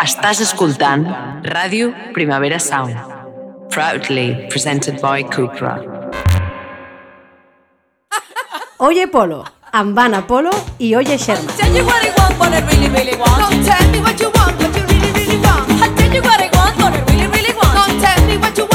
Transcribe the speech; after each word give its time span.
Estàs 0.00 0.38
escoltant 0.40 1.02
Ràdio 1.44 1.90
Primavera 2.14 2.58
Sound. 2.58 2.96
Proudly 3.68 4.48
presented 4.48 4.96
by 5.02 5.22
Cupra. 5.22 5.74
Oye 8.78 9.06
Polo, 9.12 9.44
amb 9.72 9.98
Anna 9.98 10.22
Polo 10.26 10.50
i 10.78 10.94
Oye 10.96 11.18
Sherman. 11.18 11.52
Tell 11.58 11.76
you 11.76 11.84
what 11.84 12.00
I 12.02 12.10
want, 12.16 12.38
what 12.38 12.52
I 12.54 12.60
really, 12.70 12.88
really 12.88 13.16
want. 13.18 13.38
Don't 13.44 13.62
tell 13.62 13.90
me 13.92 14.00
what 14.00 14.18
you 14.18 14.30
want, 14.32 14.56
what 14.56 14.74
you 14.74 14.86
really, 14.88 15.12
really 15.12 15.36
want. 15.36 15.68
I 15.68 15.92
tell 15.94 16.14
you 16.14 16.22
what 16.22 16.40
I 16.40 16.48
want, 16.56 16.76
what 16.80 16.92
I 16.94 17.04
really, 17.12 17.26
really 17.26 17.52
want. 17.52 17.74
Don't 17.76 18.00
tell 18.00 18.26
me 18.26 18.38
what 18.38 18.56
you 18.56 18.64
want, 18.64 18.69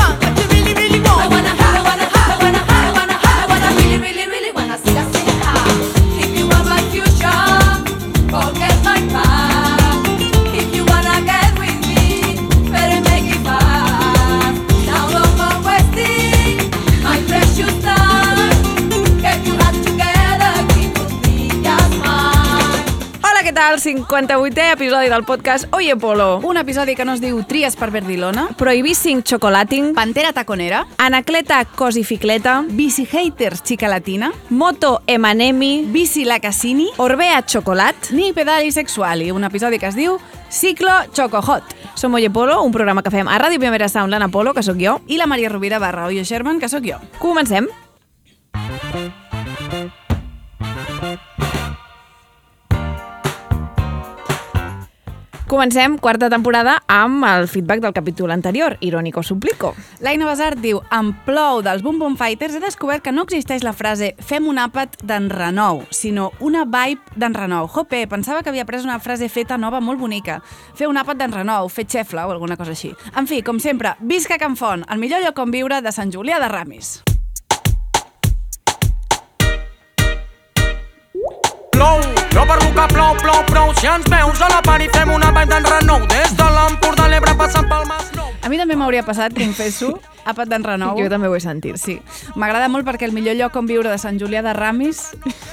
Tal? 23.66 23.80
58è 23.80 24.74
episodi 24.74 25.08
del 25.08 25.24
podcast 25.24 25.74
Oye 25.74 25.96
Polo. 25.96 26.40
Un 26.44 26.56
episodi 26.58 26.94
que 26.94 27.04
no 27.04 27.14
es 27.14 27.22
diu 27.22 27.40
Tries 27.50 27.74
per 27.76 27.90
Verdilona, 27.90 28.50
Prohibissing 28.56 29.24
Chocolating, 29.24 29.96
Pantera 29.96 30.32
Taconera, 30.34 30.84
Anacleta 31.02 31.66
Cosificleta, 31.66 32.64
Bici 32.68 33.08
Haters 33.12 33.64
Chica 33.64 33.88
Latina, 33.88 34.32
Moto 34.50 35.02
Emanemi, 35.08 35.88
Bici 35.90 36.26
La 36.26 36.40
Cassini, 36.40 36.92
Orbea 36.98 37.42
Chocolat. 37.44 38.12
ni 38.12 38.34
Pedali 38.34 38.72
Sexuali, 38.72 39.32
un 39.32 39.44
episodi 39.44 39.80
que 39.80 39.88
es 39.88 39.96
diu 39.96 40.20
Ciclo 40.52 40.92
Choco 41.12 41.42
Hot. 41.42 41.64
Som 41.96 42.14
Oye 42.14 42.30
Polo, 42.30 42.62
un 42.62 42.72
programa 42.72 43.02
que 43.02 43.10
fem 43.10 43.28
a 43.28 43.40
Ràdio 43.40 43.58
Primera 43.58 43.90
Sound, 43.90 44.12
l'Anna 44.12 44.30
Polo, 44.30 44.54
que 44.54 44.62
sóc 44.62 44.78
jo. 44.78 45.02
I 45.08 45.18
la 45.18 45.26
Maria 45.26 45.50
Rovira 45.50 45.80
barra 45.80 46.06
Oyo 46.06 46.24
Sherman, 46.24 46.60
que 46.60 46.70
sóc 46.70 46.86
jo. 46.86 47.02
Comencem. 47.18 47.66
Comencem 48.54 49.16
quarta 55.48 56.30
temporada 56.30 56.84
amb 56.88 57.24
el 57.26 57.48
feedback 57.48 57.82
del 57.82 57.94
capítol 57.94 58.32
anterior, 58.32 58.78
Irònico 58.82 59.24
Suplico. 59.24 59.76
L'Aina 60.00 60.26
Besart 60.26 60.60
diu 60.60 60.82
En 60.92 61.14
plou 61.26 61.62
dels 61.62 61.84
Boom 61.84 62.00
Boom 62.00 62.18
Fighters 62.18 62.56
he 62.56 62.60
descobert 62.60 63.04
que 63.04 63.12
no 63.12 63.24
existeix 63.24 63.64
la 63.64 63.74
frase 63.74 64.16
fem 64.20 64.48
un 64.48 64.58
àpat 64.58 64.98
d'enrenou, 65.04 65.84
sinó 65.92 66.32
una 66.40 66.66
vibe 66.66 67.16
d'enrenou. 67.16 67.68
Jope, 67.68 68.08
pensava 68.08 68.42
que 68.42 68.50
havia 68.50 68.66
pres 68.66 68.86
una 68.86 69.00
frase 69.00 69.30
feta 69.30 69.58
nova 69.58 69.82
molt 69.82 70.00
bonica. 70.00 70.42
Fer 70.74 70.88
un 70.90 70.98
àpat 70.98 71.22
d'enrenou, 71.22 71.70
fer 71.70 71.86
xefla 71.86 72.26
o 72.28 72.32
alguna 72.32 72.58
cosa 72.58 72.74
així. 72.74 72.96
En 73.16 73.28
fi, 73.28 73.44
com 73.44 73.60
sempre, 73.60 73.96
visca 74.00 74.40
Can 74.42 74.58
Font, 74.58 74.86
el 74.90 75.00
millor 75.00 75.22
lloc 75.22 75.40
on 75.40 75.52
viure 75.52 75.82
de 75.82 75.92
Sant 75.92 76.12
Julià 76.12 76.40
de 76.42 76.50
Ramis. 76.50 77.02
Plou, 81.76 82.15
no 82.36 82.44
per 82.44 82.58
que 82.60 82.88
plou, 82.94 83.16
plou, 83.24 83.40
plou. 83.48 83.74
Si 83.80 83.88
ens 83.88 84.06
veus 84.12 84.42
a 84.44 84.50
la 84.52 84.60
part 84.66 84.84
i 84.84 84.90
fem 84.92 85.12
una 85.16 85.32
vall 85.32 85.48
d'enrenou. 85.48 86.04
Des 86.12 86.34
de 86.36 86.48
l'Empordà 86.52 87.08
l'Ebre 87.08 87.32
passant 87.40 87.68
pel 87.72 87.88
Masnou. 87.88 88.28
A 88.44 88.50
mi 88.52 88.60
també 88.60 88.76
m'hauria 88.78 89.02
passat, 89.08 89.34
confesso, 89.34 89.94
àpat 90.28 90.52
d'enrenou. 90.52 91.00
Jo 91.00 91.08
també 91.10 91.30
ho 91.32 91.36
he 91.38 91.40
sentit. 91.42 91.80
Sí, 91.82 91.96
m'agrada 92.36 92.68
molt 92.70 92.86
perquè 92.86 93.08
el 93.08 93.16
millor 93.16 93.38
lloc 93.40 93.56
on 93.58 93.70
viure 93.70 93.90
de 93.90 93.98
Sant 94.02 94.20
Julià 94.22 94.44
de 94.46 94.54
Ramis 94.54 95.00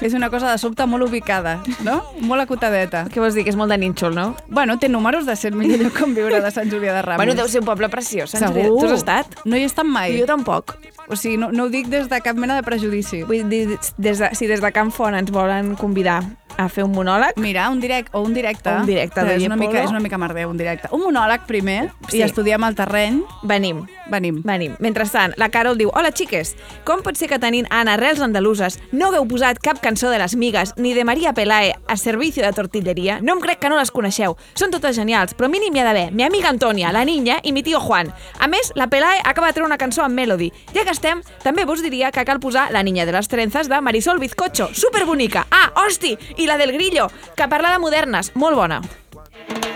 és 0.03 0.13
una 0.13 0.29
cosa 0.29 0.51
de 0.51 0.59
sobte 0.61 0.85
molt 0.85 1.07
ubicada, 1.07 1.55
no? 1.87 2.01
Molt 2.19 2.43
acotadeta. 2.43 3.07
Què 3.09 3.23
vols 3.23 3.33
dir? 3.33 3.47
Que 3.47 3.55
és 3.55 3.57
molt 3.57 3.71
de 3.71 3.79
nínxol, 3.79 4.13
no? 4.13 4.33
Bueno, 4.51 4.75
té 4.77 4.91
números 4.91 5.25
de 5.25 5.37
ser 5.39 5.53
el 5.53 5.57
millor 5.63 5.81
lloc 5.87 6.03
on 6.03 6.13
viure 6.19 6.43
de 6.43 6.51
Sant 6.51 6.69
Julià 6.69 6.99
de 6.99 7.01
Ramis. 7.07 7.23
Bueno, 7.23 7.39
deu 7.39 7.47
ser 7.47 7.63
un 7.63 7.71
poble 7.71 7.89
preciós. 7.89 8.35
Sant 8.35 8.51
Julià. 8.51 8.67
Segur. 8.67 8.83
Tu 8.83 8.91
has 8.91 8.99
estat? 8.99 9.39
No 9.47 9.55
hi 9.55 9.63
he 9.63 9.71
estat 9.71 9.87
mai. 9.87 10.19
Jo 10.19 10.27
tampoc. 10.29 10.75
O 11.07 11.17
sigui, 11.19 11.39
no, 11.39 11.49
no 11.51 11.65
ho 11.65 11.71
dic 11.73 11.89
des 11.91 12.05
de 12.11 12.21
cap 12.23 12.37
mena 12.39 12.55
de 12.59 12.67
prejudici. 12.67 13.23
Vull 13.27 13.49
dir, 13.49 13.65
des 13.97 14.19
de, 14.19 14.29
si 14.37 14.47
des 14.51 14.61
de 14.61 14.71
Can 14.75 14.91
Font 14.93 15.15
ens 15.17 15.31
volen 15.33 15.73
convidar 15.79 16.21
a 16.57 16.69
fer 16.69 16.83
un 16.83 16.91
monòleg, 16.91 17.33
Mira, 17.37 17.69
un 17.69 17.79
direct 17.79 18.13
o 18.13 18.21
un 18.21 18.33
directe. 18.33 18.69
Un 18.69 18.85
directe 18.85 19.21
que 19.21 19.35
és 19.35 19.43
una 19.45 19.55
mica, 19.55 19.83
és 19.83 19.89
una 19.89 19.99
mica 19.99 20.17
merder, 20.17 20.45
un 20.47 20.57
directe. 20.57 20.87
Un 20.91 21.01
monòleg 21.01 21.45
primer 21.47 21.91
Sí. 22.09 22.17
i 22.17 22.21
estudiem 22.21 22.63
el 22.63 22.75
terreny. 22.75 23.23
venim. 23.43 23.85
Venim. 24.09 24.41
Venim. 24.43 24.75
Mentrestant, 24.79 25.33
la 25.37 25.47
Carol 25.49 25.77
diu 25.77 25.89
Hola, 25.93 26.11
xiques, 26.11 26.55
com 26.83 27.01
pot 27.01 27.15
ser 27.15 27.29
que 27.29 27.39
tenint 27.39 27.65
en 27.71 27.87
arrels 27.87 28.19
andaluses 28.19 28.77
no 28.91 29.07
hagueu 29.07 29.25
posat 29.27 29.59
cap 29.59 29.79
cançó 29.81 30.09
de 30.09 30.19
les 30.19 30.35
migues 30.35 30.73
ni 30.77 30.93
de 30.93 31.05
Maria 31.05 31.33
Pelae 31.33 31.73
a 31.87 31.95
servicio 31.97 32.43
de 32.43 32.51
tortilleria? 32.51 33.19
No 33.21 33.33
em 33.33 33.39
crec 33.39 33.59
que 33.59 33.69
no 33.69 33.77
les 33.77 33.91
coneixeu. 33.91 34.35
Són 34.55 34.71
totes 34.71 34.95
genials, 34.95 35.33
però 35.35 35.49
mínim 35.49 35.73
hi 35.75 35.79
ha 35.79 35.85
d'haver 35.85 36.11
mi 36.11 36.23
amiga 36.23 36.49
Antonia, 36.49 36.91
la 36.91 37.05
niña 37.05 37.39
i 37.43 37.53
mi 37.53 37.63
tio 37.63 37.79
Juan. 37.79 38.13
A 38.39 38.47
més, 38.47 38.71
la 38.75 38.87
Pelae 38.87 39.21
acaba 39.23 39.47
de 39.47 39.53
treure 39.53 39.67
una 39.67 39.77
cançó 39.77 40.03
amb 40.03 40.15
Melody. 40.15 40.51
Ja 40.73 40.83
que 40.83 40.91
estem, 40.91 41.23
també 41.43 41.65
vos 41.65 41.81
diria 41.81 42.11
que 42.11 42.25
cal 42.25 42.39
posar 42.39 42.71
La 42.71 42.83
niña 42.83 43.05
de 43.05 43.11
les 43.13 43.27
trenzas 43.27 43.69
de 43.69 43.79
Marisol 43.81 44.19
Bizcocho, 44.19 44.69
superbonica. 44.73 45.47
Ah, 45.49 45.71
hosti, 45.85 46.17
i 46.37 46.42
la 46.47 46.57
del 46.57 46.71
Grillo, 46.71 47.09
que 47.35 47.47
parla 47.47 47.71
de 47.71 47.79
modernes, 47.79 48.31
molt 48.35 48.55
bona. 48.55 48.81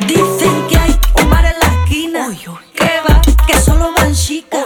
Dicen 0.05 0.67
que 0.69 0.77
hay 0.77 0.95
un 1.21 1.29
bar 1.29 1.45
en 1.45 1.59
la 1.59 1.67
esquina 1.83 2.29
que 2.73 2.91
va, 3.07 3.21
que 3.47 3.59
solo 3.59 3.91
van 3.97 4.13
chicas, 4.13 4.65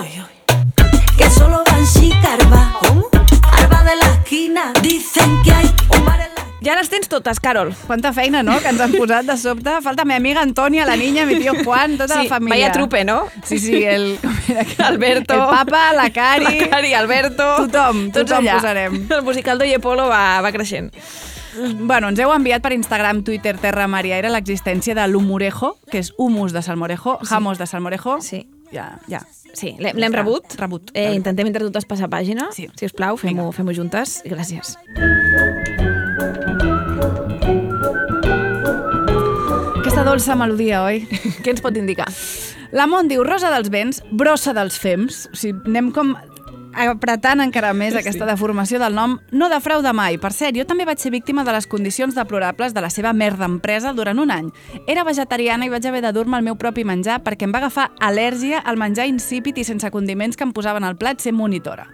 que 1.18 1.30
solo 1.30 1.64
van 1.66 1.86
chicas, 1.88 2.40
arba, 2.40 2.80
arba 3.52 3.84
de 3.84 3.96
la 3.96 4.06
esquina. 4.14 4.74
Dicen 4.82 5.42
que 5.44 5.52
hay 5.52 5.72
un 5.90 6.06
bar 6.06 6.20
en 6.22 6.36
la 6.36 6.42
Ja 6.64 6.76
les 6.76 6.90
tens 6.90 7.08
totes, 7.10 7.40
Carol. 7.40 7.74
Quanta 7.88 8.14
feina, 8.14 8.44
no?, 8.44 8.60
que 8.62 8.70
ens 8.70 8.80
han 8.80 8.92
posat 8.94 9.26
de 9.26 9.36
sobte. 9.38 9.72
Falta 9.82 10.06
mi 10.06 10.14
amiga 10.14 10.44
Antònia, 10.46 10.86
la 10.86 10.96
niña, 10.96 11.26
mi 11.26 11.40
tio 11.40 11.56
Juan, 11.64 11.98
tota 11.98 12.22
la 12.22 12.30
família. 12.30 12.68
vaya 12.68 12.72
trupe, 12.72 13.04
no? 13.04 13.26
Sí, 13.44 13.58
sí, 13.58 13.84
el... 13.84 14.20
Alberto. 14.78 15.34
El 15.34 15.40
papa, 15.40 15.92
la 15.94 16.12
Cari... 16.14 16.60
La 16.60 16.70
Cari, 16.70 16.94
Alberto... 16.94 17.56
Tothom, 17.66 18.12
tots 18.12 18.30
tothom 18.30 18.46
allà. 18.46 18.60
posarem. 18.60 19.08
El 19.10 19.24
musical 19.24 19.58
d'Oye 19.58 19.80
Polo 19.80 20.06
va, 20.08 20.40
va 20.46 20.52
creixent. 20.54 20.94
Bueno, 21.92 22.10
ens 22.10 22.20
heu 22.20 22.32
enviat 22.34 22.62
per 22.64 22.74
Instagram, 22.74 23.24
Twitter, 23.28 23.58
Terra, 23.58 23.88
Mar 23.92 24.06
i 24.06 24.14
Aire 24.16 24.30
l'existència 24.32 24.96
de 24.96 25.06
l'humorejo, 25.08 25.76
que 25.92 26.00
és 26.00 26.14
humus 26.18 26.54
de 26.54 26.62
salmorejo, 26.62 27.20
jamos 27.28 27.58
de 27.60 27.68
salmorejo. 27.68 28.20
Sí. 28.22 28.46
Ja, 28.72 29.00
ja. 29.12 29.20
Sí, 29.54 29.74
l'hem 29.84 30.14
rebut. 30.16 30.56
Rebut. 30.56 30.94
Eh, 30.96 31.10
intentem 31.18 31.50
entre 31.50 31.66
totes 31.68 31.84
passar 31.86 32.08
pàgina. 32.08 32.48
Sí. 32.56 32.70
Si 32.80 32.88
us 32.88 32.94
plau, 32.96 33.18
fem-ho 33.20 33.50
Vinga. 33.50 33.52
fem 33.52 33.74
juntes. 33.76 34.22
Gràcies. 34.24 34.78
Aquesta 39.82 40.04
dolça 40.08 40.36
melodia, 40.40 40.84
oi? 40.86 41.04
Què 41.44 41.52
ens 41.54 41.62
pot 41.64 41.76
indicar? 41.78 42.08
La 42.72 42.86
Mont 42.88 43.10
diu 43.12 43.26
Rosa 43.28 43.50
dels 43.52 43.68
Vents, 43.74 44.00
brossa 44.16 44.54
dels 44.56 44.78
fems. 44.80 45.26
O 45.34 45.36
sigui, 45.36 45.60
anem 45.68 45.90
com 45.92 46.14
apretant 46.74 47.42
encara 47.44 47.74
més 47.74 47.96
aquesta 47.98 48.28
deformació 48.30 48.80
del 48.82 48.96
nom, 48.96 49.18
no 49.32 49.50
defrauda 49.52 49.94
mai. 49.94 50.18
Per 50.22 50.32
cert, 50.36 50.56
jo 50.58 50.66
també 50.68 50.86
vaig 50.88 51.02
ser 51.02 51.12
víctima 51.12 51.44
de 51.44 51.54
les 51.56 51.68
condicions 51.68 52.16
deplorables 52.16 52.74
de 52.74 52.84
la 52.84 52.90
seva 52.90 53.14
merda 53.14 53.50
empresa 53.50 53.94
durant 53.94 54.20
un 54.20 54.32
any. 54.32 54.50
Era 54.88 55.04
vegetariana 55.08 55.68
i 55.68 55.74
vaig 55.74 55.86
haver 55.88 56.02
de 56.06 56.14
dur-me 56.16 56.40
el 56.40 56.48
meu 56.48 56.56
propi 56.56 56.86
menjar 56.88 57.22
perquè 57.26 57.48
em 57.48 57.54
va 57.54 57.62
agafar 57.64 57.92
al·lèrgia 58.00 58.64
al 58.64 58.80
menjar 58.80 59.10
insípid 59.12 59.58
i 59.58 59.68
sense 59.68 59.92
condiments 59.92 60.38
que 60.38 60.48
em 60.48 60.56
posaven 60.56 60.84
al 60.88 60.98
plat 60.98 61.20
ser 61.20 61.34
monitora. 61.34 61.90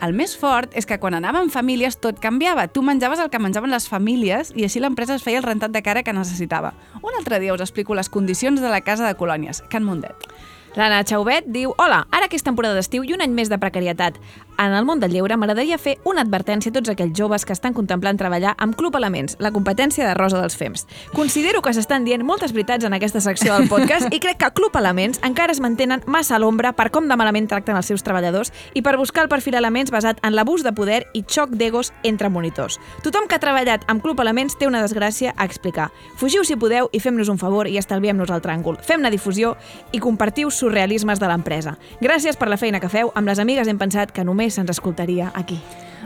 El 0.00 0.12
més 0.12 0.34
fort 0.36 0.74
és 0.76 0.84
que 0.84 0.98
quan 1.00 1.16
anàvem 1.16 1.48
famílies 1.48 1.96
tot 1.96 2.18
canviava. 2.20 2.66
Tu 2.68 2.82
menjaves 2.84 3.20
el 3.22 3.30
que 3.32 3.40
menjaven 3.40 3.72
les 3.72 3.88
famílies 3.88 4.52
i 4.54 4.66
així 4.66 4.82
l'empresa 4.82 5.16
es 5.16 5.24
feia 5.24 5.40
el 5.40 5.46
rentat 5.46 5.72
de 5.72 5.80
cara 5.82 6.02
que 6.04 6.12
necessitava. 6.12 6.74
Un 7.00 7.16
altre 7.16 7.40
dia 7.40 7.54
us 7.54 7.64
explico 7.64 7.96
les 7.96 8.12
condicions 8.12 8.60
de 8.60 8.68
la 8.68 8.82
casa 8.84 9.06
de 9.08 9.16
colònies, 9.16 9.62
Can 9.72 9.88
Mundet. 9.88 10.28
L'Anna 10.76 11.06
Chauvet 11.08 11.46
diu 11.48 11.70
Hola, 11.80 12.02
ara 12.12 12.26
que 12.28 12.36
és 12.36 12.44
temporada 12.44 12.76
d'estiu 12.76 13.04
i 13.06 13.14
un 13.16 13.22
any 13.24 13.32
més 13.32 13.48
de 13.48 13.56
precarietat. 13.56 14.18
En 14.58 14.72
el 14.72 14.86
món 14.88 15.00
del 15.00 15.12
lleure 15.12 15.36
m'agradaria 15.36 15.76
fer 15.76 15.98
una 16.08 16.22
advertència 16.24 16.70
a 16.72 16.74
tots 16.74 16.88
aquells 16.88 17.12
joves 17.18 17.44
que 17.44 17.52
estan 17.52 17.74
contemplant 17.76 18.16
treballar 18.16 18.54
amb 18.56 18.72
Club 18.76 18.94
Elements, 18.96 19.34
la 19.38 19.50
competència 19.52 20.06
de 20.08 20.14
Rosa 20.16 20.38
dels 20.40 20.56
Fems. 20.56 20.86
Considero 21.12 21.60
que 21.60 21.74
s'estan 21.76 22.06
dient 22.08 22.24
moltes 22.24 22.54
veritats 22.56 22.86
en 22.88 22.96
aquesta 22.96 23.20
secció 23.20 23.52
del 23.52 23.68
podcast 23.68 24.08
i 24.08 24.20
crec 24.24 24.38
que 24.40 24.50
Club 24.56 24.78
Elements 24.80 25.20
encara 25.28 25.52
es 25.52 25.60
mantenen 25.60 26.00
massa 26.06 26.38
a 26.38 26.40
l'ombra 26.40 26.72
per 26.72 26.88
com 26.90 27.04
de 27.04 27.18
malament 27.20 27.50
tracten 27.50 27.76
els 27.76 27.90
seus 27.92 28.04
treballadors 28.06 28.52
i 28.72 28.80
per 28.80 28.96
buscar 28.96 29.26
el 29.26 29.28
perfil 29.28 29.58
Elements 29.60 29.92
basat 29.92 30.24
en 30.24 30.32
l'abús 30.32 30.64
de 30.64 30.72
poder 30.72 31.02
i 31.12 31.20
xoc 31.28 31.52
d'egos 31.52 31.92
entre 32.02 32.32
monitors. 32.32 32.80
Tothom 33.04 33.28
que 33.28 33.36
ha 33.36 33.44
treballat 33.44 33.84
amb 33.92 34.00
Club 34.00 34.24
Elements 34.24 34.56
té 34.56 34.70
una 34.70 34.80
desgràcia 34.80 35.34
a 35.36 35.44
explicar. 35.44 35.90
Fugiu 36.16 36.48
si 36.48 36.56
podeu 36.56 36.88
i 36.96 37.02
fem-nos 37.04 37.28
un 37.28 37.36
favor 37.36 37.68
i 37.68 37.76
estalviem-nos 37.76 38.32
el 38.32 38.40
tràngol. 38.40 38.80
Fem-ne 38.80 39.12
difusió 39.12 39.52
i 39.92 40.00
compartiu 40.00 40.48
surrealismes 40.48 41.20
de 41.20 41.28
l'empresa. 41.28 41.76
Gràcies 42.00 42.40
per 42.40 42.48
la 42.48 42.56
feina 42.56 42.80
que 42.80 42.88
feu. 42.88 43.12
Amb 43.14 43.28
les 43.28 43.38
amigues 43.42 43.68
hem 43.68 43.76
pensat 43.76 44.16
que 44.16 44.24
només 44.24 44.45
se'ns 44.50 44.70
escoltaria 44.70 45.32
aquí. 45.34 45.60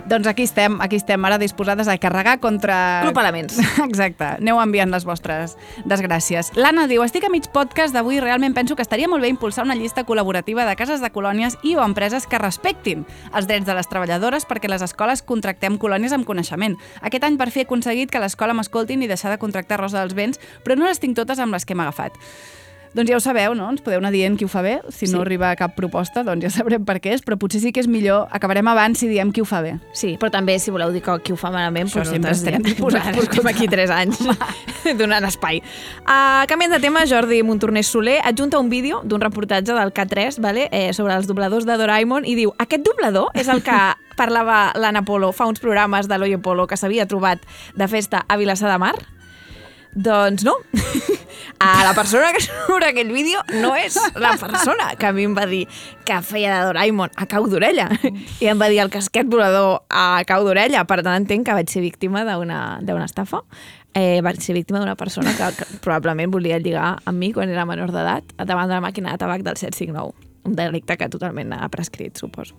Doncs 0.06 0.26
aquí 0.26 0.42
estem, 0.42 0.81
aquí 0.81 0.96
estem 0.96 1.25
ara 1.25 1.38
disposades 1.38 1.88
a 1.88 1.96
carregar 1.98 2.40
contra... 2.40 3.00
Club 3.02 3.19
Elements. 3.19 3.58
Exacte, 3.88 4.25
aneu 4.40 4.60
enviant 4.62 4.90
les 4.92 5.04
vostres 5.04 5.56
desgràcies. 5.88 6.52
L'Anna 6.56 6.87
diu, 6.90 7.02
estic 7.04 7.26
a 7.26 7.31
mig 7.32 7.50
podcast 7.52 7.94
d'avui 7.94 8.20
realment 8.22 8.54
penso 8.56 8.76
que 8.76 8.84
estaria 8.87 9.08
molt 9.10 9.25
bé 9.25 9.31
impulsar 9.32 9.64
una 9.66 9.76
llista 9.76 10.04
col·laborativa 10.08 10.66
de 10.69 10.76
cases 10.78 11.02
de 11.04 11.10
colònies 11.12 11.58
i 11.62 11.76
o 11.76 11.84
empreses 11.84 12.26
que 12.26 12.40
respectin 12.40 13.04
els 13.34 13.50
drets 13.50 13.66
de 13.69 13.76
les 13.76 13.90
treballadores 13.90 14.46
perquè 14.48 14.70
les 14.70 14.84
escoles 14.87 15.22
contractem 15.22 15.78
colònies 15.78 16.14
amb 16.16 16.28
coneixement. 16.28 16.78
Aquest 17.02 17.26
any 17.26 17.37
per 17.40 17.50
fi 17.50 17.64
he 17.64 17.69
aconseguit 17.69 18.10
que 18.10 18.22
l'escola 18.22 18.56
m'escoltin 18.56 19.02
i 19.02 19.10
deixar 19.10 19.34
de 19.34 19.42
contractar 19.42 19.81
Rosa 19.82 20.00
dels 20.00 20.16
Vents, 20.16 20.40
però 20.64 20.78
no 20.78 20.88
les 20.88 21.02
tinc 21.02 21.19
totes 21.19 21.38
amb 21.38 21.54
les 21.54 21.66
que 21.66 21.76
hem 21.76 21.84
agafat. 21.84 22.16
Doncs 22.92 23.06
ja 23.08 23.16
ho 23.16 23.20
sabeu, 23.22 23.54
no? 23.54 23.69
Ens 23.70 23.81
podeu 23.87 24.00
anar 24.02 24.10
dient 24.10 24.34
qui 24.37 24.44
ho 24.44 24.48
fa 24.50 24.62
bé. 24.62 24.81
Si 24.90 25.06
Sí. 25.06 25.12
no 25.14 25.20
arriba 25.22 25.54
cap 25.54 25.76
proposta, 25.76 26.25
doncs 26.25 26.42
ja 26.42 26.50
sabrem 26.50 26.84
per 26.84 26.96
què 27.00 27.12
és, 27.14 27.22
però 27.22 27.37
potser 27.38 27.60
sí 27.60 27.70
que 27.72 27.78
és 27.81 27.87
millor, 27.87 28.26
acabarem 28.32 28.66
abans 28.66 28.98
si 28.98 29.06
diem 29.06 29.31
qui 29.31 29.40
ho 29.40 29.44
fa 29.44 29.60
bé. 29.62 29.76
Sí, 29.94 30.16
però 30.19 30.31
també, 30.31 30.58
si 30.58 30.72
voleu 30.72 30.90
dir 30.90 31.00
qui 31.22 31.32
ho 31.32 31.37
fa 31.37 31.50
malament, 31.52 31.87
Això 31.87 32.00
doncs 32.00 32.10
sempre 32.10 32.32
estarem 32.32 32.62
disposats. 32.62 33.28
com 33.28 33.46
aquí 33.46 33.69
3 33.69 33.90
anys, 33.90 34.19
donant 34.98 35.25
espai. 35.25 35.62
Uh, 36.02 36.46
canviant 36.48 36.72
de 36.72 36.81
tema, 36.81 37.06
Jordi 37.06 37.42
Montornès 37.44 37.87
Soler 37.87 38.19
adjunta 38.25 38.58
un 38.58 38.69
vídeo 38.69 39.02
d'un 39.04 39.20
reportatge 39.20 39.72
del 39.72 39.92
K3 39.92 40.40
vale, 40.40 40.69
eh, 40.72 40.92
sobre 40.92 41.14
els 41.14 41.28
dobladors 41.28 41.64
de 41.66 41.76
Doraemon 41.76 42.26
i 42.26 42.34
diu 42.34 42.52
aquest 42.58 42.82
doblador 42.82 43.31
és 43.34 43.46
el 43.48 43.62
que 43.62 43.78
parlava 44.16 44.72
l'Anna 44.75 45.04
Polo 45.04 45.31
fa 45.32 45.46
uns 45.46 45.60
programes 45.60 46.08
de 46.08 46.19
l'Oye 46.19 46.38
Polo 46.38 46.66
que 46.66 46.76
s'havia 46.76 47.06
trobat 47.06 47.38
de 47.76 47.87
festa 47.88 48.25
a 48.28 48.37
Vilassar 48.37 48.70
de 48.72 48.78
Mar? 48.78 48.94
Doncs 49.94 50.44
no. 50.44 50.54
A 51.60 51.84
la 51.84 51.92
persona 51.92 52.31
que 52.32 52.40
surt 52.40 52.87
aquell 52.87 53.10
vídeo 53.12 53.42
no 53.60 53.75
és 53.76 53.98
la 54.16 54.32
persona 54.40 54.94
que 54.96 55.08
a 55.08 55.12
mi 55.12 55.26
em 55.28 55.34
va 55.37 55.44
dir 55.48 55.66
que 56.08 56.16
feia 56.25 56.54
de 56.54 56.70
Doraemon 56.70 57.12
a 57.20 57.26
cau 57.28 57.44
d'orella. 57.52 57.88
I 58.40 58.48
em 58.48 58.60
va 58.60 58.70
dir 58.72 58.81
el 58.81 58.88
casquet 58.92 59.28
volador 59.28 59.82
a 59.92 60.22
cau 60.28 60.46
d'orella. 60.46 60.87
Per 60.88 61.02
tant, 61.02 61.19
entenc 61.20 61.44
que 61.48 61.58
vaig 61.58 61.69
ser 61.69 61.82
víctima 61.84 62.25
d'una 62.25 63.04
estafa. 63.04 63.42
Eh, 63.92 64.22
vaig 64.25 64.40
ser 64.40 64.54
víctima 64.56 64.81
d'una 64.81 64.96
persona 64.96 65.34
que, 65.37 65.50
que 65.58 65.69
probablement 65.84 66.32
volia 66.32 66.60
lligar 66.62 66.94
amb 67.04 67.19
mi 67.19 67.32
quan 67.37 67.50
era 67.52 67.66
menor 67.69 67.92
d'edat 67.92 68.32
davant 68.38 68.70
de 68.70 68.78
la 68.78 68.84
màquina 68.84 69.12
de 69.12 69.20
tabac 69.20 69.44
del 69.44 69.58
759. 69.60 70.31
Un 70.48 70.56
delicte 70.56 70.96
que 70.96 71.10
totalment 71.12 71.52
ha 71.52 71.69
prescrit, 71.69 72.16
suposo. 72.16 72.56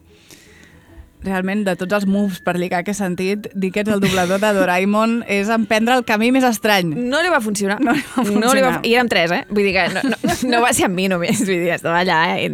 Realment, 1.21 1.62
de 1.68 1.75
tots 1.77 1.94
els 1.94 2.07
moves 2.09 2.39
per 2.41 2.56
lligar 2.57 2.81
que 2.85 2.95
he 2.95 2.97
sentit, 2.97 3.45
dir 3.53 3.69
que 3.73 3.83
ets 3.83 3.91
el 3.94 4.01
doblador 4.01 4.41
de 4.41 4.50
Doraemon 4.57 5.19
és 5.29 5.51
emprendre 5.53 6.00
el 6.00 6.06
camí 6.07 6.31
més 6.33 6.45
estrany. 6.47 6.95
No 6.97 7.21
li 7.21 7.29
va 7.29 7.41
funcionar. 7.45 7.77
No 7.81 7.94
li 7.94 8.01
va 8.01 8.23
No 8.25 8.53
li 8.56 8.63
va, 8.63 8.71
funcionar. 8.71 8.79
I 8.89 8.95
érem 8.95 9.12
tres, 9.12 9.35
eh? 9.35 9.44
Vull 9.51 9.68
dir 9.68 9.75
que 9.75 9.85
no, 9.94 10.03
no, 10.09 10.38
no 10.50 10.62
va 10.63 10.71
ser 10.73 10.88
amb 10.89 10.97
mi 10.97 11.06
només. 11.12 11.44
Vull 11.45 11.62
dir, 11.62 11.75
estava 11.75 12.01
allà, 12.01 12.19
eh? 12.38 12.50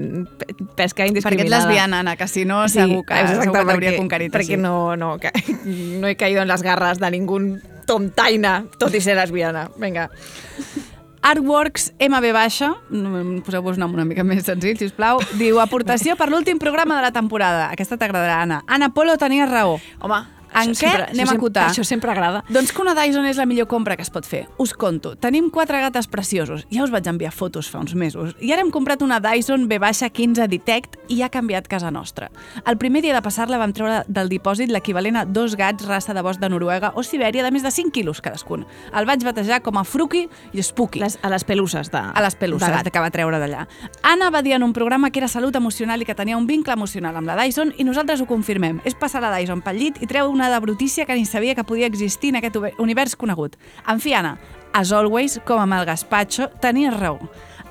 Pesca 0.75 1.03
Perquè 1.03 1.07
ets 1.07 1.13
indiscriminada. 1.13 1.63
lesbiana, 1.63 2.01
Anna, 2.03 2.17
que 2.19 2.27
si 2.27 2.43
no, 2.45 2.65
segur 2.67 3.05
que, 3.07 3.15
exacte, 3.15 3.47
segur 3.47 3.55
que 3.55 3.65
t'hauria 3.71 3.95
conquerit 3.95 4.35
Perquè 4.35 4.59
no, 4.59 4.95
no, 4.99 5.15
que, 5.21 5.31
no 5.65 6.11
he 6.11 6.17
caído 6.19 6.43
en 6.43 6.51
les 6.51 6.65
garres 6.65 6.99
de 6.99 7.11
ningú 7.15 7.39
tomtaina, 7.87 8.59
tot 8.77 8.93
i 8.93 9.01
ser 9.01 9.15
lesbiana. 9.15 9.69
Vinga. 9.79 10.09
Artworks 11.27 11.91
MB 11.99 12.29
baixa, 12.31 12.69
mm, 12.87 13.41
poseu-vos 13.43 13.75
nom 13.75 13.91
una 13.91 14.05
mica 14.07 14.23
més 14.23 14.45
senzill, 14.47 14.77
sisplau, 14.79 15.19
diu 15.35 15.59
aportació 15.59 16.15
per 16.15 16.29
l'últim 16.31 16.55
programa 16.55 16.95
de 16.95 17.03
la 17.03 17.11
temporada. 17.11 17.65
Aquesta 17.73 17.97
t'agradarà, 17.99 18.37
Anna. 18.45 18.61
Anna 18.65 18.93
Polo 18.95 19.17
tenia 19.19 19.45
raó. 19.45 19.75
Home, 19.99 20.21
En 20.53 20.73
què 20.77 20.89
anem 21.09 21.29
a 21.29 21.35
acotar? 21.37 21.67
Això 21.71 21.83
sempre 21.87 22.11
agrada. 22.11 22.43
Doncs 22.49 22.71
que 22.73 22.81
una 22.81 22.95
Dyson 22.97 23.25
és 23.29 23.37
la 23.39 23.45
millor 23.49 23.67
compra 23.67 23.97
que 23.97 24.05
es 24.05 24.11
pot 24.13 24.25
fer. 24.25 24.45
Us 24.61 24.73
conto. 24.73 25.15
Tenim 25.15 25.49
quatre 25.53 25.81
gates 25.83 26.07
preciosos. 26.07 26.65
Ja 26.73 26.83
us 26.85 26.93
vaig 26.93 27.07
enviar 27.09 27.31
fotos 27.35 27.69
fa 27.69 27.81
uns 27.83 27.95
mesos. 27.95 28.35
I 28.39 28.53
ara 28.53 28.63
hem 28.63 28.71
comprat 28.71 29.03
una 29.05 29.19
Dyson 29.23 29.67
B-15 29.67 30.47
Detect 30.47 30.97
i 31.13 31.21
ha 31.21 31.29
canviat 31.29 31.67
casa 31.67 31.91
nostra. 31.91 32.29
El 32.65 32.77
primer 32.77 33.01
dia 33.03 33.15
de 33.15 33.21
passar-la 33.23 33.59
vam 33.59 33.73
treure 33.75 34.03
del 34.07 34.29
dipòsit 34.31 34.71
l'equivalent 34.71 35.21
a 35.21 35.25
dos 35.25 35.55
gats 35.59 35.85
raça 35.87 36.13
de 36.13 36.23
bosc 36.25 36.41
de 36.41 36.49
Noruega 36.49 36.93
o 36.95 37.03
Sibèria 37.03 37.43
de 37.43 37.51
més 37.51 37.63
de 37.63 37.71
5 37.71 37.91
quilos 37.95 38.21
cadascun. 38.21 38.65
El 38.93 39.07
vaig 39.09 39.23
batejar 39.25 39.61
com 39.65 39.77
a 39.77 39.83
Fruki 39.87 40.27
i 40.53 40.63
Spooky. 40.63 41.01
Les, 41.03 41.17
a 41.21 41.31
les 41.31 41.43
pelusses 41.47 41.91
de... 41.91 42.01
a 42.01 42.23
les 42.23 42.35
pelusses 42.35 42.67
de 42.67 42.73
gat. 42.73 42.91
que 42.91 43.03
va 43.03 43.11
treure 43.13 43.39
d'allà. 43.39 43.67
Anna 44.03 44.29
va 44.33 44.41
dir 44.41 44.55
en 44.57 44.63
un 44.63 44.73
programa 44.73 45.11
que 45.11 45.19
era 45.19 45.27
salut 45.27 45.55
emocional 45.55 46.01
i 46.01 46.07
que 46.07 46.15
tenia 46.15 46.37
un 46.37 46.47
vincle 46.47 46.73
emocional 46.73 47.15
amb 47.17 47.27
la 47.27 47.37
Dyson 47.39 47.73
i 47.77 47.85
nosaltres 47.87 48.21
ho 48.21 48.27
confirmem. 48.29 48.81
És 48.85 48.95
passar 48.95 49.21
la 49.23 49.31
Dyson 49.35 49.61
pel 49.65 49.79
llit 49.81 50.01
i 50.01 50.09
treu 50.09 50.31
una 50.37 50.51
de 50.51 50.59
brutícia 50.59 51.05
que 51.05 51.15
ni 51.15 51.25
sabia 51.25 51.55
que 51.55 51.63
podia 51.65 51.87
existir 51.87 52.29
en 52.29 52.37
aquest 52.37 52.57
univers 52.77 53.15
conegut. 53.17 53.57
En 53.89 53.99
fi, 53.99 54.13
Anna, 54.13 54.37
as 54.71 54.91
always, 54.93 55.39
com 55.45 55.59
amb 55.59 55.73
el 55.73 55.85
gaspatxo, 55.89 56.51
tenies 56.61 56.93
raó. 56.93 57.17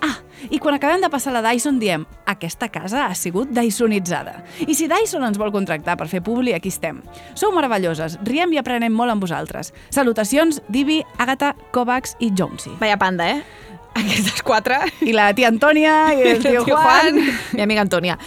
Ah, 0.03 0.19
i 0.51 0.59
quan 0.59 0.75
acabem 0.75 1.01
de 1.01 1.09
passar 1.09 1.33
la 1.33 1.41
Dyson 1.47 1.79
diem 1.81 2.03
aquesta 2.29 2.69
casa 2.69 3.07
ha 3.07 3.15
sigut 3.15 3.53
Dysonitzada. 3.55 4.43
I 4.67 4.75
si 4.75 4.91
Dyson 4.91 5.25
ens 5.25 5.39
vol 5.39 5.55
contractar 5.55 5.95
per 5.97 6.09
fer 6.11 6.21
publi, 6.27 6.53
aquí 6.53 6.69
estem. 6.75 6.99
Sou 7.39 7.55
meravelloses, 7.55 8.19
riem 8.27 8.53
i 8.53 8.61
aprenem 8.61 8.93
molt 8.93 9.15
amb 9.15 9.23
vosaltres. 9.23 9.73
Salutacions, 9.95 10.61
Divi, 10.69 11.01
Agatha, 11.23 11.55
Kovacs 11.73 12.19
i 12.19 12.33
Jonesy. 12.35 12.75
Vaya 12.83 12.99
panda, 12.99 13.31
eh? 13.31 13.41
Aquestes 13.97 14.43
quatre. 14.45 14.79
I 15.07 15.15
la 15.17 15.31
tia 15.37 15.49
Antònia 15.49 15.95
i 16.17 16.29
el 16.35 16.43
tio 16.45 16.65
Juan. 16.67 17.21
Mi 17.57 17.65
amiga 17.65 17.85
Antònia. 17.85 18.19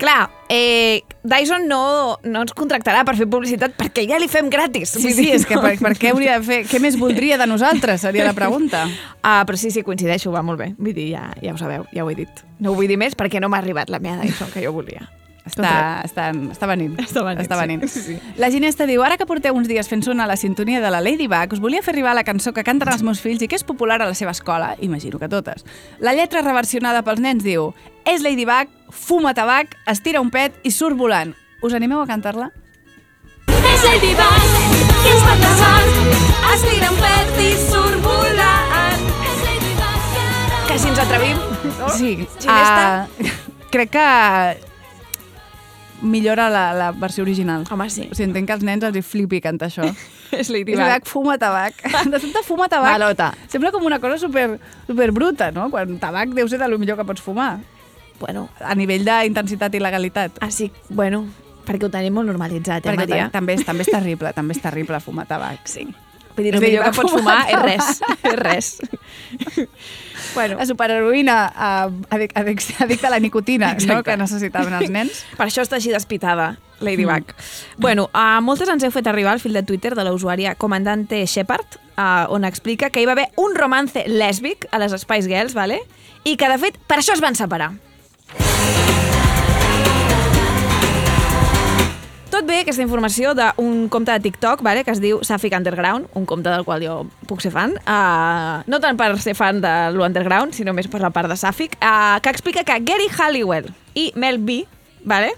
Clar, 0.00 0.30
eh, 0.48 1.04
Dyson 1.22 1.66
no, 1.68 1.82
no 2.24 2.44
ens 2.46 2.54
contractarà 2.56 3.04
per 3.04 3.16
fer 3.18 3.28
publicitat 3.30 3.76
perquè 3.78 4.06
ja 4.08 4.20
li 4.20 4.30
fem 4.32 4.48
gratis. 4.52 4.94
Sí, 4.96 5.12
sí, 5.12 5.28
és 5.34 5.44
que 5.48 5.60
per, 5.60 5.74
per 5.82 5.94
què 5.98 6.14
hauria 6.14 6.38
de 6.38 6.46
fer... 6.46 6.60
Què 6.70 6.80
més 6.82 6.98
voldria 7.00 7.38
de 7.40 7.48
nosaltres, 7.50 8.02
seria 8.06 8.26
la 8.28 8.34
pregunta. 8.36 8.86
Ah, 9.22 9.42
però 9.46 9.60
sí, 9.60 9.72
sí, 9.74 9.84
coincideixo, 9.86 10.32
va 10.34 10.44
molt 10.46 10.62
bé. 10.62 10.72
Vull 10.78 10.96
dir, 10.96 11.10
ja, 11.12 11.28
ja 11.44 11.54
ho 11.54 11.60
sabeu, 11.60 11.86
ja 11.92 12.06
ho 12.06 12.10
he 12.12 12.18
dit. 12.18 12.44
No 12.62 12.72
ho 12.72 12.78
vull 12.78 12.88
dir 12.90 12.98
més 13.00 13.18
perquè 13.18 13.42
no 13.42 13.52
m'ha 13.52 13.60
arribat 13.62 13.92
la 13.92 14.00
meva 14.02 14.22
Dyson 14.24 14.54
que 14.54 14.64
jo 14.64 14.72
volia. 14.74 15.04
Està, 15.48 15.72
està, 16.04 16.28
està 16.52 16.68
venint. 16.70 16.94
Està 17.02 17.24
venint, 17.24 17.42
Està 17.42 17.56
sí. 17.56 17.60
venint. 17.60 17.86
Sí, 17.88 18.02
sí. 18.04 18.18
La 18.38 18.50
Ginesta 18.54 18.86
diu, 18.86 19.02
ara 19.02 19.16
que 19.18 19.26
porteu 19.26 19.56
uns 19.56 19.68
dies 19.68 19.88
fent 19.90 20.04
sonar 20.06 20.28
la 20.28 20.36
sintonia 20.36 20.80
de 20.84 20.90
la 20.92 21.00
Ladybug, 21.04 21.56
us 21.56 21.60
volia 21.64 21.82
fer 21.82 21.94
arribar 21.96 22.14
la 22.14 22.24
cançó 22.24 22.52
que 22.54 22.64
canten 22.66 22.92
els 22.92 23.02
meus 23.02 23.20
fills 23.24 23.42
i 23.42 23.48
que 23.48 23.56
és 23.58 23.64
popular 23.66 24.00
a 24.02 24.06
la 24.06 24.14
seva 24.14 24.32
escola, 24.36 24.74
imagino 24.84 25.18
que 25.18 25.28
totes. 25.28 25.64
La 25.98 26.14
lletra 26.14 26.42
reversionada 26.46 27.02
pels 27.02 27.20
nens 27.24 27.42
diu, 27.44 27.72
és 28.06 28.22
Ladybug, 28.22 28.70
fuma 28.94 29.34
tabac, 29.34 29.74
estira 29.90 30.20
un 30.20 30.30
pet 30.30 30.54
i 30.64 30.70
surt 30.70 30.96
volant. 30.96 31.34
Us 31.62 31.74
animeu 31.74 32.00
a 32.00 32.06
cantar-la? 32.06 32.52
És 33.48 33.82
Ladybug, 33.84 34.46
que 35.02 35.10
es 35.16 35.22
fa 35.26 35.34
tasant, 35.42 35.90
estira 36.54 36.92
un 36.92 37.00
pet 37.02 37.42
i 37.42 37.50
surt 37.66 38.00
volant. 38.04 39.04
És 39.26 39.42
Ladybug, 39.44 40.08
que 40.14 40.24
ara... 40.28 40.62
Que 40.70 40.78
si 40.78 40.92
ens 40.92 41.02
atrevim... 41.04 41.44
No? 41.78 41.90
Sí. 41.94 42.14
Ginesta? 42.38 43.08
Uh, 43.18 43.30
crec 43.74 43.90
que 43.96 44.06
millora 46.02 46.48
la, 46.50 46.72
la 46.74 46.92
versió 46.92 47.22
original. 47.24 47.64
Home, 47.70 47.88
sí. 47.90 48.08
O 48.10 48.14
sigui, 48.14 48.28
entenc 48.30 48.46
que 48.46 48.52
als 48.54 48.62
nens 48.66 48.84
els 48.84 48.96
hi 48.96 49.02
flipi 49.02 49.40
cantar 49.40 49.68
això. 49.70 49.86
És 50.38 50.50
I 50.52 50.62
tabac 50.64 51.06
fuma 51.08 51.38
tabac. 51.40 51.74
De 52.12 52.18
de 52.20 52.42
fuma 52.44 52.68
tabac. 52.68 52.92
Malota. 52.92 53.32
Sembla 53.48 53.70
com 53.72 53.84
una 53.88 53.98
cosa 53.98 54.18
super, 54.18 54.58
super 54.86 55.10
bruta, 55.12 55.50
no? 55.50 55.70
Quan 55.70 55.98
tabac 55.98 56.34
deu 56.36 56.48
ser 56.48 56.58
de 56.60 56.68
lo 56.68 56.78
millor 56.78 56.98
que 56.98 57.04
pots 57.08 57.22
fumar. 57.22 57.58
Bueno, 58.20 58.48
A 58.60 58.74
nivell 58.74 59.04
d'intensitat 59.06 59.74
i 59.74 59.80
legalitat. 59.80 60.38
ah, 60.40 60.50
sí, 60.50 60.72
bueno, 60.90 61.24
perquè 61.64 61.84
ho 61.86 61.90
tenim 61.90 62.12
molt 62.14 62.26
normalitzat, 62.26 62.84
eh, 62.84 62.88
Perquè 62.90 62.96
Maria? 63.06 63.24
ta- 63.28 63.38
també, 63.38 63.54
és- 63.54 63.64
també 63.64 63.82
és 63.86 63.90
terrible, 63.92 64.32
també 64.34 64.54
és 64.56 64.60
terrible 64.60 64.98
fumar 65.00 65.26
tabac. 65.26 65.60
Sí. 65.66 65.86
Vull 66.38 66.46
dir, 66.46 66.54
el 66.54 66.62
millor 66.62 66.86
que 66.86 66.94
pots 66.94 67.16
fumar 67.16 67.40
és 67.50 67.62
res. 67.64 67.88
És 68.22 68.36
res. 68.38 68.68
bueno, 70.36 70.54
La 70.60 70.66
superheroïna 70.70 71.36
uh, 71.50 71.96
adic 72.14 72.36
addicta 72.38 73.08
a 73.08 73.10
la 73.10 73.18
nicotina 73.18 73.72
no? 73.88 73.98
Que 74.06 74.14
necessitaven 74.20 74.78
els 74.78 74.92
nens. 74.94 75.24
per 75.38 75.48
això 75.48 75.66
està 75.66 75.80
així 75.80 75.90
despitada, 75.90 76.52
Ladybug. 76.78 77.34
Mm. 77.34 77.82
Bueno, 77.82 78.06
a 78.14 78.38
moltes 78.38 78.70
ens 78.70 78.86
heu 78.86 78.94
fet 78.94 79.10
arribar 79.10 79.34
al 79.34 79.42
fil 79.42 79.58
de 79.58 79.64
Twitter 79.66 79.96
de 79.98 80.06
la 80.06 80.14
usuària 80.14 80.54
Comandante 80.54 81.24
Shepard, 81.26 81.80
uh, 81.96 82.30
on 82.30 82.46
explica 82.46 82.94
que 82.94 83.02
hi 83.02 83.10
va 83.10 83.18
haver 83.18 83.32
un 83.36 83.58
romance 83.58 84.06
lèsbic 84.06 84.70
a 84.70 84.78
les 84.78 84.94
Spice 84.94 85.26
Girls, 85.26 85.58
vale? 85.58 85.82
i 86.24 86.36
que, 86.36 86.48
de 86.50 86.58
fet, 86.60 86.78
per 86.86 87.00
això 87.00 87.16
es 87.16 87.24
van 87.24 87.38
separar. 87.38 87.72
Tot 92.38 92.46
bé 92.46 92.60
aquesta 92.62 92.84
informació 92.84 93.32
d'un 93.34 93.88
compte 93.90 94.14
de 94.14 94.22
TikTok 94.22 94.60
vale, 94.62 94.84
que 94.86 94.92
es 94.94 95.00
diu 95.02 95.16
Safic 95.26 95.56
Underground, 95.56 96.06
un 96.14 96.22
compte 96.22 96.46
del 96.46 96.62
qual 96.62 96.84
jo 96.86 97.00
puc 97.26 97.42
ser 97.42 97.50
fan, 97.50 97.72
uh, 97.82 98.60
no 98.70 98.78
tant 98.78 98.94
per 98.94 99.08
ser 99.18 99.34
fan 99.34 99.58
de 99.58 99.72
l'Underground, 99.90 100.54
sinó 100.54 100.70
més 100.70 100.86
per 100.86 101.00
la 101.02 101.10
part 101.10 101.26
de 101.26 101.34
Safic, 101.34 101.74
uh, 101.82 102.20
que 102.22 102.30
explica 102.30 102.62
que 102.62 102.78
Gary 102.86 103.10
Halliwell 103.10 103.66
i 103.98 104.12
Mel 104.14 104.38
B, 104.38 104.60
vale? 105.02 105.32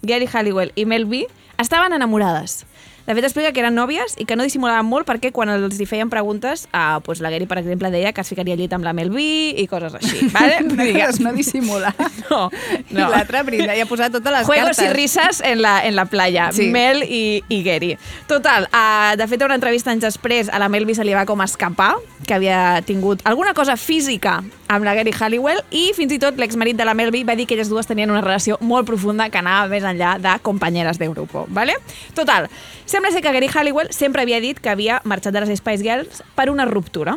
Gary 0.00 0.30
Halliwell 0.32 0.72
i 0.80 0.88
Mel 0.88 1.04
B 1.04 1.26
estaven 1.60 1.92
enamorades. 1.92 2.62
De 3.10 3.14
fet, 3.16 3.24
explica 3.26 3.50
que 3.50 3.58
eren 3.58 3.74
nòvies 3.74 4.12
i 4.22 4.24
que 4.24 4.36
no 4.38 4.44
dissimulaven 4.46 4.86
molt 4.86 5.02
perquè 5.08 5.32
quan 5.34 5.50
els 5.50 5.80
hi 5.82 5.86
feien 5.90 6.06
preguntes, 6.12 6.68
uh, 6.70 7.00
pues 7.02 7.18
la 7.18 7.32
Gary, 7.34 7.48
per 7.50 7.56
exemple, 7.58 7.88
deia 7.90 8.12
que 8.14 8.22
es 8.22 8.28
ficaria 8.30 8.54
llit 8.54 8.70
amb 8.76 8.86
la 8.86 8.92
Mel 8.94 9.10
B 9.10 9.24
i 9.58 9.64
coses 9.66 9.96
així. 9.98 10.28
Vale? 10.36 10.60
Una 10.62 10.86
cosa 10.86 11.08
és 11.08 11.18
no 11.24 11.32
dissimular. 11.34 11.90
No, 12.30 12.44
I 12.78 12.94
no. 12.94 13.08
l'altra 13.10 13.40
brinda 13.42 13.74
i 13.74 13.80
ha 13.82 13.86
posat 13.90 14.12
totes 14.14 14.30
les 14.30 14.46
Juegos 14.46 14.76
cartes. 14.76 14.84
y 14.84 14.94
risas 14.94 15.40
en 15.40 15.62
la, 15.64 15.80
en 15.84 15.96
la 15.96 16.04
playa. 16.06 16.52
Sí. 16.54 16.68
Mel 16.70 17.02
i, 17.02 17.42
i 17.50 17.64
Gary. 17.66 17.96
Total, 18.30 18.68
uh, 18.70 19.16
de 19.18 19.26
fet, 19.26 19.42
a 19.42 19.48
una 19.48 19.56
entrevista 19.58 19.90
anys 19.90 20.06
després, 20.06 20.46
a 20.46 20.62
la 20.62 20.68
Melvi 20.70 20.94
se 20.94 21.02
li 21.02 21.16
va 21.16 21.26
com 21.26 21.42
escapar 21.42 21.96
que 22.28 22.36
havia 22.38 22.78
tingut 22.86 23.26
alguna 23.26 23.56
cosa 23.58 23.74
física 23.74 24.38
amb 24.70 24.86
la 24.86 24.94
Gary 24.94 25.10
Halliwell 25.10 25.64
i 25.74 25.90
fins 25.96 26.12
i 26.14 26.18
tot 26.22 26.38
l'exmarit 26.38 26.78
de 26.78 26.86
la 26.86 26.94
Melvi 26.94 27.24
va 27.26 27.34
dir 27.34 27.48
que 27.50 27.56
elles 27.56 27.68
dues 27.68 27.88
tenien 27.90 28.12
una 28.12 28.22
relació 28.22 28.56
molt 28.62 28.86
profunda 28.86 29.26
que 29.28 29.40
anava 29.40 29.66
més 29.72 29.82
enllà 29.82 30.14
de 30.22 30.36
companyeres 30.46 30.98
de. 30.98 31.10
¿vale? 31.48 31.74
Total, 32.14 32.46
sembla 32.86 33.10
ser 33.10 33.22
que 33.22 33.32
Gary 33.32 33.48
Halliwell 33.52 33.90
sempre 33.90 34.22
havia 34.22 34.40
dit 34.40 34.60
que 34.60 34.70
havia 34.70 35.00
marxat 35.04 35.34
de 35.34 35.40
les 35.40 35.58
Spice 35.58 35.82
Girls 35.82 36.22
per 36.36 36.50
una 36.50 36.66
ruptura 36.70 37.16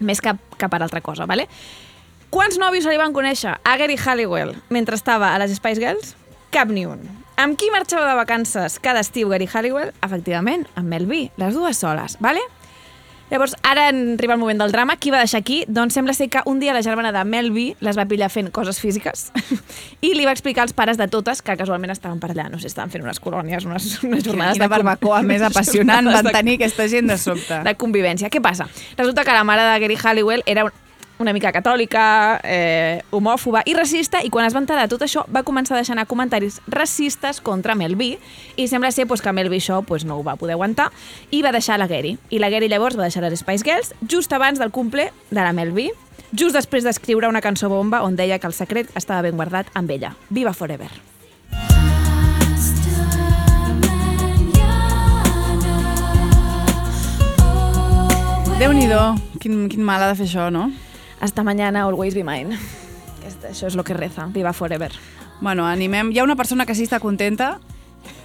més 0.00 0.20
que, 0.20 0.34
que 0.58 0.68
per 0.68 0.82
altra 0.82 1.00
cosa, 1.00 1.24
¿vale? 1.24 1.46
Quants 2.30 2.58
nòvios 2.58 2.84
se 2.84 2.90
li 2.90 2.98
van 2.98 3.14
conèixer 3.14 3.54
a 3.62 3.76
Gary 3.78 3.96
Halliwell 3.96 4.56
mentre 4.68 4.98
estava 4.98 5.32
a 5.32 5.38
les 5.38 5.54
Spice 5.54 5.80
Girls? 5.80 6.16
Cap 6.50 6.68
ni 6.68 6.84
un. 6.84 7.06
Amb 7.36 7.54
qui 7.60 7.70
marxava 7.70 8.08
de 8.08 8.18
vacances 8.18 8.80
cada 8.82 9.00
estiu 9.04 9.30
Gary 9.30 9.46
Halliwell? 9.46 9.94
Efectivament, 10.02 10.66
amb 10.74 10.90
Mel 10.90 11.06
B, 11.06 11.28
les 11.36 11.54
dues 11.54 11.78
soles, 11.78 12.18
¿vale? 12.18 12.42
Llavors, 13.30 13.56
ara 13.66 13.88
en 13.90 14.12
arriba 14.14 14.34
el 14.34 14.40
moment 14.40 14.60
del 14.60 14.70
drama. 14.70 14.94
Qui 15.02 15.10
va 15.10 15.18
deixar 15.18 15.40
aquí? 15.40 15.64
Doncs 15.66 15.94
sembla 15.98 16.14
ser 16.14 16.28
que 16.30 16.42
un 16.46 16.60
dia 16.60 16.72
la 16.72 16.82
germana 16.86 17.10
de 17.10 17.24
Melvi 17.26 17.64
les 17.82 17.98
va 17.98 18.04
pillar 18.06 18.28
fent 18.30 18.52
coses 18.54 18.78
físiques 18.78 19.32
i 20.06 20.12
li 20.14 20.24
va 20.28 20.30
explicar 20.36 20.62
als 20.62 20.72
pares 20.72 20.96
de 21.00 21.08
totes 21.10 21.42
que 21.42 21.56
casualment 21.58 21.90
estaven 21.90 22.20
per 22.22 22.30
allà. 22.30 22.46
No 22.52 22.60
sé, 22.62 22.70
estaven 22.70 22.92
fent 22.94 23.02
unes 23.04 23.18
colònies, 23.20 23.66
unes, 23.66 23.88
unes 24.06 24.22
jornades 24.24 24.54
Quina 24.60 24.68
de... 24.70 24.74
barbacoa 24.76 25.22
més 25.26 25.42
apassionant 25.50 26.06
van 26.12 26.30
tenir 26.30 26.54
aquesta 26.60 26.86
gent 26.92 27.10
de 27.10 27.18
sobte. 27.18 27.62
de 27.66 27.74
convivència. 27.74 28.30
Què 28.30 28.40
passa? 28.42 28.68
Resulta 28.96 29.24
que 29.26 29.34
la 29.34 29.42
mare 29.44 29.66
de 29.72 29.78
Gary 29.86 29.98
Halliwell 30.02 30.46
era 30.46 30.68
un- 30.70 30.82
una 31.18 31.32
mica 31.32 31.52
catòlica, 31.52 32.40
eh, 32.44 33.02
homòfoba 33.10 33.62
i 33.66 33.74
racista, 33.74 34.20
i 34.24 34.30
quan 34.30 34.46
es 34.46 34.54
va 34.54 34.60
enterar 34.60 34.84
de 34.84 34.92
tot 34.92 35.02
això 35.06 35.24
va 35.32 35.42
començar 35.42 35.74
a 35.74 35.80
deixar 35.80 35.94
anar 35.96 36.06
comentaris 36.06 36.60
racistes 36.68 37.40
contra 37.40 37.74
Mel 37.74 37.96
B, 37.96 38.18
i 38.56 38.68
sembla 38.68 38.92
ser 38.92 39.06
pues, 39.06 39.22
que 39.22 39.32
Mel 39.32 39.48
B 39.48 39.56
això 39.56 39.82
pues, 39.82 40.04
no 40.04 40.18
ho 40.18 40.24
va 40.24 40.36
poder 40.36 40.54
aguantar, 40.54 40.90
i 41.30 41.42
va 41.42 41.52
deixar 41.52 41.78
la 41.78 41.88
Gary. 41.88 42.18
I 42.30 42.38
la 42.38 42.50
Gary 42.50 42.68
llavors 42.68 42.98
va 42.98 43.08
deixar 43.08 43.24
les 43.24 43.40
Spice 43.40 43.64
Girls 43.64 43.94
just 44.06 44.32
abans 44.32 44.58
del 44.58 44.70
cumple 44.70 45.10
de 45.30 45.40
la 45.40 45.52
Mel 45.52 45.72
B, 45.72 45.90
just 46.32 46.54
després 46.54 46.84
d'escriure 46.84 47.28
una 47.28 47.40
cançó 47.40 47.68
bomba 47.68 48.02
on 48.04 48.16
deia 48.16 48.38
que 48.38 48.46
el 48.46 48.54
secret 48.54 48.90
estava 48.94 49.22
ben 49.22 49.36
guardat 49.36 49.70
amb 49.74 49.90
ella. 49.90 50.16
Viva 50.28 50.52
Forever! 50.52 50.90
Déu-n'hi-do, 58.56 59.00
quin, 59.36 59.66
quin 59.68 59.82
mal 59.84 60.00
ha 60.00 60.14
de 60.14 60.16
fer 60.16 60.24
això, 60.30 60.46
no? 60.48 60.70
Hasta 61.26 61.42
mañana, 61.42 61.82
always 61.82 62.14
be 62.14 62.22
mine. 62.22 62.56
Això 63.50 63.66
és 63.66 63.74
lo 63.74 63.82
que 63.82 63.94
reza. 63.94 64.28
Viva 64.30 64.52
Forever! 64.52 64.92
Bueno, 65.40 65.66
animem... 65.66 66.12
Hi 66.12 66.20
ha 66.20 66.24
una 66.24 66.36
persona 66.36 66.64
que 66.66 66.76
sí 66.78 66.84
està 66.86 67.00
contenta, 67.02 67.56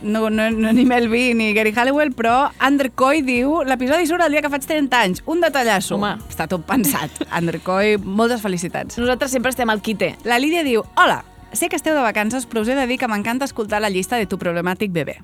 no, 0.04 0.30
no, 0.30 0.52
no 0.52 0.70
ni 0.72 0.86
Mel 0.86 1.10
B 1.10 1.34
ni 1.34 1.48
Gary 1.58 1.74
Halliwell, 1.74 2.14
però 2.14 2.52
Undercoy 2.62 3.24
diu 3.26 3.64
l'episodi 3.66 4.06
surt 4.06 4.22
el 4.22 4.38
dia 4.38 4.44
que 4.46 4.54
faig 4.54 4.70
30 4.70 5.00
anys. 5.00 5.24
Un 5.26 5.42
detallasso. 5.42 5.98
Home. 5.98 6.14
Està 6.30 6.46
tot 6.52 6.62
pensat. 6.70 7.24
Undercoy, 7.40 7.98
moltes 7.98 8.46
felicitats. 8.46 9.02
Nosaltres 9.02 9.34
sempre 9.34 9.50
estem 9.50 9.74
al 9.74 9.82
quite. 9.82 10.14
La 10.22 10.38
Lídia 10.38 10.62
diu, 10.62 10.86
hola, 10.94 11.24
sé 11.54 11.70
que 11.70 11.76
esteu 11.76 11.96
de 11.96 12.02
vacances, 12.02 12.48
però 12.48 12.62
us 12.62 12.70
he 12.70 12.76
de 12.76 12.88
dir 12.88 12.98
que 13.00 13.08
m'encanta 13.08 13.46
escoltar 13.46 13.82
la 13.82 13.90
llista 13.90 14.18
de 14.18 14.26
Tu 14.26 14.38
Problemàtic 14.38 14.92
Bebé. 14.92 15.22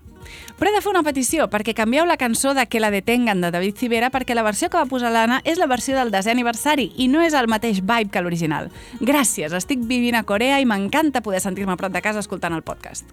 Però 0.59 0.69
he 0.69 0.75
de 0.75 0.81
fer 0.81 0.91
una 0.91 1.03
petició, 1.05 1.47
perquè 1.51 1.73
canvieu 1.77 2.05
la 2.05 2.17
cançó 2.17 2.53
de 2.53 2.65
Que 2.67 2.81
la 2.81 2.91
detengan 2.91 3.41
de 3.41 3.51
David 3.51 3.77
Civera 3.77 4.09
perquè 4.11 4.35
la 4.35 4.43
versió 4.43 4.69
que 4.69 4.77
va 4.77 4.89
posar 4.89 5.11
l'Anna 5.13 5.41
és 5.45 5.57
la 5.57 5.69
versió 5.71 5.95
del 5.95 6.11
desè 6.11 6.31
aniversari 6.33 6.91
i 6.97 7.07
no 7.07 7.21
és 7.23 7.33
el 7.33 7.47
mateix 7.47 7.79
vibe 7.81 8.11
que 8.11 8.21
l'original. 8.21 8.71
Gràcies, 8.99 9.53
estic 9.53 9.79
vivint 9.87 10.19
a 10.19 10.25
Corea 10.27 10.59
i 10.59 10.67
m'encanta 10.67 11.21
poder 11.21 11.41
sentir-me 11.41 11.73
a 11.73 11.79
prop 11.79 11.93
de 11.93 12.03
casa 12.03 12.19
escoltant 12.19 12.53
el 12.53 12.63
podcast. 12.63 13.05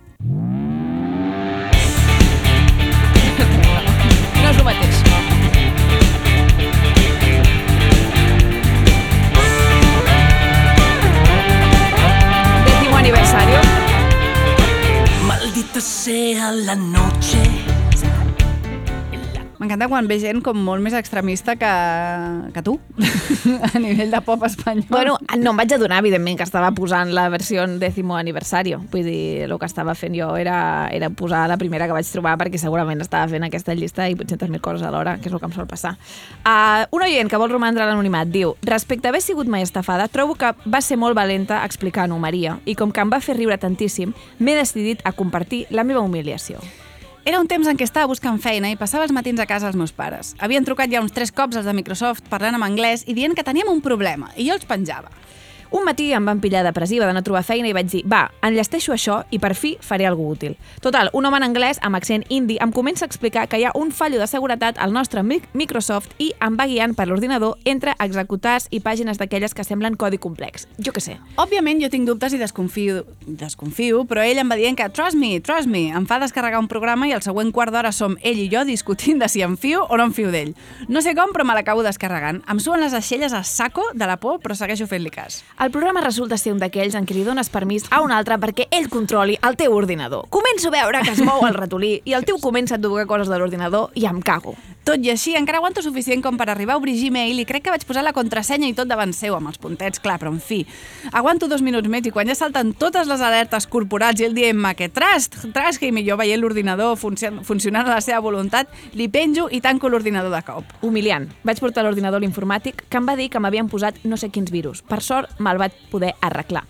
No 4.43 4.51
és 4.51 4.59
el 4.59 4.65
mateix. 4.65 5.04
Aniversario. 13.05 13.59
Maldita 15.27 15.79
sea 15.79 16.51
la 16.53 16.75
noche. 16.75 17.74
M'encanta 19.65 19.87
quan 19.89 20.05
ve 20.05 20.19
gent 20.21 20.43
com 20.45 20.59
molt 20.61 20.85
més 20.85 20.93
extremista 20.93 21.55
que, 21.57 21.69
que 22.53 22.63
tu, 22.67 22.75
a 23.73 23.81
nivell 23.81 24.11
de 24.13 24.19
pop 24.21 24.43
espanyol. 24.45 24.85
Bueno, 24.91 25.15
no 25.41 25.55
em 25.55 25.63
vaig 25.63 25.73
adonar, 25.73 26.03
evidentment, 26.05 26.37
que 26.37 26.45
estava 26.45 26.69
posant 26.77 27.15
la 27.17 27.31
versió 27.33 27.65
décimo 27.81 28.19
aniversario. 28.19 28.83
Vull 28.93 29.09
dir, 29.09 29.47
el 29.47 29.57
que 29.57 29.65
estava 29.65 29.95
fent 29.97 30.19
jo 30.21 30.35
era, 30.37 30.59
era 30.93 31.09
posar 31.09 31.47
la 31.49 31.57
primera 31.57 31.89
que 31.89 31.97
vaig 31.97 32.13
trobar 32.13 32.37
perquè 32.43 32.61
segurament 32.61 33.01
estava 33.01 33.25
fent 33.33 33.49
aquesta 33.49 33.73
llista 33.73 34.05
i 34.05 34.19
800.000 34.21 34.61
coses 34.61 34.85
alhora, 34.85 35.17
que 35.17 35.33
és 35.33 35.33
el 35.33 35.41
que 35.41 35.49
em 35.49 35.57
sol 35.57 35.71
passar. 35.71 35.97
Uh, 36.45 36.85
un 36.93 37.09
oient 37.09 37.33
que 37.33 37.41
vol 37.41 37.57
romandre 37.57 37.89
a 37.89 37.89
l'anonimat 37.89 38.29
diu 38.29 38.59
Respecte 38.69 39.09
a 39.09 39.17
haver 39.17 39.25
sigut 39.25 39.49
mai 39.49 39.65
estafada, 39.65 40.13
trobo 40.13 40.37
que 40.37 40.53
va 40.69 40.85
ser 40.85 41.01
molt 41.01 41.17
valenta 41.17 41.65
explicant-ho, 41.65 42.21
Maria, 42.21 42.59
i 42.69 42.77
com 42.77 42.93
que 42.93 43.01
em 43.01 43.17
va 43.17 43.25
fer 43.25 43.41
riure 43.41 43.57
tantíssim, 43.57 44.13
m'he 44.37 44.61
decidit 44.61 45.01
a 45.09 45.17
compartir 45.17 45.65
la 45.73 45.89
meva 45.89 46.05
humiliació. 46.05 46.61
Era 47.25 47.39
un 47.41 47.47
temps 47.49 47.65
en 47.71 47.79
què 47.81 47.87
estava 47.89 48.11
buscant 48.11 48.37
feina 48.37 48.69
i 48.69 48.77
passava 48.77 49.07
els 49.07 49.13
matins 49.17 49.41
a 49.41 49.47
casa 49.49 49.71
els 49.71 49.79
meus 49.81 49.95
pares. 49.97 50.35
Havien 50.45 50.67
trucat 50.67 50.91
ja 50.93 51.01
uns 51.01 51.15
tres 51.17 51.31
cops 51.33 51.57
els 51.57 51.65
de 51.65 51.73
Microsoft 51.73 52.27
parlant 52.29 52.59
en 52.59 52.65
anglès 52.67 53.07
i 53.09 53.15
dient 53.17 53.33
que 53.33 53.47
teníem 53.47 53.71
un 53.73 53.81
problema, 53.81 54.29
i 54.37 54.45
jo 54.45 54.59
els 54.59 54.67
penjava. 54.69 55.09
Un 55.75 55.83
matí 55.83 56.13
em 56.15 56.23
van 56.25 56.39
pillar 56.39 56.61
depressiva 56.63 57.05
de 57.09 57.13
no 57.17 57.23
trobar 57.27 57.43
feina 57.43 57.67
i 57.67 57.73
vaig 57.75 57.89
dir, 57.91 58.05
va, 58.07 58.29
enllesteixo 58.47 58.93
això 58.95 59.17
i 59.35 59.41
per 59.43 59.57
fi 59.59 59.73
faré 59.83 60.07
alguna 60.07 60.37
útil. 60.37 60.53
Total, 60.81 61.09
un 61.13 61.27
home 61.27 61.41
en 61.41 61.43
anglès 61.49 61.81
amb 61.83 61.99
accent 61.99 62.23
indi 62.31 62.61
em 62.63 62.71
comença 62.71 63.05
a 63.05 63.09
explicar 63.11 63.49
que 63.51 63.59
hi 63.59 63.65
ha 63.67 63.73
un 63.75 63.91
fallo 63.91 64.21
de 64.23 64.29
seguretat 64.31 64.79
al 64.79 64.93
nostre 64.95 65.25
mic- 65.27 65.49
Microsoft 65.53 66.15
i 66.23 66.29
em 66.41 66.55
va 66.57 66.69
guiant 66.71 66.95
per 66.95 67.09
l'ordinador 67.11 67.57
entre 67.65 67.97
executats 67.99 68.69
i 68.71 68.79
pàgines 68.81 69.19
d'aquelles 69.19 69.53
que 69.53 69.65
semblen 69.67 69.97
codi 69.99 70.17
complex. 70.23 70.69
Jo 70.79 70.93
què 70.95 71.03
sé. 71.03 71.17
Òbviament 71.43 71.83
jo 71.83 71.91
tinc 71.91 72.07
dubtes 72.07 72.33
i 72.33 72.39
desconfio, 72.39 73.03
desconfio, 73.27 74.05
però 74.07 74.23
ell 74.23 74.39
em 74.45 74.49
va 74.55 74.61
dient 74.61 74.79
que 74.79 74.87
trust 74.95 75.19
me, 75.19 75.41
trust 75.41 75.67
me, 75.67 75.89
em 75.91 76.07
fa 76.07 76.21
descarregar 76.23 76.61
un 76.63 76.69
programa 76.71 77.09
i 77.11 77.17
el 77.19 77.23
següent 77.27 77.51
quart 77.51 77.75
d'hora 77.75 77.91
som 77.91 78.15
ell 78.23 78.39
i 78.39 78.47
jo 78.53 78.63
discutint 78.65 79.19
de 79.19 79.29
si 79.29 79.43
em 79.43 79.57
fio 79.59 79.83
o 79.91 79.99
no 79.99 80.07
em 80.07 80.15
fio 80.15 80.31
d'ell. 80.31 80.55
No 80.89 81.03
sé 81.03 81.17
com, 81.19 81.35
però 81.35 81.43
me 81.45 81.59
l'acabo 81.59 81.83
descarregant. 81.83 82.45
Em 82.49 82.63
suen 82.63 82.79
les 82.81 82.95
aixelles 82.95 83.35
a 83.35 83.43
saco 83.43 83.83
de 83.93 84.07
la 84.07 84.21
por, 84.23 84.39
però 84.39 84.55
segueixo 84.55 84.87
fent-li 84.87 85.11
cas. 85.11 85.43
El 85.65 85.71
programa 85.71 86.03
resulta 86.03 86.37
ser 86.37 86.51
un 86.53 86.59
d'aquells 86.61 86.93
en 86.99 87.07
què 87.09 87.15
li 87.17 87.23
dones 87.25 87.49
permís 87.49 87.87
a 87.89 88.03
un 88.05 88.13
altre 88.13 88.37
perquè 88.43 88.67
ell 88.79 88.91
controli 88.93 89.39
el 89.49 89.57
teu 89.57 89.73
ordinador. 89.73 90.27
Començo 90.29 90.69
a 90.69 90.75
veure 90.75 91.01
que 91.07 91.15
es 91.17 91.25
mou 91.25 91.47
el 91.49 91.57
ratolí 91.57 91.95
i 92.05 92.13
el 92.13 92.29
teu 92.29 92.37
comença 92.43 92.77
a 92.77 92.83
tocar 92.85 93.09
coses 93.09 93.33
de 93.33 93.41
l'ordinador 93.41 93.89
i 93.97 94.05
em 94.05 94.21
cago. 94.21 94.59
Tot 94.85 95.01
i 95.01 95.09
així, 95.09 95.33
encara 95.33 95.63
aguanto 95.63 95.81
suficient 95.81 96.21
com 96.21 96.37
per 96.37 96.51
arribar 96.53 96.75
a 96.75 96.77
obrir 96.77 96.93
Gmail 96.99 97.39
i 97.41 97.47
crec 97.49 97.63
que 97.65 97.73
vaig 97.73 97.87
posar 97.89 98.03
la 98.05 98.13
contrasenya 98.13 98.69
i 98.69 98.75
tot 98.77 98.85
davant 98.85 99.15
seu, 99.17 99.33
amb 99.33 99.49
els 99.49 99.57
puntets, 99.57 99.97
clar, 100.05 100.19
però 100.21 100.29
en 100.29 100.43
fi. 100.45 100.59
Aguanto 101.09 101.49
dos 101.49 101.65
minuts 101.65 101.89
més 101.89 102.05
i 102.05 102.13
quan 102.13 102.29
ja 102.29 102.37
salten 102.37 102.75
totes 102.77 103.09
les 103.09 103.23
alertes 103.25 103.65
corporals 103.73 104.21
i 104.21 104.27
ell 104.27 104.37
dient-me 104.37 104.75
que 104.77 104.91
trust 104.93 105.39
him, 105.81 106.03
i 106.03 106.05
jo 106.05 106.19
veient 106.21 106.43
l'ordinador 106.43 106.99
funcio- 107.01 107.41
funcionant 107.49 107.89
a 107.89 107.95
la 107.95 108.03
seva 108.05 108.21
voluntat, 108.21 108.69
li 108.93 109.09
penjo 109.09 109.49
i 109.51 109.63
tanco 109.65 109.89
l'ordinador 109.89 110.31
de 110.37 110.43
cop. 110.45 110.77
Humiliant. 110.85 111.31
Vaig 111.49 111.65
portar 111.65 111.87
l'ordinador 111.89 112.21
a 112.21 112.27
l'informàtic 112.27 112.85
que 112.91 113.01
em 113.01 113.09
va 113.09 113.17
dir 113.17 113.31
que 113.33 113.41
m'havien 113.41 113.73
posat 113.73 114.05
no 114.05 114.21
sé 114.21 114.29
quins 114.29 114.53
virus. 114.53 114.85
Per 114.85 115.01
sort, 115.01 115.41
me'l 115.41 115.65
vaig 115.65 115.73
poder 115.91 116.13
arreglar. 116.21 116.67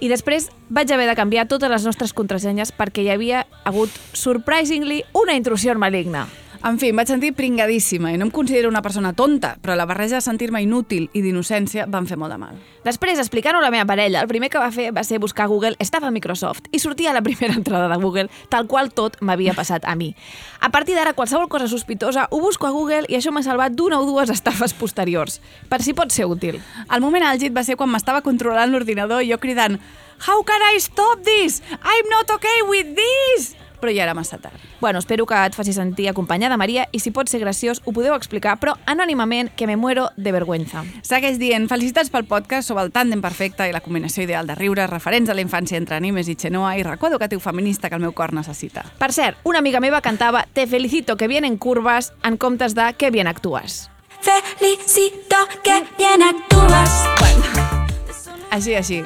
I 0.00 0.08
després 0.08 0.48
vaig 0.70 0.90
haver 0.94 1.10
de 1.10 1.14
canviar 1.18 1.44
totes 1.50 1.68
les 1.68 1.84
nostres 1.84 2.16
contrasenyes 2.16 2.72
perquè 2.72 3.04
hi 3.04 3.12
havia 3.12 3.44
hagut, 3.68 3.90
surprisingly, 4.16 5.02
una 5.12 5.36
intrusió 5.36 5.76
maligna. 5.76 6.24
En 6.58 6.74
fi, 6.74 6.88
em 6.90 6.98
vaig 6.98 7.06
sentir 7.06 7.30
pringadíssima 7.38 8.10
i 8.10 8.16
no 8.18 8.26
em 8.26 8.32
considero 8.34 8.68
una 8.68 8.82
persona 8.82 9.12
tonta, 9.14 9.52
però 9.62 9.76
la 9.78 9.86
barreja 9.86 10.18
de 10.18 10.24
sentir-me 10.24 10.58
inútil 10.64 11.06
i 11.14 11.22
d'innocència 11.22 11.84
van 11.86 12.08
fer 12.10 12.16
molt 12.18 12.34
de 12.34 12.38
mal. 12.40 12.56
Després, 12.82 13.20
explicant-ho 13.22 13.60
a 13.60 13.62
la 13.62 13.70
meva 13.70 13.86
parella, 13.86 14.24
el 14.24 14.30
primer 14.30 14.50
que 14.50 14.58
va 14.58 14.72
fer 14.74 14.88
va 14.96 15.04
ser 15.06 15.20
buscar 15.22 15.46
a 15.46 15.52
Google 15.52 15.76
estava 15.78 16.08
a 16.08 16.14
Microsoft 16.14 16.66
i 16.74 16.80
sortia 16.82 17.12
a 17.12 17.14
la 17.14 17.22
primera 17.22 17.54
entrada 17.60 17.86
de 17.92 18.00
Google, 18.02 18.26
tal 18.50 18.66
qual 18.66 18.90
tot 18.90 19.20
m'havia 19.22 19.54
passat 19.54 19.86
a 19.86 19.94
mi. 19.94 20.10
A 20.58 20.72
partir 20.74 20.98
d'ara, 20.98 21.14
qualsevol 21.14 21.46
cosa 21.48 21.68
sospitosa 21.70 22.26
ho 22.30 22.40
busco 22.42 22.66
a 22.66 22.74
Google 22.74 23.06
i 23.06 23.20
això 23.20 23.30
m'ha 23.30 23.46
salvat 23.46 23.78
d'una 23.78 24.02
o 24.02 24.08
dues 24.08 24.34
estafes 24.34 24.74
posteriors, 24.74 25.38
per 25.70 25.78
si 25.86 25.94
pot 25.94 26.10
ser 26.10 26.26
útil. 26.26 26.58
El 26.90 27.06
moment 27.06 27.22
àlgid 27.30 27.54
va 27.54 27.62
ser 27.62 27.78
quan 27.78 27.94
m'estava 27.94 28.24
controlant 28.26 28.74
l'ordinador 28.74 29.22
i 29.22 29.30
jo 29.30 29.38
cridant 29.38 29.78
How 30.26 30.42
can 30.42 30.58
I 30.74 30.82
stop 30.82 31.22
this? 31.22 31.62
I'm 31.78 32.10
not 32.10 32.26
okay 32.34 32.62
with 32.66 32.96
this! 32.98 33.54
Però 33.80 33.92
ja 33.94 34.04
era 34.04 34.14
massa 34.14 34.38
tard. 34.38 34.58
Bueno, 34.80 34.98
espero 34.98 35.26
que 35.26 35.38
et 35.46 35.54
faci 35.54 35.72
sentir 35.72 36.08
acompanyada, 36.08 36.56
Maria, 36.56 36.88
i 36.92 37.00
si 37.00 37.12
pot 37.14 37.28
ser 37.28 37.40
graciós, 37.40 37.82
ho 37.84 37.92
podeu 37.92 38.14
explicar, 38.16 38.58
però 38.58 38.74
anònimament, 38.86 39.52
que 39.56 39.66
me 39.66 39.76
muero 39.76 40.08
de 40.16 40.32
vergüenza. 40.32 40.84
Segueix 41.02 41.38
dient, 41.38 41.68
felicitats 41.70 42.10
pel 42.10 42.26
podcast 42.26 42.68
sobre 42.68 42.86
el 42.86 42.92
tàndem 42.92 43.22
perfecte 43.22 43.68
i 43.68 43.74
la 43.74 43.82
combinació 43.84 44.24
ideal 44.26 44.46
de 44.46 44.56
riures 44.58 44.90
referents 44.90 45.30
a 45.30 45.36
la 45.36 45.44
infància 45.44 45.78
entre 45.78 45.96
animes 45.96 46.28
i 46.28 46.36
Xenoa 46.38 46.76
i 46.78 46.82
racó 46.86 47.08
educatiu 47.08 47.40
feminista 47.40 47.88
que 47.88 47.98
el 47.98 48.02
meu 48.02 48.12
cor 48.12 48.34
necessita. 48.34 48.84
Per 48.98 49.12
cert, 49.12 49.38
una 49.44 49.58
amiga 49.62 49.80
meva 49.80 50.00
cantava 50.00 50.46
Te 50.52 50.66
felicito 50.66 51.16
que 51.16 51.28
vienen 51.28 51.56
curvas 51.56 52.12
en 52.24 52.36
comptes 52.36 52.74
de 52.74 52.94
Que 52.98 53.10
bien 53.10 53.26
actúas. 53.26 53.90
Felicito 54.20 55.36
que 55.62 55.84
bien 55.96 56.22
actúas. 56.22 57.04
Així, 58.50 58.74
així. 58.74 59.04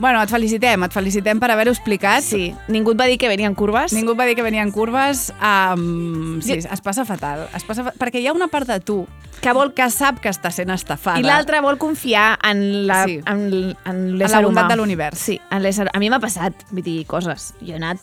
Bueno, 0.00 0.22
et 0.24 0.30
felicitem, 0.32 0.82
et 0.86 0.94
felicitem 0.96 1.38
per 1.38 1.50
haver-ho 1.52 1.74
explicat. 1.74 2.24
Sí, 2.24 2.54
ningú 2.72 2.94
et 2.94 3.00
va 3.02 3.04
dir 3.10 3.18
que 3.20 3.28
venien 3.28 3.52
curves? 3.54 3.92
Ningú 3.92 4.14
et 4.14 4.18
va 4.18 4.24
dir 4.24 4.34
que 4.34 4.42
venien 4.46 4.70
curves. 4.72 5.26
Um, 5.44 6.40
sí, 6.40 6.54
es 6.56 6.80
passa 6.80 7.04
fatal. 7.04 7.42
Es 7.54 7.66
passa 7.68 7.84
fa... 7.84 7.92
Perquè 8.00 8.22
hi 8.22 8.26
ha 8.30 8.32
una 8.32 8.48
part 8.48 8.66
de 8.66 8.78
tu 8.80 9.02
Que 9.40 9.52
vol 9.56 9.70
que 9.76 9.86
sap 9.92 10.18
que 10.20 10.28
està 10.32 10.50
sent 10.52 10.68
estafada. 10.72 11.20
I 11.20 11.24
l'altre 11.24 11.60
vol 11.64 11.78
confiar 11.80 12.38
en 12.44 12.86
la, 12.88 13.04
Sí. 13.06 13.18
en, 13.26 13.44
en 13.52 13.76
En 13.88 14.00
l'ésser 14.18 14.36
la 14.40 14.42
bondat 14.46 14.64
humà. 14.66 14.72
de 14.72 14.76
l'univers. 14.80 15.18
Sí, 15.20 15.38
en 15.50 15.62
l'ésser... 15.64 15.86
A 15.92 15.98
mi 16.00 16.10
m'ha 16.12 16.18
passat, 16.20 16.52
vull 16.72 16.82
dir, 16.84 17.06
coses. 17.08 17.54
Jo 17.60 17.72
he 17.72 17.76
anat 17.78 18.00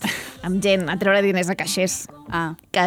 amb 0.48 0.62
gent 0.64 0.88
a 0.90 0.96
treure 1.02 1.22
diners 1.26 1.50
a 1.50 1.56
caixers 1.60 2.08
Ah. 2.30 2.56
que 2.72 2.82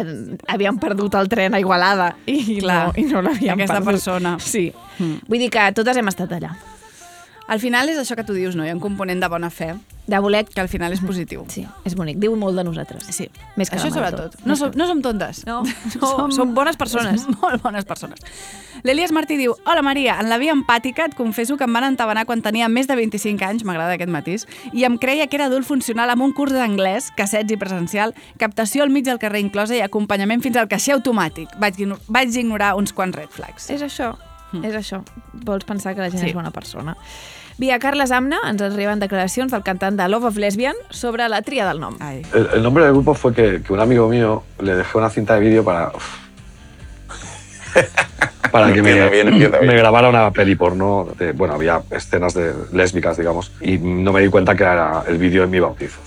havien 0.49 0.79
perdut 0.79 1.15
el 1.15 1.29
tren 1.33 1.55
a 1.55 1.61
Igualada 1.63 2.15
i 2.27 2.59
Clar. 2.61 2.89
no, 2.89 2.93
i 2.97 3.05
no 3.11 3.23
l'havien 3.23 3.55
Aquesta 3.55 3.79
perdut. 3.79 3.91
persona. 3.93 4.37
Sí. 4.39 4.69
Mm. 4.99 5.23
Vull 5.29 5.39
dir 5.47 5.51
que 5.51 5.71
totes 5.73 5.97
hem 5.97 6.09
estat 6.11 6.33
allà. 6.39 6.55
Al 7.51 7.59
final 7.59 7.89
és 7.91 7.99
això 7.99 8.15
que 8.15 8.23
tu 8.23 8.33
dius, 8.37 8.55
no? 8.55 8.63
Hi 8.65 8.71
ha 8.71 8.75
un 8.77 8.81
component 8.83 9.19
de 9.21 9.27
bona 9.29 9.49
fe, 9.51 9.73
De 10.07 10.19
voler... 10.23 10.45
que 10.47 10.61
al 10.63 10.69
final 10.71 10.93
és 10.95 11.01
positiu. 11.03 11.45
Sí, 11.51 11.65
és 11.87 11.95
bonic. 11.99 12.17
Diu 12.23 12.35
molt 12.39 12.57
de 12.59 12.63
nosaltres. 12.67 13.05
Sí. 13.15 13.29
Més 13.59 13.71
que 13.71 13.77
Això 13.79 13.91
sobretot. 13.91 14.33
tot. 14.37 14.47
No 14.47 14.55
som, 14.59 14.71
no 14.75 14.87
som 14.87 15.01
tontes. 15.03 15.45
No, 15.47 15.61
no, 16.01 16.31
som 16.35 16.55
bones 16.55 16.77
persones. 16.79 17.23
Som 17.27 17.37
molt 17.43 17.63
bones 17.63 17.85
persones. 17.87 18.19
L'Elias 18.87 19.11
Martí 19.13 19.37
diu 19.39 19.55
Hola 19.67 19.83
Maria, 19.83 20.17
en 20.23 20.31
la 20.31 20.39
via 20.39 20.55
empàtica 20.55 21.05
et 21.11 21.15
confesso 21.19 21.57
que 21.59 21.67
em 21.67 21.75
van 21.75 21.85
entabanar 21.91 22.25
quan 22.27 22.43
tenia 22.43 22.69
més 22.71 22.87
de 22.91 22.97
25 22.99 23.45
anys, 23.45 23.65
m'agrada 23.67 23.95
aquest 23.99 24.11
matís, 24.15 24.47
i 24.73 24.87
em 24.89 24.97
creia 24.99 25.27
que 25.27 25.37
era 25.37 25.47
adult 25.51 25.67
funcional 25.69 26.11
amb 26.15 26.23
un 26.27 26.33
curs 26.33 26.55
d'anglès, 26.55 27.11
cassets 27.19 27.51
i 27.53 27.59
presencial, 27.61 28.15
captació 28.39 28.83
al 28.87 28.91
mig 28.95 29.05
del 29.11 29.19
carrer 29.19 29.43
inclosa 29.43 29.75
i 29.77 29.83
acompanyament 29.85 30.43
fins 30.43 30.57
al 30.57 30.71
caixer 30.71 30.95
automàtic. 30.97 31.51
Vaig, 31.61 31.83
vaig 32.09 32.35
ignorar 32.41 32.77
uns 32.79 32.95
quants 32.95 33.15
red 33.19 33.31
flags. 33.35 33.69
És 33.71 33.83
això, 33.83 34.15
és 34.63 34.75
això. 34.75 35.03
Vols 35.45 35.67
pensar 35.69 35.95
que 35.95 36.01
la 36.07 36.11
gent 36.11 36.23
Sí. 36.25 36.31
és 36.31 36.35
bona 36.35 36.51
persona. 36.51 36.97
Via 37.61 37.77
Carles 37.79 38.09
Amna 38.17 38.39
ens 38.49 38.63
arriben 38.65 39.03
declaracions 39.03 39.53
del 39.53 39.61
cantant 39.63 39.99
de 40.01 40.07
Love 40.09 40.31
of 40.31 40.37
Lesbian 40.41 40.75
sobre 40.89 41.27
la 41.29 41.43
tria 41.45 41.67
del 41.69 41.79
nom. 41.83 41.95
Ai. 42.01 42.23
El, 42.33 42.49
el 42.55 42.63
nombre 42.63 42.85
del 42.85 42.95
grupo 42.95 43.13
fue 43.13 43.35
que, 43.35 43.61
que 43.63 43.73
un 43.75 43.81
amigo 43.81 44.09
mío 44.09 44.43
le 44.61 44.77
dejé 44.77 44.97
una 44.97 45.11
cinta 45.11 45.35
de 45.35 45.41
vídeo 45.41 45.63
para. 45.63 45.93
para 48.51 48.73
que 48.73 48.81
me, 48.83 49.11
bien, 49.11 49.39
me 49.39 49.75
grabara 49.77 50.09
una 50.09 50.31
peli 50.31 50.55
porno. 50.57 51.09
de- 51.19 51.33
bueno, 51.33 51.53
había 51.55 51.83
escenas 51.91 52.33
de 52.33 52.55
lésbicas, 52.73 53.19
digamos, 53.19 53.53
y 53.61 53.77
no 53.77 54.11
me 54.15 54.23
di 54.23 54.29
cuenta 54.31 54.55
que 54.55 54.63
era 54.63 55.05
el 55.07 55.19
vídeo 55.19 55.43
de 55.43 55.49
mi 55.49 55.61
bautizo. 55.61 55.99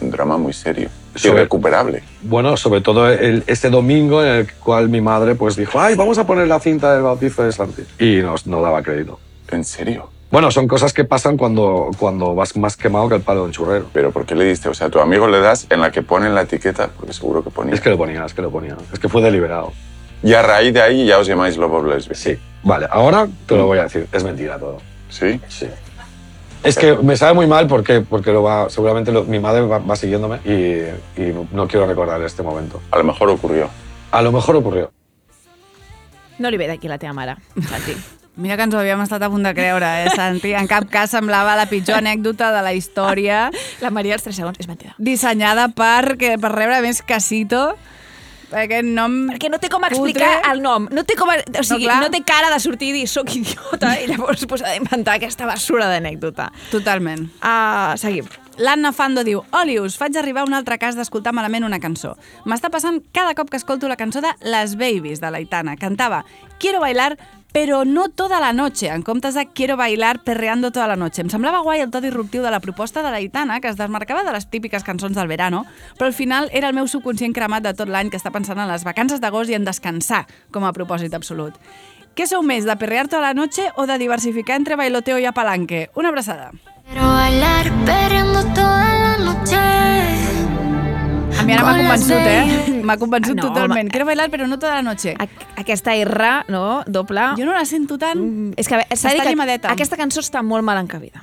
Un 0.00 0.10
drama 0.10 0.36
muy 0.36 0.52
serio. 0.52 0.88
Sobre- 1.14 1.42
Irrecuperable. 1.42 2.02
Bueno, 2.22 2.56
sobre 2.56 2.80
todo 2.80 3.08
el, 3.08 3.44
este 3.46 3.70
domingo 3.70 4.20
en 4.24 4.32
el 4.32 4.52
cual 4.54 4.88
mi 4.88 5.00
madre 5.00 5.36
pues 5.36 5.54
dijo, 5.54 5.80
ay, 5.80 5.94
vamos 5.94 6.18
a 6.18 6.26
poner 6.26 6.48
la 6.48 6.58
cinta 6.58 6.92
del 6.92 7.04
bautizo 7.04 7.44
de 7.44 7.52
Santi. 7.52 7.82
Y 8.00 8.20
nos, 8.20 8.48
no 8.48 8.60
daba 8.60 8.82
crédito. 8.82 9.20
¿En 9.52 9.64
serio? 9.64 10.08
Bueno, 10.30 10.50
son 10.50 10.66
cosas 10.66 10.92
que 10.94 11.04
pasan 11.04 11.36
cuando, 11.36 11.90
cuando 11.98 12.34
vas 12.34 12.56
más 12.56 12.76
quemado 12.76 13.06
que 13.08 13.16
el 13.16 13.20
palo 13.20 13.40
de 13.40 13.46
un 13.46 13.52
churrero. 13.52 13.86
¿Pero 13.92 14.10
por 14.12 14.24
qué 14.24 14.34
le 14.34 14.44
diste? 14.46 14.68
O 14.70 14.74
sea, 14.74 14.86
a 14.86 14.90
tu 14.90 14.98
amigo 14.98 15.28
le 15.28 15.40
das 15.40 15.66
en 15.68 15.80
la 15.82 15.90
que 15.92 16.00
ponen 16.02 16.34
la 16.34 16.42
etiqueta, 16.42 16.88
porque 16.88 17.12
seguro 17.12 17.44
que 17.44 17.50
ponía. 17.50 17.74
Es 17.74 17.80
que 17.82 17.90
lo 17.90 17.98
ponía, 17.98 18.24
es 18.24 18.32
que 18.32 18.40
lo 18.42 18.50
ponía. 18.50 18.76
Es 18.92 18.98
que 18.98 19.08
fue 19.10 19.20
deliberado. 19.20 19.72
Y 20.22 20.32
a 20.32 20.40
raíz 20.42 20.72
de 20.72 20.80
ahí 20.80 21.04
ya 21.06 21.18
os 21.18 21.26
llamáis 21.26 21.56
Love 21.58 21.72
of 21.74 21.84
Lesbian. 21.86 22.14
Sí, 22.14 22.38
vale, 22.62 22.86
ahora 22.90 23.28
te 23.46 23.56
lo 23.56 23.66
voy 23.66 23.78
a 23.78 23.82
decir, 23.84 24.06
es 24.10 24.24
mentira 24.24 24.58
todo. 24.58 24.78
¿Sí? 25.10 25.38
Sí. 25.48 25.66
Es 26.64 26.78
que 26.78 26.94
me 26.94 27.16
sabe 27.16 27.34
muy 27.34 27.46
mal 27.46 27.66
porque, 27.66 28.00
porque 28.00 28.32
lo 28.32 28.42
va, 28.44 28.70
seguramente 28.70 29.10
lo- 29.12 29.24
mi 29.24 29.40
madre 29.40 29.62
va, 29.62 29.78
va 29.80 29.96
siguiéndome 29.96 30.38
y, 30.44 31.20
y 31.20 31.34
no, 31.52 31.66
quiero 31.66 31.86
recordar 31.86 32.22
este 32.22 32.42
momento. 32.42 32.80
A 32.92 32.98
lo 32.98 33.04
mejor 33.04 33.28
ocurrió. 33.30 33.68
A 34.12 34.22
lo 34.22 34.30
mejor 34.32 34.56
ocurrió. 34.56 34.90
No 36.38 36.50
li 36.50 36.56
ve 36.56 36.68
d'aquí 36.68 36.88
la 36.88 36.98
teva 36.98 37.12
mare, 37.12 37.36
Santi. 37.68 37.92
Mira 38.36 38.56
que 38.56 38.64
ens 38.64 38.74
ho 38.74 38.78
havíem 38.80 39.00
estat 39.04 39.22
a 39.22 39.28
punt 39.28 39.44
de 39.44 39.52
creure, 39.52 39.88
eh, 40.04 40.10
Santi? 40.16 40.54
En 40.56 40.68
cap 40.70 40.86
cas 40.90 41.10
semblava 41.12 41.52
la 41.58 41.66
pitjor 41.68 41.98
anècdota 42.00 42.48
de 42.54 42.62
la 42.64 42.72
història, 42.72 43.50
La 43.84 43.90
Maria 43.92 44.14
als 44.16 44.24
3 44.24 44.36
segons 44.40 44.56
és 44.58 44.68
mentida. 44.68 44.94
dissenyada 44.96 45.68
per, 45.68 46.16
que, 46.16 46.38
per 46.40 46.52
rebre 46.54 46.80
més 46.80 47.02
casito. 47.04 47.74
Aquest 48.52 48.84
nom... 48.84 49.14
Perquè 49.32 49.48
no 49.48 49.56
té 49.60 49.68
com 49.72 49.84
explicar 49.84 50.28
Putre. 50.38 50.52
el 50.52 50.60
nom. 50.64 50.86
No 50.92 51.04
té, 51.08 51.16
com 51.16 51.30
a, 51.32 51.38
o 51.40 51.64
sigui, 51.64 51.86
clar. 51.86 52.02
no, 52.04 52.10
té 52.12 52.20
cara 52.24 52.50
de 52.52 52.58
sortir 52.60 52.90
i 52.90 52.98
dir 53.00 53.06
soc 53.08 53.30
idiota 53.36 53.94
i 54.00 54.08
llavors 54.10 54.44
pues, 54.48 54.64
ha 54.64 54.74
d'inventar 54.76 55.16
aquesta 55.16 55.48
basura 55.48 55.88
d'anècdota. 55.88 56.50
Totalment. 56.70 57.30
Uh, 57.40 57.96
seguim. 58.00 58.28
L'Anna 58.60 58.92
Fando 58.92 59.24
diu 59.24 59.40
Olius, 59.56 59.96
faig 59.96 60.16
arribar 60.20 60.44
un 60.44 60.52
altre 60.52 60.76
cas 60.76 60.98
d'escoltar 60.98 61.32
malament 61.32 61.64
una 61.64 61.80
cançó. 61.80 62.12
M'està 62.44 62.68
passant 62.68 63.00
cada 63.16 63.32
cop 63.34 63.48
que 63.48 63.56
escolto 63.56 63.88
la 63.88 63.96
cançó 63.96 64.20
de 64.20 64.32
Les 64.44 64.76
Babies, 64.76 65.20
de 65.24 65.30
l'Aitana. 65.32 65.78
Cantava 65.80 66.24
Quiero 66.60 66.78
bailar, 66.78 67.16
però 67.52 67.84
no 67.84 68.08
toda 68.08 68.40
la 68.40 68.52
noche, 68.52 68.88
en 68.88 69.02
comptes 69.02 69.34
de 69.34 69.46
Quiero 69.46 69.76
bailar 69.76 70.24
perreando 70.24 70.72
toda 70.72 70.88
la 70.88 70.96
noche. 70.96 71.20
Em 71.22 71.30
semblava 71.30 71.60
guai 71.60 71.84
el 71.84 71.90
to 71.92 72.00
disruptiu 72.00 72.42
de 72.42 72.50
la 72.50 72.60
proposta 72.60 73.02
de 73.04 73.12
l'Aitana, 73.12 73.60
que 73.60 73.68
es 73.68 73.76
desmarcava 73.76 74.24
de 74.24 74.32
les 74.32 74.48
típiques 74.48 74.84
cançons 74.84 75.14
del 75.14 75.28
verano, 75.28 75.66
però 75.98 76.08
al 76.08 76.16
final 76.16 76.48
era 76.52 76.68
el 76.68 76.74
meu 76.74 76.88
subconscient 76.88 77.36
cremat 77.36 77.62
de 77.62 77.74
tot 77.76 77.92
l'any 77.92 78.10
que 78.10 78.16
està 78.16 78.32
pensant 78.32 78.58
en 78.58 78.70
les 78.72 78.84
vacances 78.84 79.20
d'agost 79.20 79.52
i 79.52 79.58
en 79.60 79.68
descansar 79.68 80.24
com 80.50 80.64
a 80.64 80.72
propòsit 80.72 81.14
absolut. 81.14 81.54
Què 82.16 82.26
sou 82.28 82.42
més, 82.44 82.66
de 82.68 82.76
perrear 82.76 83.06
tota 83.08 83.22
la 83.24 83.34
noche 83.36 83.70
o 83.76 83.86
de 83.88 83.96
diversificar 84.00 84.56
entre 84.56 84.76
bailoteo 84.76 85.20
i 85.20 85.28
apalanque? 85.28 85.88
Una 85.94 86.08
abraçada. 86.08 86.50
Quiero 86.88 87.08
bailar 87.08 87.72
perreando 87.86 88.42
toda 88.52 88.98
la 88.98 89.16
noche. 89.18 90.11
A 91.38 91.44
mi 91.44 91.52
ara 91.54 91.64
m'ha 91.64 91.76
convençut, 91.78 92.12
eh? 92.12 92.80
M'ha 92.86 92.96
convençut 92.98 93.36
No, 93.38 93.48
totalment. 93.48 93.90
Quiero 93.90 94.06
bailar, 94.06 94.28
però 94.30 94.46
no 94.48 94.58
tota 94.58 94.74
la 94.76 94.82
noche. 94.82 95.14
Aqu- 95.18 95.46
Aquesta 95.62 95.94
R, 95.96 96.30
no? 96.48 96.82
Doble. 96.86 97.28
Jo 97.38 97.46
no 97.46 97.52
la 97.56 97.64
sento 97.64 97.98
tant. 97.98 98.18
Mm, 98.20 98.52
És 98.56 98.68
que 98.68 98.80
s'ha 98.96 99.12
dir 99.14 99.22
que 99.22 99.58
aquesta 99.70 99.96
cançó 99.96 100.20
està 100.22 100.42
molt 100.42 100.64
mal 100.66 100.78
encabida. 100.82 101.22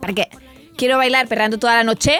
Perquè 0.00 0.28
Quiero 0.76 0.98
bailar 0.98 1.26
perreando 1.26 1.56
toda 1.56 1.72
la 1.78 1.84
noche, 1.88 2.18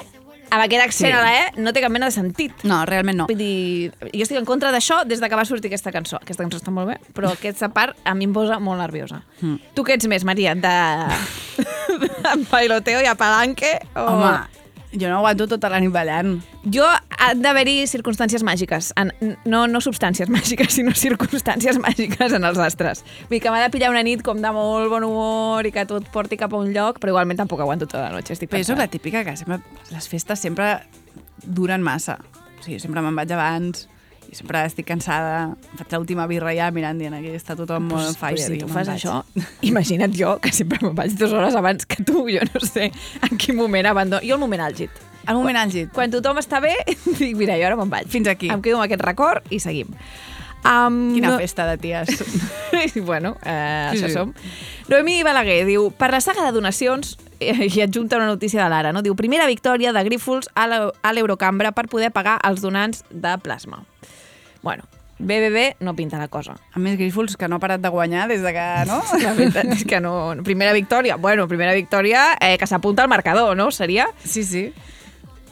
amb 0.48 0.62
aquest 0.62 0.82
accent 0.82 1.10
Sí. 1.12 1.12
a 1.12 1.20
la 1.20 1.32
E, 1.36 1.60
no 1.60 1.74
té 1.74 1.82
cap 1.82 1.90
mena 1.92 2.06
de 2.08 2.12
sentit. 2.14 2.62
No, 2.64 2.86
realment 2.88 3.18
no. 3.18 3.26
Vull 3.28 3.36
dir, 3.36 3.92
jo 4.14 4.22
estic 4.24 4.38
en 4.38 4.46
contra 4.48 4.70
d'això 4.72 5.02
des 5.04 5.20
de 5.20 5.28
que 5.28 5.36
va 5.36 5.44
sortir 5.44 5.68
aquesta 5.68 5.92
cançó. 5.92 6.16
Aquesta 6.16 6.42
cançó 6.42 6.56
està 6.56 6.72
molt 6.72 6.88
bé, 6.88 6.96
però 7.12 7.28
aquesta 7.34 7.68
part 7.68 7.94
a 8.04 8.14
mi 8.14 8.24
em 8.24 8.32
posa 8.32 8.56
molt 8.58 8.80
nerviosa. 8.80 9.20
Mm. 9.42 9.56
Tu 9.74 9.84
què 9.84 9.98
ets 9.98 10.06
més, 10.08 10.24
Maria? 10.24 10.54
De, 10.54 10.72
de 12.00 12.44
bailoteo 12.50 13.02
i 13.04 13.10
apalanque? 13.12 13.74
O... 13.94 14.06
Home, 14.14 14.32
jo 15.00 15.08
no 15.10 15.18
aguanto 15.20 15.46
tota 15.50 15.70
la 15.72 15.80
nit 15.82 15.92
ballant. 15.94 16.36
Jo 16.72 16.86
han 17.22 17.42
d'haver-hi 17.44 17.86
circumstàncies 17.90 18.44
màgiques. 18.46 18.92
En, 19.00 19.12
no, 19.44 19.64
no 19.70 19.80
substàncies 19.84 20.30
màgiques, 20.36 20.74
sinó 20.78 20.94
circumstàncies 20.96 21.80
màgiques 21.82 22.36
en 22.36 22.44
els 22.48 22.60
astres. 22.62 23.04
Vull 23.26 23.38
dir 23.38 23.42
que 23.44 23.54
m'ha 23.54 23.64
de 23.64 23.72
pillar 23.74 23.90
una 23.94 24.04
nit 24.06 24.24
com 24.26 24.40
de 24.42 24.52
molt 24.54 24.90
bon 24.92 25.06
humor 25.08 25.66
i 25.66 25.72
que 25.74 25.86
tot 25.88 26.08
porti 26.14 26.38
cap 26.40 26.54
a 26.54 26.60
un 26.62 26.72
lloc, 26.76 27.00
però 27.02 27.14
igualment 27.16 27.42
tampoc 27.42 27.60
aguanto 27.64 27.88
tota 27.88 28.08
la 28.08 28.14
noche. 28.16 28.34
Estic 28.36 28.50
Però 28.50 28.60
pensant. 28.62 28.78
la 28.80 28.88
típica 28.92 29.24
que 29.24 29.36
sempre, 29.36 29.60
les 29.92 30.08
festes 30.08 30.40
sempre 30.40 30.72
duren 31.44 31.82
massa. 31.82 32.18
O 32.58 32.64
sigui, 32.64 32.80
sempre 32.82 33.02
me'n 33.04 33.16
vaig 33.16 33.32
abans 33.36 33.86
i 34.30 34.36
sempre 34.38 34.62
estic 34.66 34.86
cansada. 34.88 35.56
Faig 35.78 35.96
l'última 35.96 36.26
birra 36.30 36.54
ja 36.56 36.70
mirant 36.74 36.98
dient 37.00 37.14
aquí 37.18 37.34
està 37.36 37.56
tothom 37.58 37.88
molt 37.90 38.12
on 38.12 38.18
fire. 38.18 38.36
Pues 38.36 38.46
si 38.50 38.60
tu 38.60 38.68
fas 38.70 38.90
vaig. 38.90 39.00
això, 39.00 39.20
imagina't 39.66 40.14
jo, 40.16 40.36
que 40.42 40.52
sempre 40.54 40.80
me'n 40.82 40.96
vaig 40.98 41.16
dues 41.18 41.32
hores 41.32 41.56
abans 41.58 41.86
que 41.86 42.02
tu, 42.06 42.26
jo 42.32 42.44
no 42.52 42.62
sé 42.64 42.90
en 42.90 43.36
quin 43.36 43.56
moment 43.58 43.86
abandono. 43.92 44.22
Jo 44.26 44.38
el 44.38 44.42
moment 44.42 44.62
àlgid. 44.68 45.02
El 45.26 45.34
moment 45.40 45.58
àlgid. 45.58 45.90
Quan 45.94 46.12
tothom 46.14 46.38
està 46.38 46.60
bé, 46.62 46.74
dic, 47.18 47.34
mira, 47.38 47.56
jo 47.58 47.66
ara 47.66 47.78
me'n 47.78 47.90
vaig. 47.90 48.08
Fins 48.12 48.28
aquí. 48.30 48.50
Em 48.52 48.62
quedo 48.62 48.78
amb 48.78 48.86
aquest 48.86 49.02
record 49.06 49.46
i 49.50 49.58
seguim. 49.62 49.90
Um, 50.66 51.14
Quina 51.14 51.36
festa 51.38 51.66
de 51.70 51.78
ties. 51.78 52.24
Bueno, 53.06 53.36
eh, 53.44 53.88
Sí, 53.92 53.98
sí, 53.98 54.04
això 54.04 54.08
sí. 54.08 54.14
som. 54.14 54.32
Noemí 54.90 55.22
Balaguer 55.24 55.62
diu, 55.66 55.88
per 55.96 56.10
la 56.12 56.20
saga 56.20 56.44
de 56.44 56.52
donacions, 56.52 57.14
eh, 57.40 57.68
i 57.70 57.80
adjunta 57.80 58.18
una 58.18 58.26
notícia 58.26 58.62
de 58.62 58.68
l'Ara, 58.68 58.92
no? 58.92 59.02
diu, 59.02 59.14
primera 59.16 59.46
victòria 59.46 59.92
de 59.94 60.02
Grífols 60.04 60.50
a 60.54 60.66
l'Eurocambra 61.14 61.72
per 61.72 61.86
poder 61.88 62.10
pagar 62.12 62.36
els 62.44 62.60
donants 62.60 63.04
de 63.10 63.32
plasma. 63.42 63.84
Bueno, 64.62 64.84
bé, 65.18 65.38
bé, 65.40 65.50
bé, 65.50 65.64
no 65.80 65.94
pinta 65.96 66.18
la 66.18 66.28
cosa. 66.28 66.56
A 66.74 66.82
més, 66.82 66.98
Grífols, 66.98 67.36
que 67.38 67.48
no 67.48 67.56
ha 67.56 67.62
parat 67.62 67.80
de 67.80 67.88
guanyar 67.88 68.26
des 68.28 68.42
de 68.44 68.52
que, 68.52 68.66
no? 68.90 69.00
La 69.24 69.32
veritat 69.38 69.72
és 69.72 69.84
que 69.88 70.00
no... 70.02 70.34
Primera 70.44 70.74
victòria, 70.76 71.16
bueno, 71.16 71.48
primera 71.48 71.72
victòria 71.74 72.34
eh, 72.40 72.56
que 72.58 72.66
s'apunta 72.66 73.02
al 73.06 73.08
marcador, 73.08 73.56
no? 73.56 73.70
Seria? 73.70 74.08
Sí, 74.24 74.44
sí. 74.44 74.72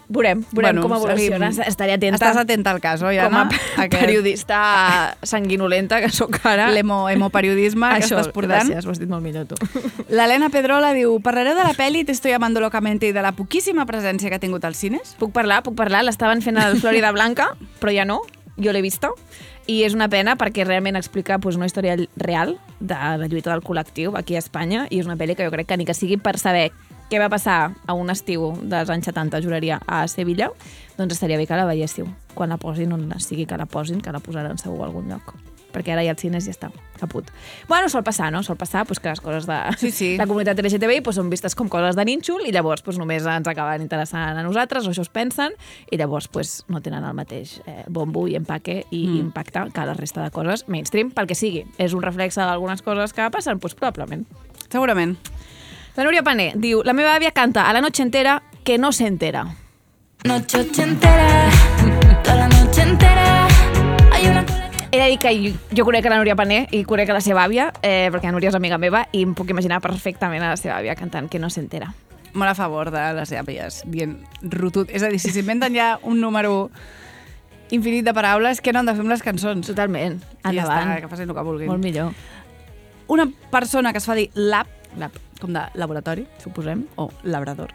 Veurem, 0.08 0.42
veurem 0.52 0.80
com 0.82 0.92
evoluciona. 0.92 1.48
Estaré 1.64 1.94
atenta. 1.96 2.18
Estàs 2.18 2.36
atenta 2.42 2.74
al 2.74 2.80
cas, 2.84 3.02
oi, 3.02 3.16
com 3.16 3.36
a 3.38 3.44
Anna? 3.46 3.60
Aquest... 3.86 4.02
periodista 4.04 4.58
sanguinolenta 5.24 6.00
que 6.02 6.10
sóc 6.12 6.38
ara. 6.44 6.68
L'emo- 6.74 7.08
hemoperiodisme 7.08 7.88
que 7.94 8.02
Això, 8.04 8.18
estàs 8.20 8.32
portant. 8.34 8.68
Gràcies, 8.68 8.84
ho 8.84 8.92
has 8.92 9.00
dit 9.00 9.08
molt 9.08 9.24
millor 9.24 9.48
tu. 9.48 9.56
L'Helena 10.14 10.50
Pedrola 10.52 10.92
diu 10.96 11.16
Parlareu 11.24 11.56
de 11.56 11.64
la 11.64 11.72
pel·li 11.78 12.04
Te 12.04 12.12
estoy 12.12 12.36
amando 12.36 12.60
locamente 12.60 13.08
i 13.08 13.16
de 13.16 13.24
la 13.24 13.32
poquíssima 13.32 13.86
presència 13.88 14.28
que 14.28 14.36
ha 14.36 14.42
tingut 14.42 14.64
als 14.68 14.78
cines? 14.84 15.16
Puc 15.18 15.32
parlar, 15.32 15.62
puc 15.64 15.76
parlar. 15.78 16.04
L'estaven 16.04 16.44
fent 16.44 16.60
al 16.60 16.76
Florida 16.82 17.12
Blanca, 17.12 17.54
però 17.80 17.94
ja 17.94 18.04
no. 18.04 18.20
Jo 18.60 18.70
l'he 18.70 18.84
vista. 18.84 19.10
I 19.66 19.80
és 19.86 19.94
una 19.96 20.10
pena 20.12 20.36
perquè 20.36 20.66
realment 20.66 20.94
explica 21.00 21.40
pues, 21.40 21.56
una 21.56 21.66
història 21.66 21.96
real 22.20 22.58
de 22.78 22.94
la 22.94 23.26
lluita 23.26 23.50
del 23.50 23.64
col·lectiu 23.64 24.12
aquí 24.18 24.36
a 24.36 24.42
Espanya 24.42 24.84
i 24.90 25.00
és 25.00 25.08
una 25.08 25.16
pel·li 25.16 25.34
que 25.34 25.46
jo 25.46 25.54
crec 25.54 25.70
que 25.70 25.78
ni 25.80 25.86
que 25.88 25.96
sigui 25.96 26.18
per 26.20 26.36
saber 26.38 26.68
què 27.10 27.20
va 27.20 27.30
passar 27.32 27.58
a 27.86 27.96
un 27.96 28.12
estiu 28.12 28.52
dels 28.62 28.90
anys 28.92 29.10
70, 29.10 29.42
juraria, 29.44 29.80
a 29.86 30.04
Sevilla, 30.08 30.50
doncs 30.98 31.16
estaria 31.16 31.38
bé 31.40 31.46
que 31.46 31.58
la 31.58 31.66
veiéssiu. 31.68 32.08
Quan 32.34 32.54
la 32.54 32.58
posin, 32.58 32.92
on 32.94 33.10
sigui 33.20 33.46
que 33.46 33.58
la 33.58 33.66
posin, 33.66 34.00
que 34.00 34.12
la 34.14 34.22
posaran 34.22 34.58
segur 34.58 34.82
a 34.82 34.88
algun 34.88 35.10
lloc. 35.12 35.34
Perquè 35.74 35.90
ara 35.90 36.04
ja 36.06 36.12
als 36.14 36.22
cines 36.22 36.44
ja 36.46 36.52
està, 36.54 36.68
caput. 37.00 37.26
Bueno, 37.66 37.88
sol 37.90 38.04
passar, 38.06 38.28
no? 38.30 38.44
Sol 38.46 38.54
passar 38.56 38.84
pues, 38.86 39.00
que 39.02 39.10
les 39.10 39.20
coses 39.20 39.48
de 39.50 39.56
Sí, 39.80 39.90
sí. 39.90 40.10
la 40.16 40.26
comunitat 40.30 40.60
LGTBI 40.62 41.00
pues, 41.02 41.18
són 41.18 41.32
vistes 41.32 41.56
com 41.58 41.68
coses 41.68 41.98
de 41.98 42.04
nínxol 42.06 42.46
i 42.46 42.52
llavors 42.54 42.84
pues, 42.86 42.98
només 43.00 43.26
ens 43.26 43.50
acaben 43.50 43.82
interessant 43.82 44.38
a 44.38 44.44
nosaltres, 44.46 44.86
o 44.86 44.94
això 44.94 45.02
es 45.02 45.10
pensen, 45.10 45.58
i 45.90 45.98
llavors 45.98 46.30
pues, 46.30 46.60
no 46.70 46.78
tenen 46.80 47.02
el 47.02 47.18
mateix 47.18 47.56
eh, 47.66 47.82
bombo 47.90 48.28
i 48.30 48.38
empaque 48.38 48.84
i 48.90 49.02
mm. 49.08 49.18
impacte 49.26 49.66
que 49.74 49.88
la 49.90 49.98
resta 49.98 50.22
de 50.22 50.30
coses 50.30 50.68
mainstream, 50.70 51.10
pel 51.10 51.26
que 51.26 51.38
sigui. 51.38 51.66
És 51.76 51.92
un 51.92 52.06
reflexe 52.06 52.40
d'algunes 52.40 52.86
coses 52.86 53.12
que 53.12 53.26
passen? 53.34 53.58
Pues, 53.58 53.74
probablement. 53.74 54.28
Segurament. 54.70 55.18
La 55.96 56.02
Núria 56.02 56.24
Pané 56.26 56.48
diu, 56.58 56.80
la 56.82 56.92
meva 56.92 57.12
àvia 57.14 57.30
canta 57.30 57.68
a 57.68 57.72
la 57.72 57.80
noche 57.80 58.02
entera 58.02 58.40
que 58.64 58.78
no 58.78 58.90
se 58.90 59.06
entera. 59.06 59.44
Noche 60.24 60.66
entera, 60.82 61.28
toda 62.24 62.34
la 62.34 62.48
noche 62.48 62.82
entera. 62.82 63.46
Hay 64.10 64.26
una 64.26 64.44
que... 64.44 64.52
He 64.90 64.98
de 64.98 65.06
dir 65.06 65.18
que 65.20 65.30
jo, 65.38 65.52
jo 65.70 65.84
conec 65.84 66.04
la 66.10 66.18
Núria 66.18 66.34
Pané 66.34 66.64
i 66.74 66.82
conec 66.82 67.12
la 67.14 67.20
seva 67.22 67.44
àvia, 67.46 67.68
eh, 67.82 68.08
perquè 68.10 68.26
la 68.26 68.34
Núria 68.34 68.50
és 68.50 68.58
amiga 68.58 68.78
meva, 68.78 69.04
i 69.14 69.22
em 69.22 69.36
puc 69.38 69.52
imaginar 69.54 69.78
perfectament 69.84 70.42
a 70.42 70.50
la 70.56 70.58
seva 70.58 70.80
àvia 70.80 70.96
cantant 70.98 71.28
que 71.30 71.38
no 71.38 71.46
s'entera. 71.46 71.92
Molt 72.34 72.50
a 72.50 72.56
favor 72.58 72.90
de 72.90 73.04
les 73.14 73.30
àvies, 73.38 73.84
dient 73.86 74.16
rotut. 74.42 74.90
És 74.90 75.06
a 75.06 75.12
dir, 75.12 75.20
si 75.22 75.30
s'inventen 75.30 75.78
ja 75.78 75.92
un 76.02 76.18
número 76.18 76.72
infinit 77.70 78.02
de 78.02 78.14
paraules, 78.16 78.58
què 78.58 78.74
no 78.74 78.82
han 78.82 78.90
de 78.90 78.96
fer 78.98 79.06
amb 79.06 79.14
les 79.14 79.22
cançons? 79.22 79.70
Totalment. 79.70 80.18
I 80.18 80.42
ja 80.42 80.56
Endavant. 80.56 80.90
està, 80.90 81.04
que 81.04 81.12
facin 81.14 81.30
el 81.30 81.38
que 81.38 81.46
vulguin. 81.46 81.70
Molt 81.70 81.86
millor. 81.86 82.10
Una 83.14 83.28
persona 83.54 83.92
que 83.94 84.02
es 84.02 84.10
fa 84.10 84.18
dir 84.18 84.32
lab, 84.34 84.66
lab 84.98 85.23
com 85.40 85.52
de 85.52 85.62
laboratori, 85.74 86.26
suposem, 86.42 86.84
o 86.96 87.08
labrador. 87.24 87.72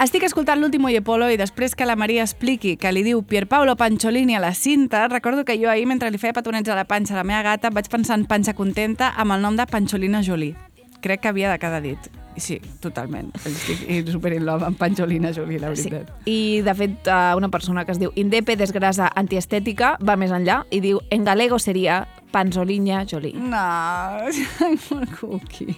Estic 0.00 0.22
escoltant 0.24 0.60
l'últim 0.60 0.84
Oye 0.84 1.02
Polo 1.02 1.28
i 1.30 1.36
després 1.40 1.74
que 1.74 1.86
la 1.86 1.96
Maria 1.96 2.22
expliqui 2.22 2.76
que 2.76 2.92
li 2.92 3.02
diu 3.06 3.22
Pierpaolo 3.22 3.76
Pancholini 3.76 4.36
a 4.36 4.40
la 4.40 4.54
cinta, 4.54 5.06
recordo 5.08 5.44
que 5.44 5.58
jo 5.62 5.70
ahir, 5.70 5.86
mentre 5.86 6.10
li 6.10 6.18
feia 6.18 6.32
petonets 6.36 6.68
a 6.68 6.74
la 6.78 6.84
panxa 6.84 7.14
a 7.14 7.18
la 7.22 7.24
meva 7.24 7.42
gata, 7.42 7.70
vaig 7.70 7.88
pensar 7.88 8.18
en 8.18 8.26
panxa 8.26 8.54
contenta 8.54 9.12
amb 9.16 9.32
el 9.36 9.42
nom 9.42 9.56
de 9.56 9.66
Pancholina 9.66 10.22
Jolie. 10.22 10.56
Crec 11.00 11.20
que 11.22 11.28
havia 11.28 11.50
de 11.50 11.58
quedar 11.58 11.80
dit. 11.82 11.98
Sí, 12.36 12.60
totalment. 12.80 13.32
Estic 13.44 14.06
super 14.08 14.32
in 14.32 14.44
love 14.46 14.64
amb 14.64 14.76
Pancholina 14.78 15.32
Jolie, 15.34 15.58
la 15.58 15.74
Sí. 15.74 15.88
veritat. 15.90 16.12
I, 16.26 16.60
de 16.62 16.74
fet, 16.74 17.06
eh, 17.08 17.34
una 17.36 17.48
persona 17.48 17.84
que 17.84 17.92
es 17.92 17.98
diu 17.98 18.12
Indepe 18.14 18.56
Desgrasa 18.56 19.10
Antiestètica 19.14 19.96
va 20.00 20.16
més 20.16 20.30
enllà 20.30 20.64
i 20.70 20.80
diu 20.80 21.00
en 21.10 21.24
galego 21.24 21.58
seria 21.58 22.06
Panzoliña 22.30 23.04
Jolie. 23.10 23.34
No, 23.34 24.28
és 24.28 24.38
molt 24.90 25.10
cuqui. 25.18 25.74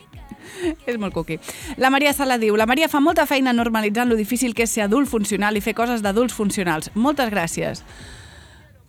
És 0.86 0.98
molt 0.98 1.14
cuqui. 1.14 1.38
La 1.76 1.90
Maria 1.90 2.12
Sala 2.12 2.38
diu, 2.38 2.56
la 2.56 2.66
Maria 2.66 2.88
fa 2.88 3.00
molta 3.00 3.26
feina 3.26 3.52
normalitzant 3.52 4.08
lo 4.08 4.16
difícil 4.16 4.54
que 4.54 4.64
és 4.64 4.70
ser 4.70 4.82
adult 4.84 5.08
funcional 5.08 5.56
i 5.56 5.60
fer 5.60 5.74
coses 5.74 6.02
d'adults 6.02 6.34
funcionals. 6.34 6.90
Moltes 6.94 7.30
gràcies. 7.30 7.82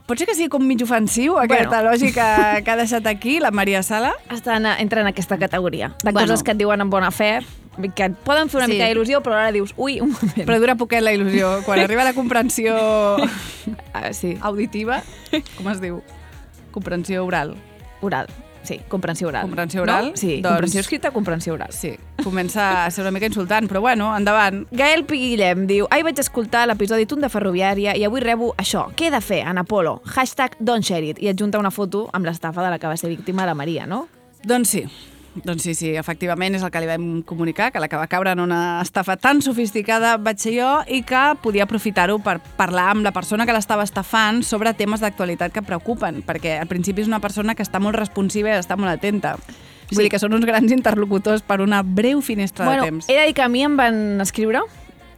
Pot 0.05 0.19
ser 0.19 0.25
que 0.27 0.35
sigui 0.35 0.49
com 0.51 0.63
mig 0.67 0.81
ofensiu, 0.83 1.37
aquesta 1.39 1.77
Bueno. 1.79 1.91
lògica 1.91 2.61
que 2.61 2.71
ha 2.71 2.75
deixat 2.75 3.05
aquí, 3.07 3.39
la 3.39 3.51
Maria 3.51 3.81
Sala? 3.83 4.11
Està 4.29 4.57
en, 4.57 4.65
entra 4.65 4.99
en 5.01 5.07
aquesta 5.07 5.37
categoria. 5.39 5.93
De 6.03 6.11
Bueno. 6.11 6.19
coses 6.27 6.43
que 6.43 6.51
et 6.51 6.57
diuen 6.57 6.81
amb 6.81 6.91
bona 6.91 7.09
fe, 7.09 7.39
que 7.95 8.03
et 8.09 8.17
poden 8.25 8.49
fer 8.49 8.57
una 8.59 8.65
Sí. 8.67 8.73
mica 8.73 8.89
d'il·lusió, 8.89 9.21
però 9.23 9.33
ara 9.39 9.51
dius, 9.53 9.73
ui, 9.77 10.01
un 10.01 10.11
moment. 10.11 10.43
Però 10.45 10.59
dura 10.59 10.75
poquet 10.75 11.01
la 11.01 11.13
il·lusió. 11.13 11.63
Quan 11.63 11.79
arriba 11.79 12.03
la 12.03 12.13
comprensió 12.13 12.75
Ah, 13.93 14.11
sí. 14.11 14.37
auditiva, 14.41 15.01
com 15.57 15.69
es 15.71 15.79
diu? 15.79 16.01
Comprensió 16.71 17.23
oral. 17.25 17.55
Oral. 18.01 18.27
Sí, 18.63 18.79
comprensió 18.87 19.27
oral. 19.27 19.43
Comprensió 19.43 19.81
oral? 19.83 20.11
No? 20.11 20.17
Sí, 20.17 20.37
Doncs- 20.41 20.47
comprensió 20.47 20.79
escrita, 20.79 21.11
comprensió 21.11 21.53
oral. 21.53 21.71
Sí, 21.71 21.93
comença 22.23 22.85
a 22.85 22.91
ser 22.91 23.03
una 23.03 23.11
mica 23.11 23.25
insultant, 23.27 23.67
però 23.69 23.81
bueno, 23.81 24.15
endavant. 24.15 24.65
Gael 24.71 25.03
Piguillem 25.05 25.67
diu 25.67 25.87
Ahir 25.91 26.05
vaig 26.07 26.19
escoltar 26.19 26.65
l'episodi 26.67 27.05
Tun 27.05 27.21
de 27.21 27.29
Ferroviària 27.29 27.95
i 27.99 28.03
avui 28.07 28.21
rebo 28.23 28.53
això. 28.57 28.87
Què 28.95 29.07
he 29.07 29.11
de 29.11 29.21
fer, 29.21 29.41
en 29.47 29.57
Apolo? 29.57 30.01
Hashtag 30.15 30.55
don't 30.59 30.83
share 30.83 31.09
it. 31.09 31.19
I 31.21 31.27
adjunta 31.29 31.59
una 31.59 31.71
foto 31.71 32.09
amb 32.13 32.25
l'estafa 32.25 32.63
de 32.63 32.69
la 32.69 32.79
que 32.79 32.87
va 32.87 32.97
ser 32.97 33.09
víctima 33.09 33.45
la 33.45 33.53
Maria, 33.55 33.85
no? 33.85 34.07
Doncs 34.43 34.69
sí. 34.69 34.85
Doncs 35.35 35.63
sí, 35.65 35.73
sí, 35.73 35.87
efectivament 35.97 36.53
és 36.53 36.61
el 36.61 36.69
que 36.69 36.79
li 36.83 36.85
vam 36.85 37.05
comunicar, 37.25 37.71
que 37.73 37.79
la 37.81 37.87
que 37.89 37.97
va 37.97 38.05
caure 38.05 38.35
en 38.35 38.39
una 38.43 38.81
estafa 38.83 39.15
tan 39.17 39.41
sofisticada 39.41 40.17
vaig 40.21 40.37
ser 40.37 40.53
jo 40.59 40.67
i 40.87 40.99
que 41.01 41.21
podia 41.41 41.63
aprofitar-ho 41.65 42.19
per 42.21 42.35
parlar 42.57 42.91
amb 42.91 43.01
la 43.07 43.11
persona 43.15 43.47
que 43.49 43.55
l'estava 43.55 43.81
estafant 43.83 44.43
sobre 44.45 44.75
temes 44.77 45.01
d'actualitat 45.01 45.51
que 45.55 45.63
preocupen, 45.65 46.21
perquè 46.21 46.59
al 46.61 46.67
principi 46.69 47.01
és 47.01 47.09
una 47.09 47.19
persona 47.19 47.55
que 47.57 47.65
està 47.65 47.81
molt 47.81 47.97
responsiva 47.97 48.53
i 48.53 48.59
està 48.59 48.77
molt 48.77 48.93
atenta. 48.93 49.33
Vull 49.89 49.97
Sí. 49.97 50.03
dir 50.03 50.09
que 50.13 50.19
són 50.21 50.33
uns 50.33 50.45
grans 50.45 50.71
interlocutors 50.71 51.41
per 51.41 51.61
una 51.61 51.81
breu 51.83 52.21
finestra 52.21 52.65
bueno, 52.65 52.83
de 52.85 52.89
temps. 52.91 53.09
he 53.09 53.17
de 53.17 53.25
dir 53.25 53.33
que 53.33 53.41
a 53.41 53.49
mi 53.49 53.63
em 53.63 53.75
van 53.75 54.21
escriure 54.21 54.61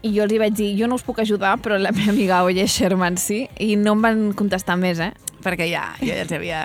i 0.01 0.13
jo 0.15 0.23
els 0.23 0.31
hi 0.33 0.37
vaig 0.37 0.53
dir, 0.53 0.71
jo 0.79 0.87
no 0.87 0.95
us 0.95 1.03
puc 1.03 1.19
ajudar, 1.19 1.57
però 1.59 1.77
la 1.77 1.91
meva 1.91 2.11
amiga 2.11 2.43
Oye 2.43 2.65
Sherman 2.67 3.17
sí, 3.17 3.49
i 3.59 3.75
no 3.75 3.93
em 3.93 4.01
van 4.01 4.33
contestar 4.33 4.77
més, 4.77 4.99
eh? 4.99 5.11
Perquè 5.45 5.67
ja, 5.69 5.83
ja 6.01 6.17
els 6.23 6.31
havia 6.33 6.61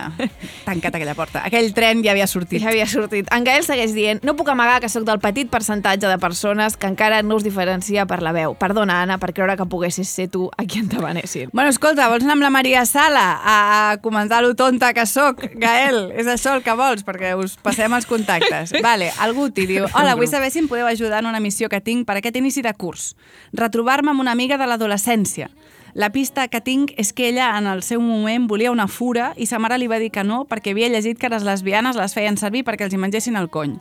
tancat 0.65 0.95
aquella 0.97 1.15
porta. 1.19 1.45
Aquell 1.45 1.71
tren 1.77 2.01
ja 2.05 2.15
havia 2.15 2.27
sortit. 2.31 2.63
Ja 2.63 2.71
havia 2.73 2.87
sortit. 2.89 3.29
En 3.35 3.45
Gael 3.45 3.67
segueix 3.67 3.93
dient 3.97 4.23
no 4.25 4.35
puc 4.39 4.49
amagar 4.49 4.79
que 4.81 4.89
sóc 4.89 5.05
del 5.09 5.21
petit 5.21 5.51
percentatge 5.53 6.09
de 6.09 6.19
persones 6.23 6.79
que 6.81 6.89
encara 6.89 7.21
no 7.23 7.37
us 7.37 7.45
diferencia 7.45 8.07
per 8.09 8.23
la 8.25 8.33
veu. 8.33 8.57
Perdona, 8.59 9.03
Anna, 9.05 9.19
per 9.21 9.35
creure 9.37 9.59
que 9.61 9.69
poguessis 9.69 10.09
ser 10.09 10.31
tu 10.33 10.49
a 10.57 10.65
qui 10.65 10.81
entabanessin. 10.81 11.53
Bueno, 11.53 11.71
escolta, 11.71 12.09
vols 12.09 12.25
anar 12.25 12.39
amb 12.39 12.47
la 12.47 12.53
Maria 12.55 12.87
Sala 12.89 13.27
a, 13.37 13.57
a 13.93 13.97
comentar 14.01 14.43
lo 14.43 14.55
tonta 14.57 14.95
que 14.97 15.05
sóc, 15.07 15.45
Gael? 15.61 16.11
És 16.17 16.31
això 16.31 16.57
el 16.57 16.65
que 16.65 16.75
vols, 16.79 17.05
perquè 17.07 17.35
us 17.39 17.59
passem 17.61 17.93
els 17.97 18.09
contactes. 18.09 18.73
Vale, 18.87 19.11
el 19.25 19.35
Guti 19.37 19.67
diu, 19.69 19.89
hola, 19.93 20.17
vull 20.17 20.31
saber 20.31 20.51
si 20.55 20.63
em 20.65 20.71
podeu 20.71 20.89
ajudar 20.89 21.21
en 21.21 21.31
una 21.31 21.43
missió 21.45 21.69
que 21.69 21.83
tinc 21.85 22.07
per 22.09 22.19
aquest 22.21 22.41
inici 22.41 22.65
de 22.65 22.73
curs. 22.75 23.13
Retrobar-me 23.53 24.15
amb 24.15 24.25
una 24.25 24.33
amiga 24.33 24.57
de 24.61 24.69
l'adolescència. 24.71 25.51
La 25.95 26.11
pista 26.11 26.47
que 26.49 26.61
tinc 26.61 26.93
és 26.97 27.13
que 27.13 27.29
ella 27.29 27.57
en 27.59 27.67
el 27.67 27.83
seu 27.83 28.01
moment 28.01 28.47
volia 28.49 28.71
una 28.71 28.87
fura 28.89 29.33
i 29.37 29.47
sa 29.47 29.59
mare 29.59 29.79
li 29.79 29.89
va 29.91 29.99
dir 29.99 30.11
que 30.15 30.23
no 30.25 30.45
perquè 30.49 30.71
havia 30.75 30.89
llegit 30.89 31.19
que 31.19 31.29
les 31.29 31.43
lesbianes 31.45 31.97
les 31.97 32.15
feien 32.15 32.37
servir 32.39 32.63
perquè 32.65 32.87
els 32.87 32.95
hi 32.95 32.99
mengessin 32.99 33.37
el 33.37 33.49
cony. 33.51 33.79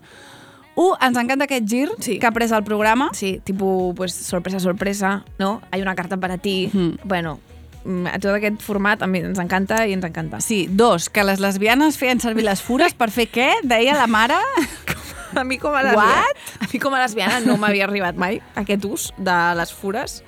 Uh, 0.80 0.94
ens 1.04 1.18
encanta 1.20 1.44
aquest 1.46 1.66
gir 1.68 1.90
Sí. 2.00 2.20
que 2.20 2.28
ha 2.28 2.32
pres 2.32 2.52
el 2.56 2.64
programa. 2.64 3.10
Sí, 3.14 3.42
tipo, 3.44 3.94
pues, 3.98 4.14
sorpresa, 4.14 4.60
sorpresa, 4.60 5.26
¿no? 5.38 5.62
Hay 5.72 5.82
una 5.82 5.94
carta 5.96 6.16
para 6.18 6.38
ti. 6.38 6.70
Mhm. 6.72 7.00
Bueno, 7.04 7.40
mm, 7.84 8.06
tot 8.22 8.34
aquest 8.36 8.62
format 8.62 9.02
a 9.04 9.08
mi 9.08 9.20
ens 9.20 9.40
encanta 9.40 9.86
i 9.88 9.94
ens 9.94 10.06
encanta. 10.06 10.40
Sí, 10.40 10.68
dos, 10.72 11.10
que 11.10 11.24
les 11.24 11.40
lesbianes 11.40 11.98
feien 11.98 12.20
servir 12.22 12.46
les 12.46 12.62
fures 12.62 12.94
per 12.94 13.12
fer 13.12 13.28
què? 13.30 13.50
Deia 13.64 13.94
la 13.98 14.08
mare... 14.08 14.36
A 15.36 15.44
mi 15.44 15.60
com 15.60 15.70
a 15.76 15.84
What? 15.84 15.86
lesbiana, 15.86 16.24
a 16.60 16.68
mi 16.74 16.80
com 16.80 16.94
a 16.96 17.00
lesbiana 17.04 17.40
no 17.46 17.56
m'havia 17.56 17.84
arribat 17.86 18.16
mai 18.18 18.40
aquest 18.58 18.84
ús 18.90 19.04
de 19.16 19.36
les 19.60 19.72
fures. 19.72 20.24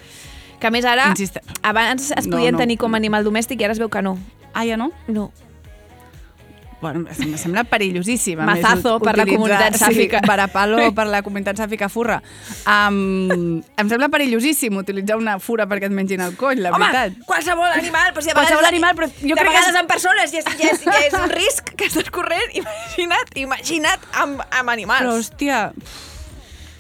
Que 0.62 0.68
a 0.70 0.72
més 0.72 0.86
ara, 0.86 1.10
Insiste. 1.10 1.42
abans 1.66 2.12
es 2.14 2.28
No, 2.28 2.38
podien 2.38 2.54
no. 2.54 2.60
tenir 2.62 2.78
com 2.78 2.94
a 2.94 2.98
animal 3.02 3.26
domèstic 3.26 3.60
i 3.62 3.66
ara 3.66 3.74
es 3.74 3.80
veu 3.82 3.90
que 3.90 4.02
no. 4.06 4.16
Ah, 4.54 4.64
ja 4.68 4.78
no? 4.78 4.92
No. 5.08 5.32
Bueno, 6.82 7.06
em 7.14 7.38
sembla 7.38 7.62
perillosíssim. 7.64 8.40
a 8.42 8.46
més, 8.48 8.62
Mazazo 8.64 8.96
per 9.00 9.14
la 9.16 9.26
comunitat 9.30 9.76
sàfica. 9.78 10.18
Sí, 10.24 10.28
varapalo 10.28 10.88
per 10.98 11.06
la 11.14 11.20
comunitat 11.22 11.60
sàfica 11.62 11.90
furra. 11.94 12.16
Um, 12.66 13.60
em 13.78 13.90
sembla 13.92 14.10
perillosíssim 14.10 14.80
utilitzar 14.82 15.18
una 15.22 15.36
fura 15.38 15.68
perquè 15.70 15.86
et 15.92 15.94
mengin 15.94 16.22
el 16.26 16.34
coll, 16.40 16.58
la 16.66 16.72
veritat. 16.74 17.20
qualsevol 17.30 17.70
animal, 17.76 18.14
però 18.16 18.22
si 18.26 18.32
a 18.32 18.34
Qualsevol 18.34 18.64
vegades, 18.66 18.74
animal, 18.74 18.96
però 18.98 19.10
jo 19.14 19.14
de 19.14 19.34
crec 19.36 19.38
que 19.38 19.50
vegades 19.52 19.70
és- 19.76 19.82
en 19.82 19.88
persones 19.94 20.32
ja 20.34 20.40
és, 20.40 20.46
ja, 20.58 20.70
és, 20.72 20.84
ja 20.86 21.00
és 21.06 21.14
un 21.22 21.30
risc 21.30 21.70
que 21.78 21.86
estàs 21.86 22.10
corrent. 22.10 22.50
Imagina't, 22.64 23.38
imagina't 23.38 24.02
amb, 24.14 24.42
amb 24.50 24.70
animals. 24.74 25.02
Però, 25.06 25.20
hòstia, 25.22 25.62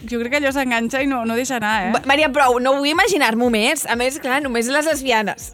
jo 0.09 0.19
crec 0.19 0.31
que 0.31 0.37
allò 0.41 0.51
s'enganxa 0.51 1.01
i 1.03 1.07
no, 1.07 1.23
no 1.25 1.35
deixa 1.35 1.57
anar, 1.57 1.75
eh? 1.87 2.01
Maria, 2.05 2.29
prou, 2.33 2.59
no 2.59 2.75
vull 2.77 2.89
imaginar-m'ho 2.91 3.49
més. 3.53 3.85
A 3.85 3.95
més, 3.95 4.19
clar, 4.19 4.41
només 4.41 4.67
les 4.67 4.85
lesbianes. 4.85 5.53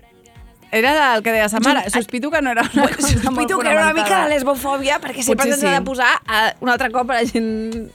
Era 0.70 1.16
el 1.16 1.22
que 1.24 1.32
deia 1.32 1.48
sa 1.48 1.62
mare. 1.64 1.86
Sospito 1.90 2.28
que 2.30 2.42
no 2.44 2.52
era 2.52 2.62
una 2.74 2.90
cosa 2.90 3.08
molt 3.08 3.22
Sospito 3.24 3.58
que 3.60 3.70
era 3.72 3.86
una 3.86 3.94
mica 3.96 4.18
la 4.26 4.28
lesbofòbia, 4.28 4.98
perquè 5.00 5.24
sempre 5.24 5.46
Potser 5.46 5.54
se'ns 5.62 5.64
ha 5.64 5.78
sí. 5.78 5.80
de 5.80 5.86
posar 5.88 6.10
a, 6.28 6.42
un 6.60 6.68
altre 6.74 6.90
cop 6.92 7.10
a 7.10 7.22
la 7.22 7.24
gent 7.24 7.48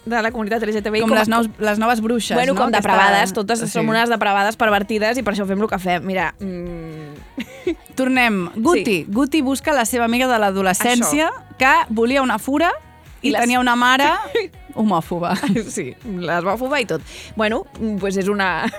de 0.06 0.22
la 0.24 0.30
comunitat 0.32 0.64
LGTBI. 0.64 1.02
Com 1.04 1.12
les, 1.12 1.28
nous, 1.28 1.50
les 1.60 1.78
noves 1.78 2.00
bruixes, 2.00 2.32
Bueno, 2.34 2.54
no? 2.54 2.58
com 2.62 2.70
Aquesta- 2.70 2.80
depravades, 2.80 3.34
totes 3.36 3.60
Sí. 3.60 3.68
som 3.74 3.86
unes 3.92 4.08
depravades 4.08 4.56
pervertides 4.56 5.20
i 5.20 5.22
per 5.22 5.34
això 5.34 5.44
fem 5.46 5.60
el 5.60 5.68
que 5.68 5.78
fem. 5.78 6.02
Mira, 6.08 6.30
mm, 6.40 7.76
Tornem. 8.00 8.48
Guti. 8.56 8.84
Sí. 8.84 9.04
Guti 9.06 9.42
busca 9.42 9.74
la 9.76 9.84
seva 9.84 10.06
amiga 10.08 10.26
de 10.32 10.38
l'adolescència 10.40 11.28
que 11.58 11.74
volia 11.90 12.22
una 12.22 12.38
fura 12.38 12.72
i, 13.20 13.28
I 13.28 13.32
les- 13.32 13.40
tenia 13.44 13.60
una 13.60 13.76
mare 13.76 14.08
homòfoba. 14.74 15.34
sí, 15.76 15.92
lesbòfoba 16.04 16.80
i 16.82 16.86
tot. 16.86 17.04
Bueno, 17.36 17.64
mm, 17.78 17.98
pues 18.02 18.16
és 18.16 18.28
una... 18.32 18.54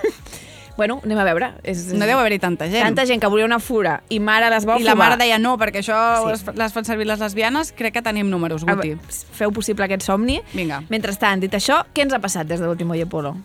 Bueno, 0.74 0.96
anem 1.04 1.18
a 1.22 1.24
veure. 1.28 1.48
És, 1.62 1.84
No 1.94 2.02
deu 2.02 2.18
haver-hi 2.18 2.40
tanta 2.42 2.66
gent. 2.66 2.82
Tanta 2.82 3.04
gent 3.06 3.20
que 3.22 3.28
volia 3.30 3.46
una 3.46 3.60
fura 3.62 4.00
i 4.10 4.18
mare 4.18 4.48
lesbòfoba. 4.50 4.82
I 4.82 4.88
la 4.88 4.96
mare 4.98 5.18
deia 5.20 5.38
no, 5.38 5.52
perquè 5.60 5.84
això 5.84 6.00
Sí. 6.34 6.40
sí. 6.42 6.56
les 6.58 6.74
fan 6.74 6.84
servir 6.84 7.06
les 7.06 7.22
lesbianes. 7.22 7.70
Crec 7.78 7.94
que 7.94 8.02
tenim 8.02 8.26
números, 8.26 8.66
Guti. 8.66 8.96
Feu 9.38 9.52
possible 9.54 9.86
aquest 9.86 10.02
somni. 10.02 10.40
Vinga. 10.52 10.82
Mentrestant, 10.90 11.46
dit 11.46 11.54
això, 11.54 11.84
què 11.94 12.02
ens 12.08 12.12
ha 12.12 12.18
passat 12.18 12.50
des 12.50 12.58
de 12.58 12.66
l'últim 12.66 12.90
Oye 12.90 13.06
Polo? 13.06 13.36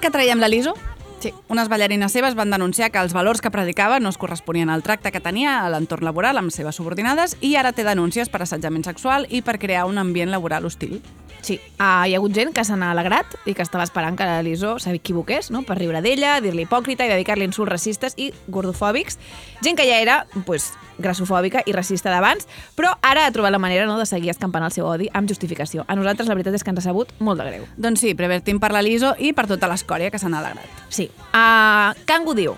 Que 0.00 0.10
traiem 0.10 0.40
la 0.40 0.48
l'ISO? 0.48 0.74
Sí. 1.20 1.34
Unes 1.52 1.68
ballarines 1.68 2.12
seves 2.12 2.34
van 2.34 2.50
denunciar 2.50 2.90
que 2.90 2.98
els 2.98 3.12
valors 3.12 3.42
que 3.44 3.52
predicava 3.52 4.00
no 4.00 4.08
es 4.08 4.16
corresponien 4.16 4.70
al 4.72 4.82
tracte 4.82 5.12
que 5.12 5.20
tenia 5.20 5.58
a 5.60 5.68
l'entorn 5.68 6.06
laboral 6.08 6.40
amb 6.40 6.52
seves 6.54 6.80
subordinades 6.80 7.36
i 7.44 7.56
ara 7.60 7.74
té 7.76 7.84
denúncies 7.84 8.32
per 8.32 8.40
assetjament 8.40 8.88
sexual 8.88 9.28
i 9.28 9.42
per 9.44 9.58
crear 9.60 9.84
un 9.84 10.00
ambient 10.00 10.32
laboral 10.32 10.64
hostil. 10.64 11.02
Sí, 11.42 11.56
uh, 11.80 12.04
hi 12.04 12.14
ha 12.14 12.18
hagut 12.18 12.34
gent 12.36 12.52
que 12.56 12.64
se 12.64 12.76
n'ha 12.76 12.90
alegrat 12.92 13.36
i 13.48 13.54
que 13.56 13.64
estava 13.64 13.84
esperant 13.84 14.16
que 14.16 14.26
l'Elisó 14.28 14.74
s'equivoqués, 14.80 15.50
no? 15.52 15.62
per 15.64 15.78
riure 15.78 16.02
d'ella, 16.04 16.38
dir-li 16.44 16.66
hipòcrita 16.66 17.06
i 17.06 17.12
dedicar-li 17.12 17.48
insults 17.48 17.72
racistes 17.72 18.16
i 18.20 18.30
gordofòbics. 18.48 19.18
Gent 19.64 19.78
que 19.78 19.88
ja 19.88 20.00
era 20.00 20.18
pues, 20.44 20.70
grassofòbica 21.00 21.64
i 21.66 21.72
racista 21.72 22.12
d'abans, 22.12 22.46
però 22.76 22.92
ara 23.02 23.24
ha 23.26 23.32
trobat 23.32 23.54
la 23.54 23.62
manera 23.62 23.86
no, 23.88 23.98
de 23.98 24.06
seguir 24.06 24.32
escampant 24.34 24.66
el 24.66 24.74
seu 24.74 24.86
odi 24.86 25.08
amb 25.16 25.28
justificació. 25.28 25.86
A 25.88 25.96
nosaltres 25.96 26.28
la 26.28 26.36
veritat 26.36 26.60
és 26.60 26.64
que 26.64 26.74
ens 26.74 26.82
ha 26.82 26.88
sabut 26.90 27.12
molt 27.18 27.40
de 27.40 27.48
greu. 27.48 27.66
Doncs 27.80 28.04
sí, 28.04 28.14
prevertim 28.14 28.60
per 28.60 28.72
la 28.76 28.84
l'ISO 28.84 29.14
i 29.18 29.32
per 29.32 29.48
tota 29.50 29.70
l'escòria 29.70 30.12
que 30.12 30.20
se 30.20 30.28
n'ha 30.28 30.44
alegrat. 30.44 30.84
Sí. 30.92 31.09
Uh, 31.30 31.92
Kangu 32.06 32.34
diu, 32.34 32.56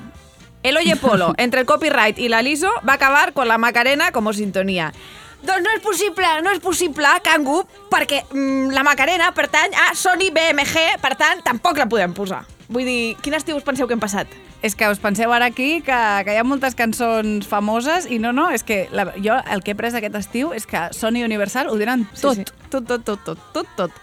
El 0.62 0.77
Oye 0.77 0.97
Polo, 0.97 1.33
entre 1.43 1.61
el 1.61 1.67
copyright 1.67 2.19
i 2.19 2.29
la 2.29 2.43
LISO, 2.43 2.71
va 2.88 2.95
acabar 2.95 3.33
con 3.33 3.49
la 3.49 3.59
Macarena 3.59 4.12
como 4.12 4.33
sintonía. 4.33 4.93
Doncs 5.43 5.65
no 5.65 5.73
és 5.75 5.83
possible, 5.83 6.29
no 6.47 6.53
és 6.55 6.61
possible, 6.62 7.11
Cangu, 7.27 7.65
perquè 7.91 8.23
mm, 8.31 8.71
la 8.71 8.85
Macarena 8.87 9.33
pertany 9.35 9.75
a 9.75 9.91
Sony 9.99 10.31
BMG, 10.31 11.01
per 11.03 11.17
tant, 11.19 11.43
tampoc 11.43 11.81
la 11.83 11.88
podem 11.91 12.15
posar. 12.15 12.45
Vull 12.73 12.87
dir, 12.87 13.17
quin 13.21 13.35
estiu 13.35 13.59
us 13.59 13.67
penseu 13.67 13.88
que 13.91 13.97
hem 13.97 14.01
passat? 14.01 14.31
És 14.62 14.77
que 14.79 14.87
us 14.88 15.01
penseu 15.03 15.33
ara 15.35 15.51
aquí 15.51 15.83
que, 15.83 15.99
que 16.23 16.33
hi 16.33 16.38
ha 16.38 16.47
moltes 16.47 16.77
cançons 16.79 17.49
famoses 17.51 18.07
i 18.07 18.21
no, 18.23 18.31
no, 18.33 18.47
és 18.55 18.62
que 18.62 18.85
la, 18.95 19.09
jo 19.19 19.35
el 19.51 19.67
que 19.67 19.75
he 19.75 19.79
pres 19.79 19.99
aquest 19.99 20.15
estiu 20.21 20.55
és 20.55 20.69
que 20.71 20.87
Sony 20.95 21.25
Universal 21.27 21.73
ho 21.73 21.75
diran 21.81 22.07
tot, 22.15 22.38
sí, 22.38 22.47
sí. 22.47 22.69
tot, 22.71 22.87
tot, 22.87 23.03
tot, 23.03 23.27
tot, 23.27 23.43
tot, 23.53 23.75
tot. 23.77 23.99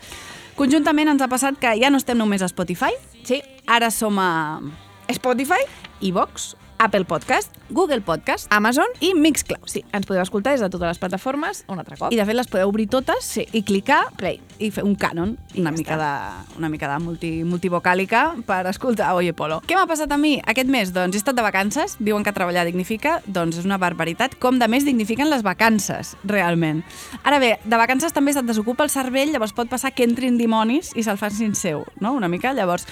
Conjuntament 0.59 1.07
ens 1.07 1.21
ha 1.23 1.29
passat 1.31 1.55
que 1.55 1.71
ja 1.79 1.87
no 1.87 1.99
estem 2.01 2.17
només 2.19 2.41
a 2.43 2.49
Spotify, 2.51 2.91
Sí. 3.23 3.41
ara 3.65 3.89
som 3.91 4.17
a 4.19 4.59
Spotify, 5.07 5.61
iVox, 6.01 6.55
Apple 6.81 7.03
Podcast, 7.03 7.51
Google 7.69 7.99
Podcast 7.99 8.47
Amazon 8.55 8.85
i 9.03 9.11
Mixcloud. 9.13 9.67
Sí, 9.67 9.81
ens 9.91 10.05
podeu 10.07 10.21
escoltar 10.23 10.53
des 10.55 10.61
de 10.63 10.69
totes 10.71 10.87
les 10.87 10.97
plataformes 11.01 11.65
un 11.67 11.77
altre 11.81 11.97
cop. 11.99 12.13
I 12.13 12.17
de 12.17 12.23
fet 12.25 12.37
les 12.39 12.47
podeu 12.47 12.69
obrir 12.71 12.87
totes 12.87 13.19
Sí. 13.25 13.43
i 13.51 13.61
clicar 13.67 14.05
Play. 14.15 14.39
i 14.59 14.71
fer 14.71 14.83
un 14.83 14.95
canon, 14.95 15.37
I 15.53 15.59
una 15.61 15.71
ja 15.71 15.77
mica, 15.77 15.95
està. 15.97 16.45
de, 16.47 16.57
una 16.57 16.69
mica 16.69 16.87
de 16.91 16.99
multi, 17.03 17.43
multivocàlica 17.43 18.35
per 18.47 18.65
escoltar 18.67 19.13
Oye 19.15 19.33
Polo. 19.33 19.61
Què 19.67 19.75
m'ha 19.75 19.85
passat 19.87 20.11
a 20.11 20.17
mi 20.17 20.39
aquest 20.45 20.69
mes? 20.71 20.93
Doncs 20.95 21.15
he 21.15 21.21
estat 21.21 21.35
de 21.35 21.41
vacances, 21.43 21.97
diuen 21.99 22.23
que 22.23 22.31
treballar 22.33 22.65
dignifica, 22.65 23.21
doncs 23.27 23.57
és 23.59 23.65
una 23.67 23.77
barbaritat. 23.77 24.35
Com 24.39 24.57
de 24.59 24.67
més 24.67 24.85
dignifiquen 24.87 25.29
les 25.29 25.43
vacances, 25.43 26.15
realment. 26.23 26.83
Ara 27.23 27.39
bé, 27.39 27.59
de 27.65 27.75
vacances 27.77 28.13
també 28.13 28.33
se't 28.33 28.47
desocupa 28.47 28.83
el 28.83 28.89
cervell, 28.89 29.31
llavors 29.31 29.53
pot 29.53 29.67
passar 29.69 29.91
que 29.91 30.03
entrin 30.07 30.37
dimonis 30.37 30.93
i 30.95 31.03
se'l 31.03 31.17
facin 31.17 31.55
seu, 31.55 31.85
no? 31.99 32.13
Una 32.13 32.27
mica, 32.31 32.53
llavors... 32.53 32.87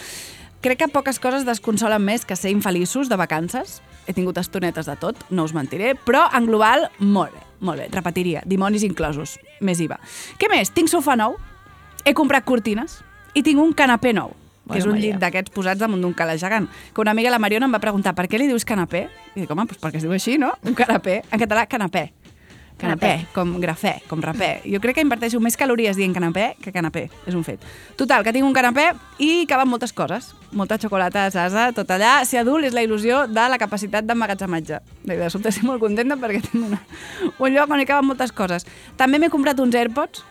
Crec 0.61 0.79
que 0.81 0.87
poques 0.89 1.19
coses 1.21 1.45
desconsolen 1.45 2.01
més 2.01 2.25
que 2.25 2.35
ser 2.35 2.49
infeliços 2.49 3.11
de 3.11 3.17
vacances. 3.19 3.77
He 4.07 4.13
tingut 4.17 4.39
estonetes 4.41 4.87
de 4.89 4.95
tot, 4.97 5.19
no 5.29 5.43
us 5.45 5.53
mentiré, 5.53 5.93
però 5.95 6.25
en 6.33 6.47
global, 6.49 6.87
molt 6.99 7.35
bé, 7.35 7.43
molt 7.59 7.81
bé, 7.83 7.87
repetiria, 7.93 8.41
dimonis 8.47 8.85
inclosos, 8.87 9.37
més 9.61 9.81
IVA. 9.83 9.99
Què 10.39 10.49
més? 10.49 10.71
Tinc 10.73 10.89
sofà 10.89 11.17
nou, 11.19 11.35
he 12.07 12.15
comprat 12.17 12.45
cortines 12.47 13.01
i 13.37 13.43
tinc 13.45 13.61
un 13.61 13.73
canapé 13.77 14.13
nou, 14.17 14.31
que 14.31 14.73
Bueno, 14.73 14.79
és 14.81 14.85
un 14.87 14.95
Maria. 14.97 15.11
llit 15.13 15.19
d'aquests 15.21 15.51
posats 15.55 15.79
damunt 15.79 16.01
d'un 16.03 16.11
calaix 16.13 16.41
gegant. 16.41 16.65
Que 16.93 16.99
una 16.99 17.11
amiga, 17.11 17.29
la 17.31 17.39
Mariona, 17.39 17.69
em 17.69 17.71
va 17.71 17.79
preguntar 17.79 18.11
per 18.15 18.25
què 18.27 18.39
li 18.39 18.47
dius 18.49 18.65
canapé? 18.67 19.05
I 19.35 19.41
dic, 19.45 19.51
home, 19.51 19.63
doncs 19.63 19.79
perquè 19.79 20.01
es 20.01 20.03
diu 20.03 20.11
així, 20.11 20.35
no? 20.37 20.49
Un 20.67 20.75
canapé. 20.75 21.21
En 21.31 21.39
català, 21.39 21.63
canapé. 21.71 22.09
Canapé, 22.77 23.25
com 23.33 23.55
grafè, 23.59 23.95
com 24.07 24.21
rapè. 24.21 24.61
Jo 24.69 24.77
crec 24.79 24.99
que 24.99 25.01
inverteixo 25.01 25.39
més 25.41 25.57
calories 25.57 25.97
dient 25.97 26.13
canapé 26.13 26.51
que 26.61 26.71
canapé, 26.71 27.07
és 27.25 27.33
un 27.33 27.41
fet. 27.43 27.59
Total, 27.97 28.21
que 28.23 28.31
tinc 28.35 28.45
un 28.45 28.53
canapé 28.53 28.91
i 29.17 29.47
caben 29.49 29.67
moltes 29.67 29.93
coses. 29.97 30.35
Molta 30.51 30.77
xocolata, 30.77 31.25
asa, 31.25 31.71
tot 31.73 31.89
allà. 31.89 32.23
Ser 32.25 32.39
adult 32.43 32.69
és 32.69 32.73
la 32.77 32.83
il·lusió 32.85 33.25
de 33.27 33.47
la 33.49 33.57
capacitat 33.57 34.05
d'emmagatzematge. 34.05 34.79
De 35.09 35.29
sobte 35.33 35.49
estic 35.49 35.65
molt 35.65 35.81
contenta 35.81 36.15
perquè 36.21 36.43
tinc 36.45 36.67
una, 36.67 36.79
un 37.39 37.53
lloc 37.55 37.71
on 37.73 37.81
hi 37.81 37.85
caben 37.89 38.05
moltes 38.13 38.31
coses. 38.31 38.65
També 38.95 39.17
m'he 39.17 39.29
comprat 39.33 39.59
uns 39.59 39.73
AirPods. 39.75 40.23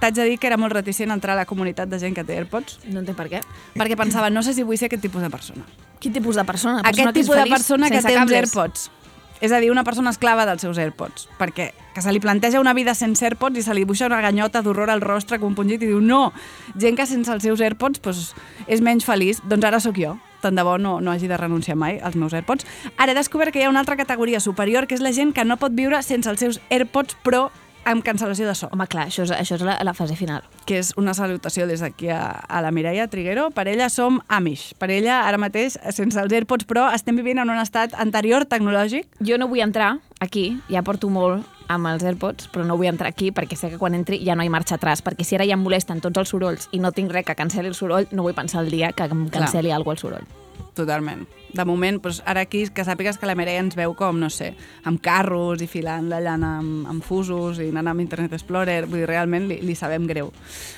T'haig 0.00 0.14
de 0.14 0.24
dir 0.24 0.38
que 0.38 0.46
era 0.46 0.56
molt 0.56 0.72
reticent 0.72 1.10
entrar 1.10 1.34
a 1.34 1.40
la 1.40 1.44
comunitat 1.44 1.88
de 1.90 1.98
gent 1.98 2.14
que 2.14 2.22
té 2.24 2.36
AirPods, 2.38 2.78
No 2.86 3.00
entenc 3.00 3.16
per 3.18 3.26
què. 3.28 3.40
perquè 3.74 3.96
pensava, 3.98 4.30
no 4.30 4.44
sé 4.46 4.54
si 4.54 4.62
vull 4.62 4.78
ser 4.78 4.86
aquest 4.86 5.02
tipus 5.02 5.20
de 5.22 5.28
persona. 5.28 5.64
Quin 5.98 6.12
tipus 6.14 6.36
de 6.38 6.44
persona? 6.46 6.80
Aquest 6.86 7.02
persona 7.02 7.12
que 7.12 7.18
és 7.18 7.26
tipus 7.26 7.36
de 7.36 7.50
persona 7.50 7.90
que 7.90 8.02
té 8.02 8.16
uns? 8.16 8.32
AirPods. 8.32 8.90
És 9.40 9.52
a 9.52 9.60
dir, 9.62 9.70
una 9.70 9.84
persona 9.84 10.10
esclava 10.10 10.46
dels 10.48 10.62
seus 10.64 10.78
AirPods. 10.78 11.28
Perquè 11.38 11.70
que 11.94 12.02
se 12.02 12.12
li 12.12 12.20
planteja 12.22 12.60
una 12.60 12.74
vida 12.74 12.94
sense 12.94 13.24
AirPods 13.26 13.58
i 13.58 13.62
se 13.66 13.74
li 13.74 13.84
buixa 13.86 14.06
una 14.06 14.20
ganyota 14.22 14.62
d'horror 14.62 14.90
al 14.90 15.02
rostre 15.02 15.40
compungit 15.42 15.82
i 15.82 15.90
diu 15.90 16.00
no, 16.00 16.32
gent 16.78 16.98
que 16.98 17.06
sense 17.06 17.32
els 17.32 17.42
seus 17.42 17.62
AirPods 17.62 18.02
doncs, 18.04 18.32
és 18.66 18.82
menys 18.82 19.06
feliç. 19.06 19.42
Doncs 19.46 19.66
ara 19.66 19.80
sóc 19.82 19.98
jo. 19.98 20.16
Tant 20.42 20.54
de 20.54 20.62
bo 20.62 20.76
no, 20.78 21.00
no 21.02 21.10
hagi 21.10 21.26
de 21.26 21.36
renunciar 21.36 21.74
mai 21.76 21.98
als 21.98 22.14
meus 22.14 22.34
AirPods. 22.34 22.66
Ara 22.96 23.12
he 23.12 23.18
descobert 23.18 23.52
que 23.52 23.62
hi 23.62 23.66
ha 23.66 23.72
una 23.72 23.82
altra 23.82 23.98
categoria 23.98 24.38
superior, 24.40 24.86
que 24.86 24.94
és 24.94 25.02
la 25.02 25.14
gent 25.14 25.32
que 25.34 25.44
no 25.44 25.58
pot 25.58 25.74
viure 25.74 26.02
sense 26.06 26.30
els 26.30 26.38
seus 26.38 26.60
AirPods, 26.70 27.18
però 27.26 27.48
amb 27.88 28.04
cancel·lació 28.04 28.46
de 28.48 28.54
so 28.54 28.68
Home, 28.72 28.86
clar, 28.90 29.06
això 29.08 29.24
és, 29.24 29.32
això 29.32 29.56
és 29.56 29.64
la, 29.64 29.78
la 29.84 29.94
fase 29.96 30.16
final. 30.16 30.44
que 30.68 30.78
és 30.78 30.92
una 31.00 31.14
salutació 31.16 31.66
des 31.66 31.80
d'aquí 31.80 32.10
a, 32.12 32.20
a 32.44 32.60
la 32.60 32.70
Mireia 32.70 33.08
Triguero. 33.08 33.48
Per 33.50 33.66
ella 33.68 33.88
som 33.88 34.20
Amish. 34.28 34.74
Per 34.78 34.90
ella, 34.92 35.22
ara 35.26 35.38
mateix, 35.40 35.78
sense 35.96 36.20
els 36.20 36.32
AirPods 36.32 36.68
Pro, 36.68 36.84
estem 36.92 37.16
vivint 37.16 37.40
en 37.40 37.48
un 37.48 37.58
estat 37.58 37.94
anterior 37.96 38.44
tecnològic. 38.44 39.08
Jo 39.24 39.38
no 39.40 39.48
vull 39.48 39.64
entrar 39.64 39.96
aquí, 40.20 40.58
ja 40.68 40.84
porto 40.84 41.08
molt 41.08 41.46
amb 41.68 41.88
els 41.88 42.04
AirPods, 42.04 42.48
però 42.52 42.64
no 42.64 42.76
vull 42.76 42.88
entrar 42.88 43.08
aquí 43.12 43.30
perquè 43.32 43.56
sé 43.56 43.70
que 43.72 43.80
quan 43.80 43.96
entri 43.96 44.20
ja 44.24 44.36
no 44.36 44.44
hi 44.44 44.52
marxa 44.52 44.76
atràs, 44.76 45.02
perquè 45.04 45.24
si 45.24 45.36
ara 45.36 45.46
ja 45.48 45.56
em 45.56 45.64
molesten 45.64 46.00
tots 46.04 46.20
els 46.20 46.32
sorolls 46.32 46.68
i 46.72 46.80
no 46.80 46.92
tinc 46.96 47.12
res 47.12 47.26
que 47.28 47.36
canceli 47.36 47.68
el 47.68 47.76
soroll, 47.76 48.08
no 48.12 48.24
vull 48.24 48.36
pensar 48.36 48.64
el 48.64 48.70
dia 48.72 48.92
que 48.92 49.04
em 49.08 49.28
Clar. 49.28 49.44
canceli 49.44 49.72
alguna 49.72 49.96
el 49.96 50.00
soroll. 50.00 50.28
Totalment. 50.74 51.26
De 51.48 51.64
moment, 51.64 51.96
doncs, 52.02 52.20
ara 52.28 52.42
aquí 52.44 52.66
que 52.68 52.84
sàpigues 52.84 53.16
que 53.16 53.26
la 53.26 53.34
Mireia 53.38 53.62
ens 53.62 53.76
veu 53.78 53.94
com, 53.96 54.18
no 54.20 54.28
sé, 54.28 54.50
amb 54.84 55.00
carros 55.00 55.62
i 55.64 55.68
filant 55.70 56.10
la 56.10 56.20
llana 56.20 56.58
amb, 56.60 56.88
amb 56.90 57.04
fusos 57.04 57.60
i 57.62 57.70
anant 57.72 57.94
amb 57.94 58.04
Internet 58.04 58.34
Explorer. 58.36 58.82
Vull 58.86 59.02
dir, 59.02 59.08
realment 59.08 59.48
li, 59.48 59.60
li 59.64 59.76
sabem 59.78 60.06
greu. 60.10 60.32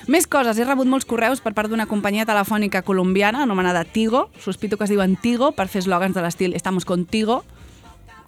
Més 0.07 0.29
coses. 0.31 0.57
He 0.57 0.67
rebut 0.67 0.87
molts 0.87 1.07
correus 1.09 1.43
per 1.43 1.53
part 1.57 1.71
d'una 1.71 1.89
companyia 1.91 2.25
telefònica 2.29 2.85
colombiana 2.87 3.43
anomenada 3.43 3.83
Tigo. 3.83 4.29
Sospito 4.39 4.79
que 4.79 4.87
es 4.87 4.93
diuen 4.93 5.17
Tigo 5.19 5.51
per 5.57 5.67
fer 5.67 5.83
eslògans 5.83 6.15
de 6.15 6.23
l'estil 6.23 6.55
Estamos 6.55 6.85
contigo. 6.85 7.41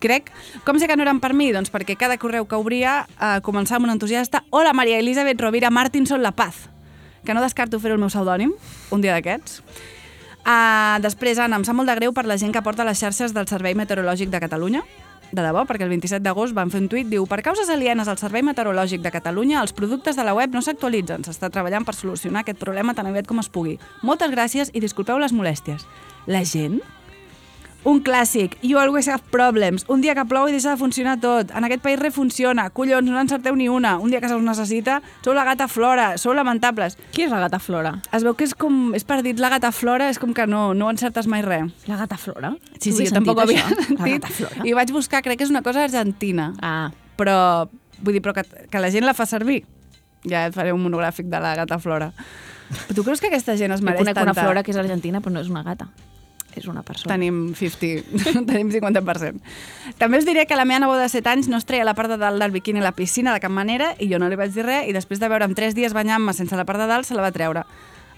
Crec. 0.03 0.34
Com 0.67 0.79
sé 0.79 0.89
que 0.91 0.97
no 0.99 1.08
eren 1.08 1.23
per 1.23 1.32
mi? 1.32 1.53
Doncs 1.56 1.71
perquè 1.71 1.95
cada 1.95 2.19
correu 2.19 2.43
que 2.43 2.60
obria 2.60 3.06
eh, 3.08 3.39
començava 3.45 3.79
amb 3.79 3.88
un 3.88 3.95
entusiasta 3.95 4.43
Hola, 4.51 4.73
Maria 4.75 4.99
Elisabet 4.99 5.39
Rovira 5.39 5.71
Martinson 5.71 6.21
La 6.21 6.34
Paz. 6.36 6.67
Que 7.23 7.32
no 7.32 7.39
descarto 7.39 7.79
fer 7.79 7.93
el 7.95 8.01
meu 8.01 8.12
pseudònim 8.12 8.51
un 8.91 9.03
dia 9.03 9.15
d'aquests. 9.15 9.62
Uh, 10.43 10.99
després, 10.99 11.39
Anna, 11.39 11.56
em 11.56 11.63
sap 11.63 11.77
molt 11.77 11.88
de 11.88 11.95
greu 11.95 12.12
per 12.12 12.25
la 12.27 12.36
gent 12.38 12.51
que 12.51 12.62
porta 12.63 12.84
les 12.84 12.99
xarxes 12.99 13.32
del 13.36 13.47
Servei 13.47 13.75
Meteorològic 13.79 14.32
de 14.32 14.41
Catalunya. 14.43 14.84
De 15.34 15.41
debò, 15.41 15.63
perquè 15.65 15.88
el 15.88 15.89
27 15.89 16.21
d'agost 16.21 16.53
van 16.53 16.69
fer 16.69 16.84
un 16.84 16.89
tuit, 16.91 17.08
diu 17.10 17.23
Per 17.25 17.39
causes 17.41 17.69
alienes 17.73 18.08
al 18.12 18.19
Servei 18.21 18.43
Meteorològic 18.45 19.01
de 19.01 19.10
Catalunya, 19.10 19.62
els 19.62 19.73
productes 19.73 20.19
de 20.19 20.25
la 20.27 20.36
web 20.38 20.53
no 20.53 20.62
s'actualitzen. 20.62 21.23
S'està 21.25 21.49
treballant 21.49 21.88
per 21.88 21.95
solucionar 21.95 22.43
aquest 22.43 22.60
problema 22.60 22.93
tan 22.93 23.08
aviat 23.10 23.25
com 23.25 23.39
es 23.41 23.49
pugui. 23.49 23.79
Moltes 24.03 24.29
gràcies 24.29 24.69
i 24.73 24.84
disculpeu 24.84 25.17
les 25.17 25.34
molèsties. 25.34 25.88
La 26.27 26.43
gent? 26.45 26.82
Un 27.83 27.99
clàssic. 28.03 28.55
You 28.63 28.79
always 28.79 29.09
have 29.11 29.23
problems. 29.31 29.83
Un 29.91 30.01
dia 30.01 30.15
que 30.15 30.23
plou 30.25 30.47
i 30.47 30.53
deixa 30.55 30.71
de 30.71 30.79
funcionar 30.79 31.17
tot. 31.19 31.51
En 31.51 31.67
aquest 31.67 31.83
país 31.83 31.99
res 31.99 32.15
funciona. 32.15 32.69
Collons, 32.71 33.09
no 33.11 33.19
encerteu 33.19 33.57
ni 33.59 33.67
una. 33.67 33.97
Un 33.99 34.09
dia 34.13 34.21
que 34.23 34.29
se 34.31 34.37
us 34.37 34.43
necessita, 34.45 35.01
sou 35.21 35.35
la 35.35 35.43
gata 35.43 35.67
Flora. 35.67 36.13
Sou 36.17 36.33
lamentables. 36.33 36.95
Qui 37.11 37.25
és 37.27 37.31
la 37.33 37.41
gata 37.43 37.59
Flora? 37.59 37.97
Es 38.15 38.23
veu 38.23 38.37
que 38.39 38.47
és 38.47 38.55
com... 38.55 38.93
És 38.95 39.03
per 39.03 39.19
dir 39.25 39.35
la 39.39 39.51
gata 39.51 39.73
Flora, 39.75 40.07
és 40.13 40.19
com 40.21 40.31
que 40.33 40.47
no, 40.47 40.69
no 40.73 40.89
encertes 40.93 41.27
mai 41.27 41.43
res. 41.43 41.73
La 41.91 41.99
gata 41.99 42.17
Flora? 42.17 42.53
Sí, 42.79 42.93
sí, 42.93 43.09
jo 43.09 43.17
tampoc 43.19 43.43
ho 43.43 43.45
havia 43.47 43.67
sentit. 43.83 44.31
I 44.63 44.75
vaig 44.77 44.95
buscar, 44.95 45.23
crec 45.25 45.41
que 45.41 45.47
és 45.49 45.51
una 45.51 45.63
cosa 45.65 45.83
argentina. 45.83 46.53
Ah, 46.63 46.89
Però, 47.17 47.69
vull 48.01 48.15
dir, 48.15 48.23
però 48.23 48.33
que, 48.33 48.43
que 48.71 48.81
la 48.81 48.89
gent 48.93 49.05
la 49.05 49.13
fa 49.13 49.27
servir. 49.29 49.61
Ja 50.25 50.47
et 50.47 50.55
faré 50.55 50.71
un 50.73 50.81
monogràfic 50.81 51.27
de 51.29 51.39
la 51.43 51.53
gata 51.59 51.77
Flora. 51.83 52.13
Però 52.87 52.95
tu 52.95 53.03
creus 53.05 53.21
que 53.21 53.27
aquesta 53.29 53.57
gent 53.59 53.75
es 53.75 53.83
jo 53.83 53.85
mereix 53.85 54.01
conec 54.01 54.17
tanta... 54.17 54.31
una 54.31 54.47
Flora 54.47 54.63
que 54.63 54.73
és 54.73 54.79
argentina, 54.81 55.21
però 55.21 55.35
no 55.35 55.43
és 55.43 55.51
una 55.51 55.61
gata. 55.67 55.89
És 56.55 56.67
una 56.69 56.83
persona. 56.85 57.15
Tenim 57.15 57.53
50, 57.57 58.43
tenim 58.49 58.69
50%. 58.73 59.41
També 59.97 60.19
us 60.21 60.27
diré 60.27 60.45
que 60.45 60.57
la 60.59 60.65
meva 60.69 60.83
neboda 60.85 61.07
de 61.07 61.11
7 61.11 61.31
anys 61.31 61.49
no 61.49 61.57
es 61.57 61.65
treia 61.69 61.85
la 61.87 61.95
part 61.97 62.11
de 62.11 62.19
dalt 62.21 62.41
del 62.41 62.53
biquini 62.53 62.83
a 62.83 62.85
la 62.85 62.93
piscina 62.93 63.33
de 63.33 63.41
cap 63.43 63.51
manera 63.51 63.93
i 63.99 64.09
jo 64.11 64.19
no 64.21 64.29
li 64.29 64.39
vaig 64.39 64.53
dir 64.53 64.65
res 64.67 64.89
i 64.89 64.95
després 64.95 65.21
de 65.21 65.29
veure'm 65.31 65.55
3 65.57 65.75
dies 65.77 65.95
banyant-me 65.95 66.33
sense 66.37 66.55
la 66.55 66.65
part 66.65 66.81
de 66.81 66.87
dalt 66.89 67.09
se 67.09 67.17
la 67.17 67.25
va 67.25 67.33
treure. 67.33 67.65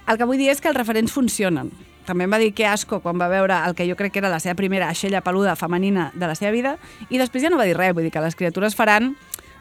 El 0.05 0.19
que 0.19 0.27
vull 0.27 0.37
dir 0.37 0.51
és 0.51 0.61
que 0.61 0.69
els 0.69 0.77
referents 0.77 1.13
funcionen. 1.13 1.71
També 2.05 2.27
em 2.27 2.33
va 2.33 2.37
dir 2.37 2.51
que 2.53 2.67
asco 2.69 2.99
quan 3.01 3.17
va 3.17 3.27
veure 3.31 3.57
el 3.65 3.73
que 3.73 3.87
jo 3.89 3.95
crec 3.97 4.13
que 4.13 4.21
era 4.21 4.29
la 4.29 4.39
seva 4.43 4.53
primera 4.59 4.91
aixella 4.91 5.23
peluda 5.25 5.55
femenina 5.57 6.11
de 6.13 6.27
la 6.27 6.35
seva 6.37 6.51
vida 6.53 6.75
i 7.09 7.17
després 7.17 7.41
ja 7.43 7.49
no 7.49 7.57
va 7.57 7.65
dir 7.65 7.77
res, 7.77 7.95
vull 7.97 8.05
dir 8.05 8.13
que 8.13 8.21
les 8.21 8.37
criatures 8.37 8.77
faran 8.77 9.15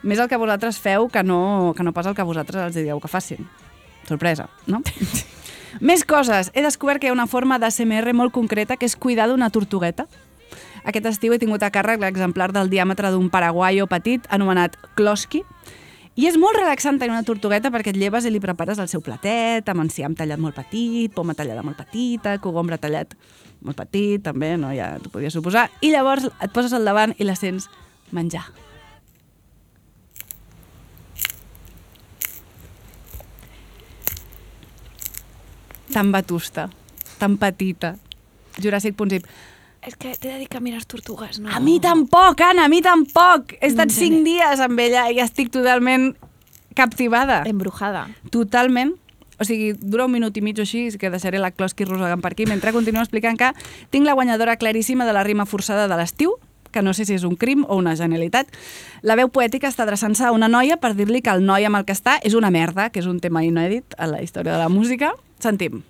més 0.04 0.20
el 0.20 0.28
que 0.28 0.36
vosaltres 0.36 0.78
feu 0.78 1.08
que 1.08 1.22
no, 1.24 1.72
que 1.76 1.82
no 1.82 1.94
pas 1.96 2.06
el 2.06 2.14
que 2.14 2.26
vosaltres 2.26 2.60
els 2.66 2.76
dieu 2.76 3.00
que 3.00 3.08
facin. 3.08 3.48
Sorpresa, 4.04 4.50
no? 4.66 4.82
Més 5.80 6.04
coses. 6.04 6.50
He 6.54 6.62
descobert 6.62 7.00
que 7.00 7.08
hi 7.08 7.10
ha 7.10 7.16
una 7.16 7.26
forma 7.26 7.58
d'ASMR 7.58 8.14
molt 8.14 8.34
concreta 8.34 8.76
que 8.76 8.86
és 8.86 8.96
cuidar 8.96 9.28
d'una 9.30 9.50
tortugueta. 9.50 10.06
Aquest 10.84 11.06
estiu 11.08 11.32
he 11.32 11.40
tingut 11.40 11.62
a 11.64 11.72
càrrec 11.72 12.02
l'exemplar 12.02 12.52
del 12.52 12.68
diàmetre 12.70 13.10
d'un 13.10 13.30
paraguaio 13.32 13.88
petit 13.88 14.26
anomenat 14.30 14.76
Kloski, 14.94 15.42
i 16.14 16.28
és 16.28 16.36
molt 16.38 16.54
relaxant 16.54 17.00
tenir 17.00 17.10
una 17.10 17.26
tortugueta 17.26 17.72
perquè 17.74 17.90
et 17.90 17.96
lleves 17.98 18.26
i 18.28 18.30
li 18.30 18.38
prepares 18.42 18.78
el 18.78 18.86
seu 18.90 19.02
platet, 19.02 19.66
amb 19.66 19.82
enciam 19.82 20.14
tallat 20.14 20.38
molt 20.38 20.54
petit, 20.54 21.10
poma 21.10 21.34
tallada 21.34 21.64
molt 21.66 21.80
petita, 21.80 22.36
cogombre 22.38 22.78
tallat 22.78 23.16
molt 23.66 23.80
petit, 23.80 24.22
també, 24.22 24.52
no? 24.60 24.70
ja 24.76 24.92
t'ho 25.02 25.10
podies 25.10 25.34
suposar. 25.34 25.66
I 25.82 25.90
llavors 25.90 26.28
et 26.30 26.54
poses 26.54 26.76
al 26.76 26.86
davant 26.86 27.16
i 27.18 27.26
la 27.26 27.34
sents 27.34 27.66
menjar. 28.14 28.46
Tan 35.94 36.10
vetusta, 36.12 36.68
tan 37.20 37.36
petita. 37.38 37.94
Juràssic.zip. 38.58 39.26
És 39.84 39.94
que 40.00 40.14
t'he 40.16 40.30
de 40.32 40.38
dir 40.40 40.48
que 40.48 40.60
mires 40.64 40.86
tortugues, 40.88 41.38
no? 41.44 41.50
A 41.52 41.60
mi 41.60 41.76
tampoc, 41.82 42.40
Anna, 42.40 42.64
a 42.66 42.68
mi 42.72 42.80
tampoc. 42.82 43.52
He 43.60 43.68
estat 43.68 43.90
Mm, 43.92 43.96
cinc 43.98 44.24
dies 44.24 44.60
amb 44.64 44.80
ella 44.80 45.10
i 45.12 45.20
estic 45.20 45.50
totalment 45.52 46.14
captivada. 46.74 47.42
Embrujada. 47.46 48.08
Totalment. 48.30 48.94
o 49.36 49.42
sigui, 49.44 49.72
dura 49.74 50.04
un 50.06 50.12
minut 50.12 50.36
i 50.38 50.40
mig 50.40 50.56
o 50.58 50.62
així, 50.62 50.96
que 50.96 51.10
deixaré 51.10 51.40
la 51.42 51.50
Closqui 51.50 51.84
rosegant 51.84 52.20
per 52.22 52.30
aquí, 52.32 52.46
mentre 52.46 52.70
continuo 52.72 53.02
explicant 53.02 53.36
que 53.36 53.48
tinc 53.90 54.06
la 54.06 54.12
guanyadora 54.14 54.54
claríssima 54.56 55.04
de 55.04 55.12
la 55.12 55.24
rima 55.24 55.44
forçada 55.44 55.88
de 55.88 55.96
l'estiu, 55.98 56.36
que 56.70 56.82
no 56.82 56.94
sé 56.94 57.04
si 57.04 57.14
és 57.14 57.24
un 57.24 57.34
crim 57.34 57.64
o 57.66 57.74
una 57.74 57.96
genialitat. 57.96 58.46
La 59.02 59.16
veu 59.18 59.28
poètica 59.28 59.66
està 59.68 59.82
adreçant-se 59.82 60.24
a 60.24 60.30
una 60.32 60.46
noia 60.48 60.76
per 60.76 60.94
dir-li 60.94 61.20
que 61.20 61.30
el 61.34 61.44
noi 61.44 61.66
amb 61.66 61.76
el 61.76 61.84
que 61.84 61.92
està 61.92 62.20
és 62.22 62.34
una 62.34 62.50
merda, 62.54 62.90
que 62.90 63.00
és 63.02 63.06
un 63.06 63.18
tema 63.18 63.42
inèdit 63.44 63.94
a 63.98 64.06
la 64.06 64.22
història 64.22 64.52
de 64.52 64.58
la 64.58 64.68
música. 64.68 65.12
Sentim. 65.38 65.82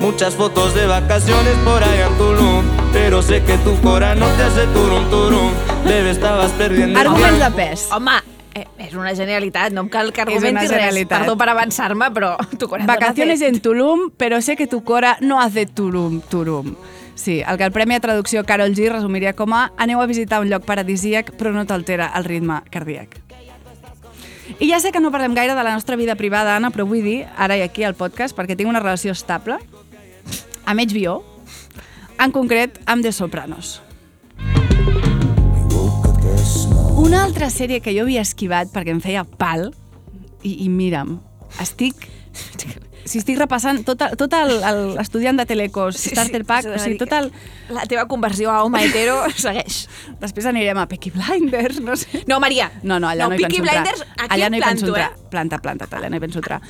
Muchas 0.00 0.34
fotos 0.34 0.74
de 0.74 0.86
vacaciones 0.86 1.54
por 1.64 1.82
allá 1.82 2.08
en 2.08 2.18
Tulum 2.18 2.64
Pero 2.92 3.22
sé 3.22 3.42
que 3.42 3.56
tu 3.58 3.74
cora 3.80 4.14
no 4.14 4.26
te 4.36 4.42
hace 4.42 4.66
turum 4.68 5.08
turum 5.10 5.50
Bebé, 5.84 6.10
estabas 6.10 6.52
perdiendo 6.52 6.98
Arguments 7.00 7.38
de 7.38 7.50
pes. 7.50 7.88
Home, 7.92 8.12
eh, 8.54 8.66
és 8.78 8.94
una 8.94 9.14
genialitat, 9.16 9.72
no 9.72 9.82
em 9.84 9.88
cal 9.88 10.12
que 10.12 10.22
argumentis 10.22 10.70
res. 10.70 11.06
Perdó 11.08 11.36
per 11.36 11.48
avançar-me, 11.52 12.08
però 12.14 12.36
tu 12.58 12.68
corazón 12.68 12.86
Vacaciones 12.86 13.40
hace- 13.42 13.48
en 13.48 13.60
Tulum, 13.60 14.10
pero 14.16 14.40
sé 14.40 14.56
que 14.56 14.66
tu 14.66 14.82
cora 14.84 15.18
no 15.20 15.40
hace 15.40 15.66
turum, 15.66 16.20
turum. 16.22 16.74
Sí, 17.14 17.42
el 17.46 17.56
que 17.58 17.64
el 17.64 17.72
Premi 17.72 17.94
a 17.94 18.00
Traducció 18.00 18.44
Carol 18.44 18.74
G 18.74 18.90
resumiria 18.90 19.34
com 19.34 19.52
a 19.54 19.72
aneu 19.76 20.00
a 20.00 20.06
visitar 20.06 20.40
un 20.40 20.48
lloc 20.48 20.64
paradisíac 20.64 21.32
però 21.36 21.52
no 21.52 21.64
t'altera 21.66 22.12
el 22.16 22.24
ritme 22.24 22.62
cardíac. 22.70 23.20
I 24.60 24.68
ja 24.68 24.80
sé 24.80 24.92
que 24.92 25.00
no 25.00 25.12
parlem 25.12 25.34
gaire 25.34 25.54
de 25.54 25.62
la 25.64 25.72
nostra 25.72 25.96
vida 25.96 26.16
privada, 26.16 26.56
Anna, 26.56 26.70
però 26.70 26.86
vull 26.88 27.04
dir, 27.04 27.24
ara 27.36 27.56
i 27.56 27.64
aquí 27.64 27.84
al 27.84 27.96
podcast, 27.96 28.36
perquè 28.36 28.56
tinc 28.56 28.70
una 28.70 28.82
relació 28.82 29.14
estable 29.16 29.58
amb 30.64 30.80
HBO, 30.80 31.22
en 32.20 32.32
concret 32.32 32.78
amb 32.86 33.04
The 33.04 33.12
Sopranos. 33.12 33.80
Una 37.00 37.24
altra 37.24 37.50
sèrie 37.50 37.80
que 37.84 37.92
jo 37.96 38.04
havia 38.06 38.22
esquivat 38.24 38.70
perquè 38.72 38.94
em 38.94 39.00
feia 39.04 39.24
pal, 39.24 39.70
i, 40.42 40.64
i 40.64 40.68
mira'm, 40.68 41.18
estic... 41.60 42.08
Si 43.04 43.18
estic 43.20 43.36
repassant 43.38 43.82
tot, 43.84 44.00
tot 44.16 44.32
el- 44.38 44.62
el- 44.64 44.94
l'estudiant 44.96 45.36
de 45.36 45.44
Telecos, 45.46 45.96
Starter 46.00 46.42
Pack, 46.48 46.70
o 46.72 46.78
sigui, 46.78 46.96
tot 46.98 47.12
el... 47.12 47.30
La 47.68 47.84
teva 47.88 48.06
conversió 48.08 48.50
a 48.50 48.62
home 48.64 48.80
hetero 48.86 49.18
segueix. 49.36 49.82
Després 50.20 50.46
anirem 50.48 50.78
a 50.80 50.86
Peaky 50.88 51.10
Blinders, 51.12 51.80
no 51.84 51.96
sé. 51.96 52.22
No, 52.26 52.40
Maria. 52.40 52.70
No, 52.82 52.98
no, 52.98 53.08
allà 53.08 53.24
no, 53.24 53.30
No, 53.30 53.36
hi 53.36 53.44
Peaky 53.44 53.60
penso 53.60 53.68
entrar. 53.68 53.82
Blinders, 53.84 54.06
aquí 54.16 54.34
allà 54.38 54.50
no 54.50 54.56
hi 54.56 54.60
penso 54.64 54.86
planto, 54.86 54.96
entrar. 54.96 55.10
eh? 55.12 55.28
Planta, 55.30 55.58
planta, 55.58 55.88
allà 55.98 56.08
no 56.10 56.16
hi 56.16 56.20
penso 56.24 56.38
entrar. 56.40 56.60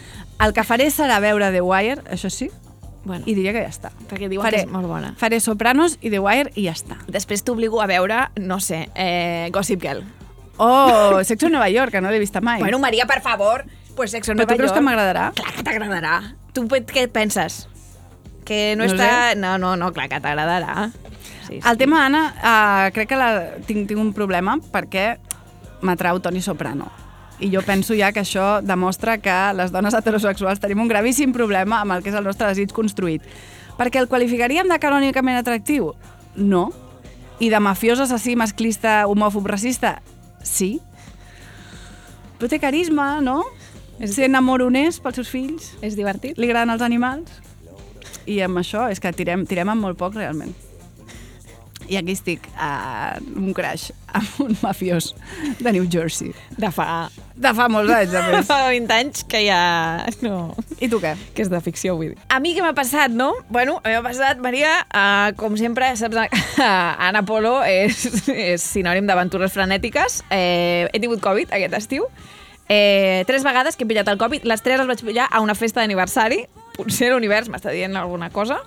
El 0.43 0.53
que 0.53 0.65
faré 0.67 0.91
serà 0.91 1.21
veure 1.23 1.53
The 1.55 1.61
Wire, 1.63 2.03
això 2.11 2.31
sí, 2.31 2.51
Bueno, 3.05 3.23
i 3.29 3.35
diria 3.37 3.53
que 3.53 3.61
ja 3.61 3.69
està. 3.69 3.91
perquè 4.09 4.31
diuen 4.31 4.43
faré, 4.47 4.63
que 4.63 4.65
és 4.65 4.73
molt 4.73 4.87
bona. 4.89 5.11
Faré 5.21 5.39
Sopranos 5.39 5.99
i 6.01 6.09
The 6.11 6.19
Wire 6.25 6.51
i 6.57 6.65
ja 6.65 6.73
està. 6.73 6.97
Després 7.07 7.43
t'obligo 7.45 7.83
a 7.83 7.87
veure, 7.87 8.23
no 8.41 8.59
sé, 8.65 8.89
eh, 8.95 9.51
Gossip 9.53 9.83
Girl. 9.83 10.03
Oh, 10.57 11.21
Sexo 11.25 11.47
en 11.47 11.53
Nova 11.53 11.69
York, 11.69 11.93
que 11.93 12.01
no 12.01 12.11
l'he 12.11 12.19
vista 12.19 12.41
mai. 12.41 12.61
Bueno, 12.61 12.79
Maria, 12.79 13.07
per 13.07 13.21
favor, 13.21 13.65
pues 13.95 14.11
Sexo 14.11 14.33
en 14.33 14.39
Però 14.39 14.45
Nova 14.47 14.55
tu 14.55 14.59
creus 14.59 14.71
York. 14.71 14.79
que 14.79 14.85
m'agradarà? 14.85 15.33
Clar 15.35 15.53
que 15.55 15.65
t'agradarà. 15.67 16.15
Tu 16.55 16.67
què 16.69 17.07
penses? 17.09 17.69
Que 18.45 18.75
no, 18.77 18.85
No 18.85 18.93
està... 18.93 19.35
No, 19.37 19.57
no, 19.59 19.77
no, 19.77 19.93
clar 19.93 20.09
que 20.09 20.21
t'agradarà. 20.21 20.91
Sí, 21.47 21.61
El 21.61 21.77
tema, 21.79 22.07
Anna, 22.07 22.23
uh, 22.41 22.93
crec 22.95 23.09
que 23.09 23.17
la, 23.17 23.31
tinc, 23.67 23.89
tinc 23.89 24.01
un 24.01 24.13
problema 24.17 24.57
perquè 24.73 25.19
m'atrau 25.85 26.21
Toni 26.21 26.41
Soprano. 26.43 26.89
I 27.41 27.51
jo 27.53 27.61
penso 27.67 27.97
ja 27.99 28.13
que 28.15 28.23
això 28.23 28.63
demostra 28.63 29.19
que 29.19 29.35
les 29.59 29.73
dones 29.75 29.95
heterosexuals 29.95 30.63
tenim 30.63 30.81
un 30.85 30.89
gravíssim 30.89 31.33
problema 31.35 31.81
amb 31.83 31.97
el 31.97 32.05
que 32.05 32.13
és 32.13 32.17
el 32.17 32.25
nostre 32.25 32.49
desig 32.49 32.73
construït. 32.73 33.25
Perquè 33.77 33.99
el 34.01 34.09
qualificaríem 34.09 34.71
de 34.71 34.79
canònicament 34.79 35.41
atractiu? 35.41 35.93
No. 36.37 36.69
I 37.43 37.51
de 37.51 37.59
mafiós, 37.61 37.99
assassí, 38.01 38.37
masclista, 38.39 39.03
homòfob, 39.11 39.49
racista? 39.51 39.99
Sí. 40.47 40.79
Però 42.39 42.49
té 42.49 42.61
carisma, 42.63 43.19
no? 43.21 43.43
És... 44.01 44.15
Ser 44.17 44.29
enamoronés 44.29 45.01
pels 45.03 45.21
seus 45.21 45.31
fills? 45.31 45.73
És 45.85 45.99
divertit? 45.99 46.39
Li 46.39 46.51
agraden 46.51 46.75
els 46.75 46.85
animals? 46.85 47.41
I 48.27 48.41
amb 48.47 48.61
això 48.61 48.89
és 48.91 49.03
que 49.03 49.13
tirem, 49.15 49.45
tirem 49.47 49.71
amb 49.71 49.85
molt 49.85 50.01
poc, 50.01 50.17
realment. 50.19 50.55
I 51.85 51.99
aquí 52.01 52.15
estic, 52.17 52.47
a 52.57 53.19
un 53.37 53.53
crash 53.53 53.91
amb 54.15 54.39
un 54.41 54.55
mafiós 54.63 55.11
de 55.61 55.73
New 55.75 55.85
Jersey. 55.91 56.33
De 56.57 56.71
fa... 56.73 57.11
De 57.35 57.51
fa 57.57 57.67
molts 57.69 57.93
anys, 57.93 58.15
a 58.15 58.23
més. 58.29 58.47
Fa 58.51 58.61
20 58.71 58.95
anys 58.95 59.25
que 59.29 59.43
ja... 59.45 59.59
No. 60.23 60.55
I 60.79 60.89
tu 60.89 61.01
què? 61.03 61.13
Que 61.35 61.45
és 61.45 61.51
de 61.53 61.61
ficció, 61.65 61.97
vull 61.99 62.15
dir. 62.15 62.21
A 62.33 62.39
mi 62.41 62.55
què 62.57 62.63
m'ha 62.65 62.73
passat, 62.79 63.13
no? 63.13 63.33
Bueno, 63.53 63.81
a 63.83 63.91
mi 63.91 63.99
m'ha 63.99 64.05
passat, 64.07 64.41
Maria, 64.45 64.77
uh, 64.87 65.35
com 65.41 65.59
sempre, 65.61 65.91
saps 65.99 66.39
que 66.55 66.71
Anna 67.09 67.25
Polo 67.27 67.59
és, 67.67 68.07
és 68.31 68.65
sinònim 68.65 69.11
d'aventures 69.11 69.53
frenètiques. 69.53 70.23
Eh, 70.33 70.87
he 70.89 71.03
tingut 71.03 71.21
Covid 71.25 71.53
aquest 71.53 71.77
estiu. 71.83 72.09
Eh, 72.69 73.25
tres 73.27 73.45
vegades 73.45 73.77
que 73.77 73.85
he 73.85 73.89
pillat 73.89 74.09
el 74.09 74.19
Covid. 74.19 74.45
Les 74.49 74.63
tres 74.63 74.79
les 74.81 74.89
vaig 74.89 75.05
pillar 75.05 75.29
a 75.31 75.41
una 75.45 75.55
festa 75.55 75.81
d'aniversari. 75.81 76.45
Potser 76.75 77.13
l'univers 77.13 77.49
m'està 77.49 77.73
dient 77.75 77.97
alguna 77.97 78.31
cosa. 78.31 78.63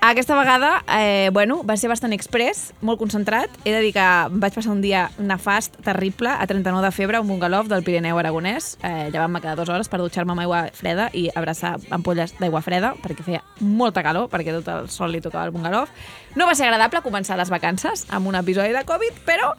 Aquesta 0.00 0.36
vegada, 0.36 0.84
eh, 0.94 1.30
bueno, 1.32 1.62
va 1.64 1.76
ser 1.76 1.88
bastant 1.88 2.12
express, 2.12 2.74
molt 2.80 2.98
concentrat. 3.00 3.50
He 3.64 3.72
de 3.72 3.80
dir 3.80 3.92
que 3.94 4.04
vaig 4.30 4.54
passar 4.54 4.70
un 4.70 4.82
dia 4.82 5.10
nefast, 5.18 5.80
terrible, 5.82 6.28
a 6.28 6.46
39 6.46 6.84
de 6.84 6.92
febre, 6.92 7.18
un 7.18 7.26
bungalov 7.26 7.66
del 7.66 7.82
Pirineu 7.82 8.18
aragonès. 8.18 8.76
Eh, 8.82 9.08
llevant-me 9.10 9.40
cada 9.40 9.56
dues 9.56 9.72
hores 9.72 9.88
per 9.88 9.98
dutxar-me 9.98 10.36
amb 10.36 10.44
aigua 10.44 10.68
freda 10.76 11.08
i 11.12 11.30
abraçar 11.34 11.78
ampolles 11.90 12.36
d'aigua 12.38 12.62
freda, 12.62 12.94
perquè 13.02 13.24
feia 13.24 13.42
molta 13.58 14.04
calor, 14.04 14.28
perquè 14.30 14.54
tot 14.60 14.68
el 14.68 14.88
sol 14.90 15.10
li 15.10 15.20
tocava 15.20 15.48
al 15.48 15.50
bungalov. 15.50 15.88
No 16.36 16.46
va 16.46 16.54
ser 16.54 16.68
agradable 16.68 17.02
començar 17.02 17.40
les 17.40 17.50
vacances 17.50 18.06
amb 18.10 18.28
un 18.28 18.36
episodi 18.36 18.76
de 18.76 18.84
Covid, 18.84 19.24
però 19.24 19.56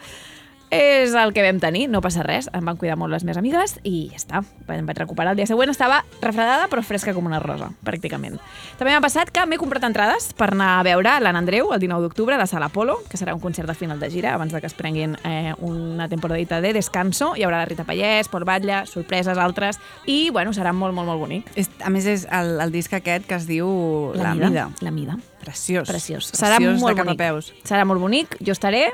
és 0.69 1.13
el 1.15 1.32
que 1.34 1.43
vam 1.45 1.62
tenir, 1.63 1.86
no 1.88 2.01
passa 2.03 2.23
res. 2.25 2.49
Em 2.56 2.65
van 2.65 2.77
cuidar 2.80 2.97
molt 2.99 3.13
les 3.13 3.23
meves 3.23 3.39
amigues 3.39 3.77
i 3.88 4.10
ja 4.12 4.19
està. 4.19 4.41
Em 4.73 4.88
vaig 4.88 4.99
recuperar 4.99 5.32
el 5.32 5.39
dia 5.39 5.47
següent. 5.47 5.71
Estava 5.71 6.01
refredada 6.21 6.67
però 6.71 6.84
fresca 6.84 7.13
com 7.15 7.27
una 7.30 7.39
rosa, 7.39 7.69
pràcticament. 7.88 8.38
També 8.80 8.91
m'ha 8.93 9.03
passat 9.03 9.32
que 9.32 9.45
m'he 9.47 9.60
comprat 9.62 9.88
entrades 9.88 10.32
per 10.38 10.51
anar 10.51 10.73
a 10.80 10.84
veure 10.88 11.15
l'Anna 11.23 11.39
Andreu 11.43 11.71
el 11.73 11.80
19 11.84 12.08
d'octubre 12.10 12.36
a 12.36 12.41
la 12.41 12.49
Sala 12.49 12.69
Polo, 12.73 12.99
que 13.08 13.19
serà 13.19 13.36
un 13.36 13.41
concert 13.43 13.69
de 13.69 13.77
final 13.77 13.99
de 13.99 14.12
gira 14.12 14.34
abans 14.36 14.53
de 14.53 14.62
que 14.62 14.67
es 14.67 14.75
prenguin 14.75 15.15
eh, 15.23 15.53
una 15.63 16.10
temporadita 16.10 16.60
de 16.62 16.73
descanso. 16.75 17.34
Hi 17.38 17.47
haurà 17.47 17.63
la 17.63 17.69
Rita 17.69 17.88
Pallès, 17.88 18.27
Pol 18.27 18.45
Batlle, 18.47 18.84
sorpreses 18.91 19.39
altres 19.39 19.80
i, 20.06 20.30
bueno, 20.36 20.53
serà 20.53 20.73
molt, 20.75 20.95
molt, 20.97 21.08
molt 21.08 21.23
bonic. 21.23 21.51
És, 21.56 21.71
a 21.80 21.93
més, 21.93 22.06
és 22.06 22.27
el, 22.27 22.58
el 22.63 22.75
disc 22.75 22.93
aquest 22.93 23.27
que 23.27 23.39
es 23.39 23.47
diu 23.47 23.67
La, 24.15 24.36
mida. 24.36 24.51
Mida. 24.51 24.69
La 24.84 24.91
mida. 24.91 25.19
Preciós. 25.47 25.88
Preciós. 25.88 26.32
Serà 26.36 26.58
Preciós 26.58 26.82
molt 26.82 26.99
bonic. 26.99 27.53
Serà 27.63 27.88
molt 27.88 28.03
bonic. 28.03 28.39
Jo 28.43 28.51
estaré. 28.51 28.89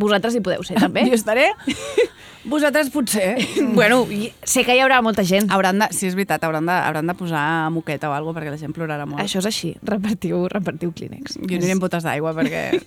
Vosaltres 0.00 0.34
hi 0.34 0.42
podeu 0.44 0.64
ser, 0.66 0.76
també. 0.80 1.04
Jo 1.10 1.18
estaré. 1.18 1.50
Vosaltres 2.52 2.90
potser. 2.92 3.38
bueno, 3.72 4.02
i 4.12 4.28
sé 4.44 4.66
que 4.66 4.74
hi 4.76 4.82
haurà 4.84 5.00
molta 5.04 5.24
gent. 5.24 5.48
Hauran 5.54 5.80
de, 5.80 5.88
sí, 5.96 6.10
és 6.10 6.16
veritat, 6.18 6.44
hauran 6.44 6.66
de, 6.68 6.74
hauran 6.74 7.08
de 7.08 7.14
posar 7.16 7.44
moqueta 7.72 8.10
o 8.10 8.16
alguna 8.16 8.36
perquè 8.36 8.52
la 8.52 8.60
gent 8.60 8.74
plorarà 8.76 9.06
molt. 9.08 9.22
Això 9.22 9.40
és 9.40 9.48
així. 9.48 9.72
Repartiu, 9.86 10.44
repartiu 10.52 10.92
clínex. 10.92 11.38
Jo 11.40 11.56
aniré 11.56 11.72
amb 11.78 11.86
botes 11.86 12.04
d'aigua 12.06 12.36
perquè... 12.36 12.68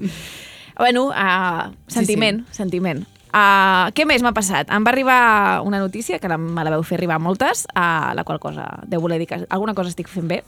Bueno, 0.77 1.07
uh, 1.09 1.71
sentiment, 1.89 2.43
sí, 2.43 2.51
sí. 2.51 2.57
sentiment. 2.59 2.99
Uh, 3.27 3.91
què 3.91 4.05
més 4.07 4.23
m'ha 4.23 4.31
passat? 4.35 4.69
Em 4.71 4.85
va 4.85 4.91
arribar 4.93 5.19
una 5.67 5.81
notícia, 5.81 6.19
que 6.19 6.29
la, 6.31 6.37
me 6.39 6.63
la 6.63 6.71
veu 6.71 6.83
fer 6.87 6.95
arribar 6.97 7.19
moltes, 7.19 7.65
a 7.75 8.13
la 8.15 8.23
qual 8.23 8.39
cosa 8.39 8.67
deu 8.87 9.03
voler 9.03 9.19
dir 9.19 9.27
que 9.27 9.41
alguna 9.49 9.75
cosa 9.75 9.91
estic 9.91 10.07
fent 10.07 10.29
bé, 10.31 10.41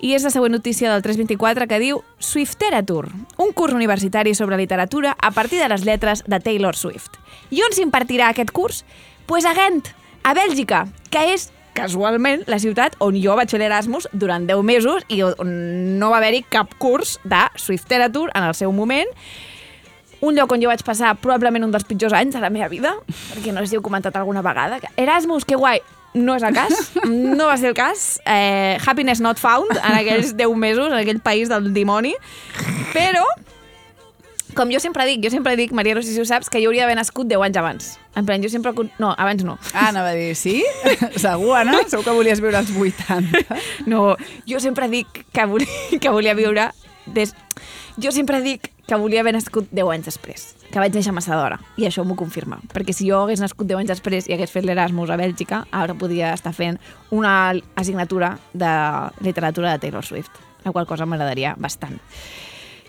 i 0.00 0.14
és 0.16 0.24
la 0.24 0.32
següent 0.32 0.54
notícia 0.56 0.92
del 0.92 1.04
324 1.04 1.68
que 1.68 1.80
diu 1.82 2.00
Swifteratur, 2.18 3.10
un 3.38 3.52
curs 3.52 3.76
universitari 3.76 4.34
sobre 4.34 4.56
literatura 4.56 5.16
a 5.20 5.30
partir 5.32 5.60
de 5.60 5.68
les 5.68 5.84
lletres 5.84 6.24
de 6.26 6.40
Taylor 6.40 6.76
Swift. 6.76 7.20
I 7.52 7.60
on 7.66 7.76
s'impartirà 7.76 8.32
aquest 8.32 8.54
curs? 8.56 8.84
Pues 9.26 9.44
a 9.44 9.54
Ghent, 9.56 9.92
a 10.24 10.32
Bèlgica, 10.36 10.86
que 11.12 11.28
és 11.34 11.50
casualment 11.74 12.44
la 12.46 12.60
ciutat 12.62 12.94
on 13.02 13.16
jo 13.20 13.34
vaig 13.36 13.50
fer 13.50 13.58
l'Erasmus 13.60 14.06
durant 14.12 14.46
10 14.46 14.62
mesos 14.64 15.04
i 15.12 15.20
on 15.26 15.50
no 15.98 16.12
va 16.12 16.20
haver-hi 16.22 16.44
cap 16.48 16.72
curs 16.78 17.18
de 17.24 17.42
Swifteratur 17.60 18.30
en 18.32 18.46
el 18.46 18.54
seu 18.54 18.72
moment, 18.72 19.10
un 20.24 20.36
lloc 20.38 20.52
on 20.56 20.62
jo 20.62 20.70
vaig 20.72 20.82
passar 20.86 21.14
probablement 21.20 21.66
un 21.66 21.74
dels 21.74 21.84
pitjors 21.84 22.14
anys 22.16 22.34
de 22.34 22.42
la 22.42 22.50
meva 22.52 22.70
vida, 22.72 22.94
perquè 23.30 23.52
no 23.52 23.62
sé 23.62 23.72
si 23.72 23.78
heu 23.78 23.84
comentat 23.84 24.16
alguna 24.16 24.42
vegada. 24.42 24.80
que 24.80 24.88
Erasmus, 24.96 25.44
que 25.44 25.56
guai, 25.60 25.82
no 26.14 26.36
és 26.38 26.44
el 26.46 26.54
cas, 26.54 26.92
no 27.04 27.48
va 27.50 27.56
ser 27.58 27.72
el 27.72 27.78
cas. 27.78 28.20
Eh, 28.24 28.78
happiness 28.84 29.20
not 29.20 29.38
found 29.38 29.70
en 29.76 29.98
aquells 29.98 30.34
10 30.36 30.56
mesos, 30.56 30.92
en 30.92 30.98
aquell 30.98 31.20
país 31.20 31.50
del 31.52 31.72
dimoni. 31.74 32.14
Però, 32.94 33.24
com 34.54 34.70
jo 34.70 34.80
sempre 34.80 35.06
dic, 35.08 35.20
jo 35.24 35.32
sempre 35.34 35.56
dic, 35.58 35.74
Maria, 35.74 35.96
no 35.98 36.02
sé 36.02 36.14
si 36.14 36.22
ho 36.22 36.26
saps, 36.28 36.48
que 36.48 36.62
jo 36.62 36.70
hauria 36.70 36.86
d'haver 36.86 36.96
nascut 37.00 37.28
10 37.28 37.48
anys 37.48 37.60
abans. 37.60 37.90
En 38.14 38.26
plan, 38.26 38.42
jo 38.42 38.48
sempre... 38.48 38.72
No, 39.02 39.10
abans 39.18 39.42
no. 39.44 39.58
Ah, 39.72 39.88
anava 39.90 40.14
a 40.14 40.18
dir, 40.18 40.36
sí? 40.38 40.60
Segur, 41.18 41.56
Anna? 41.58 41.82
Segur 41.90 42.06
que 42.06 42.14
volies 42.14 42.40
viure 42.40 42.62
als 42.62 42.70
80. 42.70 43.58
No, 43.90 44.14
jo 44.48 44.62
sempre 44.62 44.88
dic 44.88 45.24
que 45.34 45.48
volia, 45.50 45.98
que 46.00 46.14
volia 46.14 46.38
viure... 46.38 46.70
Des... 47.04 47.34
Jo 48.00 48.10
sempre 48.14 48.40
dic 48.40 48.70
que 48.86 48.98
volia 49.00 49.20
haver 49.24 49.34
nascut 49.34 49.68
10 49.72 49.90
anys 49.94 50.08
després, 50.10 50.46
que 50.70 50.80
vaig 50.82 50.94
néixer 50.94 51.14
massa 51.16 51.36
d'hora, 51.38 51.58
i 51.80 51.86
això 51.88 52.04
m'ho 52.04 52.16
confirma. 52.18 52.60
Perquè 52.72 52.92
si 52.92 53.08
jo 53.08 53.22
hagués 53.22 53.42
nascut 53.42 53.68
10 53.68 53.82
anys 53.82 53.94
després 53.94 54.28
i 54.28 54.36
hagués 54.36 54.52
fet 54.52 54.66
l'Erasmus 54.66 55.12
a 55.12 55.18
Bèlgica, 55.20 55.64
ara 55.72 55.96
podria 55.96 56.34
estar 56.36 56.52
fent 56.52 56.80
una 57.10 57.54
assignatura 57.76 58.36
de 58.52 58.72
literatura 59.24 59.72
de 59.72 59.86
Taylor 59.86 60.04
Swift, 60.04 60.42
la 60.64 60.72
qual 60.72 60.86
cosa 60.86 61.06
m'agradaria 61.06 61.54
bastant. 61.58 62.00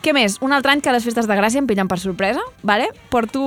Què 0.05 0.11
més? 0.13 0.35
Un 0.45 0.53
altre 0.53 0.69
any 0.69 0.83
que 0.85 0.91
les 0.93 1.01
festes 1.01 1.25
de 1.25 1.33
Gràcia 1.33 1.57
em 1.57 1.65
pillen 1.65 1.87
per 1.89 1.97
sorpresa, 1.97 2.43
vale? 2.61 2.91
porto 3.09 3.41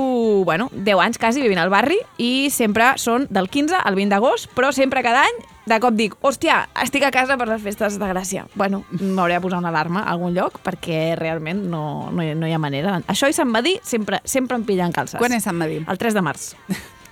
bueno, 0.49 0.67
10 0.73 1.05
anys 1.05 1.21
quasi 1.23 1.45
vivint 1.45 1.61
al 1.63 1.71
barri 1.71 2.01
i 2.19 2.49
sempre 2.51 2.97
són 2.99 3.29
del 3.31 3.47
15 3.47 3.79
al 3.79 3.95
20 3.95 4.11
d'agost, 4.11 4.51
però 4.57 4.73
sempre 4.75 5.05
cada 5.07 5.23
any 5.29 5.39
de 5.69 5.79
cop 5.81 5.95
dic, 5.95 6.15
hòstia, 6.25 6.63
estic 6.83 7.05
a 7.07 7.11
casa 7.15 7.37
per 7.39 7.47
les 7.49 7.63
festes 7.63 7.99
de 8.01 8.07
Gràcia. 8.11 8.47
Bueno, 8.59 8.83
m'hauré 9.01 9.35
de 9.37 9.41
posar 9.45 9.59
una 9.63 9.69
alarma 9.73 10.03
a 10.03 10.13
algun 10.15 10.35
lloc 10.35 10.61
perquè 10.65 11.15
realment 11.19 11.65
no, 11.71 12.11
no, 12.11 12.23
hi, 12.25 12.35
no 12.35 12.49
hi 12.49 12.53
ha 12.57 12.59
manera. 12.63 12.99
Això 13.07 13.29
i 13.31 13.37
Sant 13.37 13.53
Badí 13.55 13.77
sempre, 13.85 14.21
sempre 14.25 14.57
em 14.59 14.65
pillen 14.69 14.93
calces. 14.93 15.19
Quan 15.21 15.33
és 15.37 15.45
Sant 15.45 15.59
Badí? 15.61 15.83
El 15.87 15.99
3 16.01 16.15
de 16.19 16.23
març. 16.25 16.53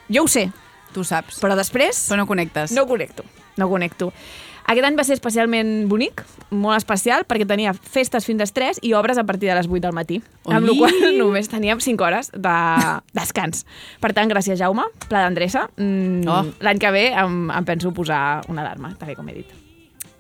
Jo 0.09 0.25
ho 0.25 0.29
sé, 0.31 0.49
Tu 0.95 1.03
saps. 1.05 1.41
però 1.43 1.57
després 1.59 2.07
Però 2.11 2.17
no 2.17 2.27
connectes. 2.27 2.73
no 2.73 2.87
connecto. 2.87 3.25
No 3.57 3.69
connecto. 3.69 4.13
Aquest 4.67 4.83
any 4.89 4.97
va 4.99 5.05
ser 5.07 5.15
especialment 5.15 5.87
bonic, 5.87 6.25
molt 6.51 6.77
especial, 6.81 7.23
perquè 7.29 7.47
tenia 7.47 7.71
festes 7.75 8.25
fins 8.27 8.41
a 8.41 8.47
les 8.49 8.53
3 8.57 8.81
i 8.83 8.95
obres 8.99 9.19
a 9.19 9.23
partir 9.25 9.47
de 9.49 9.55
les 9.55 9.69
8 9.71 9.79
del 9.85 9.95
matí. 9.95 10.17
Ui! 10.45 10.55
Amb 10.57 10.67
la 10.67 10.75
qual 10.81 10.97
només 11.21 11.47
teníem 11.53 11.79
5 11.81 12.03
hores 12.03 12.33
de 12.35 12.55
descans. 13.15 13.63
Per 14.03 14.11
tant, 14.17 14.27
gràcies, 14.33 14.59
Jaume, 14.59 14.83
Pla 15.09 15.23
d'Andressa. 15.27 15.69
Mm, 15.77 16.27
Oh. 16.27 16.43
L'any 16.67 16.81
que 16.83 16.91
ve 16.91 17.05
em, 17.15 17.51
em 17.55 17.65
penso 17.65 17.93
posar 17.95 18.43
una 18.51 18.63
alarma, 18.65 18.91
també 18.99 19.15
com 19.15 19.29
he 19.31 19.35
dit. 19.39 19.55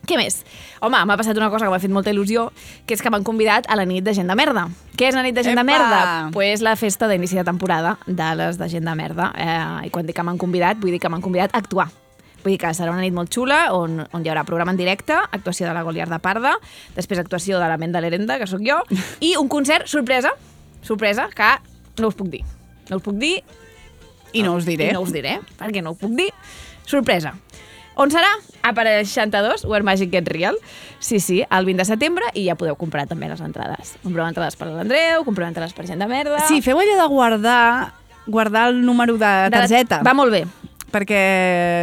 Què 0.06 0.14
més? 0.20 0.44
Home, 0.86 1.00
m'ha 1.02 1.16
passat 1.18 1.34
una 1.36 1.48
cosa 1.50 1.66
que 1.66 1.70
m'ha 1.72 1.80
fet 1.82 1.90
molta 1.90 2.12
il·lusió, 2.14 2.44
que 2.86 2.94
és 2.94 3.02
que 3.02 3.10
m'han 3.10 3.24
convidat 3.26 3.66
a 3.66 3.74
la 3.74 3.82
nit 3.84 4.04
de 4.06 4.14
gent 4.14 4.30
de 4.30 4.36
merda. 4.38 4.68
Què 4.94 5.08
és 5.10 5.16
la 5.18 5.24
nit 5.26 5.34
de 5.34 5.42
gent 5.42 5.58
de 5.58 5.64
Epa! 5.64 5.72
merda? 5.72 6.30
Pues 6.32 6.62
la 6.62 6.76
festa 6.78 7.08
d'inici 7.10 7.34
de 7.34 7.42
temporada 7.42 7.96
de 8.06 8.28
les 8.38 8.56
de 8.62 8.68
gent 8.70 8.86
de 8.86 8.94
merda. 8.94 9.32
Eh, 9.34 9.88
I 9.88 9.90
quan 9.90 10.06
dic 10.06 10.14
que 10.14 10.22
m'han 10.22 10.38
convidat, 10.38 10.78
vull 10.78 10.94
dir 10.94 11.00
que 11.02 11.10
m'han 11.10 11.24
convidat 11.26 11.50
a 11.52 11.58
actuar. 11.58 11.88
Vull 12.46 12.52
dir 12.54 12.60
que 12.62 12.68
serà 12.78 12.92
una 12.94 13.02
nit 13.02 13.10
molt 13.10 13.26
xula 13.34 13.72
on, 13.74 13.96
on 14.14 14.22
hi 14.22 14.30
haurà 14.30 14.44
programa 14.46 14.70
en 14.70 14.76
directe, 14.78 15.16
actuació 15.34 15.66
de 15.66 15.72
la 15.74 15.80
Goliar 15.82 16.04
de 16.06 16.20
Parda, 16.22 16.52
després 16.94 17.18
actuació 17.18 17.58
de 17.58 17.66
la 17.66 17.74
Ment 17.74 17.90
de 17.90 17.98
l'Herenda, 18.04 18.36
que 18.38 18.46
sóc 18.46 18.60
jo, 18.62 18.76
i 19.26 19.32
un 19.34 19.48
concert 19.50 19.90
sorpresa, 19.90 20.30
sorpresa, 20.86 21.24
que 21.34 21.48
no 21.98 22.12
us 22.12 22.14
puc 22.14 22.28
dir. 22.30 22.44
No 22.86 23.00
us 23.00 23.02
puc 23.02 23.18
dir 23.18 23.40
I 24.30 24.44
no 24.46 24.52
us 24.54 24.68
diré. 24.68 24.92
i 24.92 24.94
no 24.94 25.00
us 25.02 25.10
diré, 25.10 25.40
perquè 25.58 25.82
no 25.82 25.96
ho 25.96 25.98
puc 25.98 26.14
dir. 26.14 26.28
Sorpresa. 26.86 27.32
On 27.98 28.14
serà? 28.14 28.30
A 28.62 28.70
Parell 28.78 29.02
62, 29.02 29.64
Where 29.66 29.82
Magic 29.82 30.14
Get 30.14 30.30
Real. 30.30 30.54
Sí, 31.00 31.18
sí, 31.18 31.40
el 31.50 31.66
20 31.66 31.82
de 31.82 31.88
setembre 31.88 32.30
i 32.38 32.46
ja 32.46 32.54
podeu 32.54 32.78
comprar 32.78 33.08
també 33.10 33.26
les 33.26 33.42
entrades. 33.42 33.96
Compreu 34.04 34.22
entrades 34.28 34.54
per 34.54 34.70
l'Andreu, 34.70 35.26
compreu 35.26 35.50
entrades 35.50 35.74
per 35.74 35.88
gent 35.90 35.98
de 35.98 36.06
merda... 36.06 36.44
Sí, 36.46 36.62
feu 36.62 36.78
allò 36.78 36.94
de 37.02 37.10
guardar 37.10 37.66
guardar 38.26 38.68
el 38.70 38.86
número 38.86 39.18
de 39.18 39.34
De 39.48 39.50
targeta. 39.50 40.02
Va 40.06 40.14
molt 40.14 40.30
bé. 40.30 40.44
Perquè, 40.92 41.20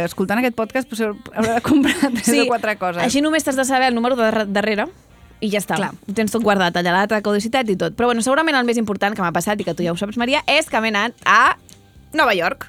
escoltant 0.08 0.40
aquest 0.40 0.56
podcast, 0.56 0.88
potser 0.90 1.10
haurà 1.12 1.58
de 1.58 1.62
comprar 1.62 1.94
tres 2.16 2.30
o 2.42 2.46
quatre 2.48 2.76
coses. 2.80 3.02
Així 3.04 3.20
només 3.22 3.44
t'has 3.44 3.56
de 3.58 3.64
saber 3.68 3.90
el 3.92 3.94
número 3.94 4.16
de 4.16 4.22
darre- 4.24 4.46
darrere 4.48 4.86
i 5.44 5.50
ja 5.52 5.60
està. 5.60 5.76
Clar. 5.76 5.90
Ho 6.08 6.14
tens 6.16 6.32
tot 6.32 6.42
guardat, 6.42 6.74
allà 6.80 6.94
la 6.96 7.20
caducitat 7.20 7.68
i 7.68 7.76
tot. 7.76 7.94
Però 7.98 8.08
bueno, 8.08 8.22
segurament 8.24 8.56
el 8.56 8.64
més 8.64 8.78
important 8.80 9.14
que 9.14 9.22
m'ha 9.22 9.32
passat 9.36 9.60
i 9.60 9.64
que 9.66 9.74
tu 9.76 9.84
ja 9.84 9.92
ho 9.92 9.96
saps, 10.00 10.16
Maria, 10.16 10.40
és 10.48 10.70
que 10.72 10.80
m'he 10.80 10.88
anat 10.94 11.12
a 11.28 11.56
Nova 12.16 12.32
York. 12.34 12.68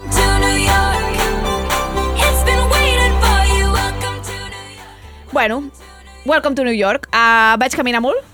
To 0.00 0.24
New 0.40 0.58
York. 0.64 1.20
It's 2.16 2.42
been 2.48 2.64
waiting 2.72 3.14
for 3.20 3.38
you. 3.52 3.68
Welcome 3.76 4.18
to 4.24 4.32
New 4.48 4.72
York. 4.80 5.32
Bueno, 5.32 5.60
welcome 6.24 6.54
to 6.56 6.64
New 6.64 6.74
York. 6.76 7.08
Uh, 7.12 7.54
vaig 7.60 7.76
caminar 7.76 8.00
molt, 8.00 8.24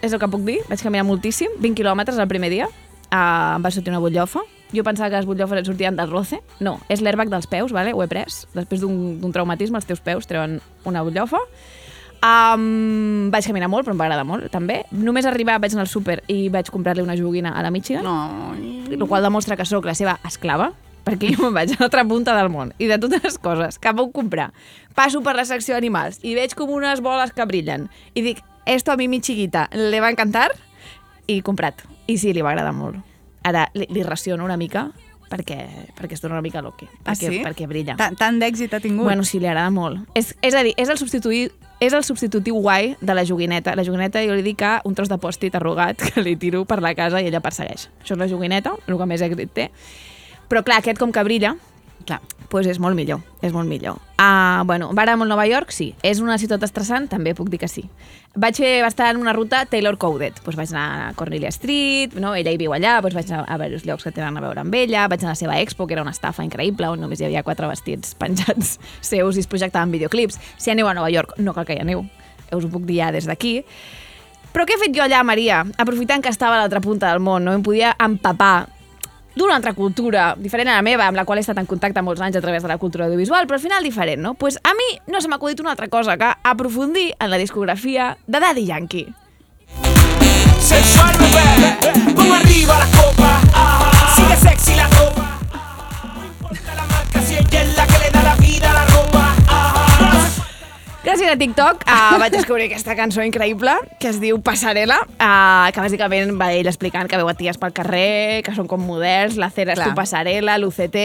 és 0.00 0.12
el 0.16 0.18
que 0.22 0.28
puc 0.32 0.42
dir. 0.48 0.58
Vaig 0.72 0.80
caminar 0.82 1.04
moltíssim, 1.04 1.52
20 1.60 1.76
quilòmetres 1.76 2.18
el 2.18 2.28
primer 2.28 2.50
dia. 2.50 2.66
Uh, 3.12 3.56
em 3.60 3.62
va 3.64 3.70
sortir 3.70 3.92
una 3.92 4.00
butllofa. 4.02 4.40
Jo 4.74 4.82
pensava 4.84 5.10
que 5.10 5.16
les 5.20 5.26
butllofes 5.28 5.60
et 5.60 5.66
sortien 5.68 5.96
del 5.96 6.10
roce. 6.10 6.40
No, 6.60 6.80
és 6.88 7.00
l'airbag 7.00 7.30
dels 7.30 7.46
peus, 7.46 7.72
vale? 7.72 7.92
ho 7.94 8.02
he 8.02 8.08
pres. 8.10 8.46
Després 8.54 8.80
d'un 8.82 9.32
traumatisme, 9.32 9.78
els 9.78 9.86
teus 9.86 10.00
peus 10.00 10.26
treuen 10.26 10.60
una 10.84 11.02
butllofa. 11.06 11.38
Um, 12.26 13.28
vaig 13.30 13.46
caminar 13.46 13.68
molt, 13.70 13.84
però 13.86 13.94
em 13.94 14.00
va 14.00 14.06
agradar 14.08 14.24
molt, 14.26 14.48
també. 14.50 14.80
Només 14.90 15.26
arribar, 15.28 15.58
vaig 15.62 15.74
anar 15.76 15.84
al 15.84 15.90
súper 15.92 16.22
i 16.32 16.48
vaig 16.50 16.70
comprar-li 16.72 17.04
una 17.04 17.14
joguina 17.18 17.52
a 17.54 17.62
la 17.62 17.70
Michigan, 17.70 18.02
No. 18.04 18.54
el 18.90 19.06
qual 19.06 19.22
demostra 19.22 19.56
que 19.56 19.64
sóc 19.68 19.84
la 19.86 19.94
seva 19.94 20.18
esclava, 20.26 20.72
perquè 21.06 21.30
jo 21.36 21.44
me'n 21.44 21.54
vaig 21.54 21.74
a 21.76 21.80
l'altra 21.84 22.04
punta 22.08 22.34
del 22.34 22.48
món. 22.50 22.72
I 22.78 22.88
de 22.90 22.98
totes 22.98 23.22
les 23.22 23.38
coses 23.38 23.78
que 23.78 23.92
puc 23.94 24.12
comprar, 24.16 24.50
passo 24.96 25.20
per 25.22 25.36
la 25.36 25.44
secció 25.44 25.76
d'animals 25.76 26.18
i 26.24 26.34
veig 26.34 26.56
com 26.58 26.72
unes 26.74 27.02
boles 27.04 27.30
que 27.36 27.46
brillen. 27.46 27.88
I 28.14 28.22
dic, 28.22 28.42
esto 28.66 28.92
a 28.92 28.96
mi 28.96 29.06
mi 29.08 29.20
chiquita 29.20 29.68
le 29.72 30.00
va 30.00 30.10
encantar? 30.10 30.50
I 31.28 31.42
comprat. 31.42 31.84
I 32.08 32.18
sí, 32.18 32.32
li 32.32 32.42
va 32.42 32.50
agradar 32.56 32.72
molt. 32.74 32.96
Ara 33.46 33.68
li, 33.74 33.86
li 33.94 34.02
raciono 34.02 34.44
una 34.44 34.56
mica 34.58 34.88
perquè, 35.30 35.58
perquè 35.98 36.14
es 36.14 36.22
dona 36.22 36.36
una 36.36 36.42
mica 36.44 36.62
loqui. 36.62 36.86
Ah, 37.04 37.12
Perquè, 37.12 37.30
sí? 37.30 37.40
perquè 37.44 37.66
brilla. 37.70 37.96
Tant, 37.98 38.16
tant 38.18 38.40
d'èxit 38.42 38.74
ha 38.74 38.80
tingut. 38.82 39.06
Bueno, 39.08 39.24
sí, 39.26 39.40
li 39.42 39.48
agrada 39.50 39.70
molt. 39.74 40.02
És, 40.18 40.34
és 40.46 40.54
a 40.54 40.62
dir, 40.66 40.74
és 40.78 40.90
el 40.92 40.98
substituir 41.00 41.48
és 41.80 41.92
el 41.92 42.04
substitutiu 42.06 42.56
guai 42.64 42.94
de 43.00 43.14
la 43.14 43.24
joguineta. 43.28 43.74
La 43.76 43.84
joguineta 43.84 44.22
jo 44.24 44.36
li 44.36 44.44
dic 44.46 44.60
que 44.62 44.72
un 44.88 44.94
tros 44.96 45.10
de 45.12 45.18
pòstit 45.20 45.58
arrugat 45.58 46.00
que 46.06 46.24
li 46.24 46.36
tiro 46.40 46.64
per 46.64 46.80
la 46.82 46.94
casa 46.96 47.20
i 47.20 47.28
ella 47.28 47.42
persegueix. 47.44 47.88
Això 48.02 48.16
és 48.16 48.22
la 48.22 48.28
joguineta, 48.30 48.76
el 48.86 48.96
que 48.96 49.08
més 49.08 49.24
èxit 49.24 49.52
té. 49.56 49.70
Però 50.48 50.62
clar, 50.64 50.80
aquest 50.80 51.00
com 51.02 51.12
que 51.12 51.24
brilla, 51.26 51.56
Clar. 52.04 52.20
pues 52.48 52.66
és 52.70 52.78
molt 52.78 52.94
millor, 52.94 53.18
és 53.42 53.52
molt 53.52 53.66
millor. 53.66 53.96
Uh, 54.14 54.62
bueno, 54.64 54.92
vàrem 54.94 55.22
a 55.22 55.26
Nova 55.26 55.46
York, 55.48 55.72
sí. 55.74 55.88
És 56.06 56.20
una 56.22 56.36
ciutat 56.38 56.62
estressant? 56.62 57.08
També 57.10 57.34
puc 57.34 57.50
dir 57.50 57.58
que 57.58 57.68
sí. 57.68 57.82
Vaig 58.38 58.56
fer 58.60 58.70
bastant 58.84 59.18
una 59.18 59.32
ruta 59.34 59.64
Taylor-Coded. 59.66 60.38
Pues 60.44 60.56
vaig 60.56 60.70
anar 60.70 61.08
a 61.08 61.12
Cornelia 61.18 61.50
Street, 61.50 62.14
no? 62.22 62.36
ella 62.38 62.52
hi 62.54 62.60
viu 62.60 62.72
allà, 62.76 63.00
pues 63.02 63.16
vaig 63.18 63.32
anar 63.32 63.44
a 63.48 63.58
diversos 63.58 63.86
llocs 63.88 64.06
que 64.06 64.14
tenen 64.14 64.38
a 64.38 64.44
veure 64.44 64.62
amb 64.62 64.78
ella, 64.78 65.08
vaig 65.10 65.24
anar 65.24 65.32
a 65.32 65.36
la 65.36 65.42
seva 65.42 65.58
expo, 65.58 65.88
que 65.88 65.98
era 65.98 66.06
una 66.06 66.14
estafa 66.14 66.46
increïble, 66.46 66.88
on 66.92 67.02
només 67.02 67.20
hi 67.20 67.26
havia 67.26 67.42
quatre 67.42 67.66
vestits 67.66 68.14
penjats 68.20 68.76
seus 69.00 69.36
i 69.36 69.42
es 69.42 69.50
projectaven 69.50 69.90
videoclips. 69.90 70.38
Si 70.56 70.70
aneu 70.70 70.86
a 70.86 70.94
Nova 70.94 71.10
York, 71.10 71.34
no 71.42 71.56
cal 71.56 71.66
que 71.66 71.74
hi 71.74 71.82
aneu, 71.82 72.06
us 72.52 72.64
ho 72.64 72.70
puc 72.70 72.86
dir 72.86 73.02
ja 73.02 73.10
des 73.12 73.26
d'aquí. 73.26 73.58
Però 74.54 74.64
què 74.64 74.78
he 74.78 74.80
fet 74.80 74.94
jo 74.96 75.02
allà, 75.04 75.18
Maria? 75.26 75.64
Aprofitant 75.76 76.22
que 76.24 76.30
estava 76.32 76.56
a 76.56 76.62
l'altra 76.62 76.80
punta 76.80 77.10
del 77.10 77.20
món, 77.20 77.44
no? 77.44 77.52
Em 77.52 77.66
podia 77.66 77.90
empapar 78.00 78.68
d'una 79.36 79.54
altra 79.54 79.74
cultura, 79.76 80.34
diferent 80.40 80.72
a 80.72 80.78
la 80.78 80.82
meva, 80.82 81.06
amb 81.06 81.20
la 81.20 81.26
qual 81.28 81.38
he 81.38 81.44
estat 81.44 81.60
en 81.60 81.68
contacte 81.68 82.02
molts 82.02 82.24
anys 82.24 82.40
a 82.40 82.42
través 82.42 82.64
de 82.64 82.72
la 82.72 82.78
cultura 82.80 83.04
audiovisual, 83.06 83.46
però 83.46 83.60
al 83.60 83.62
final 83.62 83.84
diferent, 83.84 84.22
no? 84.22 84.34
pues 84.34 84.58
a 84.64 84.72
mi 84.74 84.88
no 85.12 85.20
se 85.20 85.28
m'ha 85.28 85.36
acudit 85.36 85.60
una 85.60 85.76
altra 85.76 85.88
cosa 85.88 86.16
que 86.16 86.32
aprofundir 86.42 87.14
en 87.20 87.30
la 87.30 87.38
discografia 87.38 88.16
de 88.26 88.40
Daddy 88.40 88.64
Yankee. 88.66 89.06
Sensual 90.58 91.14
bebé, 91.20 92.14
pon 92.16 92.32
arriba 92.32 92.78
la 92.78 92.86
copa. 92.96 93.40
Sigue 94.16 94.36
sexy 94.36 94.74
la 94.74 94.88
ropa. 94.88 95.45
Gràcies 101.06 101.30
a 101.30 101.36
TikTok 101.38 101.84
uh, 101.86 102.16
vaig 102.22 102.32
descobrir 102.34 102.66
aquesta 102.66 102.96
cançó 102.98 103.22
increïble 103.22 103.76
que 104.02 104.10
es 104.10 104.18
diu 104.22 104.40
Passarel·la, 104.42 104.98
uh, 105.06 105.68
que 105.70 105.84
bàsicament 105.84 106.34
va 106.40 106.50
ell 106.56 106.66
explicant 106.66 107.06
que 107.10 107.20
veu 107.20 107.30
a 107.30 107.34
ties 107.38 107.60
pel 107.62 107.74
carrer, 107.76 108.42
que 108.46 108.54
són 108.56 108.66
com 108.70 108.82
models, 108.82 109.38
la 109.38 109.50
cera 109.54 109.76
és 109.76 109.78
Clar. 109.78 109.92
tu 109.92 110.00
passarel·la, 110.00 110.58
l'UCT... 110.58 110.98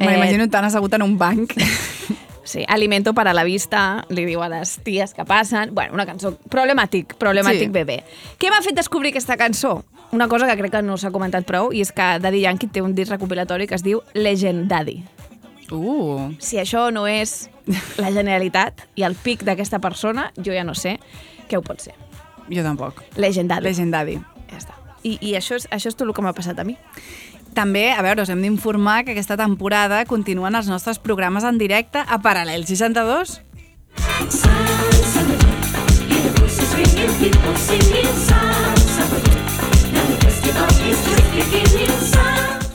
M'imagino 0.00 0.44
tan 0.52 0.66
assegut 0.68 0.92
en 0.98 1.06
un 1.08 1.16
banc. 1.18 1.56
Sí, 2.50 2.64
alimento 2.66 3.12
para 3.14 3.30
la 3.32 3.44
vista, 3.44 4.02
li 4.10 4.24
diu 4.26 4.40
a 4.42 4.48
les 4.50 4.72
ties 4.82 5.12
que 5.14 5.22
passen... 5.28 5.70
Bueno, 5.76 5.94
una 5.94 6.06
cançó 6.08 6.32
problemàtic, 6.50 7.12
problemàtic 7.20 7.68
Sí. 7.68 7.74
bebè. 7.76 7.98
Què 8.40 8.50
m'ha 8.50 8.58
fet 8.64 8.74
descobrir 8.74 9.12
aquesta 9.12 9.36
cançó? 9.38 9.84
Una 10.10 10.26
cosa 10.26 10.48
que 10.48 10.56
crec 10.58 10.72
que 10.72 10.80
no 10.82 10.96
s'ha 10.98 11.12
comentat 11.14 11.46
prou, 11.46 11.68
i 11.70 11.84
és 11.84 11.92
que 11.94 12.08
Daddy 12.18 12.40
Yankee 12.48 12.72
té 12.72 12.82
un 12.82 12.96
disc 12.96 13.12
recopilatori 13.12 13.68
que 13.70 13.78
es 13.78 13.84
diu 13.86 14.00
Legend 14.18 14.66
Daddy. 14.72 14.96
Uh, 15.70 16.32
Si 16.42 16.58
això 16.58 16.88
no 16.90 17.06
és 17.06 17.44
la 18.02 18.12
generalitat 18.12 18.86
i 18.96 19.04
el 19.06 19.16
pic 19.18 19.44
d'aquesta 19.46 19.80
persona, 19.82 20.30
jo 20.36 20.54
ja 20.54 20.64
no 20.66 20.74
sé 20.74 20.98
què 21.48 21.58
ho 21.58 21.64
pot 21.66 21.80
ser. 21.82 21.94
jo 22.50 22.62
tampoc. 22.66 23.02
Legend 23.16 23.50
Daddy. 23.50 23.64
Legendari. 23.68 24.20
Ja 24.50 24.58
està. 24.58 24.74
I, 25.02 25.16
i 25.20 25.34
això, 25.38 25.56
és, 25.56 25.68
això 25.70 25.88
és 25.88 25.96
tot 25.96 26.08
el 26.08 26.14
que 26.14 26.22
m'ha 26.22 26.34
passat 26.36 26.58
a 26.58 26.64
mi. 26.66 26.76
També, 27.54 27.90
a 27.90 28.02
veure, 28.02 28.22
us 28.22 28.30
hem 28.30 28.42
d'informar 28.42 29.04
que 29.04 29.14
aquesta 29.14 29.36
temporada 29.38 30.04
continuen 30.06 30.54
els 30.54 30.68
nostres 30.70 31.00
programes 31.02 31.46
en 31.46 31.58
directe 31.58 32.02
a 32.06 32.20
Paral·lel 32.22 32.66
62. 32.66 33.40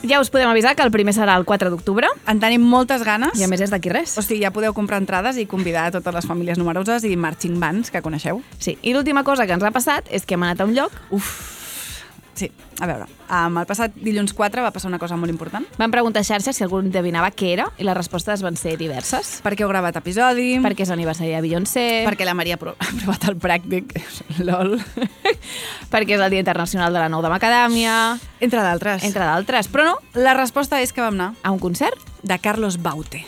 Ja 0.08 0.20
us 0.22 0.30
podem 0.30 0.47
avisar 0.49 0.76
que 0.76 0.84
el 0.86 0.91
primer 0.93 1.16
serà 1.18 1.34
el 1.39 1.45
4 1.49 1.72
d'octubre, 1.74 2.08
En 2.30 2.39
tenim 2.39 2.62
moltes 2.62 3.01
ganes. 3.03 3.39
i 3.39 3.43
a 3.43 3.47
més 3.47 3.62
és 3.62 3.72
d'aquí 3.74 3.89
res. 3.89 4.18
O 4.18 4.22
sigui, 4.22 4.43
ja 4.43 4.51
podeu 4.51 4.74
comprar 4.74 4.99
entrades 5.01 5.38
i 5.38 5.47
convidar 5.47 5.88
a 5.88 5.91
totes 5.91 6.14
les 6.14 6.26
famílies 6.30 6.60
numeroses 6.60 7.03
i 7.03 7.16
marching 7.16 7.60
bands 7.60 7.89
que 7.89 8.01
coneixeu. 8.06 8.43
Sí, 8.60 8.78
i 8.84 8.93
l'última 8.93 9.24
cosa 9.24 9.47
que 9.47 9.53
ens 9.53 9.64
ha 9.64 9.72
passat 9.72 10.06
és 10.12 10.26
que 10.26 10.36
hem 10.36 10.43
anat 10.43 10.62
a 10.62 10.66
un 10.66 10.76
lloc, 10.76 10.91
Sí, 12.36 12.49
a 12.81 12.86
veure, 12.89 13.05
um, 13.31 13.57
el 13.61 13.65
passat 13.65 13.93
dilluns 13.95 14.33
4 14.36 14.61
va 14.61 14.71
passar 14.75 14.89
una 14.89 14.99
cosa 14.99 15.15
molt 15.15 15.31
important. 15.31 15.63
vam 15.77 15.91
preguntar 15.91 16.19
a 16.19 16.27
xarxes 16.27 16.57
si 16.57 16.63
algú 16.65 16.81
endevinava 16.83 17.29
què 17.31 17.53
era 17.53 17.69
i 17.79 17.86
les 17.88 17.95
respostes 17.95 18.41
van 18.43 18.57
ser 18.59 18.73
diverses. 18.77 19.39
Perquè 19.41 19.63
heu 19.63 19.69
gravat 19.71 19.95
episodi, 19.95 20.59
Perquè 20.59 20.83
és 20.83 20.89
l'aniversari 20.91 21.31
de 21.31 21.39
Beyoncé, 21.41 22.03
perquè 22.05 22.25
la 22.27 22.33
Maria 22.36 22.55
ha 22.55 22.57
pro- 22.57 22.75
ha 22.77 22.91
provat 22.99 23.23
el 23.31 23.38
pràctic, 23.39 23.95
lol, 24.43 24.75
perquè 25.89 26.15
és 26.17 26.21
el 26.21 26.29
Dia 26.29 26.39
Internacional 26.43 26.91
de 26.91 26.99
la 26.99 27.07
Nou 27.09 27.21
de 27.23 27.29
Macadàmia, 27.31 28.17
entre 28.41 28.61
d'altres. 28.61 29.03
entre 29.07 29.23
d'altres. 29.23 29.71
Però 29.71 29.86
no, 29.86 29.95
La 30.13 30.33
resposta 30.33 30.81
és 30.81 30.91
que 30.91 30.99
vam 31.01 31.13
anar 31.15 31.33
a 31.41 31.51
un 31.51 31.59
concert 31.59 31.95
de 32.21 32.38
Carlos 32.39 32.81
Baute. 32.81 33.23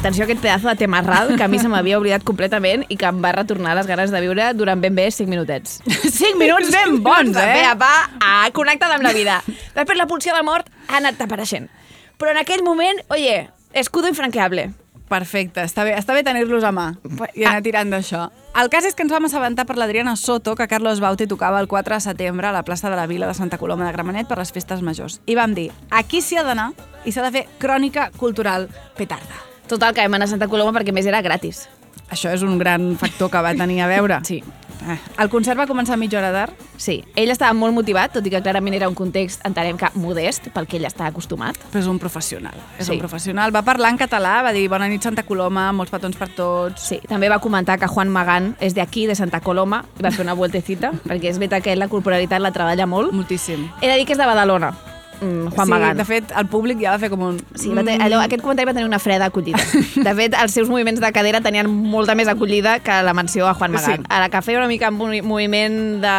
Atenció 0.00 0.22
a 0.22 0.24
aquest 0.24 0.40
pedazo 0.40 0.66
de 0.66 0.76
tema 0.76 1.02
ral 1.02 1.36
que 1.36 1.42
a 1.44 1.48
mi 1.48 1.58
se 1.60 1.68
m'havia 1.68 1.98
oblidat 2.00 2.22
completament 2.24 2.86
i 2.88 2.96
que 2.96 3.04
em 3.04 3.18
va 3.20 3.34
retornar 3.36 3.74
les 3.76 3.84
ganes 3.84 4.08
de 4.08 4.20
viure 4.24 4.46
durant 4.56 4.80
ben 4.80 4.94
bé 4.96 5.10
5 5.12 5.28
minutets. 5.28 5.74
5 6.22 6.38
minuts 6.40 6.70
ben 6.72 7.02
bons, 7.04 7.36
eh? 7.36 7.50
Pe 7.58 7.66
a 7.68 7.74
pa, 7.76 7.90
a, 8.16 8.30
connectada 8.56 8.96
amb 8.96 9.04
la 9.04 9.12
vida. 9.12 9.42
Després 9.76 10.00
la 10.00 10.06
pulsió 10.08 10.32
de 10.32 10.40
mort 10.42 10.72
ha 10.88 11.02
anat 11.02 11.20
apareixent. 11.20 11.68
Però 12.16 12.32
en 12.32 12.40
aquell 12.40 12.64
moment, 12.64 13.02
oye, 13.12 13.50
escudo 13.76 14.08
infranqueable. 14.08 14.70
Perfecte, 15.10 15.66
està 15.68 15.84
bé, 15.84 15.92
està 15.98 16.16
bé 16.16 16.24
tenir-los 16.24 16.64
a 16.64 16.72
mà 16.72 16.86
i 17.34 17.44
anar 17.44 17.60
tirant 17.60 17.92
d'això. 17.92 18.30
El 18.56 18.72
cas 18.72 18.88
és 18.88 18.96
que 18.96 19.04
ens 19.04 19.12
vam 19.12 19.28
assabentar 19.28 19.66
per 19.68 19.76
l'Adriana 19.76 20.16
Soto 20.16 20.56
que 20.56 20.68
Carlos 20.70 21.04
Baute 21.04 21.28
tocava 21.28 21.60
el 21.60 21.68
4 21.68 21.98
de 21.98 22.00
setembre 22.06 22.48
a 22.48 22.54
la 22.56 22.64
plaça 22.64 22.88
de 22.88 22.96
la 22.96 23.04
Vila 23.10 23.28
de 23.28 23.36
Santa 23.36 23.60
Coloma 23.60 23.84
de 23.84 23.92
Gramenet 23.92 24.32
per 24.32 24.40
les 24.40 24.56
festes 24.56 24.80
majors. 24.80 25.20
I 25.28 25.36
vam 25.36 25.52
dir, 25.52 25.68
aquí 25.90 26.24
s'hi 26.24 26.40
ha 26.40 26.48
d'anar 26.48 26.70
i 27.04 27.12
s'ha 27.12 27.28
de 27.28 27.36
fer 27.36 27.46
crònica 27.60 28.08
cultural 28.16 28.70
petarda. 28.96 29.49
Total, 29.70 29.94
que 29.94 30.02
vam 30.02 30.18
anar 30.18 30.26
a 30.26 30.32
Santa 30.34 30.48
Coloma 30.50 30.74
perquè 30.74 30.92
més 30.92 31.06
era 31.06 31.22
gratis. 31.22 31.68
Això 32.10 32.32
és 32.34 32.42
un 32.42 32.58
gran 32.58 32.96
factor 32.98 33.30
que 33.30 33.38
va 33.42 33.52
tenir 33.54 33.80
a 33.84 33.86
veure. 33.86 34.18
Sí. 34.26 34.42
Eh, 34.80 34.96
El 35.20 35.28
concert 35.28 35.58
va 35.60 35.66
començar 35.68 35.94
a 35.94 36.00
mitja 36.00 36.18
hora 36.18 36.30
d'art. 36.32 36.56
Sí, 36.80 37.04
ell 37.14 37.30
estava 37.30 37.52
molt 37.54 37.74
motivat, 37.76 38.14
tot 38.14 38.26
i 38.26 38.30
que 38.32 38.40
clarament 38.42 38.74
era 38.74 38.88
un 38.88 38.94
context, 38.96 39.42
entenem 39.46 39.76
que 39.78 39.90
modest, 40.00 40.48
pel 40.54 40.66
que 40.66 40.78
ell 40.80 40.86
està 40.88 41.06
acostumat. 41.06 41.58
Però 41.70 41.82
és 41.82 41.86
un 41.86 41.98
professional. 42.00 42.56
És 42.78 42.86
Sí. 42.86 42.94
un 42.94 42.98
professional. 42.98 43.54
Va 43.54 43.62
parlar 43.62 43.90
en 43.92 43.98
català, 43.98 44.42
va 44.42 44.52
dir 44.52 44.66
bona 44.68 44.88
nit 44.88 45.02
Santa 45.02 45.22
Coloma, 45.22 45.70
molts 45.72 45.92
petons 45.92 46.16
per 46.16 46.30
tots. 46.30 46.80
Sí, 46.80 46.98
també 47.06 47.28
va 47.28 47.38
comentar 47.38 47.78
que 47.78 47.86
Juan 47.86 48.08
Magán 48.08 48.56
és 48.58 48.74
d'aquí, 48.74 49.06
de 49.06 49.14
Santa 49.14 49.40
Coloma, 49.40 49.84
i 49.98 50.02
va 50.02 50.10
fer 50.10 50.24
una 50.24 50.34
vueltecita, 50.34 50.92
perquè 51.06 51.28
és 51.30 51.38
veritat 51.38 51.62
que 51.62 51.72
ell 51.72 51.78
la 51.78 51.88
corporalitat 51.88 52.40
la 52.40 52.50
treballa 52.50 52.86
molt. 52.86 53.12
Moltíssim. 53.12 53.70
He 53.82 53.86
de 53.88 53.96
dir 53.96 54.06
que 54.06 54.12
és 54.14 54.18
de 54.18 54.24
Badalona, 54.26 54.72
mm, 55.20 55.48
Juan 55.54 55.66
sí, 55.66 55.70
Magán. 55.70 55.96
de 55.96 56.04
fet, 56.04 56.32
el 56.36 56.46
públic 56.46 56.80
ja 56.82 56.92
va 56.92 56.98
fer 56.98 57.10
com 57.10 57.22
un... 57.28 57.38
Sí, 57.54 57.68
va 57.70 57.84
tenir, 57.84 58.00
allò, 58.02 58.20
aquest 58.24 58.42
comentari 58.42 58.66
va 58.70 58.74
tenir 58.74 58.86
una 58.88 58.98
freda 58.98 59.26
acollida. 59.30 59.58
De 60.08 60.14
fet, 60.14 60.34
els 60.40 60.52
seus 60.52 60.68
moviments 60.68 61.00
de 61.00 61.12
cadera 61.12 61.40
tenien 61.40 61.68
molta 61.70 62.14
més 62.14 62.28
acollida 62.28 62.78
que 62.80 63.02
la 63.02 63.14
menció 63.14 63.46
a 63.48 63.54
Juan 63.54 63.72
Magán. 63.72 64.00
Sí. 64.02 64.06
A 64.08 64.20
la 64.20 64.28
que 64.28 64.42
feia 64.42 64.58
una 64.58 64.68
mica 64.68 64.88
un 64.90 64.98
movi- 64.98 65.22
moviment 65.22 66.00
de, 66.02 66.16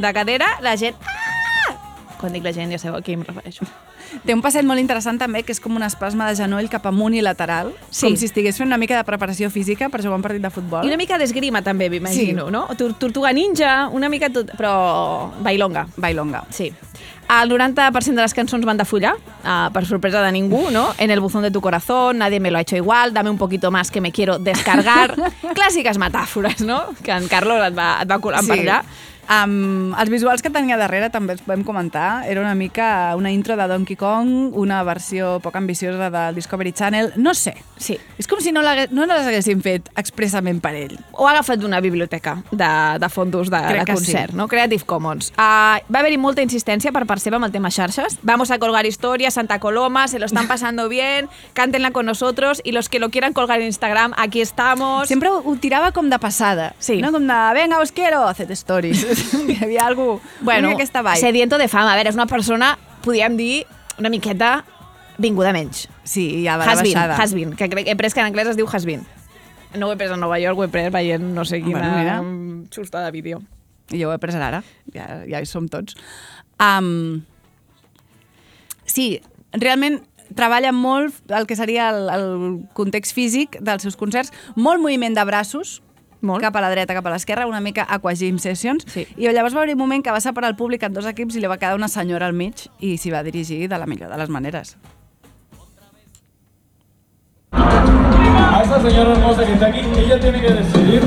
de 0.00 0.12
cadera, 0.14 0.46
la 0.60 0.76
gent... 0.76 0.96
Ah! 1.06 1.74
Quan 2.20 2.32
dic 2.32 2.42
la 2.44 2.52
gent 2.56 2.70
ja 2.72 2.78
sabeu 2.80 2.96
a 2.98 3.02
qui 3.04 3.12
em 3.12 3.22
refereixo. 3.26 3.66
Té 4.26 4.34
un 4.34 4.42
passet 4.42 4.64
molt 4.64 4.80
interessant 4.80 5.18
també, 5.18 5.42
que 5.42 5.52
és 5.52 5.60
com 5.60 5.74
un 5.76 5.82
espasme 5.82 6.24
de 6.26 6.34
genoll 6.36 6.68
cap 6.70 6.86
amunt 6.86 7.14
i 7.14 7.22
lateral, 7.22 7.72
Sí. 7.90 8.06
com 8.06 8.16
si 8.16 8.26
estigués 8.26 8.56
fent 8.56 8.66
una 8.68 8.78
mica 8.78 8.96
de 8.96 9.04
preparació 9.04 9.50
física 9.50 9.88
per 9.88 10.00
jugar 10.02 10.16
un 10.16 10.22
partit 10.22 10.42
de 10.42 10.50
futbol. 10.50 10.84
I 10.84 10.88
una 10.88 10.96
mica 10.96 11.18
d'esgrima 11.18 11.62
també, 11.62 11.90
m'imagino, 11.90 12.46
sí. 12.46 12.52
no? 12.52 12.66
Tor- 12.76 12.94
Tortuga 12.98 13.32
ninja, 13.32 13.88
una 13.92 14.08
mica 14.08 14.30
tot, 14.30 14.50
però 14.56 15.30
bailonga. 15.40 15.86
Bailonga. 15.96 16.44
Sí. 16.50 16.72
El 17.28 17.50
90% 17.50 18.14
de 18.14 18.22
les 18.22 18.34
cançons 18.34 18.64
van 18.64 18.76
de 18.78 18.84
follar, 18.84 19.16
uh, 19.42 19.72
per 19.74 19.84
sorpresa 19.84 20.22
de 20.22 20.30
ningú, 20.30 20.70
¿no? 20.70 20.94
En 20.96 21.10
el 21.10 21.18
buzón 21.18 21.42
de 21.42 21.50
tu 21.50 21.60
corazón, 21.60 22.18
nadie 22.18 22.38
me 22.38 22.52
lo 22.52 22.58
ha 22.58 22.60
hecho 22.60 22.76
igual, 22.76 23.12
dame 23.12 23.30
un 23.30 23.36
poquito 23.38 23.72
más 23.72 23.90
que 23.90 24.00
me 24.00 24.12
quiero 24.12 24.38
descargar. 24.38 25.16
Clàssiques 25.56 25.98
metàfores, 25.98 26.60
no? 26.64 26.84
Que 27.02 27.10
en 27.10 27.26
Carlos 27.26 27.58
et 27.66 27.74
va, 27.76 27.98
et 28.02 28.08
va 28.10 28.20
colant 28.20 28.46
per 28.46 28.60
allà. 28.60 28.82
Um, 29.26 29.94
els 29.98 30.10
visuals 30.12 30.42
que 30.42 30.50
tenia 30.54 30.78
darrere 30.78 31.10
també 31.10 31.34
els 31.34 31.42
podem 31.44 31.64
comentar. 31.66 32.24
Era 32.30 32.40
una 32.40 32.54
mica 32.54 33.14
una 33.16 33.32
intro 33.32 33.56
de 33.56 33.66
Donkey 33.68 33.96
Kong, 33.96 34.54
una 34.54 34.82
versió 34.86 35.38
poc 35.42 35.56
ambiciosa 35.56 36.10
del 36.10 36.34
Discovery 36.36 36.72
Channel. 36.72 37.12
No 37.16 37.34
sé. 37.34 37.56
Sí. 37.76 37.98
És 38.18 38.28
com 38.30 38.40
si 38.40 38.52
no, 38.52 38.62
no 38.62 39.06
les 39.06 39.26
haguessin 39.26 39.62
fet 39.64 39.90
expressament 39.98 40.60
per 40.62 40.74
ell. 40.78 40.96
O 41.12 41.26
ha 41.26 41.34
agafat 41.34 41.60
d'una 41.60 41.80
biblioteca 41.84 42.38
de, 42.50 42.70
de 43.02 43.08
fondos 43.12 43.50
de, 43.50 43.60
Crec 43.68 43.86
de 43.86 43.94
concert, 43.94 44.32
sí. 44.32 44.38
no? 44.38 44.48
Creative 44.48 44.86
Commons. 44.86 45.32
Uh, 45.34 45.82
va 45.90 46.00
haver-hi 46.00 46.20
molta 46.20 46.44
insistència 46.44 46.92
per 46.94 47.04
part 47.08 47.22
seva 47.22 47.40
amb 47.40 47.48
el 47.48 47.54
tema 47.54 47.70
xarxes. 47.74 48.18
Vamos 48.22 48.50
a 48.50 48.60
colgar 48.62 48.86
historias, 48.86 49.34
Santa 49.34 49.58
Coloma, 49.60 50.06
se 50.08 50.18
lo 50.18 50.26
están 50.26 50.48
pasando 50.48 50.88
bien, 50.92 51.28
cántenla 51.52 51.90
con 51.90 52.06
nosotros 52.06 52.60
y 52.64 52.72
los 52.72 52.88
que 52.88 52.98
lo 52.98 53.10
quieran 53.10 53.32
colgar 53.32 53.60
en 53.60 53.66
Instagram, 53.66 54.14
aquí 54.16 54.40
estamos. 54.40 55.08
Sempre 55.08 55.28
ho, 55.28 55.42
ho 55.44 55.56
tirava 55.56 55.92
com 55.92 56.08
de 56.08 56.18
passada. 56.18 56.74
Sí. 56.78 57.00
No? 57.02 57.12
Com 57.12 57.26
de, 57.26 57.40
venga, 57.54 57.80
os 57.80 57.92
quiero, 57.92 58.26
haced 58.26 58.50
stories. 58.50 59.06
Hi 59.50 59.56
havia 59.64 59.86
algú, 59.86 60.20
Bueno, 60.40 60.68
una 60.68 60.76
aquesta 60.76 61.02
vibe. 61.02 61.16
sediento 61.16 61.58
de 61.58 61.68
fama. 61.68 61.92
A 61.92 61.96
veure, 61.96 62.10
és 62.10 62.16
una 62.18 62.26
persona, 62.26 62.74
podríem 63.04 63.36
dir, 63.36 63.64
una 63.98 64.10
miqueta 64.12 64.64
vinguda 65.18 65.52
menys. 65.56 65.86
Sí, 66.04 66.42
ja 66.44 66.56
va 66.60 66.64
Has 66.68 66.82
been, 66.82 66.92
baixada. 66.94 67.16
has 67.16 67.32
been, 67.34 67.54
que 67.56 67.68
crec, 67.72 67.88
he 67.88 67.96
pres 67.96 68.14
que 68.14 68.20
en 68.20 68.26
anglès 68.26 68.48
es 68.52 68.56
diu 68.58 68.66
has 68.72 68.84
been. 68.84 69.06
No 69.76 69.88
ho 69.88 69.92
he 69.92 69.96
pres 69.96 70.10
a 70.12 70.16
Nova 70.16 70.38
York, 70.40 70.58
ho 70.58 70.64
he 70.64 70.68
pres 70.72 70.90
veient 70.92 71.22
no 71.34 71.44
sé 71.44 71.62
quina 71.62 71.80
Bueno, 71.80 71.96
mira. 71.98 72.68
xusta 72.70 73.02
de 73.04 73.10
vídeo. 73.10 73.42
I 73.90 74.00
jo 74.02 74.08
ho 74.10 74.12
he 74.14 74.18
pres 74.18 74.34
ara, 74.34 74.62
ja, 74.94 75.22
ja 75.28 75.40
hi 75.40 75.46
som 75.46 75.68
tots. 75.68 75.96
Um, 76.60 77.22
sí, 78.84 79.20
realment 79.52 80.00
treballa 80.36 80.72
molt 80.74 81.14
el 81.30 81.46
que 81.46 81.54
seria 81.56 81.90
el, 81.94 82.08
el 82.10 82.24
context 82.74 83.14
físic 83.14 83.58
dels 83.62 83.84
seus 83.86 83.96
concerts, 83.96 84.32
molt 84.56 84.82
moviment 84.82 85.14
de 85.14 85.24
braços, 85.28 85.80
Molt. 86.20 86.40
cap 86.42 86.56
a 86.56 86.60
la 86.60 86.70
dreta, 86.70 86.94
cap 86.94 87.06
a 87.06 87.10
l'esquerra, 87.10 87.46
una 87.46 87.60
mica 87.60 87.86
aquagym 87.88 88.38
sessions, 88.38 88.84
Sí. 88.88 89.06
i 89.16 89.28
llavors 89.28 89.54
va 89.54 89.60
haver 89.62 89.74
un 89.74 89.78
moment 89.78 90.02
que 90.04 90.10
va 90.10 90.20
separar 90.20 90.50
el 90.50 90.56
públic 90.56 90.82
en 90.82 90.92
dos 90.92 91.06
equips 91.06 91.36
i 91.36 91.40
li 91.40 91.46
va 91.46 91.58
quedar 91.58 91.74
una 91.76 91.88
senyora 91.88 92.26
al 92.26 92.32
mig 92.32 92.54
i 92.80 92.96
s'hi 92.98 93.10
va 93.10 93.22
dirigir 93.22 93.68
de 93.68 93.78
la 93.78 93.86
millor 93.86 94.10
de 94.10 94.16
les 94.18 94.28
maneres. 94.28 94.76
A 97.52 98.62
esa 98.64 98.80
señora 98.82 99.12
hermosa 99.12 99.44
que 99.44 99.52
está 99.52 99.66
aquí, 99.66 99.80
ella 99.98 100.18
tiene 100.20 100.40
que 100.40 100.50
decidir 100.52 101.02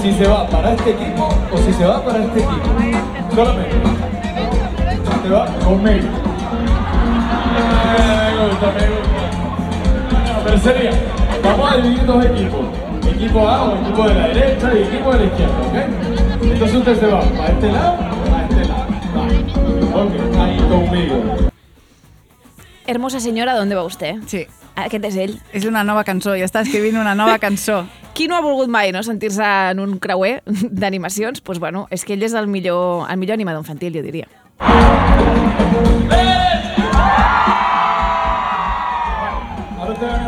si 0.00 0.12
se 0.14 0.26
va 0.26 0.48
para 0.48 0.72
este 0.72 0.90
equipo 0.90 1.28
o 1.52 1.58
si 1.58 1.72
se 1.72 1.84
va 1.84 2.04
para 2.04 2.18
este 2.24 2.38
equipo. 2.40 3.34
Solamente. 3.34 3.76
Se 5.22 5.28
va 5.28 5.46
conmigo. 5.64 6.08
Eh, 7.54 8.34
Me 8.38 8.48
gusta, 8.48 8.66
me 8.72 8.88
gusta. 8.88 10.32
No, 10.32 10.44
pero 10.44 10.58
sería, 10.58 10.90
vamos 11.44 11.72
a 11.72 11.76
dividir 11.76 12.04
dos 12.06 12.24
equipos. 12.24 12.66
Equipo 13.22 13.48
A 13.48 13.62
o 13.62 13.76
equipo 13.76 14.08
de 14.08 14.14
la 14.14 14.26
derecha 14.26 14.74
y 14.74 14.82
equipo 14.82 15.12
de 15.12 15.18
la 15.18 15.24
izquierda, 15.26 15.60
¿ok? 15.60 15.74
Entonces 16.42 16.76
usted 16.76 16.98
se 16.98 17.06
va 17.06 17.20
para 17.20 17.52
este 17.52 17.70
lado 17.70 17.92
o 17.92 17.96
para 18.28 18.48
este 18.48 18.64
lado. 18.64 18.86
Va. 19.14 19.22
Ok, 20.02 20.12
ahí 20.40 20.56
conmigo. 20.58 21.22
Hermosa 22.84 23.20
senyora, 23.20 23.54
¿dónde 23.54 23.76
va 23.76 23.84
usted? 23.84 24.16
Sí. 24.26 24.48
Aquest 24.74 25.04
és 25.04 25.14
ell. 25.14 25.40
És 25.54 25.64
una 25.68 25.84
nova 25.86 26.02
cançó, 26.02 26.34
ja 26.34 26.42
està 26.48 26.64
escrivint 26.66 26.98
una 26.98 27.14
nova 27.14 27.38
cançó. 27.38 27.86
Qui 28.16 28.26
no 28.26 28.34
ha 28.34 28.42
volgut 28.42 28.66
mai 28.66 28.90
no, 28.90 29.06
sentir-se 29.06 29.46
en 29.70 29.78
un 29.78 30.02
creuer 30.02 30.42
d'animacions? 30.46 31.38
Doncs 31.38 31.46
pues 31.46 31.62
bueno, 31.62 31.86
és 31.94 32.02
que 32.02 32.18
ell 32.18 32.26
és 32.26 32.34
el 32.34 32.50
millor, 32.50 33.06
el 33.06 33.22
millor 33.22 33.38
animador 33.38 33.62
infantil, 33.62 33.94
jo 33.94 34.02
diria. 34.02 34.26
Ahora 34.58 36.71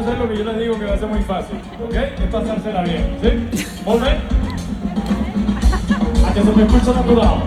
hacer 0.04 0.18
lo 0.18 0.28
que 0.28 0.36
yo 0.36 0.44
les 0.44 0.58
digo 0.58 0.78
que 0.78 0.84
va 0.84 0.94
a 0.94 0.98
ser 0.98 1.08
muy 1.08 1.22
fácil, 1.22 1.56
¿ok? 1.82 1.94
Es 1.94 2.30
pasársela 2.30 2.82
bien, 2.82 3.16
¿sí? 3.22 3.28
¿Molt 3.84 4.02
bé? 4.02 4.18
A 6.26 6.34
que 6.34 6.42
se 6.42 6.52
me 6.52 6.62
escucha 6.62 6.92
natural. 6.92 7.42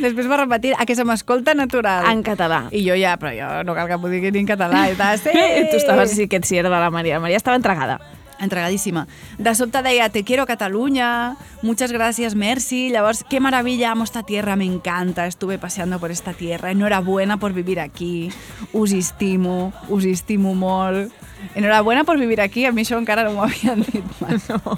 Després 0.00 0.30
va 0.30 0.38
repetir 0.40 0.72
a 0.80 0.86
que 0.88 0.94
se 0.96 1.04
m'escolta 1.04 1.52
natural. 1.52 2.06
En 2.08 2.22
català. 2.24 2.62
I 2.72 2.80
jo 2.86 2.96
ja, 2.96 3.18
però 3.20 3.34
jo 3.36 3.48
no 3.68 3.74
cal 3.76 3.90
que 3.90 3.98
m'ho 4.00 4.08
digui 4.08 4.32
ni 4.32 4.40
en 4.40 4.48
català. 4.48 4.86
I 4.88 4.96
tal, 4.96 5.18
sí. 5.20 5.34
Tu 5.34 5.76
estaves 5.76 6.16
sí 6.16 6.26
que 6.26 6.40
et 6.40 6.48
sí, 6.48 6.56
era 6.56 6.72
de 6.72 6.80
la 6.80 6.88
Maria. 6.90 7.18
La 7.18 7.20
Maria 7.20 7.36
estava 7.36 7.60
entregada. 7.60 8.00
Entregadíssima. 8.40 9.06
De 9.38 9.54
sobte 9.54 9.82
deia, 9.82 10.08
te 10.08 10.24
quiero 10.24 10.46
Cataluña, 10.46 11.36
muchas 11.62 11.92
gracias, 11.92 12.34
merci. 12.34 12.90
Llavors, 12.90 13.24
qué 13.28 13.38
maravilla, 13.40 13.92
amo 13.92 14.04
esta 14.04 14.22
tierra, 14.22 14.56
me 14.56 14.64
encanta, 14.64 15.26
estuve 15.26 15.58
paseando 15.58 15.98
por 16.00 16.10
esta 16.10 16.32
tierra, 16.32 16.70
enhorabuena 16.70 17.36
por 17.36 17.52
vivir 17.52 17.80
aquí, 17.80 18.30
us 18.72 18.92
estimo, 18.92 19.72
us 19.88 20.04
estimo 20.04 20.54
molt. 20.54 21.12
Enhorabuena 21.54 22.04
por 22.04 22.18
vivir 22.18 22.40
aquí, 22.40 22.66
a 22.66 22.72
mi 22.72 22.82
això 22.82 22.98
encara 23.00 23.24
no 23.24 23.32
m'ho 23.32 23.46
havien 23.46 23.80
dit 23.86 24.04
mai. 24.20 24.36
No, 24.50 24.76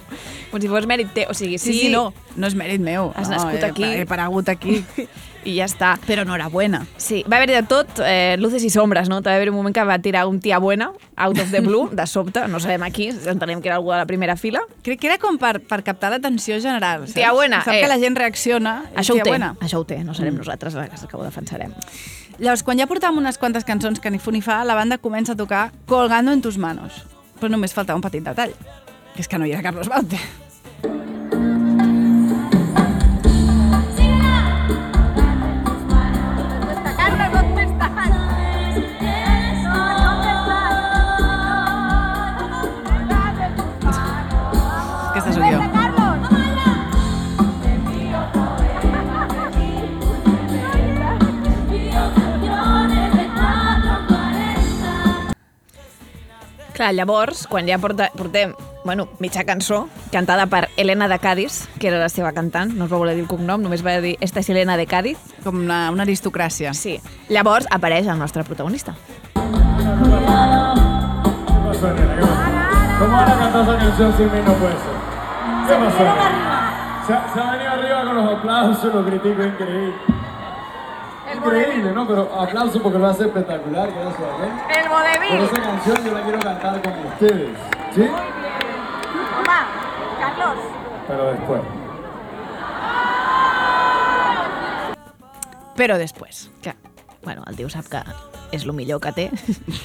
com 0.52 0.60
si 0.62 0.68
fos 0.70 0.86
mèrit 0.86 1.10
teu. 1.14 1.30
O 1.30 1.34
sigui, 1.34 1.58
Sí, 1.58 1.72
sí, 1.72 1.80
sí, 1.86 1.90
no, 1.90 2.12
no 2.36 2.46
és 2.46 2.54
mèrit 2.54 2.82
meu. 2.82 3.10
Has 3.16 3.28
no, 3.28 3.36
nascut 3.36 3.62
he, 3.62 3.66
aquí. 3.66 3.84
He 3.84 4.06
paregut 4.06 4.48
aquí. 4.52 4.82
I 5.44 5.56
ja 5.56 5.66
està. 5.66 5.96
Però 6.06 6.22
enhorabuena. 6.22 6.84
Sí, 6.96 7.24
va 7.30 7.36
haver-hi 7.40 7.54
de 7.56 7.62
tot, 7.66 7.98
eh, 8.04 8.36
luces 8.38 8.62
i 8.62 8.70
sombres, 8.70 9.08
no? 9.10 9.20
Va 9.22 9.34
haver 9.34 9.50
un 9.50 9.56
moment 9.56 9.74
que 9.74 9.82
va 9.84 9.98
tirar 9.98 10.26
un 10.26 10.40
tia 10.40 10.58
buena, 10.58 10.92
out 11.16 11.38
of 11.38 11.50
the 11.50 11.60
blue, 11.60 11.88
de 11.90 12.06
sobte, 12.06 12.46
no 12.48 12.60
sabem 12.60 12.82
aquí, 12.82 13.08
entenem 13.10 13.60
que 13.60 13.68
era 13.68 13.76
algú 13.76 13.90
de 13.90 13.98
la 13.98 14.06
primera 14.06 14.36
fila. 14.36 14.60
Crec 14.82 15.00
que 15.00 15.08
era 15.08 15.18
com 15.18 15.38
per, 15.38 15.60
per 15.60 15.82
captar 15.82 16.10
l'atenció 16.14 16.60
general. 16.60 17.06
Saps? 17.08 17.14
Tia 17.14 17.32
buena, 17.32 17.62
Sap 17.64 17.74
eh. 17.74 17.80
que 17.82 17.88
la 17.88 17.98
gent 17.98 18.16
reacciona. 18.16 18.84
i 18.92 18.98
Això 19.02 19.16
ho 19.16 19.22
té, 19.22 19.30
buena. 19.30 19.54
això 19.60 19.80
ho 19.80 19.84
té, 19.84 20.02
no 20.04 20.14
serem 20.14 20.36
nosaltres 20.38 20.74
les 20.74 21.06
que 21.06 21.16
ho 21.16 21.24
defensarem. 21.24 21.74
Llavors, 22.38 22.62
quan 22.62 22.78
ja 22.78 22.86
portàvem 22.86 23.18
unes 23.18 23.36
quantes 23.38 23.64
cançons 23.64 24.00
que 24.00 24.10
ni 24.10 24.18
fu 24.18 24.30
ni 24.32 24.40
fa, 24.42 24.62
la 24.64 24.74
banda 24.74 24.98
comença 24.98 25.32
a 25.34 25.36
tocar 25.36 25.70
Colgando 25.86 26.32
en 26.32 26.40
tus 26.40 26.56
manos. 26.58 27.02
Però 27.38 27.50
només 27.50 27.74
faltava 27.74 27.96
un 27.98 28.02
petit 28.02 28.22
detall, 28.24 28.54
que 29.14 29.20
és 29.20 29.28
que 29.28 29.38
no 29.38 29.46
hi 29.46 29.52
era 29.52 29.62
Carlos 29.62 29.88
Baute. 29.90 30.18
Clar, 56.72 56.94
llavors, 56.96 57.46
quan 57.46 57.66
ja 57.68 57.76
porta, 57.78 58.08
portem 58.16 58.54
bueno, 58.84 59.06
mitja 59.20 59.44
cançó, 59.44 59.88
cantada 60.10 60.46
per 60.46 60.68
Helena 60.76 61.06
de 61.08 61.18
Cádiz, 61.18 61.68
que 61.78 61.88
era 61.88 61.98
la 62.00 62.08
seva 62.08 62.32
cantant, 62.32 62.72
no 62.74 62.86
us 62.86 62.92
va 62.92 62.98
voler 62.98 63.14
dir 63.14 63.22
el 63.26 63.28
cognom, 63.30 63.62
només 63.62 63.84
va 63.84 64.00
dir 64.02 64.16
esta 64.24 64.40
és 64.40 64.48
Helena 64.50 64.76
de 64.80 64.86
Cádiz. 64.90 65.18
Com 65.44 65.60
una, 65.60 65.90
una 65.92 66.02
aristocràcia. 66.06 66.72
Sí. 66.74 66.98
Llavors 67.28 67.68
apareix 67.70 68.08
el 68.08 68.18
nostre 68.18 68.42
protagonista. 68.44 68.96
¿Cómo 72.98 73.16
van 73.16 73.30
a 73.30 73.38
cantar 73.38 73.62
esa 73.62 73.78
canción 73.78 74.16
sin 74.16 74.26
mí? 74.32 74.38
No 74.44 74.54
puede 74.54 74.72
ser. 74.72 74.96
¿Qué 75.68 75.74
pasó? 75.74 76.04
Se, 77.06 77.34
se 77.34 77.40
ha 77.40 77.50
venido 77.50 77.70
arriba 77.70 78.04
con 78.04 78.16
los 78.16 78.38
aplausos, 78.38 78.94
los 78.94 79.06
críticos, 79.06 79.46
increíble. 81.36 81.60
Increíble, 81.60 81.92
¿no? 81.92 82.06
Pero 82.06 82.40
aplausos 82.40 82.82
porque 82.82 82.98
lo 82.98 83.06
hace 83.06 83.24
espectacular, 83.24 83.88
que 83.88 84.00
eso, 84.00 84.08
¿ok? 84.08 84.42
El 84.76 84.88
vodevil. 84.88 85.30
Pero 85.30 85.44
esa 85.44 85.62
canción 85.62 86.04
yo 86.04 86.12
la 86.12 86.22
quiero 86.22 86.38
cantar 86.38 86.82
con 86.82 87.06
ustedes, 87.06 87.50
¿sí? 87.94 88.10
Mamá, 89.36 89.66
Carlos. 90.20 90.56
Pero 91.08 91.32
después. 91.32 91.62
Però 95.74 95.96
després. 95.96 96.50
Que, 96.60 96.74
bueno, 97.24 97.42
el 97.48 97.56
tio 97.56 97.68
sap 97.68 97.86
que 97.86 98.31
és 98.52 98.66
el 98.66 98.74
millor 98.76 99.00
que 99.02 99.12
té, 99.16 99.26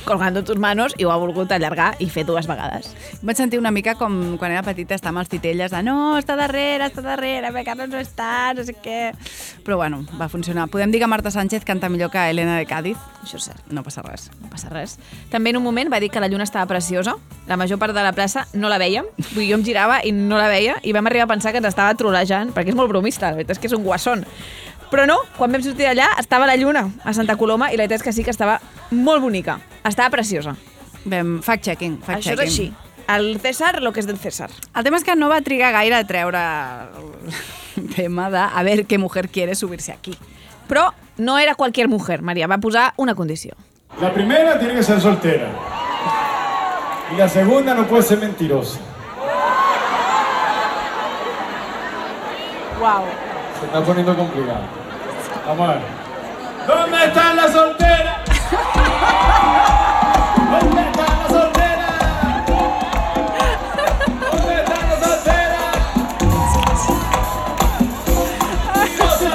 colgando 0.06 0.44
tus 0.44 0.60
manos, 0.62 0.94
i 1.00 1.08
ho 1.08 1.12
ha 1.14 1.18
volgut 1.18 1.52
allargar 1.56 1.94
i 2.04 2.10
fer 2.12 2.26
dues 2.28 2.48
vegades. 2.50 2.92
Vaig 3.24 3.40
sentir 3.40 3.60
una 3.60 3.72
mica 3.72 3.96
com 3.98 4.38
quan 4.38 4.54
era 4.54 4.66
petita 4.68 4.96
estava 4.96 5.16
amb 5.16 5.24
els 5.24 5.32
titelles 5.32 5.72
de 5.74 5.82
no, 5.86 6.18
està 6.20 6.36
darrere, 6.38 6.90
està 6.92 7.02
darrere, 7.06 7.52
bé, 7.56 7.64
Carlos 7.68 7.90
no 7.90 8.02
està, 8.02 8.54
no 8.58 8.66
sé 8.68 8.76
què... 8.84 9.14
Però 9.66 9.80
bueno, 9.80 10.04
va 10.20 10.30
funcionar. 10.30 10.68
Podem 10.72 10.92
dir 10.92 11.02
que 11.02 11.08
Marta 11.10 11.32
Sánchez 11.32 11.66
canta 11.66 11.90
millor 11.90 12.12
que 12.12 12.22
Helena 12.30 12.58
de 12.60 12.68
Cádiz? 12.68 13.00
Això 13.24 13.40
és 13.40 13.48
cert. 13.50 13.64
No 13.72 13.84
passa 13.84 14.04
res. 14.06 14.30
No 14.42 14.52
passa 14.52 14.70
res. 14.72 14.98
També 15.32 15.52
en 15.52 15.60
un 15.60 15.66
moment 15.66 15.92
va 15.92 16.00
dir 16.04 16.12
que 16.12 16.22
la 16.24 16.30
lluna 16.32 16.46
estava 16.48 16.68
preciosa. 16.70 17.18
La 17.48 17.58
major 17.60 17.80
part 17.80 17.96
de 17.96 18.04
la 18.04 18.14
plaça 18.16 18.46
no 18.54 18.72
la 18.72 18.80
vèiem. 18.80 19.08
Vull 19.34 19.44
dir, 19.44 19.50
jo 19.52 19.60
em 19.60 19.66
girava 19.68 20.00
i 20.04 20.14
no 20.16 20.40
la 20.40 20.48
veia 20.52 20.78
i 20.84 20.96
vam 20.96 21.08
arribar 21.10 21.28
a 21.28 21.34
pensar 21.34 21.52
que 21.52 21.62
ens 21.64 21.72
estava 21.72 21.96
trolejant, 22.00 22.54
perquè 22.56 22.74
és 22.74 22.80
molt 22.80 22.92
bromista, 22.92 23.32
la 23.32 23.40
veritat 23.40 23.58
és 23.58 23.64
que 23.64 23.72
és 23.72 23.76
un 23.78 23.84
guassón. 23.88 24.24
Però 24.92 25.06
no, 25.06 25.18
quan 25.38 25.52
vam 25.52 25.64
sortir 25.64 25.86
d'allà 25.88 26.14
estava 26.20 26.48
la 26.48 26.56
lluna 26.56 26.86
a 27.04 27.14
Santa 27.14 27.36
Coloma 27.36 27.72
i 27.74 27.78
la 27.78 27.84
veritat 27.84 28.00
és 28.00 28.04
que 28.06 28.14
sí 28.16 28.24
que 28.24 28.32
estava 28.32 28.60
molt 28.92 29.22
bonica. 29.22 29.60
Estava 29.84 30.10
preciosa. 30.14 30.56
Vam, 31.06 31.42
fact-checking, 31.44 31.98
Això 32.00 32.04
és 32.04 32.06
fact-checking. 32.08 32.40
així. 32.48 32.74
El 33.08 33.40
César, 33.40 33.82
lo 33.82 33.94
que 33.94 34.02
és 34.02 34.08
del 34.08 34.18
César. 34.20 34.50
El 34.76 34.84
tema 34.84 34.98
és 34.98 35.04
que 35.04 35.16
no 35.16 35.30
va 35.30 35.40
trigar 35.42 35.72
gaire 35.72 35.96
a 35.96 36.08
treure 36.08 36.40
el 37.76 37.90
tema 37.96 38.30
de 38.30 38.40
a 38.40 38.64
ver 38.64 38.86
qué 38.86 38.98
mujer 38.98 39.30
quiere 39.30 39.56
subirse 39.56 39.92
aquí. 39.94 40.18
Però 40.68 40.92
no 41.18 41.38
era 41.40 41.56
qualsevol 41.56 41.90
mujer, 41.90 42.22
Maria. 42.22 42.48
Va 42.48 42.58
posar 42.58 42.94
una 42.98 43.16
condició. 43.16 43.56
La 44.02 44.14
primera 44.14 44.60
tiene 44.60 44.74
que 44.76 44.84
ser 44.84 45.00
soltera. 45.02 45.50
Y 47.14 47.18
la 47.18 47.30
segunda 47.30 47.74
no 47.74 47.88
puede 47.88 48.04
ser 48.04 48.20
mentirosa. 48.20 48.80
Wow. 52.80 53.27
Se 53.60 53.66
está 53.66 53.82
poniendo 53.82 54.16
complicado. 54.16 54.60
Vamos 55.48 55.70
a 55.70 55.74
ver. 55.74 55.82
¿Dónde 56.68 57.06
están 57.06 57.36
las 57.36 57.52
solteras? 57.52 58.18
¿Dónde 60.52 60.82
están 60.82 61.20
las 61.20 61.32
solteras? 61.32 62.46
¿Dónde 64.32 64.56
están 64.62 64.90
las 64.90 65.00
solteras? 65.00 65.76
Mentirosa 68.76 69.34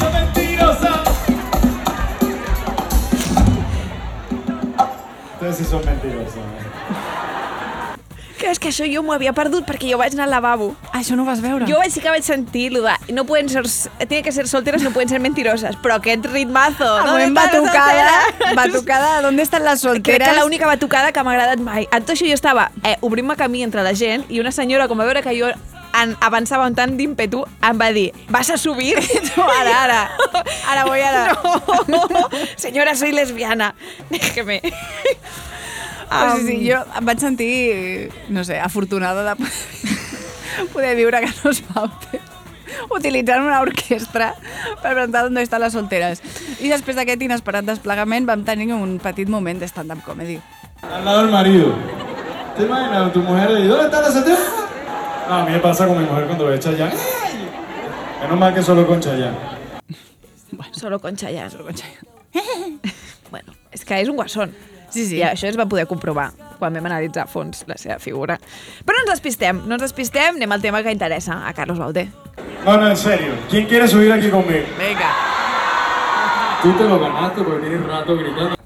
la 0.00 0.08
mentirosa. 0.10 0.92
Ustedes 5.34 5.56
sí 5.56 5.64
son 5.64 5.84
mentirosas. 5.84 6.59
Que 8.40 8.48
és 8.48 8.58
que 8.58 8.70
això 8.70 8.86
jo 8.88 9.02
m'ho 9.04 9.12
havia 9.12 9.34
perdut 9.36 9.66
perquè 9.68 9.90
jo 9.90 9.98
vaig 10.00 10.14
anar 10.16 10.24
al 10.24 10.30
lavabo. 10.32 10.70
Ah, 10.94 11.02
això 11.02 11.12
no 11.16 11.26
ho 11.26 11.28
vas 11.28 11.42
veure? 11.44 11.66
Jo 11.68 11.76
vaig, 11.76 11.92
sí 11.92 12.00
que 12.00 12.08
vaig 12.08 12.24
sentir 12.24 12.70
lo 12.72 12.80
de 12.86 12.94
no 13.12 13.26
pueden 13.28 13.50
ser, 13.52 13.64
tienen 14.08 14.24
que 14.24 14.32
ser 14.32 14.48
solteras, 14.48 14.80
no 14.82 14.92
pueden 14.94 15.10
ser 15.10 15.20
mentirosas. 15.20 15.76
Però 15.76 15.98
aquest 15.98 16.24
ritmazo, 16.24 16.86
El 17.00 17.04
¿dónde 17.06 17.26
moment 17.28 17.38
están 17.38 17.62
las 17.62 17.74
batucada, 17.74 18.54
batucada, 18.56 19.20
¿dónde 19.20 19.42
están 19.42 19.64
las 19.64 19.82
Crec 19.82 19.92
solteras? 19.92 20.28
que 20.30 20.40
l'única 20.40 20.66
batucada 20.66 21.12
que 21.12 21.22
m'ha 21.22 21.32
agradat 21.36 21.60
mai. 21.60 21.84
En 21.92 22.00
tot 22.06 22.14
això 22.16 22.24
jo 22.24 22.32
estava 22.38 22.70
eh, 22.82 22.96
obrint-me 23.02 23.36
camí 23.36 23.62
entre 23.62 23.84
la 23.84 23.92
gent 23.92 24.24
i 24.30 24.40
una 24.40 24.52
senyora, 24.56 24.88
com 24.88 24.98
a 25.00 25.04
veure 25.04 25.20
que 25.22 25.36
jo 25.36 25.52
en, 26.00 26.16
avançava 26.24 26.64
amb 26.64 26.78
tant 26.80 26.96
d'ímpetu, 26.96 27.44
em 27.66 27.76
va 27.80 27.90
dir, 27.92 28.08
¿vas 28.32 28.48
a 28.48 28.56
subir? 28.56 28.96
No, 29.36 29.44
ara, 29.52 29.76
ara. 29.84 30.00
Ara 30.72 30.84
voy 30.88 31.00
a... 31.04 31.36
No, 31.92 32.06
senyora, 32.56 32.96
soy 32.96 33.12
lesbiana. 33.12 33.74
Déjeme. 34.10 34.62
Um, 36.10 36.40
sí, 36.40 36.46
sí, 36.46 36.56
jo 36.66 36.80
em 36.98 37.06
vaig 37.06 37.20
sentir, 37.22 38.10
no 38.28 38.42
sé, 38.42 38.58
afortunada 38.58 39.22
de 39.28 39.36
poder, 39.38 40.70
poder 40.72 40.96
viure 40.98 41.20
a 41.20 41.22
Carlos 41.28 41.62
Baute 41.70 42.20
utilitzant 42.90 43.44
una 43.44 43.60
orquestra 43.62 44.32
per 44.82 44.94
presentar 44.94 45.24
on 45.28 45.38
estan 45.38 45.62
les 45.62 45.74
solteres. 45.76 46.22
I 46.60 46.70
després 46.72 46.98
d'aquest 46.98 47.22
inesperat 47.26 47.66
desplegament 47.66 48.26
vam 48.28 48.44
tenir 48.46 48.72
un 48.74 48.98
petit 49.02 49.28
moment 49.28 49.60
de 49.60 49.68
stand-up 49.68 50.02
comedy. 50.06 50.40
Al 50.82 51.04
lado 51.04 51.22
del 51.22 51.30
marido. 51.30 51.74
¿Te 52.56 52.64
imaginas? 52.64 53.12
Tu 53.12 53.20
mujer 53.20 53.50
y 53.58 53.66
¿dónde 53.66 53.84
está 53.84 54.00
la 54.00 54.10
soltera? 54.10 54.38
No, 55.28 55.34
a 55.34 55.44
mí 55.44 55.52
me 55.52 55.58
pasa 55.60 55.86
con 55.86 55.98
mi 55.98 56.04
mujer 56.04 56.26
cuando 56.26 56.46
ve 56.46 56.58
Chayanne. 56.58 56.94
Menos 58.22 58.38
mal 58.38 58.54
que 58.54 58.62
solo 58.62 58.86
con 58.86 59.00
Chayanne. 59.00 59.36
Solo 60.72 60.98
con 60.98 61.16
Chayanne. 61.16 61.50
Solo 61.50 61.64
con 61.64 61.74
Chayanne. 61.74 62.08
bueno, 63.30 63.52
és 63.70 63.84
que 63.84 64.00
és 64.00 64.08
un 64.08 64.16
guassón. 64.16 64.54
Sí, 64.90 65.06
sí. 65.06 65.18
I 65.20 65.24
això 65.30 65.48
es 65.50 65.58
va 65.58 65.66
poder 65.70 65.86
comprovar 65.90 66.30
quan 66.58 66.74
vam 66.76 66.86
analitzar 66.90 67.24
a 67.24 67.30
fons 67.30 67.64
la 67.70 67.78
seva 67.80 67.98
figura. 68.02 68.38
Però 68.84 68.98
no 68.98 69.06
ens 69.06 69.14
despistem, 69.14 69.62
no 69.66 69.78
ens 69.78 69.86
despistem, 69.86 70.36
anem 70.36 70.52
al 70.52 70.62
tema 70.62 70.82
que 70.82 70.92
interessa 70.92 71.40
a 71.46 71.52
Carlos 71.54 71.78
Bauté. 71.78 72.08
No, 72.64 72.76
no, 72.76 72.88
en 72.88 72.96
serio. 72.96 73.34
¿Quién 73.48 73.66
quiere 73.66 73.88
subir 73.88 74.12
aquí 74.12 74.28
conmigo? 74.28 74.66
Venga. 74.78 75.12
Tú 76.62 76.72
te 76.72 76.84
lo 76.84 77.00
ganaste 77.00 77.42
porque 77.42 77.68
tienes 77.68 77.86
rato 77.86 78.16
gritando. 78.16 78.56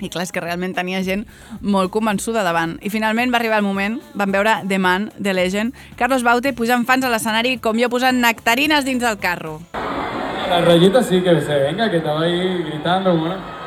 I 0.00 0.10
clar, 0.10 0.24
és 0.26 0.32
que 0.34 0.42
realment 0.42 0.74
tenia 0.76 1.00
gent 1.06 1.22
molt 1.62 1.92
convençuda 1.94 2.42
davant. 2.44 2.76
I 2.84 2.90
finalment 2.92 3.32
va 3.32 3.38
arribar 3.38 3.60
el 3.62 3.66
moment, 3.66 4.00
vam 4.18 4.32
veure 4.34 4.58
The 4.68 4.78
Man, 4.78 5.10
The 5.16 5.32
Legend, 5.36 5.74
Carlos 5.96 6.24
Baute 6.26 6.52
pujant 6.52 6.84
fans 6.88 7.06
a 7.06 7.12
l'escenari 7.12 7.56
com 7.62 7.78
jo 7.80 7.88
posant 7.92 8.20
nectarines 8.20 8.84
dins 8.84 9.04
del 9.04 9.16
carro. 9.22 9.60
La 10.50 10.60
rayita 10.60 11.02
sí 11.02 11.22
que 11.22 11.40
se 11.40 11.58
venga, 11.58 11.90
que 11.90 11.98
estaba 11.98 12.22
ahí 12.22 12.64
gritando. 12.64 13.16
Bueno. 13.16 13.63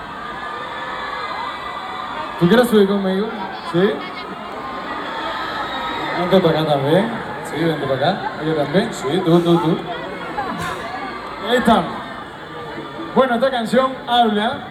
¿Tú 2.39 2.47
quieres 2.47 2.67
subir 2.67 2.87
conmigo? 2.87 3.27
¿Sí? 3.71 3.79
Vente 6.19 6.39
para 6.39 6.59
acá 6.59 6.73
también. 6.73 7.09
Sí, 7.45 7.63
vente 7.63 7.87
para 7.87 8.11
acá. 8.11 8.31
Yo 8.45 8.53
también. 8.53 8.93
Sí, 8.93 9.21
tú, 9.25 9.39
tú, 9.39 9.57
tú. 9.57 9.77
Ahí 11.49 11.57
estamos. 11.57 11.91
Bueno, 13.15 13.35
esta 13.35 13.49
canción 13.49 13.91
habla. 14.07 14.67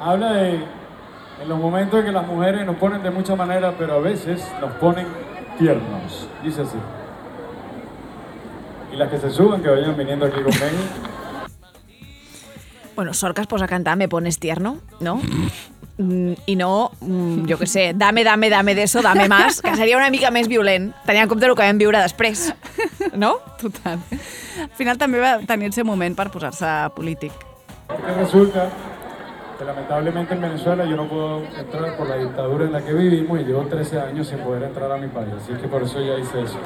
Habla 0.00 0.32
de. 0.32 0.64
En 1.42 1.48
los 1.48 1.58
momentos 1.58 1.98
en 2.00 2.06
que 2.06 2.12
las 2.12 2.26
mujeres 2.26 2.64
nos 2.64 2.76
ponen 2.76 3.02
de 3.02 3.10
muchas 3.10 3.36
maneras, 3.36 3.74
pero 3.78 3.94
a 3.94 4.00
veces 4.00 4.48
nos 4.60 4.70
ponen 4.72 5.06
tiernos. 5.58 6.28
Dice 6.44 6.62
así. 6.62 6.78
Y 8.92 8.96
las 8.96 9.08
que 9.08 9.18
se 9.18 9.30
suban, 9.30 9.60
que 9.60 9.70
vayan 9.70 9.96
viniendo 9.96 10.26
aquí 10.26 10.36
conmigo. 10.40 11.17
Bueno, 12.98 13.14
sort 13.14 13.36
que 13.36 13.42
es 13.42 13.46
posa 13.46 13.66
a 13.66 13.68
cantar 13.68 13.96
Me 13.96 14.08
pones 14.08 14.40
tierno, 14.40 14.78
no? 14.98 15.20
Mm, 15.98 16.32
I 16.46 16.56
no, 16.56 16.90
mm, 16.98 17.44
jo 17.46 17.56
què 17.60 17.66
sé, 17.70 17.84
dame, 17.94 18.24
dame, 18.26 18.48
dame 18.50 18.74
d'eso, 18.74 19.02
dame 19.02 19.28
más, 19.28 19.60
que 19.62 19.70
seria 19.76 19.96
una 20.00 20.10
mica 20.10 20.32
més 20.34 20.48
violent, 20.50 20.88
tenint 21.06 21.22
en 21.22 21.30
compte 21.30 21.46
el 21.46 21.54
que 21.54 21.62
vam 21.62 21.78
viure 21.78 22.00
després. 22.02 22.48
No? 23.14 23.36
Total. 23.60 24.02
Al 24.64 24.74
final 24.74 24.98
també 24.98 25.22
va 25.22 25.36
tenir 25.46 25.70
el 25.70 25.76
seu 25.76 25.86
moment 25.86 26.18
per 26.18 26.26
posar-se 26.34 26.72
polític. 26.96 27.38
Que 27.86 28.16
resulta 28.18 28.66
que 29.58 29.64
lamentablemente 29.64 30.34
en 30.34 30.40
Venezuela 30.40 30.84
yo 30.84 30.96
no 30.96 31.06
puedo 31.06 31.44
entrar 31.54 31.96
por 31.96 32.08
la 32.08 32.16
dictadura 32.16 32.66
en 32.66 32.72
la 32.72 32.82
que 32.82 32.94
vivimos 32.94 33.40
y 33.40 33.44
llevo 33.44 33.62
13 33.62 34.00
años 34.00 34.26
sin 34.26 34.38
poder 34.38 34.64
entrar 34.64 34.90
a 34.90 34.96
mi 34.96 35.06
país. 35.06 35.34
Así 35.38 35.52
que 35.54 35.68
por 35.68 35.84
eso 35.84 36.00
ya 36.00 36.18
hice 36.18 36.42
eso. 36.42 36.58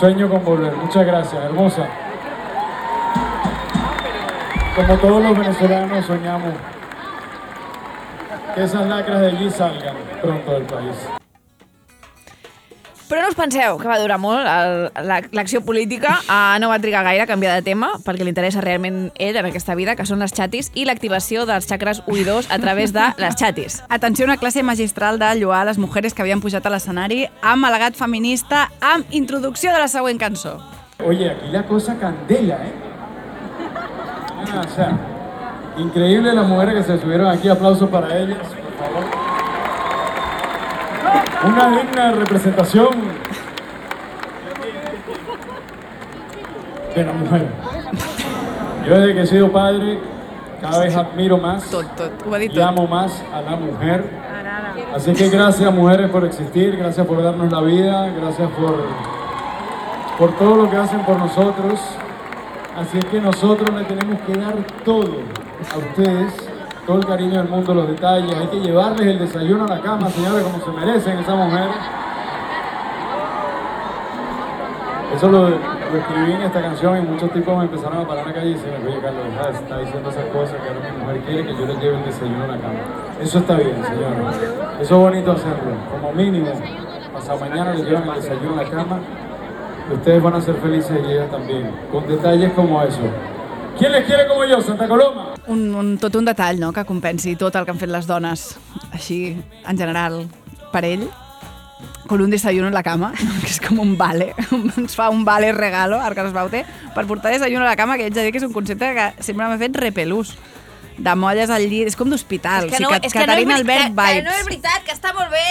Sueño 0.00 0.30
con 0.30 0.42
volver. 0.42 0.74
Muchas 0.74 1.04
gracias, 1.06 1.44
hermosa. 1.44 1.86
Como 4.76 4.94
todos 4.98 5.22
los 5.22 5.38
venezolanos 5.38 6.04
soñamos 6.04 6.52
que 8.54 8.62
esas 8.62 8.86
lacras 8.86 9.20
de 9.22 9.26
allí 9.28 9.50
salgan 9.50 9.96
pronto 10.20 10.52
del 10.52 10.64
país. 10.64 10.96
Però 13.08 13.22
no 13.22 13.28
us 13.30 13.36
penseu 13.38 13.78
que 13.78 13.86
va 13.88 13.96
durar 14.02 14.18
molt 14.18 14.44
l'acció 15.32 15.62
política. 15.64 16.16
Uh, 16.26 16.58
no 16.60 16.68
va 16.68 16.80
trigar 16.82 17.04
gaire 17.06 17.22
a 17.22 17.26
canviar 17.30 17.54
de 17.54 17.62
tema, 17.62 17.92
perquè 18.04 18.26
li 18.26 18.32
interessa 18.34 18.60
realment 18.60 19.12
ell 19.14 19.38
en 19.38 19.46
aquesta 19.48 19.76
vida, 19.78 19.94
que 19.96 20.04
són 20.04 20.20
les 20.20 20.34
xatis 20.34 20.72
i 20.74 20.84
l'activació 20.84 21.46
dels 21.48 21.70
xacres 21.70 22.02
1 22.04 22.18
i 22.18 22.24
2 22.26 22.50
a 22.50 22.58
través 22.58 22.92
de 22.92 23.06
les 23.22 23.38
xatis. 23.38 23.78
Atenció 23.88 24.26
a 24.26 24.32
una 24.32 24.40
classe 24.42 24.64
magistral 24.66 25.20
de 25.22 25.30
lloar 25.38 25.62
les 25.70 25.78
mujeres 25.78 26.12
que 26.12 26.26
havien 26.26 26.42
pujat 26.42 26.66
a 26.66 26.74
l'escenari 26.74 27.22
amb 27.40 27.70
alegat 27.70 27.96
feminista 27.96 28.66
amb 28.80 29.06
introducció 29.08 29.72
de 29.72 29.78
la 29.78 29.88
següent 29.88 30.18
cançó. 30.20 30.58
Oye, 31.04 31.30
aquí 31.30 31.48
la 31.52 31.64
cosa 31.64 31.96
candela, 32.00 32.58
¿eh? 32.66 32.95
Ah, 34.52 34.62
o 34.64 34.68
sea, 34.74 34.98
increíble 35.78 36.32
las 36.32 36.46
mujeres 36.46 36.74
que 36.74 36.82
se 36.92 37.00
subieron 37.00 37.26
aquí. 37.28 37.48
Aplausos 37.48 37.88
para 37.90 38.16
ellas, 38.16 38.38
por 38.38 38.86
favor. 38.86 39.04
Una 41.44 41.78
digna 41.78 42.12
representación 42.12 42.88
de 46.94 47.04
la 47.04 47.12
mujer. 47.12 47.46
Yo 48.86 48.98
desde 48.98 49.14
que 49.14 49.20
he 49.22 49.26
sido 49.26 49.52
padre, 49.52 49.98
cada 50.60 50.80
vez 50.80 50.96
admiro 50.96 51.38
más 51.38 51.70
y 52.50 52.60
amo 52.60 52.86
más 52.86 53.22
a 53.32 53.42
la 53.42 53.56
mujer. 53.56 54.04
Así 54.94 55.12
que 55.12 55.28
gracias 55.28 55.72
mujeres 55.74 56.10
por 56.10 56.24
existir, 56.24 56.76
gracias 56.76 57.06
por 57.06 57.22
darnos 57.22 57.52
la 57.52 57.60
vida, 57.60 58.08
gracias 58.18 58.48
por, 58.52 58.84
por 60.18 60.38
todo 60.38 60.56
lo 60.56 60.70
que 60.70 60.76
hacen 60.76 61.00
por 61.00 61.18
nosotros. 61.18 61.80
Así 62.76 62.98
es 62.98 63.04
que 63.06 63.18
nosotros 63.22 63.74
le 63.74 63.84
tenemos 63.84 64.20
que 64.26 64.34
dar 64.34 64.54
todo 64.84 65.22
a 65.74 65.78
ustedes, 65.78 66.34
todo 66.86 66.98
el 66.98 67.06
cariño 67.06 67.38
del 67.38 67.48
mundo, 67.48 67.72
los 67.72 67.88
detalles. 67.88 68.36
Hay 68.36 68.48
que 68.48 68.60
llevarles 68.60 69.06
el 69.06 69.18
desayuno 69.18 69.64
a 69.64 69.68
la 69.68 69.80
cama, 69.80 70.10
señores, 70.10 70.44
como 70.44 70.62
se 70.62 70.70
merecen 70.72 71.18
esas 71.18 71.36
mujeres. 71.36 71.74
Eso 75.14 75.30
lo, 75.30 75.48
escribí 75.48 76.32
en 76.32 76.42
esta 76.42 76.60
canción 76.60 76.98
y 76.98 77.00
muchos 77.00 77.30
tipos 77.30 77.56
me 77.56 77.64
empezaron 77.64 77.98
a 78.00 78.06
parar 78.06 78.24
en 78.24 78.28
la 78.28 78.34
calle 78.34 78.50
y 78.50 78.54
decían, 78.54 78.74
oye 78.86 79.00
Carlos, 79.00 79.24
deja 79.24 79.46
de 79.46 79.54
estar 79.54 79.80
diciendo 79.80 80.10
esas 80.10 80.24
cosas 80.26 80.60
que 80.60 80.68
ahora 80.68 80.92
mi 80.92 80.98
mujer 80.98 81.20
quiere 81.20 81.46
que 81.46 81.54
yo 81.54 81.66
le 81.66 81.74
lleve 81.76 81.96
el 81.96 82.04
desayuno 82.04 82.44
a 82.44 82.46
la 82.48 82.58
cama. 82.58 82.78
Eso 83.22 83.38
está 83.38 83.56
bien, 83.56 83.82
señores. 83.82 84.36
Eso 84.82 84.94
es 84.96 85.00
bonito 85.00 85.32
hacerlo. 85.32 85.72
Como 85.90 86.12
mínimo, 86.12 86.52
pasado 87.14 87.40
mañana 87.40 87.72
le 87.72 87.84
llevan 87.84 88.06
el 88.06 88.14
desayuno 88.16 88.60
a 88.60 88.64
la 88.64 88.68
cama 88.68 88.98
ustedes 89.92 90.22
van 90.22 90.34
a 90.34 90.40
ser 90.40 90.54
felices 90.56 90.98
y 91.06 91.12
ella 91.12 91.28
también. 91.30 91.70
Con 91.90 92.06
detalles 92.06 92.52
como 92.52 92.82
eso. 92.82 93.00
¿Quién 93.78 93.92
les 93.92 94.04
quiere 94.06 94.26
como 94.26 94.44
yo, 94.44 94.60
Santa 94.60 94.88
Coloma? 94.88 95.34
Un, 95.46 95.74
un, 95.74 95.98
tot 95.98 96.14
un 96.16 96.24
detall, 96.24 96.58
no?, 96.58 96.72
que 96.72 96.84
compensi 96.88 97.36
tot 97.36 97.54
el 97.56 97.66
que 97.66 97.74
han 97.74 97.78
fet 97.78 97.90
les 97.92 98.06
dones, 98.08 98.46
així, 98.88 99.36
en 99.68 99.76
general, 99.76 100.22
per 100.72 100.86
ell. 100.88 101.04
Con 102.08 102.22
un 102.22 102.30
desayuno 102.30 102.68
en 102.68 102.74
la 102.74 102.82
cama, 102.82 103.12
que 103.42 103.50
és 103.50 103.60
com 103.60 103.82
un 103.82 103.96
vale, 104.00 104.30
ens 104.80 104.96
fa 104.96 105.10
un 105.12 105.26
vale 105.28 105.52
regalo, 105.52 106.00
al 106.00 106.16
Carles 106.16 106.32
Baute, 106.32 106.64
per 106.94 107.04
portar 107.04 107.34
desayuno 107.34 107.66
a 107.66 107.68
la 107.68 107.76
cama, 107.76 107.98
que 107.98 108.08
haig 108.08 108.16
de 108.16 108.24
dir 108.24 108.32
que 108.32 108.40
és 108.40 108.48
un 108.48 108.54
concepte 108.56 108.94
que 108.96 109.10
sempre 109.20 109.44
m'ha 109.44 109.60
fet 109.60 109.76
repelús. 109.76 110.32
De 110.98 111.12
molles 111.14 111.50
al 111.52 111.66
llit, 111.68 111.86
és 111.90 111.96
com 111.96 112.08
d'hospital. 112.08 112.66
És 112.66 112.72
que 112.72 112.80
no, 112.80 112.88
o 112.88 112.94
sigui, 112.94 113.06
és 113.06 113.12
que 113.12 113.26
no 113.26 113.32
és, 113.36 113.50
Albert 113.58 113.82
que, 113.96 114.06
que 114.16 114.22
no 114.24 114.30
és 114.32 114.44
veritat, 114.46 114.84
que 114.86 114.92
està 114.94 115.12
molt 115.12 115.30
bé 115.30 115.42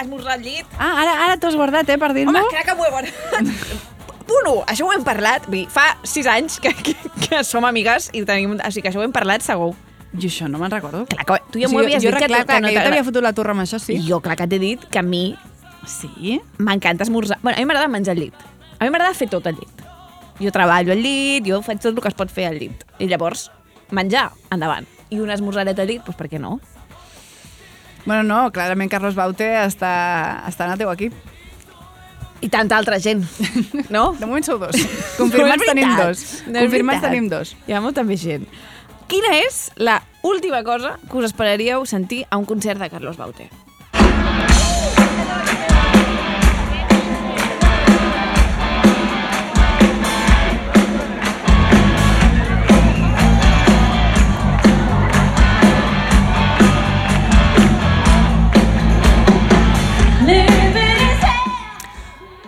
esmorzar 0.00 0.36
al 0.36 0.42
llit. 0.44 0.66
Ah, 0.78 0.92
ara, 1.02 1.14
ara 1.26 1.36
t'ho 1.42 1.48
has 1.50 1.56
guardat, 1.58 1.88
eh, 1.90 1.98
per 1.98 2.12
dir-m'ho? 2.14 2.30
Home, 2.38 2.52
crec 2.52 2.68
que 2.70 2.74
m'ho 2.78 2.86
he 2.86 2.90
guardat. 2.94 3.50
Punt 4.26 4.46
1, 4.50 4.62
això 4.72 4.86
ho 4.86 4.92
hem 4.94 5.04
parlat. 5.06 5.44
Vull 5.46 5.60
dir, 5.64 5.66
fa 5.70 5.88
6 6.02 6.26
anys 6.30 6.60
que, 6.62 6.72
que, 6.74 6.94
que 7.26 7.42
som 7.46 7.64
amigues 7.64 8.08
i 8.12 8.24
tenim... 8.26 8.56
O 8.58 8.70
sigui 8.70 8.82
que 8.86 8.90
això 8.90 9.02
ho 9.02 9.06
hem 9.06 9.14
parlat 9.14 9.42
segur. 9.46 9.72
Jo 10.16 10.30
això 10.30 10.48
no 10.50 10.58
me'n 10.58 10.70
recordo. 10.72 11.04
Clar, 11.10 11.24
que 11.28 11.36
tu 11.52 11.60
ja 11.60 11.66
O 11.66 11.70
sigui, 11.70 11.74
m'ho 11.74 11.82
havies 11.84 12.02
jo 12.02 12.10
dit 12.10 12.18
que, 12.22 12.28
clar, 12.30 12.44
tu- 12.46 12.52
que 12.54 12.60
no 12.62 12.68
que 12.68 12.74
jo 12.78 12.82
t'havia 12.86 13.04
fotut 13.06 13.22
la 13.26 13.32
torre 13.36 13.54
amb 13.54 13.62
això, 13.66 13.78
sí. 13.82 13.98
Jo, 14.06 14.18
clar 14.24 14.34
que 14.38 14.46
t'he 14.50 14.58
dit 14.62 14.86
que 14.90 14.98
a 15.02 15.04
mi 15.06 15.36
Sí? 15.86 16.40
m'encanta 16.58 17.04
esmorzar. 17.06 17.38
Bueno, 17.42 17.56
a 17.58 17.60
mi 17.60 17.66
m'agrada 17.70 17.86
menjar 17.88 18.16
al 18.16 18.22
llit. 18.24 18.34
A 18.78 18.84
mi 18.84 18.90
m'agrada 18.90 19.14
fer 19.14 19.28
tot 19.30 19.46
al 19.46 19.54
llit. 19.54 19.84
Jo 20.42 20.50
treballo 20.52 20.90
al 20.92 20.98
llit, 21.04 21.46
jo 21.46 21.60
faig 21.62 21.78
tot 21.80 21.94
el 21.94 22.02
que 22.02 22.10
es 22.10 22.16
pot 22.18 22.30
fer 22.32 22.48
al 22.50 22.58
llit. 22.58 22.82
I 22.98 23.06
llavors, 23.06 23.50
menjar, 23.90 24.30
endavant. 24.50 24.86
I 25.10 25.20
un 25.22 25.30
esmorzareta 25.30 25.84
al 25.84 25.90
llit, 25.90 26.04
doncs 26.06 26.18
per 26.18 26.28
què 26.30 26.40
no? 26.42 26.58
Bueno, 28.06 28.22
no, 28.22 28.52
clarament 28.54 28.90
Carlos 28.90 29.16
Baute 29.18 29.48
està, 29.64 30.44
està 30.46 30.66
en 30.68 30.76
el 30.76 30.82
teu 30.82 30.92
equip. 30.92 31.14
I 32.44 32.50
tanta 32.52 32.76
altra 32.76 33.00
gent, 33.02 33.24
no? 33.90 34.12
De 34.20 34.26
moment 34.28 34.46
sou 34.46 34.60
dos. 34.62 34.76
Confirmats 35.20 35.64
No 35.64 35.70
tenim 35.72 35.94
dos. 35.98 36.24
No 36.46 36.64
Confirmats 36.66 37.06
tenim 37.06 37.28
dos. 37.32 37.54
Hi 37.66 37.74
ha 37.74 37.82
molta 37.82 38.06
més 38.06 38.22
gent. 38.22 38.46
Quina 39.10 39.36
és 39.38 39.68
la 39.78 40.00
última 40.26 40.64
cosa 40.66 40.96
que 41.06 41.18
us 41.18 41.30
esperaríeu 41.30 41.86
sentir 41.86 42.24
a 42.30 42.38
un 42.38 42.46
concert 42.46 42.82
de 42.82 42.90
Carlos 42.90 43.18
Baute? 43.18 43.50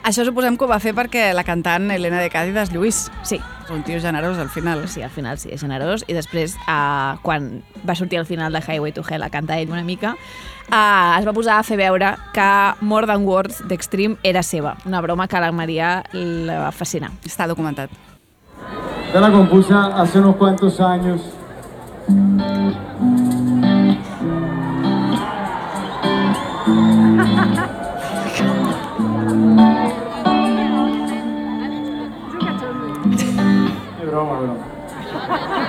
Això 0.09 0.25
suposem 0.25 0.55
que 0.57 0.65
ho 0.65 0.69
va 0.71 0.79
fer 0.81 0.95
perquè 0.97 1.27
la 1.37 1.43
cantant 1.45 1.91
Helena 1.93 2.23
de 2.23 2.31
Cádiz 2.33 2.57
és 2.57 2.71
Lluís. 2.73 2.99
Sí. 3.29 3.37
És 3.37 3.69
un 3.75 3.83
tio 3.85 3.99
generós 4.01 4.39
al 4.41 4.49
final. 4.49 4.87
Sí, 4.89 5.03
al 5.05 5.13
final 5.13 5.37
sí, 5.37 5.51
és 5.53 5.61
generós. 5.61 6.01
I 6.09 6.17
després, 6.17 6.55
uh, 6.65 7.19
quan 7.21 7.59
va 7.85 7.93
sortir 7.99 8.17
al 8.17 8.25
final 8.25 8.57
de 8.57 8.63
Highway 8.65 8.95
to 8.97 9.05
Hell 9.05 9.27
a 9.27 9.29
cantar 9.29 9.59
ell 9.61 9.69
una 9.69 9.85
mica, 9.85 10.15
uh, 10.71 11.19
es 11.19 11.29
va 11.29 11.35
posar 11.37 11.59
a 11.59 11.67
fer 11.67 11.77
veure 11.77 12.15
que 12.33 12.49
More 12.81 13.11
Than 13.11 13.29
Words 13.29 13.61
d'Extreme 13.69 14.17
era 14.23 14.41
seva. 14.43 14.79
Una 14.89 15.03
broma 15.05 15.29
que 15.29 15.37
a 15.37 15.45
la 15.45 15.53
Maria 15.53 15.99
la 16.15 16.63
va 16.63 16.73
fascinar. 16.73 17.13
Està 17.29 17.45
documentat. 17.45 17.93
Esta 19.09 19.21
la 19.21 19.31
compuse 19.31 19.75
hace 19.75 20.21
unos 20.21 20.37
cuantos 20.37 20.81
años. 20.81 21.21
Broma, 34.11 34.41
broma. 34.41 35.69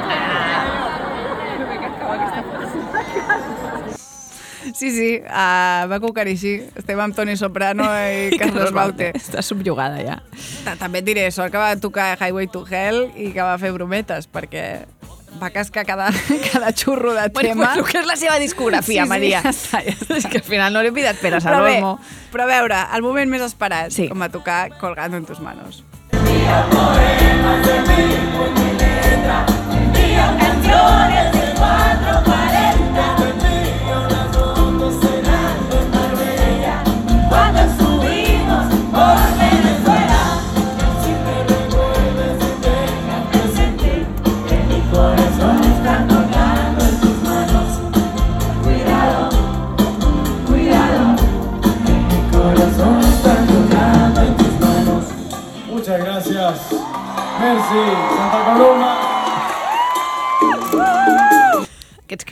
Sí, 4.73 4.91
sí, 4.91 5.21
uh, 5.23 5.87
va 5.89 5.97
conquerir 6.03 6.35
així. 6.35 6.51
Estem 6.77 6.99
amb 7.01 7.15
Toni 7.15 7.33
Soprano 7.39 7.85
i 8.11 8.29
Carlos 8.39 8.73
Baute. 8.75 9.11
Està 9.17 9.41
subjugada 9.43 10.01
ja. 10.03 10.17
Ta- 10.65 10.75
També 10.79 10.99
et 11.01 11.07
diré, 11.07 11.23
sort 11.33 11.51
que 11.53 11.61
va 11.61 11.71
tocar 11.79 12.11
Highway 12.19 12.49
to 12.53 12.65
Hell 12.69 13.05
i 13.17 13.31
que 13.35 13.41
va 13.41 13.55
fer 13.61 13.71
brometes, 13.75 14.27
perquè 14.29 14.65
va 15.41 15.49
cascar 15.55 15.85
cada, 15.87 16.09
cada 16.51 16.73
xurro 16.75 17.15
de 17.15 17.29
Bueno, 17.33 17.49
tema. 17.55 17.69
bueno, 17.73 17.87
que 17.87 18.01
és 18.03 18.07
la 18.09 18.17
seva 18.19 18.37
discografia, 18.41 19.07
Maria. 19.09 19.41
Ja 19.47 19.55
està, 19.55 19.81
ja 19.87 19.95
està. 19.95 20.17
És 20.21 20.27
que 20.29 20.43
al 20.43 20.47
final 20.47 20.75
no 20.75 20.83
li 20.85 20.91
he 20.91 20.95
pidat 20.95 21.17
peras 21.23 21.47
al 21.47 21.55
Però 21.55 21.65
bé, 21.65 21.77
olmo. 21.79 21.95
però 22.33 22.45
a 22.45 22.51
veure, 22.51 22.83
el 22.99 23.05
moment 23.07 23.31
més 23.31 23.45
esperat, 23.47 23.95
Sí. 23.95 24.09
com 24.11 24.21
va 24.21 24.29
tocar 24.29 24.67
Colgando 24.77 25.17
en 25.17 25.25
tus 25.25 25.39
manos. 25.39 25.81
Envío 26.39 26.69
poemas 26.69 27.67
de 27.67 27.75
mí 27.81 28.03
con 28.37 28.53
mi 28.53 28.71
letra, 28.79 29.45
envío 29.73 30.25
canciones. 30.39 31.38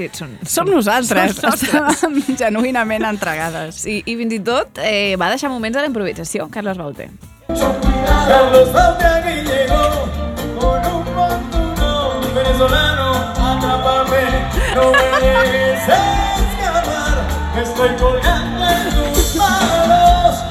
Crits 0.07 0.23
són... 0.23 0.37
Som 0.47 0.69
nosaltres, 0.71 1.35
Som 1.37 1.49
nosaltres. 1.51 1.95
estàvem 1.99 2.37
genuïnament 2.39 3.05
entregades. 3.09 3.81
Sí, 3.83 3.99
i 4.05 4.15
fins 4.19 4.33
i 4.37 4.39
tot 4.39 4.79
eh, 4.83 5.15
va 5.19 5.27
deixar 5.33 5.51
moments 5.51 5.75
de 5.77 5.83
la 5.83 5.91
improvisació, 5.91 6.47
Carlos 6.53 6.77
Baute. 6.79 7.09
Carlos 7.47 8.71
Baute 8.73 9.05
aquí 9.05 9.35
llegó 9.47 9.83
con 10.59 10.89
un 10.95 11.05
montuno 11.15 11.91
venezolano. 12.35 13.11
Atrápame, 13.51 14.23
no 14.75 14.91
me 14.91 15.07
dejes 15.25 15.83
escapar. 15.87 17.17
Estoy 17.61 17.89
colgando 17.99 18.65
en 18.65 18.95
manos. 18.95 19.16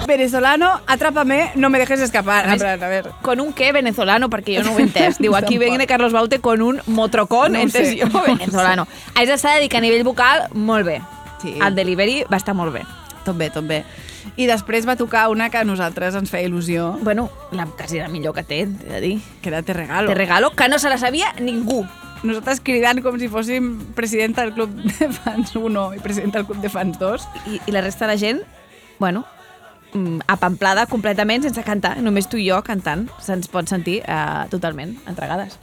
Venezolano, 0.06 0.80
atrápame, 0.86 1.50
no 1.56 1.68
me 1.70 1.78
dejes 1.78 2.00
escapar. 2.00 2.44
A 2.46 2.48
A 2.48 2.52
més, 2.52 2.62
ver, 2.62 2.82
a 2.84 2.88
ver. 2.88 3.10
Con 3.22 3.40
un 3.40 3.52
qué 3.52 3.72
venezolano, 3.72 4.28
perquè 4.30 4.58
jo 4.58 4.64
no 4.64 4.72
ho 4.74 4.78
he 4.78 4.82
entès. 4.86 5.18
Diu, 5.22 5.34
aquí 5.36 5.58
viene 5.58 5.86
Carlos 5.86 6.12
Baute 6.12 6.38
con 6.40 6.62
un 6.62 6.80
motrocón, 6.86 7.52
No 7.52 7.58
entès 7.58 7.88
sé, 7.90 8.00
jo, 8.00 8.08
no 8.08 8.22
venezolano. 8.26 8.86
Haig 9.14 9.28
d'estar 9.28 9.58
de 9.60 9.68
que 9.68 9.76
a 9.76 9.80
nivell 9.80 10.04
vocal, 10.04 10.48
molt 10.54 10.86
bé. 10.86 11.00
Sí. 11.42 11.56
El 11.60 11.74
delivery 11.74 12.24
va 12.32 12.36
estar 12.38 12.54
molt 12.54 12.72
bé. 12.72 12.82
Tot 13.24 13.36
bé, 13.36 13.50
tot 13.50 13.66
bé. 13.66 13.84
I 14.36 14.46
després 14.46 14.86
va 14.88 14.96
tocar 14.96 15.28
una 15.30 15.50
que 15.50 15.58
a 15.58 15.64
nosaltres 15.64 16.14
ens 16.14 16.30
feia 16.30 16.48
il·lusió, 16.48 16.96
Bueno, 17.02 17.28
la, 17.52 17.66
quasi 17.66 17.98
la 17.98 18.08
millor 18.08 18.34
que 18.34 18.42
té, 18.42 18.60
he 18.62 18.66
de 18.66 19.00
dir. 19.00 19.20
que 19.42 19.48
era 19.50 19.62
Te 19.62 19.72
Regalo. 19.72 20.08
Te 20.08 20.14
regalo, 20.14 20.50
que 20.50 20.68
no 20.68 20.78
se 20.78 20.88
la 20.88 20.98
sabia 20.98 21.32
ningú. 21.40 21.84
Nosaltres 22.22 22.60
cridant 22.64 23.02
com 23.04 23.18
si 23.20 23.28
fóssim 23.28 23.78
presidenta 23.94 24.42
del 24.42 24.52
Club 24.54 24.70
de 24.70 25.08
Fans 25.12 25.54
1 25.54 25.94
i 25.94 25.98
presidenta 26.00 26.38
del 26.38 26.46
Club 26.46 26.60
de 26.62 26.68
Fans 26.70 26.98
2. 26.98 27.28
I, 27.52 27.60
i 27.66 27.72
la 27.72 27.82
resta 27.82 28.06
de 28.06 28.12
la 28.14 28.18
gent, 28.18 28.40
bueno, 28.98 29.24
apamplada 30.26 30.86
completament 30.90 31.46
sense 31.46 31.62
cantar. 31.64 31.96
Només 32.02 32.28
tu 32.28 32.40
i 32.40 32.48
jo 32.50 32.62
cantant 32.66 33.06
se'ns 33.22 33.48
pot 33.48 33.68
sentir 33.68 34.02
eh, 34.04 34.46
totalment 34.52 34.96
entregades. 35.06 35.58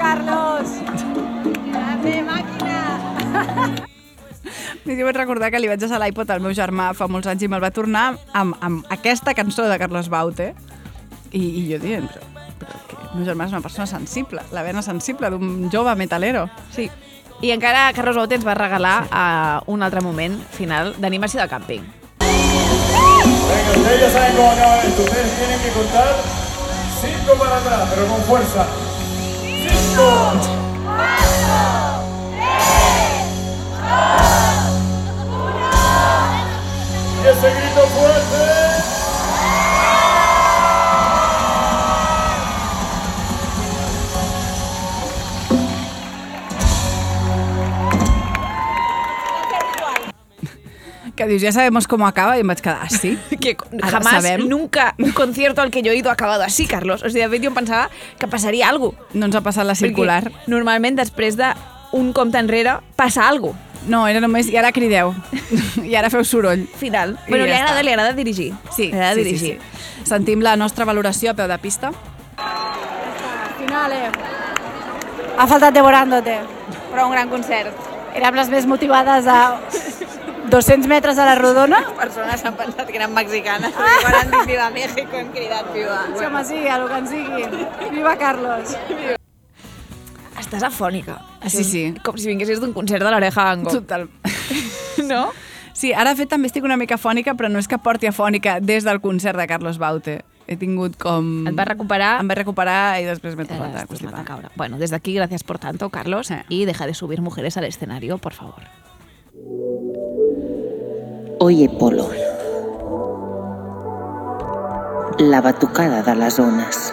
Carlos! 0.00 0.68
Grande, 1.70 2.14
màquina! 2.26 2.78
Jo 4.90 5.04
vaig 5.06 5.18
recordar 5.20 5.52
que 5.52 5.60
li 5.60 5.68
vaig 5.70 5.78
deixar 5.78 6.00
l'iPod 6.02 6.32
al 6.34 6.42
meu 6.42 6.54
germà 6.56 6.88
fa 6.98 7.06
molts 7.06 7.28
anys 7.30 7.44
i 7.46 7.50
me'l 7.52 7.62
va 7.62 7.70
tornar 7.70 8.16
amb, 8.34 8.56
amb 8.58 8.90
aquesta 8.90 9.36
cançó 9.38 9.68
de 9.70 9.78
Carlos 9.78 10.10
Baute. 10.10 10.50
I, 11.30 11.38
i 11.38 11.62
jo 11.70 11.78
dient, 11.78 12.10
però, 12.10 12.48
però 12.64 12.89
meu 13.14 13.24
germà 13.26 13.46
és 13.46 13.54
una 13.54 13.62
persona 13.64 13.86
sensible, 13.86 14.42
la 14.52 14.62
vena 14.62 14.82
sensible 14.82 15.30
d'un 15.32 15.70
jove 15.72 15.94
metalero. 15.98 16.48
Sí. 16.74 16.90
I 17.40 17.54
encara 17.54 17.88
Carlos 17.96 18.18
Baute 18.20 18.36
ens 18.36 18.44
va 18.46 18.54
regalar 18.54 18.96
sí. 19.06 19.14
uh, 19.16 19.72
un 19.72 19.82
altre 19.82 20.02
moment 20.04 20.36
final 20.52 20.94
d'animació 21.00 21.40
de 21.40 21.48
càmping. 21.48 21.86
Venga, 22.20 23.70
ustedes 23.76 24.00
ya 24.00 24.10
saben 24.10 24.36
cómo 24.36 24.50
acaba 24.50 24.82
esto. 24.82 25.02
Ustedes 25.02 25.36
tienen 25.38 25.60
que 25.60 25.70
contar 25.70 26.14
cinco 27.00 27.34
para 27.38 27.56
atrás, 27.56 27.88
pero 27.94 28.06
con 28.06 28.20
fuerza. 28.22 28.66
Cinco. 29.42 30.60
Y 37.22 37.26
ese 37.26 37.50
grito 37.50 37.86
fuerte. 37.86 38.79
Que 51.20 51.26
dius, 51.28 51.42
ja 51.42 51.52
sabemos 51.52 51.84
cómo 51.86 52.06
acaba, 52.08 52.38
i 52.38 52.40
em 52.40 52.48
vaig 52.48 52.62
quedar, 52.64 52.78
"Ah, 52.80 52.88
sí? 52.88 53.18
Que 53.40 53.52
Ara 53.82 53.90
jamás, 54.00 54.22
sabem. 54.24 54.48
nunca, 54.48 54.94
un 54.98 55.12
concierto 55.12 55.60
al 55.60 55.70
que 55.70 55.82
yo 55.82 55.92
he 55.92 55.96
ido 55.96 56.08
ha 56.08 56.14
acabado 56.14 56.42
así, 56.42 56.64
Carlos. 56.66 57.02
O 57.02 57.10
sigui, 57.10 57.20
de 57.20 57.28
fet, 57.28 57.42
jo 57.44 57.48
em 57.50 57.54
pensava 57.54 57.90
que 58.18 58.26
passaria 58.26 58.70
alguna 58.70 58.96
cosa. 58.96 59.10
No 59.12 59.26
ens 59.26 59.36
ha 59.36 59.42
passat 59.44 59.66
la 59.68 59.74
circular. 59.74 60.22
Perquè 60.24 60.48
normalment, 60.48 60.96
després 60.96 61.36
d'un 61.36 62.14
compte 62.16 62.38
enrere, 62.40 62.78
passa 62.96 63.28
alguna 63.28 63.52
cosa. 63.52 63.66
No, 63.86 64.06
era 64.08 64.20
només... 64.20 64.48
I 64.48 64.56
ara 64.56 64.72
crideu. 64.72 65.12
I 65.84 65.94
ara 65.96 66.08
feu 66.08 66.24
soroll. 66.24 66.64
Final. 66.80 67.18
I 67.26 67.30
Bueno, 67.30 67.44
ja 67.44 67.52
li 67.52 67.58
agrada, 67.58 67.82
li 67.82 67.92
agrada 67.92 68.12
dirigir. 68.16 68.54
Sí, 68.74 68.86
li 68.88 68.92
agrada 68.96 69.14
sí, 69.14 69.24
dirigir. 69.24 69.58
sí, 69.60 69.78
sí. 70.00 70.04
Sentim 70.08 70.40
la 70.40 70.56
nostra 70.56 70.84
valoració 70.88 71.30
a 71.32 71.34
peu 71.34 71.48
de 71.48 71.58
pista. 71.58 71.92
Finale. 73.58 74.00
Ha 75.36 75.46
faltat 75.46 75.72
Devorándote. 75.74 76.38
Però 76.92 77.06
un 77.06 77.12
gran 77.12 77.28
concert. 77.28 77.72
Érem 78.14 78.34
les 78.34 78.48
més 78.50 78.66
motivades 78.66 79.26
a 79.30 79.60
200 80.50 80.88
metres 80.88 81.18
a 81.18 81.24
la 81.24 81.36
rodona. 81.36 81.84
persones 81.96 82.44
han 82.44 82.56
pensat 82.56 82.88
que 82.90 82.96
eren 82.98 83.14
mexicanes. 83.14 83.70
I 83.70 84.02
quan 84.02 84.14
han 84.18 84.30
dit 84.30 84.46
Viva 84.50 84.70
México 84.70 85.16
hem 85.16 85.30
cridat 85.30 85.72
Viva. 85.72 86.00
Sí, 86.18 86.24
home, 86.24 86.44
sí, 86.44 86.66
a 86.68 86.78
lo 86.78 86.88
que 86.88 86.98
en 86.98 87.06
sigui. 87.08 87.44
Viva 87.90 88.16
Carlos. 88.18 88.76
Estàs 90.40 90.64
afònica. 90.66 91.20
Sí, 91.46 91.62
sí. 91.64 91.84
Com 92.04 92.18
si 92.18 92.26
vinguessis 92.28 92.60
d'un 92.60 92.72
concert 92.72 93.04
de 93.04 93.12
l'Oreja 93.12 93.44
Van 93.44 93.62
Gogh. 93.62 93.80
Total. 93.82 94.08
No? 95.00 95.30
Sí, 95.72 95.94
ara 95.96 96.10
de 96.12 96.18
fet 96.18 96.28
també 96.28 96.50
estic 96.50 96.64
una 96.66 96.76
mica 96.76 96.98
fònica, 97.00 97.32
però 97.38 97.48
no 97.48 97.58
és 97.58 97.66
que 97.70 97.78
porti 97.80 98.06
afònica 98.06 98.58
des 98.60 98.84
del 98.84 99.00
concert 99.00 99.38
de 99.38 99.46
Carlos 99.48 99.78
Baute. 99.80 100.18
He 100.46 100.58
tingut 100.60 100.98
com... 101.00 101.46
Et 101.48 101.56
vas 101.56 101.66
recuperar? 101.66 102.18
Em 102.20 102.28
vaig 102.28 102.42
recuperar 102.42 103.00
i 103.00 103.06
després 103.06 103.38
m'he 103.38 103.46
tornat 103.48 103.78
a 103.80 104.24
caure. 104.26 104.50
Bueno, 104.56 104.78
desde 104.78 104.96
aquí, 104.96 105.14
gracias 105.14 105.42
por 105.42 105.58
tanto, 105.58 105.88
Carlos. 105.88 106.30
Y 106.48 106.64
deja 106.66 106.86
de 106.86 106.94
subir 106.94 107.22
mujeres 107.22 107.56
al 107.56 107.64
escenario, 107.64 108.18
por 108.18 108.34
favor. 108.34 108.60
Oye 111.42 111.70
Polo. 111.70 112.06
La 115.18 115.40
batucada 115.40 116.02
de 116.02 116.14
les 116.14 116.38
ones. 116.38 116.92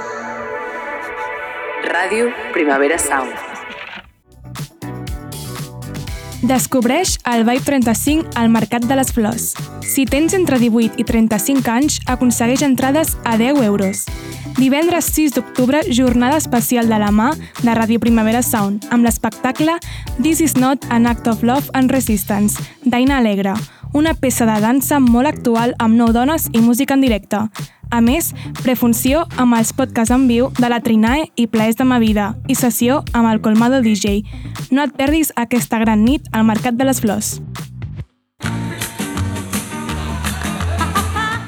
Ràdio 1.83 2.29
Primavera 2.53 2.95
Sound. 2.97 3.33
Descobreix 6.47 7.17
el 7.25 7.43
Vibe 7.43 7.65
35 7.65 8.39
al 8.39 8.47
Mercat 8.47 8.87
de 8.87 8.95
les 8.95 9.11
Flors. 9.11 9.51
Si 9.83 10.05
tens 10.05 10.31
entre 10.31 10.61
18 10.63 10.95
i 10.95 11.03
35 11.03 11.67
anys, 11.67 11.99
aconsegueix 12.07 12.63
entrades 12.63 13.17
a 13.25 13.35
10 13.35 13.59
euros. 13.67 14.05
Divendres 14.55 15.11
6 15.11 15.35
d'octubre, 15.35 15.83
jornada 15.91 16.37
especial 16.37 16.87
de 16.87 17.03
la 17.03 17.11
mà 17.11 17.33
de 17.35 17.73
Ràdio 17.75 17.99
Primavera 17.99 18.39
Sound, 18.41 18.87
amb 18.95 19.03
l'espectacle 19.03 19.75
This 20.23 20.39
is 20.39 20.55
not 20.55 20.87
an 20.87 21.05
act 21.05 21.27
of 21.27 21.43
love 21.43 21.67
and 21.73 21.91
resistance, 21.91 22.55
d'Aina 22.85 23.19
Alegre, 23.19 23.53
una 23.93 24.13
peça 24.13 24.45
de 24.45 24.59
dansa 24.61 24.99
molt 24.99 25.27
actual 25.27 25.75
amb 25.79 25.95
nou 25.95 26.13
dones 26.15 26.49
i 26.53 26.61
música 26.61 26.95
en 26.95 27.01
directe. 27.01 27.39
A 27.89 28.01
més, 28.03 28.33
prefunció 28.63 29.23
amb 29.39 29.55
els 29.55 29.71
podcasts 29.73 30.11
en 30.11 30.27
viu 30.27 30.49
de 30.59 30.69
la 30.69 30.81
Trinae 30.83 31.29
i 31.35 31.47
Plaers 31.47 31.79
de 31.79 31.88
ma 31.88 31.99
vida 32.03 32.33
i 32.47 32.55
sessió 32.59 33.03
amb 33.13 33.31
el 33.31 33.39
Colmado 33.41 33.81
DJ. 33.81 34.23
No 34.71 34.83
et 34.83 34.95
perdis 34.97 35.31
aquesta 35.35 35.79
gran 35.79 36.03
nit 36.03 36.27
al 36.33 36.43
Mercat 36.47 36.75
de 36.75 36.88
les 36.88 36.99
Flors. 36.99 37.38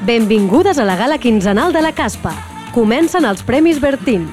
Benvingudes 0.08 0.80
a 0.80 0.88
la 0.88 0.96
gala 0.96 1.20
quinzenal 1.20 1.74
de 1.74 1.84
la 1.84 1.92
Caspa. 1.94 2.34
Comencen 2.74 3.26
els 3.30 3.44
Premis 3.44 3.82
Bertín, 3.84 4.30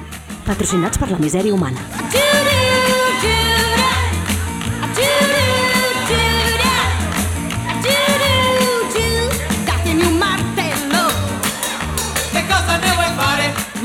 patrocinats 0.47 0.97
per 0.97 1.11
la 1.11 1.19
misèria 1.21 1.53
humana. 1.53 2.46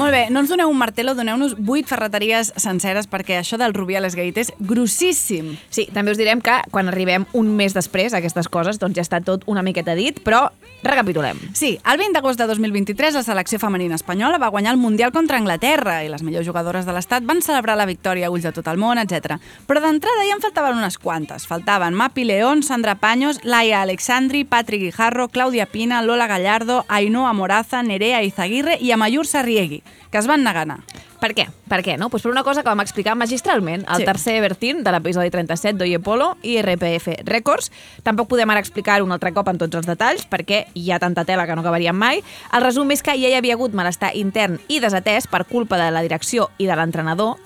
Molt 0.02 0.10
bé, 0.10 0.22
no 0.34 0.40
ens 0.42 0.50
doneu 0.50 0.66
un 0.66 0.80
martelo, 0.80 1.12
doneu-nos 1.14 1.52
8 1.62 1.86
ferreteries 1.86 2.48
senceres 2.58 3.06
perquè 3.06 3.36
això 3.38 3.54
del 3.54 3.70
Rubiales 3.70 4.16
Gate 4.18 4.42
és 4.42 4.48
grossíssim. 4.58 5.52
Sí, 5.70 5.84
també 5.94 6.10
us 6.10 6.18
direm 6.18 6.40
que 6.42 6.56
quan 6.74 6.90
arribem 6.90 7.22
un 7.38 7.52
mes 7.54 7.70
després 7.70 8.10
a 8.10 8.18
aquestes 8.18 8.50
coses, 8.50 8.80
doncs 8.82 8.98
ja 8.98 9.04
està 9.06 9.20
tot 9.22 9.46
una 9.46 9.62
miqueta 9.62 9.94
dit, 9.94 10.18
però 10.26 10.48
recapitulem. 10.82 11.38
Sí, 11.54 11.76
el 11.86 12.00
20 12.00 12.18
d'agost 12.18 12.42
de 12.42 12.48
2023 12.50 13.14
la 13.14 13.22
selecció 13.22 13.60
femenina 13.62 13.94
espanyola 13.94 14.40
va 14.42 14.50
guanyar 14.50 14.72
el 14.74 14.80
Mundial 14.82 15.12
contra 15.14 15.38
Anglaterra 15.38 16.00
i 16.02 16.10
les 16.10 16.26
millors 16.26 16.50
jugadores 16.50 16.82
de 16.82 16.96
l'estat 16.96 17.22
van 17.22 17.38
celebrar 17.38 17.78
la 17.78 17.86
victòria 17.86 18.26
a 18.26 18.34
ulls 18.34 18.42
de 18.42 18.50
tot 18.50 18.66
el 18.66 18.82
món, 18.82 18.98
etc. 18.98 19.38
Però 19.70 19.78
d'entrada 19.78 20.26
ja 20.26 20.34
en 20.34 20.42
faltaven 20.42 20.82
unes 20.82 20.98
quantes. 20.98 21.46
Faltaven 21.46 21.94
Mapi 21.94 22.26
León, 22.26 22.64
Sandra 22.66 22.96
Paños, 22.96 23.38
Laia 23.44 23.82
Alexandri, 23.82 24.42
Patrick 24.42 24.82
Guijarro, 24.82 25.28
Claudia 25.28 25.66
Pina, 25.66 26.02
Lola 26.02 26.26
Gallardo, 26.26 26.84
Ainhoa 26.88 27.32
Moraza, 27.32 27.84
Nerea 27.84 28.24
Izaguirre 28.26 28.78
i 28.80 28.90
Amayur 28.90 29.28
Sarriegui, 29.30 29.84
que 30.12 30.18
es 30.20 30.28
van 30.28 30.44
negar 30.44 30.60
a 30.60 30.68
anar. 30.68 30.80
Per 31.22 31.30
què? 31.34 31.46
Per 31.70 31.78
què? 31.86 31.96
No? 31.98 32.08
Pues 32.10 32.22
per 32.22 32.32
una 32.32 32.42
cosa 32.44 32.62
que 32.62 32.68
vam 32.68 32.80
explicar 32.82 33.14
magistralment 33.16 33.84
al 33.86 34.00
Sí. 34.02 34.04
tercer 34.04 34.40
Bertín 34.42 34.82
de 34.84 34.92
l'episodi 34.92 35.30
37 35.30 35.78
d'Oye 35.78 35.98
Polo 36.00 36.36
i 36.42 36.58
RPF 36.60 37.14
Records. 37.24 37.70
Tampoc 38.02 38.28
podem 38.28 38.50
ara 38.50 38.60
explicar-ho 38.60 39.04
un 39.06 39.12
altre 39.12 39.32
cop 39.32 39.48
amb 39.48 39.58
tots 39.58 39.74
els 39.76 39.86
detalls 39.86 40.26
perquè 40.28 40.66
hi 40.74 40.90
ha 40.90 40.98
tanta 40.98 41.24
tela 41.24 41.46
que 41.46 41.54
no 41.54 41.62
acabaríem 41.62 41.96
mai. 41.96 42.22
El 42.52 42.62
resum 42.62 42.90
és 42.90 43.02
que 43.02 43.14
ja 43.16 43.28
hi 43.30 43.34
havia 43.34 43.54
hagut 43.54 43.72
malestar 43.72 44.14
intern 44.14 44.60
i 44.68 44.80
desatès 44.80 45.26
per 45.26 45.46
culpa 45.46 45.78
de 45.78 45.90
la 45.90 46.02
direcció 46.02 46.50
i 46.58 46.66
de 46.66 46.76
l'entrenador 46.76 47.36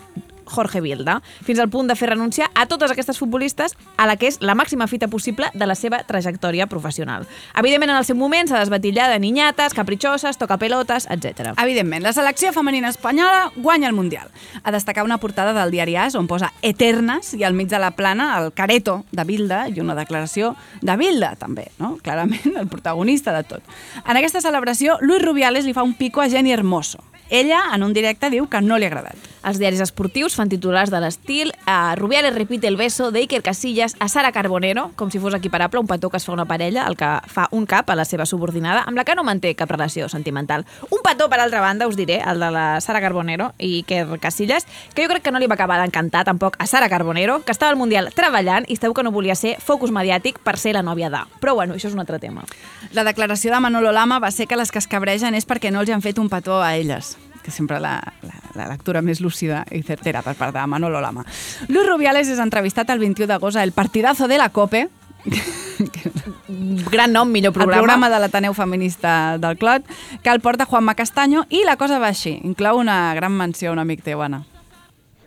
Jorge 0.46 0.80
Vilda, 0.80 1.20
fins 1.44 1.60
al 1.60 1.70
punt 1.70 1.88
de 1.90 1.96
fer 1.98 2.10
renunciar 2.10 2.50
a 2.54 2.66
totes 2.66 2.90
aquestes 2.90 3.18
futbolistes 3.18 3.76
a 3.96 4.06
la 4.06 4.16
que 4.16 4.30
és 4.30 4.40
la 4.40 4.54
màxima 4.54 4.86
fita 4.86 5.08
possible 5.08 5.50
de 5.54 5.66
la 5.66 5.74
seva 5.74 6.02
trajectòria 6.06 6.66
professional. 6.66 7.26
Evidentment, 7.58 7.92
en 7.92 8.00
el 8.00 8.06
seu 8.08 8.16
moment 8.16 8.48
s'ha 8.48 8.60
desbatillat 8.62 9.12
de 9.12 9.20
niñates, 9.20 9.74
capritxoses, 9.74 10.38
tocapelotes, 10.38 11.08
etc. 11.10 11.52
Evidentment, 11.62 12.04
la 12.04 12.14
selecció 12.16 12.52
femenina 12.52 12.90
espanyola 12.92 13.50
guanya 13.56 13.88
el 13.88 13.96
Mundial. 13.96 14.30
A 14.62 14.72
destacar 14.72 15.04
una 15.04 15.18
portada 15.18 15.52
del 15.56 15.70
diari 15.70 15.96
AS 15.96 16.14
on 16.14 16.26
posa 16.26 16.52
Eternes 16.62 17.34
i 17.34 17.44
al 17.44 17.54
mig 17.54 17.68
de 17.68 17.80
la 17.82 17.92
plana 17.96 18.32
el 18.38 18.52
careto 18.52 19.04
de 19.12 19.24
Bilda 19.24 19.66
i 19.68 19.80
una 19.80 19.96
declaració 19.98 20.54
de 20.82 20.96
Bilda, 20.96 21.34
també, 21.40 21.70
no? 21.78 21.96
clarament 22.02 22.56
el 22.56 22.68
protagonista 22.68 23.34
de 23.36 23.44
tot. 23.44 23.76
En 24.04 24.16
aquesta 24.16 24.40
celebració, 24.40 24.98
Luis 25.00 25.22
Rubiales 25.22 25.66
li 25.66 25.74
fa 25.74 25.84
un 25.86 25.94
pico 25.94 26.20
a 26.20 26.28
Jenny 26.28 26.52
Hermoso. 26.52 27.02
Ella, 27.28 27.74
en 27.74 27.82
un 27.82 27.92
directe, 27.92 28.30
diu 28.30 28.46
que 28.46 28.60
no 28.62 28.78
li 28.78 28.86
ha 28.86 28.92
agradat. 28.92 29.18
Els 29.46 29.58
diaris 29.62 29.80
esportius 29.82 30.34
fan 30.34 30.50
titulars 30.50 30.90
de 30.90 30.98
l'estil 31.02 31.52
a 31.70 31.94
Rubiales 31.98 32.34
repite 32.34 32.66
el 32.66 32.76
beso 32.76 33.12
d'Iker 33.14 33.44
Casillas 33.46 33.94
a 34.02 34.08
Sara 34.10 34.32
Carbonero, 34.34 34.88
com 34.98 35.10
si 35.10 35.20
fos 35.22 35.34
equiparable 35.34 35.78
a 35.78 35.82
un 35.84 35.86
petó 35.86 36.10
que 36.10 36.18
es 36.18 36.26
fa 36.26 36.32
una 36.34 36.46
parella, 36.50 36.86
el 36.86 36.96
que 36.98 37.06
fa 37.30 37.48
un 37.50 37.66
cap 37.66 37.90
a 37.90 37.96
la 37.98 38.04
seva 38.04 38.26
subordinada, 38.26 38.84
amb 38.86 38.98
la 38.98 39.04
que 39.04 39.14
no 39.14 39.22
manté 39.26 39.54
cap 39.54 39.70
relació 39.70 40.08
sentimental. 40.08 40.66
Un 40.90 41.02
petó, 41.02 41.28
per 41.30 41.38
altra 41.38 41.60
banda, 41.60 41.86
us 41.86 41.98
diré, 41.98 42.20
el 42.26 42.42
de 42.42 42.50
la 42.50 42.80
Sara 42.80 43.02
Carbonero 43.02 43.52
i 43.58 43.84
Iker 43.84 44.18
Casillas, 44.22 44.66
que 44.94 45.06
jo 45.06 45.10
crec 45.14 45.22
que 45.26 45.34
no 45.34 45.42
li 45.42 45.50
va 45.50 45.54
acabar 45.54 45.78
d'encantar 45.82 46.24
tampoc 46.26 46.58
a 46.58 46.66
Sara 46.66 46.90
Carbonero, 46.90 47.40
que 47.44 47.54
estava 47.54 47.70
al 47.70 47.78
Mundial 47.78 48.10
treballant 48.14 48.66
i 48.66 48.78
esteu 48.78 48.94
que 48.94 49.06
no 49.06 49.14
volia 49.14 49.38
ser 49.38 49.56
focus 49.62 49.94
mediàtic 49.94 50.38
per 50.42 50.58
ser 50.58 50.74
la 50.78 50.82
nòvia 50.86 51.10
d'A. 51.10 51.26
Però 51.42 51.54
bueno, 51.54 51.74
això 51.74 51.90
és 51.90 51.94
un 51.94 52.02
altre 52.02 52.18
tema. 52.18 52.46
La 52.94 53.06
declaració 53.06 53.54
de 53.54 53.60
Manolo 53.60 53.92
Lama 53.92 54.18
va 54.18 54.30
ser 54.30 54.46
que 54.46 54.58
les 54.58 54.74
que 54.74 54.82
es 54.82 54.90
cabregen 54.90 55.34
és 55.34 55.46
perquè 55.46 55.70
no 55.70 55.82
els 55.82 55.90
han 55.90 56.02
fet 56.02 56.18
un 56.18 56.30
petó 56.30 56.62
a 56.62 56.74
elles 56.74 57.16
que 57.46 57.54
sempre 57.54 57.78
la, 57.80 58.00
la, 58.26 58.34
la 58.58 58.68
lectura 58.74 59.00
més 59.06 59.22
lúcida 59.22 59.62
i 59.70 59.84
certera 59.86 60.24
per 60.26 60.34
part 60.34 60.54
de 60.56 60.66
Manolo 60.66 61.00
Lama. 61.00 61.22
Luis 61.70 61.86
Rubiales 61.86 62.28
és 62.34 62.42
entrevistat 62.42 62.90
el 62.90 62.98
21 62.98 63.30
d'agost 63.30 63.56
a 63.56 63.62
El 63.62 63.70
Partidazo 63.72 64.26
de 64.26 64.42
la 64.42 64.50
COPE, 64.50 64.88
Gran 66.90 67.12
nom, 67.12 67.30
millor 67.30 67.52
programa. 67.52 67.74
el 67.74 67.82
programa 67.82 68.10
de 68.10 68.18
l'Ateneu 68.22 68.54
Feminista 68.54 69.38
del 69.38 69.58
Clot, 69.58 69.86
que 70.22 70.30
el 70.30 70.40
porta 70.40 70.66
Juanma 70.66 70.94
Castaño, 70.94 71.46
i 71.50 71.64
la 71.66 71.76
cosa 71.76 71.98
va 71.98 72.10
així. 72.14 72.36
Inclou 72.46 72.78
una 72.78 73.14
gran 73.14 73.34
menció 73.34 73.70
a 73.70 73.74
un 73.74 73.82
amic 73.82 74.04
teu, 74.06 74.22
Anna. 74.22 74.44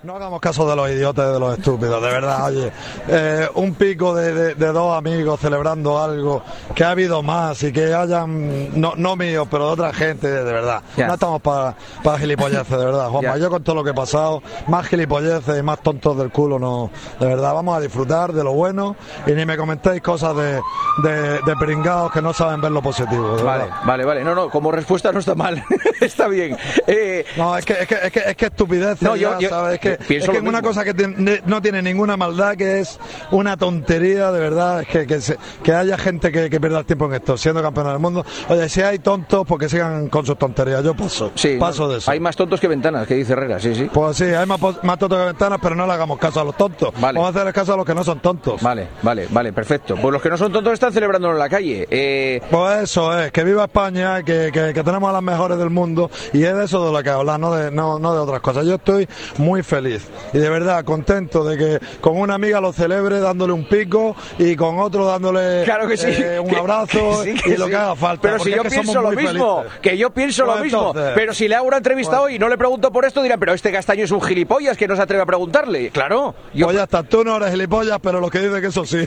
No 0.01 0.15
hagamos 0.15 0.39
caso 0.39 0.65
de 0.65 0.77
los 0.77 0.89
idiotas 0.89 1.29
y 1.29 1.33
de 1.33 1.39
los 1.41 1.57
estúpidos, 1.57 2.01
de 2.01 2.07
verdad, 2.07 2.45
oye. 2.45 2.71
Eh, 3.09 3.49
un 3.55 3.73
pico 3.75 4.15
de, 4.15 4.33
de- 4.33 4.55
de 4.55 4.67
dos 4.71 4.97
amigos 4.97 5.41
celebrando 5.41 6.01
algo, 6.01 6.41
que 6.73 6.85
ha 6.85 6.91
habido 6.91 7.21
más 7.21 7.61
y 7.63 7.73
que 7.73 7.93
hayan, 7.93 8.79
no, 8.79 8.93
no 8.95 9.17
míos, 9.17 9.45
pero 9.51 9.65
de 9.67 9.71
otra 9.73 9.91
gente, 9.91 10.29
de 10.31 10.53
verdad. 10.53 10.81
No 10.95 11.15
estamos 11.15 11.41
para 11.41 11.75
para 12.01 12.17
gilipolleces, 12.17 12.69
de 12.69 12.85
verdad, 12.85 13.09
Juanma. 13.09 13.37
Yo 13.39 13.49
con 13.49 13.61
todo 13.61 13.75
lo 13.75 13.83
que 13.83 13.89
he 13.89 13.93
pasado, 13.93 14.41
más 14.67 14.87
gilipolleces 14.87 15.59
y 15.59 15.63
más 15.63 15.83
tontos 15.83 16.17
del 16.17 16.31
culo, 16.31 16.57
no. 16.59 16.89
De 17.19 17.25
verdad, 17.25 17.53
vamos 17.53 17.75
a 17.77 17.81
disfrutar 17.81 18.31
de 18.31 18.41
lo 18.45 18.53
bueno 18.53 18.95
y 19.27 19.33
ni 19.33 19.45
me 19.45 19.57
comentéis 19.57 20.01
cosas 20.01 20.33
de, 20.33 20.61
de, 21.03 21.55
pringados 21.59 22.13
que 22.13 22.21
no 22.21 22.31
saben 22.31 22.61
ver 22.61 22.71
lo 22.71 22.81
positivo, 22.81 23.35
Vale, 23.43 23.63
verdad. 23.65 23.77
vale, 23.85 24.05
vale. 24.05 24.23
No, 24.23 24.33
no, 24.33 24.49
como 24.49 24.71
respuesta 24.71 25.11
no 25.11 25.19
está 25.19 25.35
mal. 25.35 25.61
está 25.99 26.29
bien. 26.29 26.55
Eh, 26.87 27.25
No, 27.35 27.57
es 27.57 27.65
que 27.65 27.73
es, 27.73 27.85
que, 27.87 27.95
es, 27.95 28.11
que, 28.13 28.19
es 28.27 28.35
que 28.37 28.45
estupidez, 28.45 29.01
No, 29.01 29.17
yo- 29.17 29.31
ya, 29.33 29.39
yo- 29.39 29.49
¿sabes? 29.49 29.73
Es 29.73 29.79
que, 29.81 29.88
pienso 29.97 30.31
es 30.31 30.37
que 30.37 30.43
lo 30.43 30.49
una 30.49 30.61
cosa 30.61 30.83
que 30.83 30.93
tiene- 30.93 31.41
no 31.45 31.61
tiene 31.61 31.81
ninguna 31.81 32.17
maldad, 32.17 32.55
que 32.55 32.79
es 32.79 32.99
una 33.31 33.57
tontería, 33.57 34.31
de 34.31 34.39
verdad, 34.39 34.81
es 34.81 34.87
que, 34.87 35.05
que, 35.07 35.21
se- 35.21 35.37
que 35.63 35.73
haya 35.73 35.97
gente 35.97 36.31
que, 36.31 36.49
que 36.49 36.59
pierda 36.59 36.79
el 36.79 36.85
tiempo 36.85 37.05
en 37.05 37.13
esto, 37.13 37.37
siendo 37.37 37.61
campeón 37.61 37.87
del 37.87 37.99
mundo. 37.99 38.25
Oye, 38.49 38.67
si 38.69 38.81
hay 38.81 38.99
tontos, 38.99 39.45
porque 39.47 39.69
sigan 39.69 40.09
con 40.09 40.25
sus 40.25 40.37
tonterías, 40.37 40.83
yo 40.83 40.93
paso, 40.95 41.31
sí, 41.35 41.57
paso 41.59 41.83
no, 41.83 41.89
de 41.93 41.97
eso. 41.99 42.11
Hay 42.11 42.19
más 42.19 42.35
tontos 42.35 42.59
que 42.59 42.67
ventanas, 42.67 43.07
que 43.07 43.15
dice 43.15 43.33
Herrera, 43.33 43.59
sí, 43.59 43.73
sí. 43.75 43.89
Pues 43.93 44.17
sí, 44.17 44.25
hay 44.25 44.45
más, 44.45 44.59
más 44.83 44.97
tontos 44.99 45.19
que 45.19 45.25
ventanas, 45.25 45.59
pero 45.61 45.75
no 45.75 45.85
le 45.85 45.93
hagamos 45.93 46.17
caso 46.19 46.41
a 46.41 46.43
los 46.43 46.55
tontos. 46.57 46.91
Vamos 46.99 47.25
a 47.25 47.39
hacer 47.39 47.53
caso 47.53 47.73
a 47.73 47.77
los 47.77 47.85
que 47.85 47.95
no 47.95 48.03
son 48.03 48.19
tontos. 48.19 48.61
Vale, 48.61 48.87
vale, 49.01 49.27
vale, 49.29 49.53
perfecto. 49.53 49.95
Pues 50.01 50.11
los 50.13 50.21
que 50.21 50.29
no 50.29 50.37
son 50.37 50.51
tontos 50.51 50.73
están 50.73 50.91
celebrándolo 50.93 51.33
en 51.33 51.39
la 51.39 51.49
calle. 51.49 51.87
Eh, 51.89 52.41
Pues 52.49 52.83
eso 52.83 53.17
es, 53.17 53.31
que 53.31 53.43
viva 53.43 53.65
España, 53.65 54.23
que, 54.23 54.49
que, 54.53 54.73
que 54.73 54.83
tenemos 54.83 55.09
a 55.09 55.13
las 55.13 55.23
mejores 55.23 55.57
del 55.57 55.69
mundo 55.69 56.09
y 56.33 56.43
es 56.43 56.55
de 56.55 56.65
eso 56.65 56.85
de 56.85 56.91
lo 56.91 57.03
que 57.03 57.09
hablar, 57.09 57.39
no 57.39 57.53
de, 57.53 57.71
no, 57.71 57.99
no 57.99 58.13
de 58.13 58.19
otras 58.19 58.39
cosas. 58.41 58.65
Yo 58.65 58.75
estoy 58.75 59.07
muy 59.37 59.63
feliz 59.63 59.78
y 59.87 60.37
de 60.37 60.49
verdad 60.49 60.83
contento 60.83 61.43
de 61.43 61.57
que 61.57 61.79
con 62.01 62.17
una 62.17 62.35
amiga 62.35 62.59
lo 62.61 62.73
celebre 62.73 63.19
dándole 63.19 63.53
un 63.53 63.65
pico 63.67 64.15
y 64.37 64.55
con 64.55 64.79
otro 64.79 65.05
dándole 65.05 65.63
Claro 65.63 65.87
que 65.87 65.97
sí. 65.97 66.07
eh, 66.09 66.39
un 66.39 66.47
Que- 66.49 66.55
abrazo 66.57 67.21
que 67.23 67.33
sí, 67.37 67.41
que 67.43 67.49
y 67.51 67.57
lo 67.57 67.65
sí. 67.65 67.71
que 67.71 67.75
haga 67.77 67.95
falta. 67.95 68.21
Pero 68.21 68.39
si 68.39 68.51
yo 68.51 68.63
pienso 68.63 69.01
lo 69.01 69.11
mismo, 69.11 69.57
felices. 69.63 69.79
que 69.81 69.97
yo 69.97 70.09
pienso 70.11 70.45
lo 70.45 70.57
mismo. 70.57 70.87
entonces- 70.89 71.11
pero 71.15 71.33
si 71.33 71.47
le 71.47 71.55
hago 71.55 71.67
una 71.67 71.77
entrevista 71.77 72.21
hoy 72.21 72.35
y 72.35 72.39
no 72.39 72.49
le 72.49 72.57
pregunto 72.57 72.91
por 72.91 73.05
esto, 73.05 73.21
dirán, 73.21 73.39
pero 73.39 73.53
este 73.53 73.71
castaño 73.71 74.03
es 74.03 74.11
un 74.11 74.21
gilipollas 74.21 74.77
que 74.77 74.87
no 74.87 74.95
se 74.95 75.01
atreve 75.01 75.23
a 75.23 75.25
preguntarle. 75.25 75.89
Claro. 75.91 76.35
Yo... 76.53 76.65
Pues 76.67 76.77
ya 76.77 76.83
está, 76.83 77.03
tú 77.03 77.23
no 77.23 77.37
eres 77.37 77.51
gilipollas, 77.51 77.99
pero 78.01 78.19
los 78.19 78.29
que 78.31 78.39
dicen 78.39 78.61
que 78.61 78.67
eso 78.67 78.85
sí. 78.85 79.05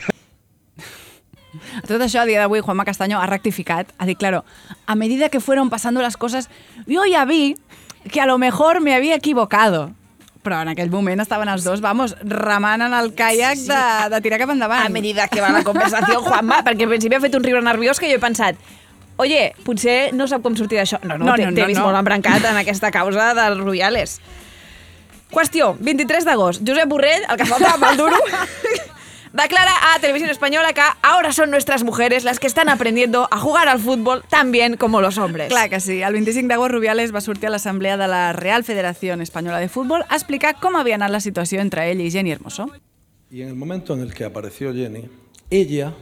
Tot 1.86 2.00
això, 2.00 2.20
a 2.22 2.24
dia 2.24 2.40
d'avui, 2.40 2.60
Juanma 2.64 2.84
Castaño 2.84 3.20
ha 3.20 3.26
rectificat. 3.26 3.90
Ha 3.98 4.06
dit, 4.06 4.16
claro, 4.18 4.44
a 4.86 4.94
medida 4.94 5.28
que 5.28 5.38
fueron 5.40 5.68
pasando 5.68 6.00
las 6.00 6.16
cosas, 6.16 6.48
yo 6.86 7.04
ya 7.04 7.24
vi 7.26 7.56
que 8.10 8.20
a 8.20 8.26
lo 8.26 8.38
mejor 8.38 8.80
me 8.80 8.94
había 8.94 9.14
equivocado. 9.14 9.90
Però 10.42 10.58
en 10.64 10.72
aquell 10.72 10.90
moment 10.90 11.22
estaven 11.22 11.48
els 11.52 11.62
dos, 11.62 11.80
vamos, 11.80 12.16
remant 12.26 12.82
en 12.82 12.94
el 12.98 13.12
caiac 13.14 13.60
de, 13.62 13.82
de 14.10 14.20
tirar 14.24 14.40
cap 14.42 14.50
endavant. 14.50 14.84
A 14.84 14.90
medida 14.90 15.28
que 15.30 15.40
va 15.40 15.52
la 15.54 15.62
conversació, 15.62 16.18
Juanma, 16.26 16.64
perquè 16.66 16.82
al 16.88 16.90
principi 16.96 17.14
ha 17.14 17.22
fet 17.22 17.36
un 17.38 17.44
riure 17.46 17.62
nerviós 17.62 18.00
que 18.02 18.10
jo 18.10 18.18
he 18.18 18.22
pensat 18.22 18.58
Oye, 19.22 19.52
potser 19.62 20.10
no 20.16 20.24
sap 20.26 20.40
com 20.42 20.54
sortir 20.56 20.78
d'això. 20.80 20.98
No, 21.04 21.14
no, 21.18 21.26
No, 21.26 21.30
no, 21.30 21.34
t'he 21.36 21.44
no, 21.46 21.52
t'he 21.54 21.60
no, 21.62 21.66
vist 21.68 21.78
no. 21.78 21.84
molt 21.86 21.98
embrancat 22.00 22.46
en 22.48 22.56
aquesta 22.58 22.88
causa 22.90 23.28
dels 23.36 23.60
Rubiales. 23.60 24.16
Qüestió, 25.30 25.74
23 25.78 26.24
d'agost. 26.26 26.64
Josep 26.66 26.88
Borrell, 26.90 27.22
el 27.28 27.38
que 27.38 27.46
faltava 27.46 27.76
pel 27.86 28.00
duro, 28.00 28.18
declara 29.32 29.72
a 29.94 30.00
Televisión 30.00 30.30
Española 30.30 30.72
que 30.72 30.82
ahora 31.02 31.32
son 31.32 31.50
nuestras 31.50 31.84
mujeres 31.84 32.24
las 32.24 32.38
que 32.38 32.46
están 32.46 32.68
aprendiendo 32.68 33.28
a 33.30 33.38
jugar 33.38 33.68
al 33.68 33.80
fútbol 33.80 34.22
tan 34.28 34.52
bien 34.52 34.76
como 34.76 35.00
los 35.00 35.18
hombres. 35.18 35.48
Clar 35.48 35.70
que 35.70 35.80
sí. 35.80 36.02
El 36.02 36.12
25 36.12 36.48
d'agost 36.48 36.72
Rubiales 36.72 37.14
va 37.14 37.20
sortir 37.20 37.48
a 37.48 37.50
l'assemblea 37.50 37.96
de 37.96 38.08
la 38.08 38.32
Real 38.32 38.64
Federación 38.64 39.20
Española 39.20 39.58
de 39.58 39.68
Fútbol 39.68 40.04
a 40.08 40.16
explicar 40.16 40.58
com 40.60 40.76
havia 40.76 40.96
anat 40.96 41.10
la 41.10 41.20
situació 41.20 41.60
entre 41.60 41.90
ell 41.90 42.00
i 42.00 42.10
Jenny 42.10 42.32
Hermoso. 42.32 42.68
Y 43.30 43.42
en 43.42 43.48
el 43.48 43.54
momento 43.54 43.94
en 43.94 44.00
el 44.00 44.12
que 44.12 44.24
apareció 44.24 44.74
Jenny, 44.74 45.08
ella 45.48 45.94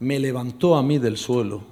me 0.00 0.18
levantó 0.18 0.76
a 0.76 0.82
mí 0.82 0.98
del 0.98 1.16
suelo, 1.16 1.62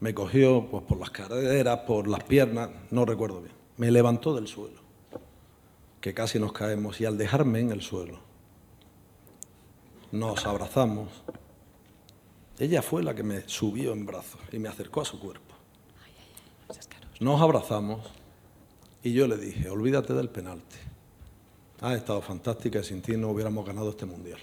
me 0.00 0.12
cogió 0.12 0.66
pues, 0.70 0.82
por 0.84 0.98
las 0.98 1.10
caderas, 1.10 1.80
por 1.86 2.08
las 2.08 2.22
piernas, 2.24 2.68
no 2.90 3.04
recuerdo 3.04 3.40
bien, 3.40 3.54
me 3.78 3.90
levantó 3.90 4.34
del 4.34 4.46
suelo, 4.46 4.80
que 6.00 6.12
casi 6.12 6.38
nos 6.38 6.52
caemos, 6.52 7.00
y 7.00 7.06
al 7.06 7.16
dejarme 7.16 7.60
en 7.60 7.70
el 7.70 7.82
suelo, 7.82 8.25
nos 10.12 10.46
abrazamos. 10.46 11.10
Ella 12.58 12.82
fue 12.82 13.02
la 13.02 13.14
que 13.14 13.22
me 13.22 13.48
subió 13.48 13.92
en 13.92 14.06
brazos 14.06 14.40
y 14.52 14.58
me 14.58 14.68
acercó 14.68 15.02
a 15.02 15.04
su 15.04 15.18
cuerpo. 15.18 15.54
Nos 17.20 17.40
abrazamos 17.40 18.06
y 19.02 19.12
yo 19.12 19.26
le 19.26 19.36
dije, 19.36 19.68
olvídate 19.68 20.14
del 20.14 20.28
penalti. 20.28 20.76
Ha 21.80 21.94
estado 21.94 22.22
fantástica 22.22 22.80
y 22.80 22.84
sin 22.84 23.02
ti 23.02 23.16
no 23.16 23.30
hubiéramos 23.30 23.66
ganado 23.66 23.90
este 23.90 24.06
mundial. 24.06 24.40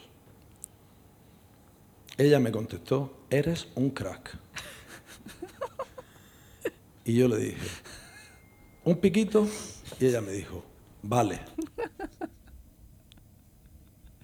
Ella 2.18 2.40
me 2.40 2.52
contestó, 2.52 3.26
eres 3.30 3.68
un 3.76 3.90
crack. 3.90 4.38
Y 7.06 7.16
yo 7.16 7.28
le 7.28 7.38
dije, 7.38 7.68
un 8.86 8.96
piquito, 8.98 9.46
y 10.00 10.06
ella 10.06 10.22
me 10.22 10.32
dijo, 10.32 10.64
vale. 11.02 11.42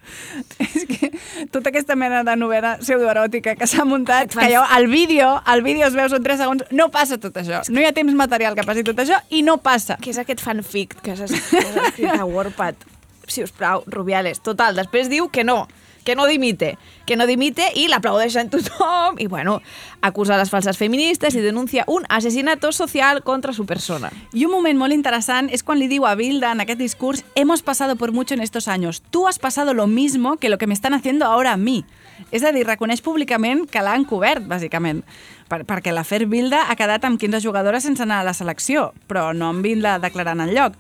Tota 1.54 1.72
aquesta 1.72 1.96
mena 2.00 2.22
de 2.28 2.36
novel·la 2.40 2.76
pseudoeròtica 2.82 3.56
que 3.60 3.68
s'ha 3.70 3.86
muntat, 3.88 4.34
que 4.36 4.46
allò, 4.46 4.64
al 4.76 4.88
vídeo, 4.92 5.32
al 5.46 5.64
vídeo 5.66 5.88
es 5.88 5.98
veu, 5.98 6.10
són 6.12 6.24
3 6.26 6.42
segons, 6.44 6.64
no 6.76 6.90
passa 6.94 7.20
tot 7.22 7.38
això. 7.42 7.64
No 7.70 7.82
hi 7.82 7.88
ha 7.90 7.96
temps 7.96 8.16
material 8.18 8.58
que 8.58 8.66
passi 8.68 8.86
tot 8.88 9.00
això 9.02 9.20
i 9.30 9.44
no 9.46 9.60
passa. 9.64 10.00
Què 10.02 10.14
és 10.14 10.22
aquest 10.22 10.44
fanfic 10.44 10.98
que 11.06 11.18
s'ha 11.18 11.30
que 11.30 11.66
s'ha 11.66 11.90
escrit 11.90 12.14
a 12.16 12.26
Wordpad? 12.26 12.88
Si 13.30 13.44
us 13.46 13.54
plau, 13.54 13.84
Rubiales. 13.86 14.42
Total, 14.42 14.76
després 14.78 15.10
diu 15.12 15.30
que 15.30 15.44
no, 15.46 15.68
que 16.10 16.16
no 16.16 16.26
dimite, 16.26 16.80
que 17.06 17.16
no 17.16 17.28
dimite 17.30 17.68
i 17.78 17.84
l'aplaudeixen 17.86 18.48
tothom 18.50 19.20
i, 19.22 19.28
bueno, 19.30 19.60
acusa 20.02 20.40
les 20.40 20.50
falses 20.50 20.80
feministes 20.80 21.36
i 21.38 21.44
denuncia 21.44 21.84
un 21.86 22.08
asesinato 22.10 22.72
social 22.72 23.22
contra 23.22 23.54
su 23.54 23.68
persona. 23.70 24.10
I 24.34 24.48
un 24.48 24.56
moment 24.56 24.80
molt 24.82 24.96
interessant 24.96 25.52
és 25.54 25.62
quan 25.62 25.78
li 25.78 25.86
diu 25.86 26.08
a 26.10 26.16
Bilda 26.18 26.50
en 26.50 26.66
aquest 26.66 26.82
discurs 26.82 27.22
hemos 27.36 27.62
pasado 27.62 27.96
por 27.96 28.12
mucho 28.12 28.34
en 28.34 28.42
estos 28.42 28.68
años. 28.68 29.04
Tú 29.12 29.28
has 29.28 29.38
pasado 29.38 29.76
lo 29.76 29.86
mismo 29.86 30.38
que 30.38 30.50
lo 30.50 30.58
que 30.58 30.66
me 30.66 30.74
están 30.74 30.96
haciendo 30.96 31.28
ahora 31.28 31.54
a 31.54 31.58
mí. 31.58 31.86
És 32.32 32.42
a 32.42 32.50
dir, 32.52 32.66
reconeix 32.66 33.06
públicament 33.06 33.68
que 33.70 33.86
l'ha 33.86 33.94
encobert, 33.94 34.50
bàsicament. 34.50 35.06
Per, 35.46 35.62
perquè 35.70 35.94
l'afer 35.94 36.26
Bilda 36.26 36.66
ha 36.72 36.76
quedat 36.76 37.06
amb 37.06 37.22
15 37.22 37.38
jugadores 37.46 37.86
sense 37.86 38.02
anar 38.02 38.24
a 38.24 38.32
la 38.32 38.34
selecció, 38.34 38.96
però 39.06 39.30
no 39.38 39.54
amb 39.54 39.62
Bilda 39.62 40.00
declarant 40.02 40.42
el 40.42 40.58
lloc. 40.58 40.74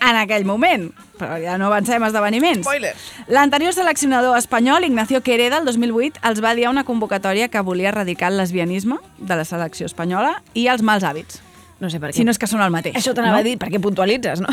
En 0.00 0.16
aquell 0.16 0.46
moment, 0.48 0.88
però 1.20 1.36
ja 1.42 1.58
no 1.60 1.68
avancem 1.68 2.02
esdeveniments. 2.06 2.64
Spoiler. 2.64 2.94
L'anterior 3.28 3.74
seleccionador 3.76 4.38
espanyol, 4.38 4.86
Ignacio 4.88 5.20
Quereda, 5.20 5.58
el 5.60 5.68
2008, 5.68 6.22
els 6.24 6.40
va 6.40 6.54
dir 6.56 6.64
a 6.66 6.72
una 6.72 6.86
convocatòria 6.88 7.50
que 7.52 7.60
volia 7.60 7.90
erradicar 7.92 8.32
el 8.32 8.40
lesbianisme 8.40 8.96
de 9.18 9.36
la 9.36 9.44
selecció 9.44 9.90
espanyola 9.90 10.38
i 10.54 10.66
els 10.72 10.80
mals 10.80 11.04
hàbits. 11.04 11.42
No 11.80 11.88
sé 11.88 12.00
per 12.00 12.10
què. 12.10 12.18
Si 12.20 12.24
no 12.24 12.32
és 12.32 12.40
que 12.40 12.48
són 12.48 12.60
el 12.64 12.72
mateix. 12.72 12.96
Això 12.96 13.12
t'anava 13.16 13.38
no? 13.38 13.44
a 13.44 13.46
dir, 13.46 13.56
perquè 13.60 13.80
puntualitzes, 13.80 14.42
no? 14.44 14.52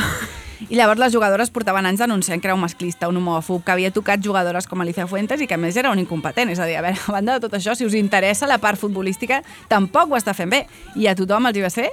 I 0.72 0.76
llavors 0.76 1.00
les 1.00 1.14
jugadores 1.14 1.52
portaven 1.54 1.86
anys 1.86 2.02
denunciant 2.02 2.41
que 2.41 2.50
era 2.50 2.56
un 2.56 2.64
masclista, 2.64 3.10
un 3.12 3.20
homòfob, 3.20 3.62
que 3.64 3.76
havia 3.76 3.91
tocat 3.93 4.24
jugadores 4.24 4.66
com 4.68 4.82
Alicia 4.82 5.06
Fuentes 5.08 5.43
i 5.43 5.48
que 5.48 5.56
a 5.56 5.62
més 5.62 5.78
era 5.78 5.91
un 5.93 6.00
incompetent. 6.02 6.50
És 6.50 6.60
a 6.60 6.66
dir, 6.66 6.80
a 6.80 6.84
veure, 6.86 6.98
a 6.98 7.14
banda 7.14 7.38
de 7.38 7.45
tot 7.45 7.60
això, 7.60 7.76
si 7.78 7.86
us 7.86 7.95
interessa 8.00 8.50
la 8.50 8.58
part 8.64 8.80
futbolística, 8.80 9.43
tampoc 9.70 10.12
ho 10.12 10.20
està 10.20 10.34
fent 10.34 10.56
bé. 10.56 10.64
I 10.95 11.12
a 11.12 11.16
tothom 11.20 11.52
els 11.52 11.60
hi 11.60 11.66
va 11.68 11.72
ser 11.74 11.91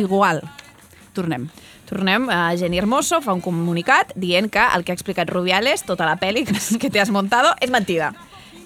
igual. 0.00 0.42
Tornem. 1.14 1.46
Tornem 1.88 2.28
a 2.28 2.54
Jenny 2.56 2.76
Hermoso, 2.76 3.22
fa 3.24 3.32
un 3.32 3.40
comunicat 3.40 4.12
dient 4.14 4.50
que 4.52 4.60
el 4.60 4.84
que 4.84 4.92
ha 4.92 4.98
explicat 4.98 5.30
Rubiales, 5.32 5.86
tota 5.88 6.04
la 6.04 6.18
pel·li 6.20 6.44
que 6.80 6.90
te 6.90 7.00
has 7.00 7.10
montado, 7.10 7.54
és 7.64 7.72
mentida. 7.72 8.12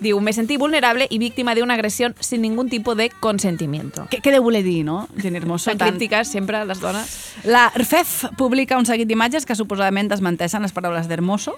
Diu, 0.02 0.18
me 0.18 0.32
sentí 0.32 0.56
vulnerable 0.56 1.06
y 1.08 1.18
víctima 1.18 1.54
de 1.54 1.62
una 1.62 1.74
agresión 1.74 2.16
sin 2.18 2.42
ningún 2.42 2.68
tipo 2.68 2.96
de 2.96 3.10
consentimiento. 3.20 4.08
Què, 4.10 4.18
què 4.18 4.32
deu 4.34 4.42
voler 4.42 4.64
dir, 4.66 4.80
no, 4.82 5.06
Jenny 5.14 5.38
Hermoso? 5.38 5.70
Tan 5.78 5.94
crítiques 5.94 6.26
sempre 6.34 6.64
les 6.66 6.82
dones. 6.82 7.14
La 7.44 7.68
RFEF 7.70 8.32
publica 8.36 8.80
un 8.80 8.88
seguit 8.90 9.06
d'imatges 9.06 9.46
que 9.46 9.54
suposadament 9.54 10.10
desmenteixen 10.10 10.66
les 10.66 10.74
paraules 10.74 11.06
d'Hermoso 11.06 11.54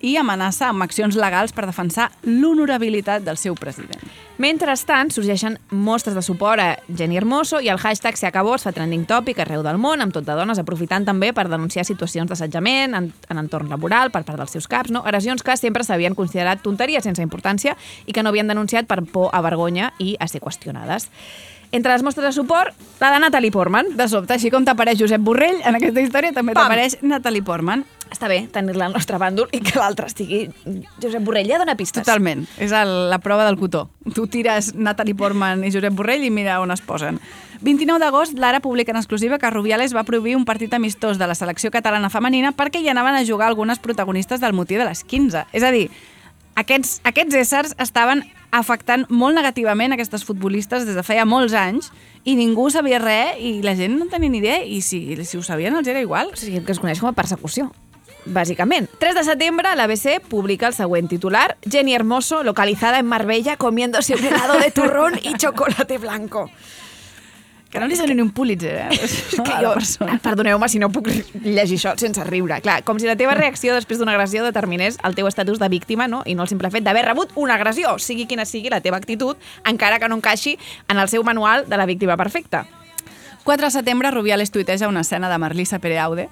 i 0.00 0.16
amenaça 0.16 0.68
amb 0.68 0.84
accions 0.84 1.16
legals 1.18 1.52
per 1.52 1.66
defensar 1.66 2.10
l'honorabilitat 2.22 3.24
del 3.26 3.38
seu 3.40 3.56
president. 3.58 4.02
Mentrestant, 4.38 5.10
sorgeixen 5.10 5.56
mostres 5.74 6.14
de 6.14 6.22
suport 6.22 6.62
a 6.62 6.68
Jenny 6.86 7.18
Hermoso 7.18 7.58
i 7.60 7.68
el 7.72 7.80
hashtag 7.82 8.16
Se 8.16 8.28
acabó 8.28 8.54
es 8.54 8.62
fa 8.62 8.70
trending 8.72 9.04
topic 9.06 9.40
arreu 9.42 9.64
del 9.66 9.80
món, 9.82 10.00
amb 10.00 10.14
tot 10.14 10.26
de 10.26 10.36
dones, 10.38 10.60
aprofitant 10.62 11.04
també 11.04 11.32
per 11.34 11.48
denunciar 11.50 11.84
situacions 11.84 12.30
d'assetjament 12.30 12.94
en, 12.94 13.10
en 13.28 13.42
entorn 13.42 13.68
laboral 13.68 14.12
per 14.14 14.22
part 14.22 14.38
dels 14.38 14.54
seus 14.54 14.68
caps, 14.70 14.94
no? 14.94 15.02
agressions 15.02 15.42
que 15.42 15.56
sempre 15.58 15.82
s'havien 15.82 16.14
considerat 16.14 16.62
tonteries 16.62 17.02
sense 17.02 17.22
importància 17.22 17.74
i 18.06 18.14
que 18.14 18.22
no 18.22 18.30
havien 18.30 18.46
denunciat 18.46 18.86
per 18.86 19.02
por 19.02 19.30
a 19.34 19.42
vergonya 19.42 19.92
i 19.98 20.14
a 20.20 20.28
ser 20.30 20.40
qüestionades. 20.40 21.10
Entre 21.70 21.92
les 21.92 22.02
mostres 22.02 22.24
de 22.24 22.32
suport, 22.32 22.72
la 23.00 23.10
de 23.12 23.18
Natalie 23.20 23.52
Portman. 23.52 23.90
De 23.96 24.08
sobte, 24.08 24.32
així 24.38 24.48
com 24.50 24.64
t'apareix 24.64 24.98
Josep 25.02 25.20
Borrell, 25.20 25.60
en 25.68 25.76
aquesta 25.76 26.00
història 26.00 26.32
també 26.32 26.54
t'apareix 26.56 26.96
Natalie 27.04 27.44
Portman. 27.44 27.84
Està 28.08 28.30
bé 28.30 28.38
tenir-la 28.48 28.86
al 28.88 28.94
nostre 28.96 29.18
bàndol 29.20 29.50
i 29.52 29.60
que 29.60 29.76
l'altre 29.76 30.08
estigui... 30.08 30.46
Josep 31.02 31.20
Borrell 31.26 31.50
ja 31.50 31.58
dona 31.60 31.76
pistes. 31.76 32.06
Totalment. 32.06 32.46
És 32.56 32.72
el, 32.72 32.94
la 33.12 33.20
prova 33.20 33.44
del 33.44 33.60
cotó. 33.60 33.90
Tu 34.16 34.24
tires 34.32 34.72
Natalie 34.74 35.16
Portman 35.18 35.60
i 35.68 35.72
Josep 35.74 35.92
Borrell 35.92 36.24
i 36.24 36.32
mira 36.32 36.56
on 36.64 36.72
es 36.72 36.80
posen. 36.80 37.20
29 37.60 38.00
d'agost, 38.00 38.38
l'Ara 38.38 38.62
publica 38.64 38.94
en 38.94 39.00
exclusiva 39.00 39.36
que 39.38 39.50
Rubiales 39.50 39.92
va 39.92 40.06
prohibir 40.08 40.36
un 40.38 40.46
partit 40.48 40.72
amistós 40.72 41.18
de 41.18 41.26
la 41.26 41.34
selecció 41.34 41.72
catalana 41.74 42.08
femenina 42.08 42.54
perquè 42.56 42.80
hi 42.80 42.88
anaven 42.88 43.18
a 43.18 43.24
jugar 43.26 43.50
algunes 43.50 43.82
protagonistes 43.82 44.40
del 44.40 44.54
motiu 44.56 44.78
de 44.80 44.86
les 44.88 45.02
15. 45.04 45.44
És 45.52 45.66
a 45.66 45.72
dir, 45.74 45.90
aquests, 46.58 46.98
aquests 47.06 47.38
éssers 47.38 47.74
estaven 47.78 48.24
afectant 48.50 49.04
molt 49.12 49.36
negativament 49.36 49.92
aquestes 49.92 50.24
futbolistes 50.24 50.86
des 50.88 50.96
de 50.96 51.04
feia 51.04 51.26
molts 51.28 51.54
anys 51.54 51.90
i 52.24 52.34
ningú 52.38 52.68
sabia 52.72 53.00
res 53.02 53.36
i 53.38 53.58
la 53.64 53.76
gent 53.78 53.98
no 53.98 54.08
tenia 54.10 54.32
ni 54.32 54.40
idea 54.40 54.62
i 54.64 54.80
si, 54.82 55.02
si 55.24 55.38
ho 55.38 55.44
sabien 55.44 55.76
els 55.76 55.88
era 55.88 56.00
igual. 56.00 56.32
O 56.32 56.40
sigui, 56.40 56.64
que 56.64 56.74
es 56.74 56.80
coneix 56.80 57.00
com 57.00 57.10
a 57.10 57.16
persecució. 57.16 57.70
Bàsicament. 58.28 58.88
3 59.00 59.14
de 59.16 59.24
setembre, 59.24 59.70
l'ABC 59.78 60.18
publica 60.28 60.68
el 60.68 60.74
següent 60.76 61.08
titular. 61.08 61.56
Jenny 61.64 61.94
Hermoso, 61.94 62.42
localizada 62.42 62.98
en 62.98 63.06
Marbella, 63.06 63.56
comiéndose 63.56 64.16
un 64.16 64.24
helado 64.24 64.58
de 64.58 64.70
turrón 64.70 65.14
y 65.22 65.34
chocolate 65.34 65.96
blanco. 65.98 66.50
Que 67.68 67.80
no 67.82 67.86
li 67.86 67.98
soni 67.98 68.14
ni 68.16 68.22
un 68.24 68.30
Pulitzer, 68.32 68.86
eh? 68.86 68.98
És 69.04 69.34
que 69.44 69.56
jo, 69.60 69.74
perdoneu-me 70.24 70.70
si 70.72 70.80
no 70.80 70.88
puc 70.92 71.10
llegir 71.44 71.76
això 71.76 71.92
sense 72.00 72.24
riure. 72.24 72.62
Clar, 72.64 72.78
com 72.88 72.96
si 73.00 73.08
la 73.08 73.16
teva 73.20 73.34
reacció 73.36 73.74
després 73.76 74.00
d'una 74.00 74.14
agressió 74.16 74.44
determinés 74.46 74.96
el 75.04 75.16
teu 75.18 75.28
estatus 75.28 75.60
de 75.60 75.68
víctima 75.68 76.08
no? 76.08 76.22
i 76.24 76.34
no 76.38 76.46
el 76.46 76.48
simple 76.48 76.72
fet 76.72 76.86
d'haver 76.86 77.04
rebut 77.10 77.36
una 77.36 77.58
agressió, 77.60 77.98
sigui 78.00 78.24
quina 78.30 78.48
sigui 78.48 78.72
la 78.72 78.80
teva 78.80 78.96
actitud, 78.96 79.36
encara 79.68 80.00
que 80.00 80.08
no 80.08 80.16
encaixi 80.16 80.56
en 80.88 80.96
el 80.96 81.12
seu 81.12 81.24
manual 81.28 81.68
de 81.68 81.76
la 81.76 81.84
víctima 81.84 82.16
perfecta. 82.16 82.64
4 83.44 83.66
de 83.66 83.70
setembre, 83.70 84.10
Rubiales 84.10 84.50
tuiteja 84.50 84.88
una 84.88 85.00
escena 85.00 85.28
de 85.28 85.38
Marlisa 85.38 85.78
Pereaude. 85.78 86.28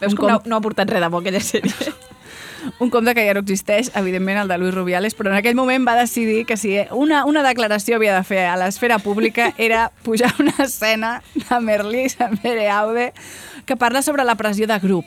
Veus 0.00 0.14
que 0.16 0.26
no, 0.26 0.40
no 0.44 0.56
ha 0.56 0.64
portat 0.64 0.88
res 0.88 1.04
de 1.04 1.08
bo 1.12 1.20
aquella 1.20 1.44
sèrie. 1.44 1.92
Un 2.78 2.90
compte 2.90 3.14
que 3.14 3.24
ja 3.26 3.34
no 3.34 3.40
existeix, 3.40 3.90
evidentment 3.96 4.38
el 4.42 4.48
de 4.48 4.58
Luis 4.58 4.74
Rubiales, 4.74 5.14
però 5.14 5.30
en 5.30 5.36
aquell 5.38 5.54
moment 5.54 5.86
va 5.86 5.94
decidir 5.98 6.44
que 6.46 6.56
si 6.56 6.76
una, 6.92 7.24
una 7.24 7.42
declaració 7.46 7.96
havia 7.96 8.16
de 8.16 8.24
fer 8.24 8.46
a 8.46 8.56
l'esfera 8.56 8.98
pública 8.98 9.52
era 9.58 9.90
pujar 10.02 10.32
una 10.40 10.54
escena 10.58 11.22
de 11.34 11.60
Merlisa 11.60 12.30
Pereaude 12.42 13.12
que 13.66 13.76
parla 13.76 14.02
sobre 14.02 14.24
la 14.24 14.34
pressió 14.36 14.66
de 14.66 14.78
grup, 14.78 15.06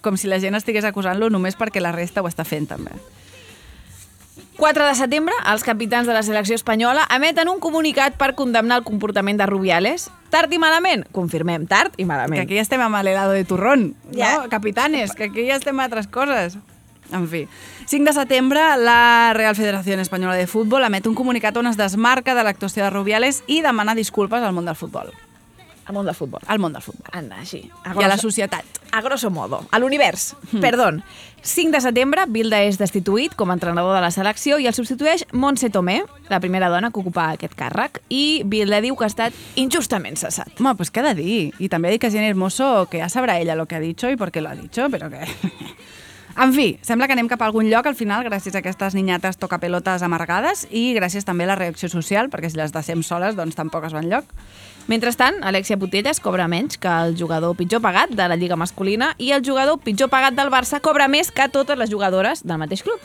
com 0.00 0.16
si 0.16 0.28
la 0.28 0.40
gent 0.40 0.54
estigués 0.54 0.84
acusant-lo 0.84 1.28
només 1.30 1.56
perquè 1.58 1.80
la 1.82 1.92
resta 1.92 2.22
ho 2.22 2.28
està 2.30 2.44
fent 2.44 2.68
també. 2.70 2.92
4 4.56 4.86
de 4.88 4.94
setembre, 4.96 5.34
els 5.52 5.62
capitans 5.64 6.06
de 6.08 6.14
la 6.16 6.22
selecció 6.24 6.54
espanyola 6.56 7.02
emeten 7.12 7.50
un 7.52 7.58
comunicat 7.60 8.14
per 8.16 8.30
condemnar 8.34 8.78
el 8.80 8.84
comportament 8.86 9.36
de 9.36 9.44
Rubiales. 9.44 10.06
Tard 10.32 10.52
i 10.52 10.58
malament? 10.58 11.04
Confirmem, 11.12 11.66
tard 11.68 11.92
i 12.00 12.06
malament. 12.08 12.40
Que 12.40 12.46
aquí 12.46 12.56
ja 12.56 12.64
estem 12.64 12.80
amb 12.80 12.96
l'helado 13.04 13.34
de 13.36 13.44
turrón, 13.44 13.90
Ja. 14.16 14.30
no? 14.38 14.48
Capitanes, 14.48 15.12
que 15.12 15.24
aquí 15.28 15.44
ja 15.46 15.56
estem 15.60 15.78
a 15.78 15.84
altres 15.84 16.06
coses. 16.08 16.56
En 17.12 17.28
fi. 17.28 17.46
5 17.86 18.04
de 18.04 18.12
setembre, 18.12 18.62
la 18.78 19.32
Real 19.34 19.54
Federació 19.54 19.98
Espanyola 20.00 20.34
de 20.34 20.48
Futbol 20.50 20.84
emet 20.84 21.06
un 21.06 21.14
comunicat 21.14 21.56
on 21.56 21.70
es 21.70 21.78
desmarca 21.78 22.34
de 22.34 22.42
l'actuació 22.42 22.84
de 22.84 22.90
Rubiales 22.90 23.44
i 23.46 23.62
demana 23.62 23.94
disculpes 23.94 24.42
al 24.42 24.54
món 24.56 24.66
del 24.66 24.76
futbol. 24.76 25.12
Al 25.86 25.94
món 25.94 26.06
del 26.06 26.16
futbol. 26.18 26.42
Al 26.50 26.58
món 26.58 26.72
del 26.74 26.82
futbol. 26.82 27.06
Anda, 27.14 27.38
així. 27.38 27.60
I 27.70 28.02
a 28.02 28.08
la 28.10 28.18
societat. 28.18 28.64
A 28.90 29.00
grosso 29.02 29.30
modo. 29.30 29.60
A 29.70 29.78
l'univers. 29.78 30.34
Mm. 30.50 30.60
Perdó. 30.60 30.90
5 31.46 31.70
de 31.70 31.80
setembre, 31.80 32.24
Bilda 32.26 32.58
és 32.66 32.74
destituït 32.80 33.36
com 33.38 33.52
a 33.52 33.54
entrenador 33.54 33.94
de 33.94 34.00
la 34.02 34.10
selecció 34.10 34.58
i 34.58 34.66
el 34.66 34.74
substitueix 34.74 35.22
Montse 35.30 35.70
Tomé, 35.70 36.00
la 36.26 36.40
primera 36.42 36.66
dona 36.72 36.90
que 36.90 36.98
ocupa 36.98 37.28
aquest 37.36 37.54
càrrec, 37.54 38.00
i 38.10 38.42
Bilda 38.42 38.80
diu 38.82 38.98
que 38.98 39.06
ha 39.06 39.12
estat 39.12 39.36
injustament 39.54 40.18
cessat. 40.18 40.50
Home, 40.58 40.74
pues 40.74 40.90
què 40.90 41.04
ha 41.04 41.12
de 41.12 41.14
dir? 41.22 41.38
I 41.62 41.70
també 41.70 41.86
ha 41.86 41.94
dit 41.94 42.02
que 42.02 42.10
Jenny 42.10 42.32
Hermoso, 42.32 42.88
que 42.90 42.98
ja 42.98 43.06
sabrà 43.12 43.38
ella 43.38 43.54
lo 43.54 43.68
que 43.70 43.78
ha 43.78 43.84
dicho 43.84 44.10
i 44.10 44.18
per 44.18 44.32
què 44.34 44.42
lo 44.42 44.50
ha 44.50 44.58
dicho, 44.58 44.90
però 44.90 45.06
que... 45.12 45.22
En 46.36 46.52
fi, 46.52 46.76
sembla 46.84 47.06
que 47.08 47.14
anem 47.16 47.30
cap 47.32 47.40
a 47.40 47.46
algun 47.48 47.70
lloc 47.70 47.86
al 47.88 47.94
final 47.96 48.20
gràcies 48.26 48.52
a 48.52 48.60
aquestes 48.60 48.92
niñates 48.94 49.38
tocapelotes 49.40 50.02
amargades 50.04 50.66
i 50.68 50.90
gràcies 50.92 51.24
també 51.24 51.46
a 51.46 51.54
la 51.54 51.56
reacció 51.56 51.88
social, 51.88 52.28
perquè 52.28 52.50
si 52.52 52.58
les 52.60 52.74
deixem 52.74 53.00
soles, 53.00 53.38
doncs 53.38 53.56
tampoc 53.56 53.86
es 53.88 53.96
van 53.96 54.10
lloc. 54.10 54.28
Mentrestant, 54.86 55.40
Alexia 55.40 55.78
Putelles 55.80 56.20
cobra 56.20 56.44
menys 56.46 56.76
que 56.76 56.92
el 56.92 57.16
jugador 57.16 57.56
pitjor 57.56 57.80
pagat 57.80 58.12
de 58.12 58.28
la 58.28 58.36
Lliga 58.36 58.60
masculina 58.60 59.14
i 59.16 59.32
el 59.32 59.42
jugador 59.46 59.80
pitjor 59.80 60.12
pagat 60.12 60.36
del 60.36 60.52
Barça 60.52 60.82
cobra 60.84 61.08
més 61.08 61.32
que 61.32 61.48
totes 61.48 61.80
les 61.80 61.90
jugadores 61.90 62.44
del 62.44 62.60
mateix 62.60 62.84
club. 62.84 63.00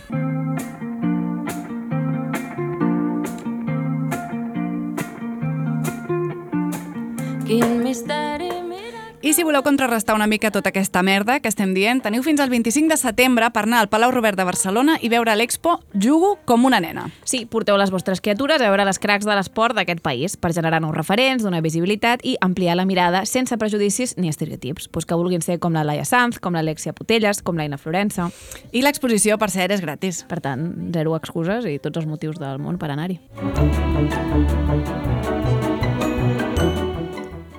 I 9.24 9.34
si 9.34 9.44
voleu 9.44 9.62
contrarrestar 9.62 10.16
una 10.16 10.26
mica 10.26 10.50
tota 10.50 10.72
aquesta 10.72 11.04
merda 11.06 11.36
que 11.40 11.50
estem 11.52 11.76
dient, 11.76 12.00
teniu 12.02 12.24
fins 12.26 12.40
al 12.42 12.50
25 12.50 12.90
de 12.90 12.96
setembre 12.98 13.52
per 13.54 13.68
anar 13.68 13.84
al 13.84 13.90
Palau 13.90 14.10
Robert 14.10 14.34
de 14.40 14.48
Barcelona 14.48 14.96
i 14.98 15.12
veure 15.14 15.36
l'Expo 15.38 15.76
Jugo 15.94 16.40
com 16.50 16.66
una 16.66 16.80
nena. 16.82 17.04
Sí, 17.22 17.44
porteu 17.46 17.78
les 17.78 17.94
vostres 17.94 18.18
criatures 18.18 18.58
a 18.58 18.72
veure 18.72 18.82
les 18.88 18.98
cracs 18.98 19.28
de 19.30 19.36
l'esport 19.38 19.78
d'aquest 19.78 20.02
país 20.02 20.38
per 20.42 20.56
generar 20.58 20.82
nous 20.82 20.96
referents, 20.98 21.46
donar 21.46 21.62
visibilitat 21.62 22.26
i 22.26 22.34
ampliar 22.42 22.80
la 22.80 22.88
mirada 22.90 23.22
sense 23.30 23.54
prejudicis 23.62 24.16
ni 24.18 24.32
estereotips, 24.34 24.90
pues 24.90 25.06
que 25.06 25.14
vulguin 25.14 25.46
ser 25.46 25.60
com 25.62 25.78
la 25.78 25.86
Laia 25.86 26.06
Sanz, 26.06 26.42
com 26.42 26.58
l'Alexia 26.58 26.98
Putelles, 26.98 27.44
com 27.46 27.62
l'Aina 27.62 27.78
Florença. 27.78 28.32
I 28.74 28.82
l'exposició, 28.82 29.38
per 29.38 29.52
cert, 29.54 29.78
és 29.78 29.86
gratis. 29.86 30.24
Per 30.26 30.42
tant, 30.42 30.66
zero 30.98 31.14
excuses 31.20 31.70
i 31.70 31.78
tots 31.78 32.02
els 32.02 32.10
motius 32.10 32.42
del 32.42 32.58
món 32.58 32.82
per 32.82 32.90
anar-hi. 32.90 33.22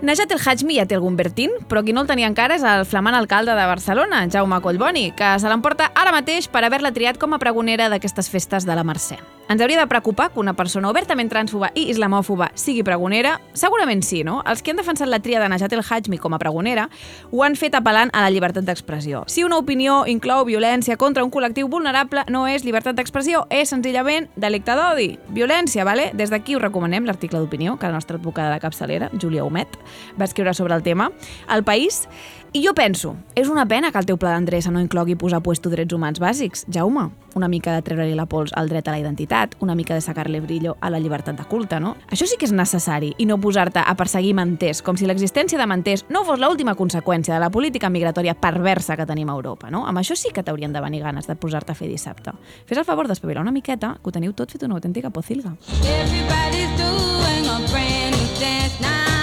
Najat 0.02 0.32
El 0.34 0.40
Hajmi 0.42 0.74
ja 0.80 0.84
té 0.90 0.96
algun 0.96 1.14
Bertín, 1.14 1.52
però 1.70 1.84
qui 1.86 1.92
no 1.94 2.02
el 2.02 2.08
tenia 2.10 2.26
encara 2.26 2.56
és 2.58 2.64
el 2.66 2.82
flamant 2.90 3.14
alcalde 3.14 3.54
de 3.54 3.66
Barcelona, 3.70 4.24
Jaume 4.34 4.58
Collboni, 4.58 5.12
que 5.14 5.28
se 5.38 5.46
l'emporta 5.46 5.92
ara 5.94 6.10
mateix 6.10 6.48
per 6.50 6.64
haver-la 6.66 6.90
triat 6.90 7.22
com 7.22 7.36
a 7.36 7.38
pregonera 7.38 7.86
d'aquestes 7.86 8.26
festes 8.32 8.66
de 8.66 8.74
la 8.74 8.82
Mercè. 8.82 9.20
Ens 9.48 9.60
hauria 9.60 9.80
de 9.80 9.86
preocupar 9.86 10.30
que 10.32 10.40
una 10.40 10.54
persona 10.54 10.88
obertament 10.88 11.28
transfoba 11.28 11.72
i 11.74 11.88
islamòfoba 11.90 12.52
sigui 12.54 12.84
pregonera? 12.86 13.34
Segurament 13.58 14.04
sí, 14.06 14.22
no? 14.24 14.38
Els 14.48 14.62
que 14.62 14.70
han 14.70 14.78
defensat 14.78 15.10
la 15.10 15.18
tria 15.20 15.40
de 15.42 15.48
Najat 15.50 15.74
El 15.74 15.82
Hajmi 15.82 16.16
com 16.22 16.32
a 16.32 16.38
pregonera 16.40 16.86
ho 17.32 17.42
han 17.44 17.58
fet 17.58 17.74
apel·lant 17.74 18.12
a 18.14 18.22
la 18.22 18.30
llibertat 18.30 18.64
d'expressió. 18.64 19.24
Si 19.26 19.42
una 19.44 19.58
opinió 19.58 20.04
inclou 20.06 20.46
violència 20.46 20.96
contra 20.96 21.24
un 21.26 21.32
col·lectiu 21.34 21.68
vulnerable, 21.68 22.22
no 22.30 22.46
és 22.46 22.64
llibertat 22.64 22.96
d'expressió, 22.96 23.44
és 23.50 23.74
senzillament 23.74 24.30
delicte 24.36 24.76
d'odi. 24.78 25.16
Violència, 25.34 25.84
vale? 25.84 26.12
Des 26.14 26.30
d'aquí 26.30 26.56
us 26.56 26.62
recomanem 26.62 27.04
l'article 27.04 27.42
d'opinió 27.42 27.76
que 27.76 27.90
la 27.90 27.98
nostra 27.98 28.16
advocada 28.16 28.54
de 28.54 28.62
capçalera, 28.62 29.10
Júlia 29.18 29.44
Humet, 29.44 29.74
va 30.18 30.30
escriure 30.30 30.54
sobre 30.54 30.78
el 30.78 30.86
tema. 30.86 31.10
El 31.50 31.66
País 31.66 32.06
i 32.52 32.60
jo 32.60 32.74
penso, 32.74 33.16
és 33.34 33.48
una 33.48 33.64
pena 33.66 33.90
que 33.90 33.98
el 33.98 34.04
teu 34.04 34.18
pla 34.20 34.34
d'endreça 34.34 34.70
no 34.70 34.80
inclogui 34.82 35.14
posar 35.16 35.40
puesto 35.40 35.70
drets 35.72 35.94
humans 35.94 36.20
bàsics, 36.20 36.66
Jaume. 36.68 37.08
Una 37.34 37.48
mica 37.48 37.72
de 37.72 37.80
treure-li 37.80 38.12
la 38.12 38.26
pols 38.28 38.52
al 38.60 38.68
dret 38.68 38.88
a 38.88 38.92
la 38.92 38.98
identitat, 39.00 39.54
una 39.64 39.74
mica 39.74 39.94
de 39.96 40.02
sacar-li 40.04 40.40
brillo 40.44 40.76
a 40.80 40.90
la 40.92 41.00
llibertat 41.00 41.38
de 41.38 41.46
culte, 41.48 41.78
no? 41.80 41.94
Això 42.12 42.28
sí 42.28 42.36
que 42.36 42.44
és 42.44 42.52
necessari, 42.52 43.14
i 43.16 43.24
no 43.24 43.38
posar-te 43.40 43.80
a 43.80 43.94
perseguir 43.96 44.34
manters, 44.36 44.82
com 44.84 45.00
si 45.00 45.08
l'existència 45.08 45.58
de 45.58 45.66
manters 45.66 46.04
no 46.12 46.26
fos 46.28 46.42
l'última 46.42 46.76
conseqüència 46.76 47.32
de 47.32 47.40
la 47.40 47.48
política 47.50 47.88
migratòria 47.88 48.36
perversa 48.36 48.98
que 49.00 49.08
tenim 49.08 49.32
a 49.32 49.38
Europa, 49.38 49.70
no? 49.72 49.86
Amb 49.88 50.04
això 50.04 50.12
sí 50.18 50.28
que 50.34 50.44
t'haurien 50.44 50.76
de 50.76 50.84
venir 50.84 51.00
ganes 51.00 51.26
de 51.26 51.36
posar-te 51.36 51.72
a 51.72 51.78
fer 51.78 51.88
dissabte. 51.88 52.36
Fes 52.66 52.76
el 52.76 52.84
favor 52.84 53.08
d'espavilar 53.08 53.46
una 53.46 53.56
miqueta, 53.56 53.96
que 54.02 54.12
ho 54.12 54.12
teniu 54.12 54.36
tot 54.36 54.52
fet 54.52 54.68
una 54.68 54.76
autèntica 54.76 55.08
pocilga. 55.08 55.56
Everybody's 55.80 56.68
doing 56.76 57.48
a 57.48 57.58
brand 57.72 58.12
new 58.12 58.28
dance 58.36 58.76
now. 58.82 59.21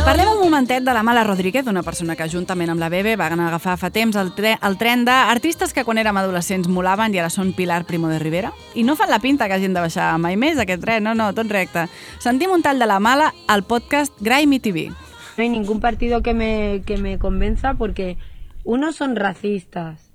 Parlem 0.00 0.30
un 0.32 0.40
momentet 0.40 0.82
de 0.82 0.92
la 0.94 1.02
Mala 1.02 1.22
Rodríguez, 1.24 1.66
una 1.66 1.82
persona 1.82 2.16
que 2.16 2.26
juntament 2.32 2.70
amb 2.72 2.80
la 2.80 2.88
Bebe 2.88 3.12
van 3.20 3.40
agafar 3.40 3.76
fa 3.78 3.90
temps 3.92 4.16
el, 4.16 4.32
tre 4.34 4.54
el 4.66 4.78
tren 4.80 5.04
d'artistes 5.04 5.74
que 5.76 5.84
quan 5.84 6.00
érem 6.00 6.16
adolescents 6.16 6.70
molaven 6.72 7.14
i 7.14 7.20
ara 7.20 7.28
són 7.30 7.52
Pilar 7.54 7.84
Primo 7.86 8.08
de 8.08 8.18
Rivera. 8.18 8.50
I 8.74 8.82
no 8.88 8.96
fan 8.96 9.12
la 9.12 9.20
pinta 9.20 9.46
que 9.46 9.58
hagin 9.58 9.76
de 9.76 9.84
baixar 9.84 10.08
mai 10.18 10.38
més 10.40 10.58
aquest 10.58 10.82
tren, 10.82 11.04
no, 11.04 11.14
no, 11.14 11.28
tot 11.36 11.52
recte. 11.52 11.84
Sentim 12.18 12.50
un 12.50 12.64
tall 12.64 12.80
de 12.80 12.88
la 12.88 12.98
Mala 12.98 13.30
al 13.46 13.62
podcast 13.68 14.16
Grimy 14.24 14.58
TV. 14.58 14.88
No 14.88 15.44
hay 15.44 15.48
ningún 15.50 15.80
partido 15.80 16.22
que 16.22 16.34
me, 16.34 16.82
que 16.86 16.96
me 16.96 17.18
convenza 17.18 17.74
porque 17.74 18.16
unos 18.64 18.96
son 18.96 19.16
racistas, 19.16 20.10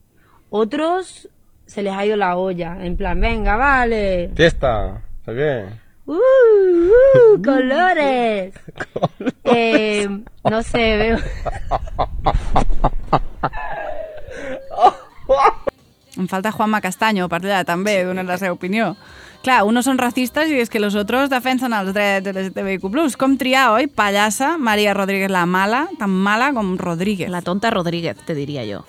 otros 0.49 1.29
se 1.67 1.83
les 1.83 1.93
ha 1.93 2.05
ido 2.05 2.17
la 2.17 2.35
olla, 2.37 2.77
en 2.85 2.97
plan, 2.97 3.19
venga, 3.21 3.55
vale, 3.55 4.31
Fiesta, 4.35 5.01
¿sabes? 5.25 5.84
¡Uh, 6.05 6.13
uh, 7.35 7.41
colores. 7.43 8.53
Eh, 9.43 10.07
no 10.49 10.63
sé, 10.63 10.97
veo. 10.97 11.17
Em 16.17 16.27
falta 16.27 16.51
Juanma 16.51 16.79
Castaño 16.79 17.27
per 17.27 17.41
allà 17.43 17.65
també, 17.67 18.03
donant 18.07 18.27
la 18.27 18.37
seva 18.39 18.55
opinió. 18.55 18.93
Clar, 19.45 19.59
unos 19.67 19.85
són 19.85 19.99
racistes 20.01 20.49
i 20.49 20.57
és 20.57 20.71
que 20.73 20.79
los 20.79 20.95
otros 20.97 21.29
defensen 21.29 21.73
els 21.77 21.91
drets 21.93 22.31
LGTBIQ+. 22.31 22.87
Com 23.19 23.35
triar, 23.37 23.67
oi? 23.75 23.85
Pallassa, 23.85 24.55
Maria 24.57 24.95
Rodríguez 24.97 25.29
la 25.29 25.45
mala, 25.45 25.83
tan 25.99 26.09
mala 26.09 26.53
com 26.53 26.77
Rodríguez. 26.81 27.29
La 27.29 27.43
tonta 27.45 27.69
Rodríguez, 27.69 28.17
te 28.25 28.33
diria 28.33 28.65
jo. 28.65 28.85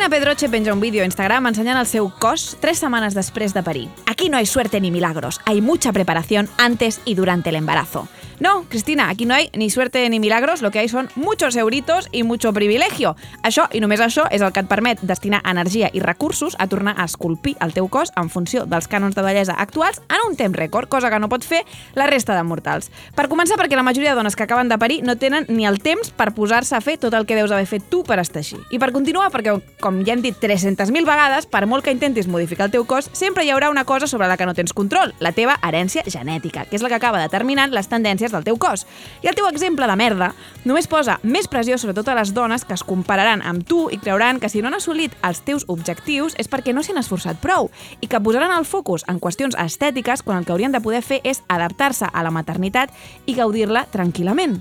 Cristina 0.00 0.18
Pedroche 0.18 0.48
penja 0.48 0.72
un 0.72 0.80
vídeo 0.80 1.02
a 1.02 1.04
Instagram 1.04 1.50
ensenyant 1.50 1.76
el 1.76 1.84
seu 1.84 2.06
cos 2.08 2.56
tres 2.62 2.78
setmanes 2.80 3.12
després 3.12 3.52
de 3.52 3.60
parir. 3.60 3.90
Aquí 4.08 4.30
no 4.32 4.38
hay 4.38 4.46
suerte 4.48 4.80
ni 4.80 4.88
milagros, 4.90 5.42
hay 5.44 5.60
mucha 5.60 5.92
preparación 5.92 6.48
antes 6.56 7.02
y 7.04 7.14
durante 7.16 7.50
el 7.50 7.56
embarazo. 7.56 8.08
No, 8.40 8.64
Cristina, 8.70 9.10
aquí 9.10 9.26
no 9.26 9.34
hay 9.34 9.50
ni 9.52 9.68
suerte 9.68 10.08
ni 10.08 10.18
milagros, 10.18 10.62
lo 10.62 10.70
que 10.70 10.78
hay 10.78 10.88
son 10.88 11.10
muchos 11.14 11.56
euritos 11.56 12.08
i 12.10 12.22
mucho 12.22 12.54
privilegio. 12.54 13.14
Això, 13.42 13.66
i 13.76 13.82
només 13.84 14.00
això, 14.00 14.24
és 14.32 14.40
el 14.40 14.54
que 14.56 14.62
et 14.64 14.68
permet 14.68 15.02
destinar 15.04 15.42
energia 15.44 15.90
i 15.92 16.00
recursos 16.00 16.56
a 16.58 16.66
tornar 16.66 16.94
a 16.96 17.04
esculpir 17.04 17.58
el 17.60 17.74
teu 17.76 17.90
cos 17.92 18.14
en 18.16 18.30
funció 18.32 18.64
dels 18.64 18.88
cànons 18.88 19.12
de 19.12 19.24
bellesa 19.26 19.58
actuals 19.60 20.00
en 20.08 20.24
un 20.24 20.38
temps 20.40 20.56
rècord, 20.56 20.88
cosa 20.88 21.10
que 21.12 21.18
no 21.20 21.28
pot 21.28 21.44
fer 21.44 21.66
la 21.92 22.06
resta 22.08 22.32
de 22.32 22.46
mortals. 22.48 22.88
Per 23.12 23.26
començar, 23.28 23.58
perquè 23.60 23.76
la 23.76 23.84
majoria 23.84 24.14
de 24.14 24.16
dones 24.16 24.36
que 24.36 24.46
acaben 24.48 24.72
de 24.72 24.80
parir 24.80 25.02
no 25.04 25.18
tenen 25.20 25.44
ni 25.52 25.68
el 25.68 25.76
temps 25.84 26.08
per 26.08 26.30
posar-se 26.32 26.78
a 26.78 26.80
fer 26.80 26.96
tot 26.96 27.12
el 27.12 27.28
que 27.28 27.36
deus 27.36 27.52
haver 27.52 27.68
fet 27.68 27.90
tu 27.92 28.00
per 28.08 28.22
estar 28.24 28.40
així. 28.40 28.56
I 28.72 28.80
per 28.80 28.88
continuar, 28.96 29.28
perquè, 29.36 29.58
com 29.84 30.00
ja 30.00 30.16
hem 30.16 30.24
dit 30.24 30.40
300.000 30.40 31.04
vegades, 31.04 31.44
per 31.44 31.66
molt 31.68 31.84
que 31.84 31.92
intentis 31.92 32.24
modificar 32.24 32.70
el 32.70 32.72
teu 32.72 32.88
cos, 32.88 33.12
sempre 33.12 33.44
hi 33.44 33.52
haurà 33.52 33.68
una 33.68 33.84
cosa 33.84 34.08
sobre 34.08 34.32
la 34.32 34.40
que 34.40 34.48
no 34.48 34.56
tens 34.56 34.72
control, 34.72 35.12
la 35.20 35.36
teva 35.36 35.60
herència 35.60 36.08
genètica, 36.08 36.64
que 36.64 36.80
és 36.80 36.82
la 36.82 36.88
que 36.88 36.96
acaba 36.96 37.20
determinant 37.20 37.76
les 37.76 37.92
tendències 37.92 38.29
del 38.32 38.44
teu 38.44 38.58
cos. 38.58 38.86
I 39.22 39.30
el 39.30 39.36
teu 39.38 39.48
exemple 39.48 39.86
de 39.86 39.96
merda 39.96 40.32
només 40.64 40.88
posa 40.90 41.18
més 41.22 41.48
pressió 41.48 41.78
sobre 41.78 41.94
totes 41.96 42.16
les 42.16 42.34
dones 42.34 42.64
que 42.64 42.74
es 42.74 42.84
compararan 42.86 43.42
amb 43.42 43.66
tu 43.66 43.88
i 43.90 43.98
creuran 43.98 44.40
que 44.40 44.48
si 44.48 44.62
no 44.62 44.68
han 44.68 44.78
assolit 44.78 45.14
els 45.26 45.42
teus 45.46 45.66
objectius 45.68 46.36
és 46.38 46.50
perquè 46.50 46.74
no 46.74 46.82
s'hi 46.82 46.94
han 46.94 47.02
esforçat 47.02 47.40
prou 47.42 47.70
i 48.00 48.06
que 48.06 48.20
posaran 48.20 48.54
el 48.56 48.68
focus 48.68 49.06
en 49.08 49.20
qüestions 49.20 49.56
estètiques 49.58 50.22
quan 50.22 50.38
el 50.38 50.46
que 50.46 50.52
haurien 50.52 50.72
de 50.72 50.82
poder 50.84 51.02
fer 51.02 51.20
és 51.24 51.42
adaptar-se 51.48 52.08
a 52.12 52.22
la 52.22 52.34
maternitat 52.34 52.94
i 53.26 53.34
gaudir-la 53.34 53.86
tranquil·lament. 53.92 54.60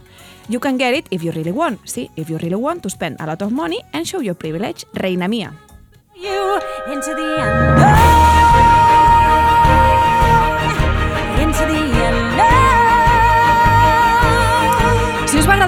You 0.50 0.60
can 0.60 0.80
get 0.80 0.96
it 0.96 1.06
if 1.12 1.22
you 1.24 1.32
really 1.32 1.52
want. 1.52 1.80
Sí, 1.86 2.10
if 2.16 2.30
you 2.30 2.40
really 2.40 2.56
want 2.56 2.82
to 2.82 2.90
spend 2.90 3.22
a 3.22 3.28
lot 3.28 3.42
of 3.44 3.52
money 3.52 3.84
and 3.94 4.08
show 4.08 4.20
your 4.20 4.36
privilege, 4.36 4.86
reina 4.94 5.28
mia. 5.28 5.54
You 6.16 6.60
into 6.92 7.14
the 7.14 7.38
unknown. 7.40 9.09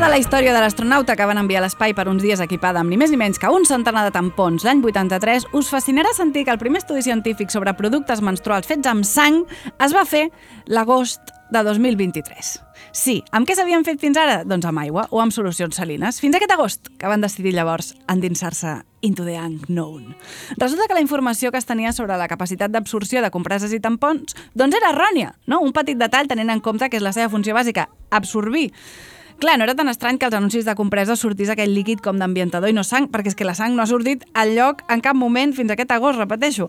Agradar 0.01 0.17
la 0.17 0.25
història 0.25 0.53
de 0.55 0.61
l'astronauta 0.63 1.13
que 1.13 1.25
van 1.29 1.37
enviar 1.37 1.59
a 1.59 1.67
l'espai 1.67 1.91
per 1.93 2.07
uns 2.09 2.23
dies 2.25 2.39
equipada 2.41 2.79
amb 2.81 2.89
ni 2.89 2.97
més 2.97 3.11
ni 3.13 3.19
menys 3.21 3.37
que 3.37 3.51
un 3.53 3.67
centenar 3.69 4.01
de 4.07 4.13
tampons 4.15 4.63
l'any 4.65 4.79
83, 4.81 5.43
us 5.53 5.69
fascinarà 5.69 6.09
sentir 6.17 6.41
que 6.47 6.49
el 6.49 6.57
primer 6.57 6.81
estudi 6.81 7.03
científic 7.05 7.53
sobre 7.53 7.75
productes 7.77 8.23
menstruals 8.25 8.65
fets 8.65 8.89
amb 8.89 9.05
sang 9.05 9.43
es 9.77 9.93
va 9.93 10.01
fer 10.09 10.23
l'agost 10.65 11.29
de 11.53 11.61
2023. 11.67 12.49
Sí, 12.97 13.19
amb 13.29 13.45
què 13.45 13.53
s'havien 13.53 13.85
fet 13.85 14.01
fins 14.01 14.17
ara? 14.17 14.39
Doncs 14.41 14.65
amb 14.65 14.81
aigua 14.81 15.05
o 15.11 15.21
amb 15.21 15.35
solucions 15.35 15.77
salines. 15.77 16.17
Fins 16.23 16.33
aquest 16.33 16.55
agost, 16.57 16.89
que 16.97 17.05
van 17.11 17.21
decidir 17.21 17.53
llavors 17.53 17.93
endinsar-se 18.09 18.79
into 19.05 19.21
the 19.21 19.37
unknown. 19.37 20.15
Resulta 20.57 20.89
que 20.89 20.97
la 20.97 21.05
informació 21.05 21.51
que 21.51 21.61
es 21.61 21.69
tenia 21.69 21.93
sobre 21.93 22.17
la 22.17 22.31
capacitat 22.31 22.73
d'absorció 22.73 23.21
de 23.21 23.29
compreses 23.29 23.69
i 23.69 23.83
tampons 23.83 24.33
doncs 24.57 24.81
era 24.81 24.95
errònia, 24.95 25.35
no? 25.45 25.61
Un 25.61 25.77
petit 25.77 26.01
detall 26.01 26.31
tenint 26.31 26.49
en 26.49 26.65
compte 26.65 26.89
que 26.89 26.97
és 26.97 27.05
la 27.05 27.13
seva 27.13 27.29
funció 27.29 27.53
bàsica, 27.53 27.91
absorbir. 28.09 28.71
Clar, 29.41 29.57
no 29.57 29.63
era 29.65 29.73
tan 29.73 29.89
estrany 29.89 30.19
que 30.21 30.27
als 30.27 30.35
anuncis 30.37 30.67
de 30.67 30.75
compreses 30.77 31.17
sortís 31.23 31.49
aquell 31.49 31.71
líquid 31.73 32.03
com 32.05 32.19
d'ambientador 32.21 32.69
i 32.69 32.75
no 32.77 32.83
sang, 32.85 33.07
perquè 33.09 33.31
és 33.31 33.35
que 33.39 33.47
la 33.47 33.55
sang 33.57 33.73
no 33.73 33.81
ha 33.81 33.89
sortit 33.89 34.21
al 34.37 34.51
lloc 34.53 34.83
en 34.85 35.01
cap 35.01 35.17
moment 35.17 35.55
fins 35.57 35.73
aquest 35.73 35.89
agost, 35.95 36.19
repeteixo. 36.21 36.67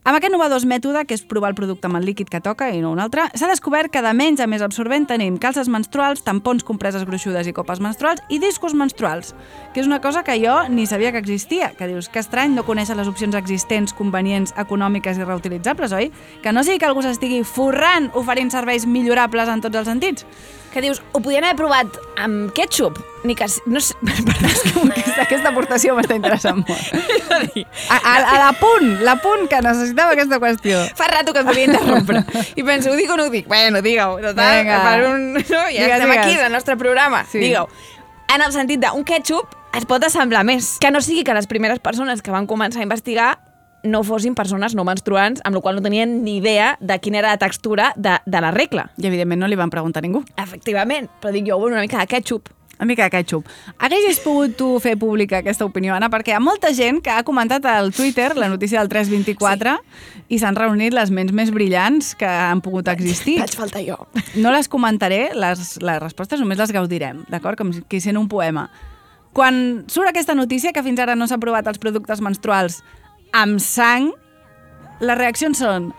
Amb 0.00 0.16
aquest 0.16 0.32
novedós 0.32 0.64
mètode, 0.64 1.02
que 1.04 1.12
és 1.12 1.20
provar 1.28 1.50
el 1.50 1.56
producte 1.58 1.84
amb 1.84 1.98
el 1.98 2.06
líquid 2.08 2.30
que 2.32 2.38
toca 2.40 2.70
i 2.72 2.78
no 2.80 2.88
un 2.94 3.02
altre, 3.04 3.26
s'ha 3.36 3.50
descobert 3.50 3.92
que 3.92 4.00
de 4.00 4.14
menys 4.16 4.40
a 4.40 4.46
més 4.48 4.62
absorbent 4.64 5.04
tenim 5.10 5.36
calces 5.36 5.68
menstruals, 5.68 6.22
tampons, 6.24 6.64
compreses 6.64 7.04
gruixudes 7.04 7.50
i 7.50 7.52
copes 7.52 7.82
menstruals 7.84 8.24
i 8.32 8.38
discos 8.40 8.72
menstruals, 8.72 9.34
que 9.74 9.84
és 9.84 9.90
una 9.90 10.00
cosa 10.00 10.22
que 10.24 10.38
jo 10.40 10.56
ni 10.72 10.86
sabia 10.88 11.12
que 11.12 11.20
existia, 11.20 11.74
que 11.76 11.90
dius 11.92 12.08
que 12.08 12.24
estrany 12.24 12.56
no 12.56 12.64
conèixer 12.64 12.96
les 12.96 13.12
opcions 13.12 13.36
existents, 13.36 13.92
convenients, 13.92 14.56
econòmiques 14.56 15.20
i 15.20 15.28
reutilitzables, 15.28 15.92
oi? 15.92 16.08
Que 16.40 16.56
no 16.56 16.64
sigui 16.64 16.80
que 16.80 16.88
algú 16.88 17.04
s'estigui 17.04 17.44
forrant 17.44 18.08
oferint 18.16 18.48
serveis 18.48 18.88
millorables 18.88 19.52
en 19.52 19.60
tots 19.60 19.84
els 19.84 19.92
sentits. 19.92 20.24
Que 20.72 20.80
dius, 20.80 21.04
ho 21.12 21.20
podien 21.20 21.44
haver 21.44 21.60
provat 21.60 22.00
amb 22.16 22.54
ketchup, 22.56 22.96
ni 23.24 23.34
que... 23.36 23.46
No 23.66 23.80
sé, 23.80 23.94
perdó, 24.04 24.48
és 24.48 24.62
que 24.64 24.80
Aquesta, 24.90 25.22
aquesta 25.26 25.50
aportació 25.52 25.94
m'està 25.96 26.16
interessant 26.16 26.62
molt. 26.62 26.94
A, 27.90 27.96
a, 27.96 28.14
a 28.34 28.38
la 28.38 28.50
punt, 28.58 28.90
la 29.04 29.14
punt 29.22 29.46
que 29.50 29.60
necessitava 29.64 30.12
aquesta 30.14 30.38
qüestió. 30.42 30.80
Fa 30.98 31.06
rato 31.10 31.32
que 31.32 31.40
em 31.42 31.46
volia 31.48 31.68
interrompre. 31.70 32.22
I 32.60 32.64
penso, 32.66 32.92
ho 32.92 32.96
dic 32.98 33.10
o 33.10 33.16
no 33.18 33.26
ho 33.28 33.32
dic? 33.32 33.46
Bueno, 33.48 33.80
digue-ho. 33.82 34.18
Total, 34.20 34.60
Vinga. 34.60 34.80
per 34.84 35.06
un... 35.08 35.24
No, 35.34 35.40
ja 35.42 35.68
Digues, 35.70 35.94
estem 35.96 36.10
digues. 36.10 36.24
aquí, 36.26 36.36
del 36.36 36.52
nostre 36.52 36.76
programa. 36.76 37.24
Sí. 37.30 37.38
Digue-ho. 37.42 37.68
En 38.34 38.44
el 38.44 38.52
sentit 38.54 38.82
d'un 38.82 39.04
ketchup 39.08 39.56
es 39.78 39.86
pot 39.90 40.04
assemblar 40.06 40.44
més. 40.46 40.74
Que 40.82 40.90
no 40.92 41.00
sigui 41.02 41.24
que 41.26 41.34
les 41.34 41.48
primeres 41.50 41.80
persones 41.82 42.22
que 42.22 42.30
van 42.34 42.46
començar 42.50 42.82
a 42.84 42.86
investigar 42.86 43.30
no 43.82 44.02
fossin 44.04 44.34
persones 44.36 44.74
no 44.76 44.84
menstruants, 44.84 45.40
amb 45.48 45.56
la 45.56 45.62
qual 45.64 45.78
no 45.78 45.82
tenien 45.82 46.18
ni 46.22 46.36
idea 46.42 46.74
de 46.80 46.98
quina 47.00 47.22
era 47.22 47.30
la 47.32 47.38
textura 47.40 47.94
de, 47.96 48.18
de 48.26 48.40
la 48.44 48.50
regla. 48.52 48.90
I 49.00 49.08
evidentment 49.08 49.40
no 49.40 49.48
li 49.48 49.56
van 49.56 49.72
preguntar 49.72 50.02
a 50.04 50.06
ningú. 50.06 50.20
Efectivament, 50.36 51.08
però 51.22 51.32
dic 51.32 51.48
jo, 51.48 51.56
bueno, 51.58 51.78
una 51.78 51.86
mica 51.86 51.98
de 52.04 52.06
ketchup. 52.12 52.50
Una 52.80 52.86
mica 52.86 53.04
de 53.04 53.10
ketchup. 53.12 53.48
Haguessis 53.76 54.22
pogut 54.24 54.54
tu 54.56 54.66
fer 54.80 54.94
pública 54.96 55.42
aquesta 55.42 55.66
opinió, 55.68 55.92
Anna? 55.92 56.08
Perquè 56.08 56.32
hi 56.32 56.36
ha 56.38 56.40
molta 56.40 56.70
gent 56.72 57.02
que 57.04 57.12
ha 57.12 57.20
comentat 57.28 57.66
al 57.68 57.90
Twitter 57.92 58.30
la 58.40 58.46
notícia 58.48 58.80
del 58.80 58.88
324 58.88 59.74
sí. 59.76 60.20
i 60.32 60.38
s'han 60.40 60.56
reunit 60.56 60.94
les 60.96 61.10
ments 61.12 61.34
més 61.36 61.50
brillants 61.52 62.14
que 62.16 62.24
han 62.24 62.62
pogut 62.64 62.88
existir. 62.88 63.36
Vaig 63.42 63.52
faltar 63.58 63.82
jo. 63.84 63.98
No 64.40 64.48
les 64.54 64.70
comentaré, 64.72 65.26
les, 65.36 65.74
les 65.84 65.98
respostes 66.00 66.40
només 66.40 66.56
les 66.56 66.72
gaudirem, 66.72 67.20
d'acord? 67.28 67.60
Com 67.60 67.74
si 67.76 68.00
sent 68.00 68.16
un 68.16 68.30
poema. 68.32 68.70
Quan 69.36 69.84
surt 69.92 70.08
aquesta 70.08 70.34
notícia 70.34 70.72
que 70.72 70.82
fins 70.82 71.02
ara 71.04 71.12
no 71.14 71.28
s'ha 71.28 71.38
provat 71.42 71.68
els 71.68 71.78
productes 71.82 72.22
menstruals 72.24 72.78
amb 73.36 73.60
sang, 73.60 74.08
les 75.04 75.20
reaccions 75.20 75.60
són 75.60 75.90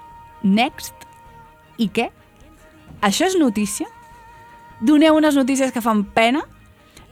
next 0.42 1.06
i 1.78 1.92
què? 1.94 2.10
Això 3.06 3.30
és 3.30 3.38
notícia? 3.38 3.86
Doneu 4.82 5.14
unes 5.22 5.38
notícies 5.38 5.70
que 5.70 5.86
fan 5.86 6.02
pena? 6.18 6.42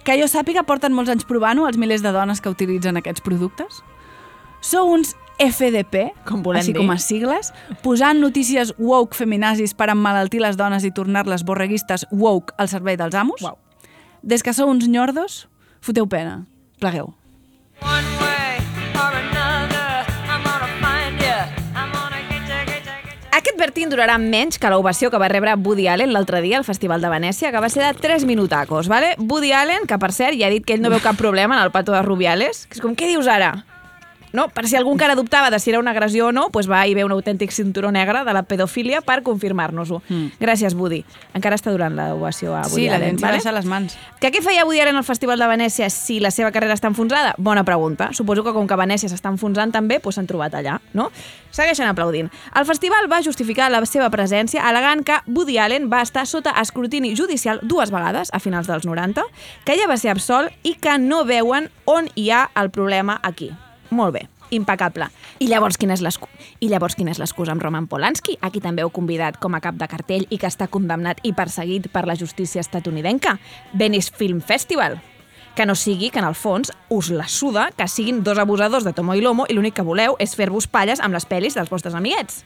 Que 0.03 0.15
jo 0.19 0.27
sàpiga 0.31 0.63
porten 0.63 0.93
molts 0.95 1.11
anys 1.11 1.25
provant-ho 1.27 1.67
els 1.67 1.77
milers 1.77 2.01
de 2.01 2.11
dones 2.15 2.39
que 2.41 2.49
utilitzen 2.49 2.97
aquests 2.97 3.21
productes? 3.21 3.81
Sou 4.61 4.91
uns 4.93 5.15
FDP, 5.39 6.09
Com 6.27 6.41
volem 6.43 6.59
així 6.59 6.73
dir. 6.73 6.81
com 6.81 6.89
a 6.91 6.97
sigles, 6.99 7.53
posant 7.83 8.19
notícies 8.19 8.73
woke 8.77 9.15
feminazis 9.15 9.73
per 9.73 9.87
emmalaltir 9.93 10.41
les 10.43 10.57
dones 10.59 10.83
i 10.83 10.91
tornar-les 10.91 11.45
borreguistes 11.47 12.05
woke 12.11 12.53
al 12.57 12.67
servei 12.67 12.97
dels 12.99 13.15
amos? 13.15 13.41
Uau. 13.41 13.57
Des 14.21 14.43
que 14.43 14.51
sou 14.53 14.67
uns 14.69 14.87
nyordos, 14.87 15.47
foteu 15.79 16.07
pena. 16.07 16.45
Plegueu. 16.79 17.13
One 17.81 18.09
way 18.19 18.59
or 18.99 19.13
another, 19.15 19.38
Bertín 23.79 23.93
durarà 23.95 24.17
menys 24.19 24.57
que 24.59 24.67
l'ovació 24.67 25.07
que 25.07 25.19
va 25.21 25.29
rebre 25.31 25.53
Woody 25.55 25.85
Allen 25.87 26.11
l'altre 26.11 26.41
dia 26.43 26.57
al 26.59 26.65
Festival 26.67 26.99
de 26.99 27.07
Venècia, 27.07 27.47
que 27.53 27.61
va 27.63 27.69
ser 27.71 27.85
de 27.85 27.93
3 27.95 28.25
minutacos, 28.27 28.89
vale? 28.91 29.13
Woody 29.23 29.53
Allen, 29.55 29.87
que 29.87 29.95
per 29.95 30.09
cert 30.11 30.35
ja 30.35 30.49
ha 30.49 30.51
dit 30.51 30.65
que 30.67 30.75
ell 30.75 30.83
no 30.83 30.91
veu 30.91 30.99
cap 30.99 31.15
problema 31.15 31.55
en 31.55 31.63
el 31.63 31.71
pato 31.71 31.95
de 31.95 32.01
Rubiales, 32.03 32.65
que 32.67 32.75
és 32.75 32.83
com, 32.83 32.91
què 32.91 33.07
dius 33.07 33.31
ara? 33.31 33.53
No? 34.33 34.47
Per 34.49 34.67
si 34.67 34.75
algú 34.77 34.91
encara 34.93 35.15
dubtava 35.15 35.49
de 35.49 35.59
si 35.59 35.71
era 35.71 35.79
una 35.79 35.91
agressió 35.91 36.27
o 36.27 36.31
no, 36.31 36.49
doncs 36.53 36.69
va 36.69 36.81
haver 36.81 37.05
un 37.05 37.11
autèntic 37.11 37.51
cinturó 37.51 37.91
negre 37.91 38.23
de 38.25 38.33
la 38.33 38.43
pedofília 38.43 39.01
per 39.01 39.23
confirmar-nos-ho. 39.23 40.01
Mm. 40.07 40.25
Gràcies, 40.39 40.75
Woody. 40.75 41.03
Encara 41.33 41.55
està 41.57 41.71
durant 41.71 41.95
l'ovació 41.95 42.53
a 42.55 42.61
Woody 42.67 42.75
Sí, 42.83 42.87
la 42.89 42.95
Allen. 42.95 43.17
gent 43.17 43.19
s'hi 43.19 43.25
baixa 43.25 43.51
les 43.51 43.65
mans. 43.65 43.97
Que 44.19 44.31
què 44.31 44.41
feia 44.43 44.65
Woody 44.65 44.81
Allen 44.81 44.97
al 44.97 45.03
Festival 45.07 45.39
de 45.39 45.47
Venècia 45.47 45.89
si 45.89 46.19
la 46.19 46.31
seva 46.31 46.51
carrera 46.51 46.73
està 46.77 46.87
enfonsada? 46.87 47.33
Bona 47.37 47.63
pregunta. 47.63 48.09
Suposo 48.13 48.43
que 48.43 48.53
com 48.53 48.67
que 48.67 48.75
Venècia 48.75 49.09
s'està 49.09 49.31
enfonsant 49.31 49.71
també, 49.71 49.99
doncs 50.03 50.15
s'han 50.19 50.27
trobat 50.27 50.53
allà, 50.53 50.79
no? 50.93 51.09
Segueixen 51.51 51.87
aplaudint. 51.89 52.29
El 52.55 52.65
festival 52.65 53.07
va 53.11 53.21
justificar 53.25 53.71
la 53.71 53.83
seva 53.85 54.09
presència 54.13 54.67
alegant 54.67 55.03
que 55.03 55.17
Woody 55.27 55.57
Allen 55.57 55.89
va 55.91 56.01
estar 56.05 56.25
sota 56.27 56.51
escrutini 56.61 57.15
judicial 57.15 57.59
dues 57.63 57.89
vegades 57.89 58.29
a 58.33 58.39
finals 58.39 58.67
dels 58.67 58.85
90, 58.85 59.23
que 59.65 59.73
ella 59.73 59.87
va 59.89 59.97
ser 59.97 60.11
absolt 60.11 60.53
i 60.63 60.75
que 60.75 60.97
no 60.99 61.23
veuen 61.25 61.69
on 61.85 62.09
hi 62.15 62.29
ha 62.29 62.49
el 62.55 62.69
problema 62.69 63.19
aquí. 63.23 63.51
Molt 63.89 64.13
bé 64.13 64.27
impecable. 64.51 65.09
I 65.39 65.47
llavors 65.47 65.77
quina 65.77 65.93
és 65.93 66.03
I 66.59 66.69
llavors 66.69 66.95
quina 66.95 67.11
és 67.11 67.19
l'excusa 67.19 67.51
amb 67.51 67.61
Roman 67.61 67.87
Polanski, 67.87 68.37
a 68.41 68.49
qui 68.49 68.61
també 68.61 68.81
heu 68.81 68.89
convidat 68.89 69.37
com 69.37 69.55
a 69.55 69.61
cap 69.61 69.75
de 69.75 69.87
cartell 69.87 70.27
i 70.29 70.37
que 70.37 70.47
està 70.47 70.67
condemnat 70.67 71.19
i 71.23 71.33
perseguit 71.33 71.89
per 71.91 72.05
la 72.07 72.15
justícia 72.15 72.61
estatunidenca? 72.61 73.37
Venice 73.73 74.11
Film 74.15 74.41
Festival. 74.41 74.99
Que 75.55 75.65
no 75.65 75.75
sigui 75.75 76.09
que, 76.09 76.19
en 76.19 76.25
el 76.25 76.35
fons, 76.35 76.71
us 76.89 77.09
la 77.09 77.27
suda 77.27 77.69
que 77.75 77.87
siguin 77.87 78.23
dos 78.23 78.37
abusadors 78.37 78.85
de 78.85 78.93
Tomo 78.93 79.15
i 79.15 79.21
Lomo 79.21 79.45
i 79.49 79.53
l'únic 79.53 79.75
que 79.75 79.85
voleu 79.85 80.15
és 80.19 80.35
fer-vos 80.35 80.67
palles 80.67 80.99
amb 80.99 81.13
les 81.13 81.27
pel·lis 81.27 81.57
dels 81.57 81.69
vostres 81.69 81.95
amiguets. 81.95 82.43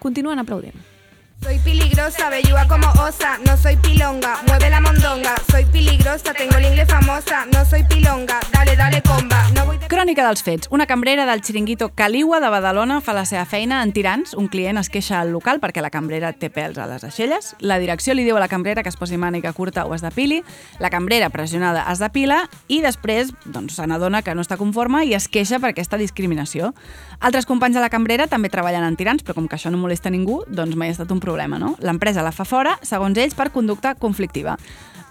Continuen 0.00 0.40
aplaudint. 0.40 0.99
Soy 1.42 1.58
peligrosa, 1.60 2.28
belluga 2.28 2.68
como 2.68 2.86
osa, 3.02 3.38
no 3.46 3.56
soy 3.56 3.74
pilonga, 3.76 4.42
mueve 4.46 4.68
la 4.68 4.80
mondonga. 4.80 5.34
Soy 5.50 5.64
peligrosa, 5.64 6.34
tengo 6.34 6.58
la 6.58 6.68
inglés 6.68 6.88
famosa, 6.88 7.46
no 7.46 7.64
soy 7.64 7.82
pilonga, 7.84 8.38
dale, 8.52 8.76
dale 8.76 9.02
comba. 9.02 9.48
No 9.54 9.64
voy 9.64 9.78
de... 9.78 9.88
Crònica 9.88 10.26
dels 10.26 10.42
fets. 10.42 10.68
Una 10.70 10.86
cambrera 10.86 11.24
del 11.24 11.40
xiringuito 11.40 11.88
Caliua 11.94 12.40
de 12.40 12.48
Badalona 12.52 13.00
fa 13.00 13.14
la 13.16 13.24
seva 13.24 13.46
feina 13.46 13.82
en 13.82 13.92
tirants. 13.92 14.34
Un 14.34 14.48
client 14.48 14.76
es 14.78 14.90
queixa 14.92 15.22
al 15.22 15.32
local 15.32 15.62
perquè 15.64 15.80
la 15.80 15.90
cambrera 15.90 16.34
té 16.36 16.50
pèls 16.52 16.76
a 16.78 16.86
les 16.86 17.04
aixelles. 17.08 17.54
La 17.60 17.80
direcció 17.80 18.14
li 18.14 18.24
diu 18.28 18.36
a 18.36 18.44
la 18.44 18.48
cambrera 18.48 18.84
que 18.84 18.92
es 18.92 19.00
posi 19.00 19.16
màniga 19.16 19.54
curta 19.56 19.86
o 19.86 19.94
es 19.96 20.04
depili. 20.04 20.42
La 20.78 20.92
cambrera, 20.92 21.30
pressionada, 21.30 21.86
es 21.90 22.04
depila 22.04 22.42
i 22.68 22.82
després 22.84 23.32
doncs, 23.46 23.80
se 23.80 23.88
n'adona 23.88 24.20
que 24.22 24.36
no 24.36 24.44
està 24.44 24.60
conforme 24.60 25.06
i 25.08 25.16
es 25.16 25.26
queixa 25.28 25.58
per 25.58 25.72
aquesta 25.72 25.96
discriminació. 25.96 26.74
Altres 27.18 27.48
companys 27.48 27.74
de 27.76 27.82
la 27.82 27.90
cambrera 27.90 28.28
també 28.28 28.52
treballen 28.52 28.84
en 28.84 28.96
tirants, 28.96 29.24
però 29.24 29.34
com 29.40 29.48
que 29.48 29.56
això 29.56 29.72
no 29.72 29.80
molesta 29.80 30.12
ningú, 30.12 30.44
doncs 30.48 30.76
mai 30.76 30.88
ha 30.88 30.96
estat 30.96 31.10
un 31.10 31.18
problema, 31.18 31.29
no? 31.36 31.76
L'empresa 31.80 32.22
la 32.22 32.32
fa 32.32 32.44
fora, 32.44 32.78
segons 32.82 33.18
ells, 33.18 33.34
per 33.34 33.50
conducta 33.50 33.94
conflictiva. 33.94 34.56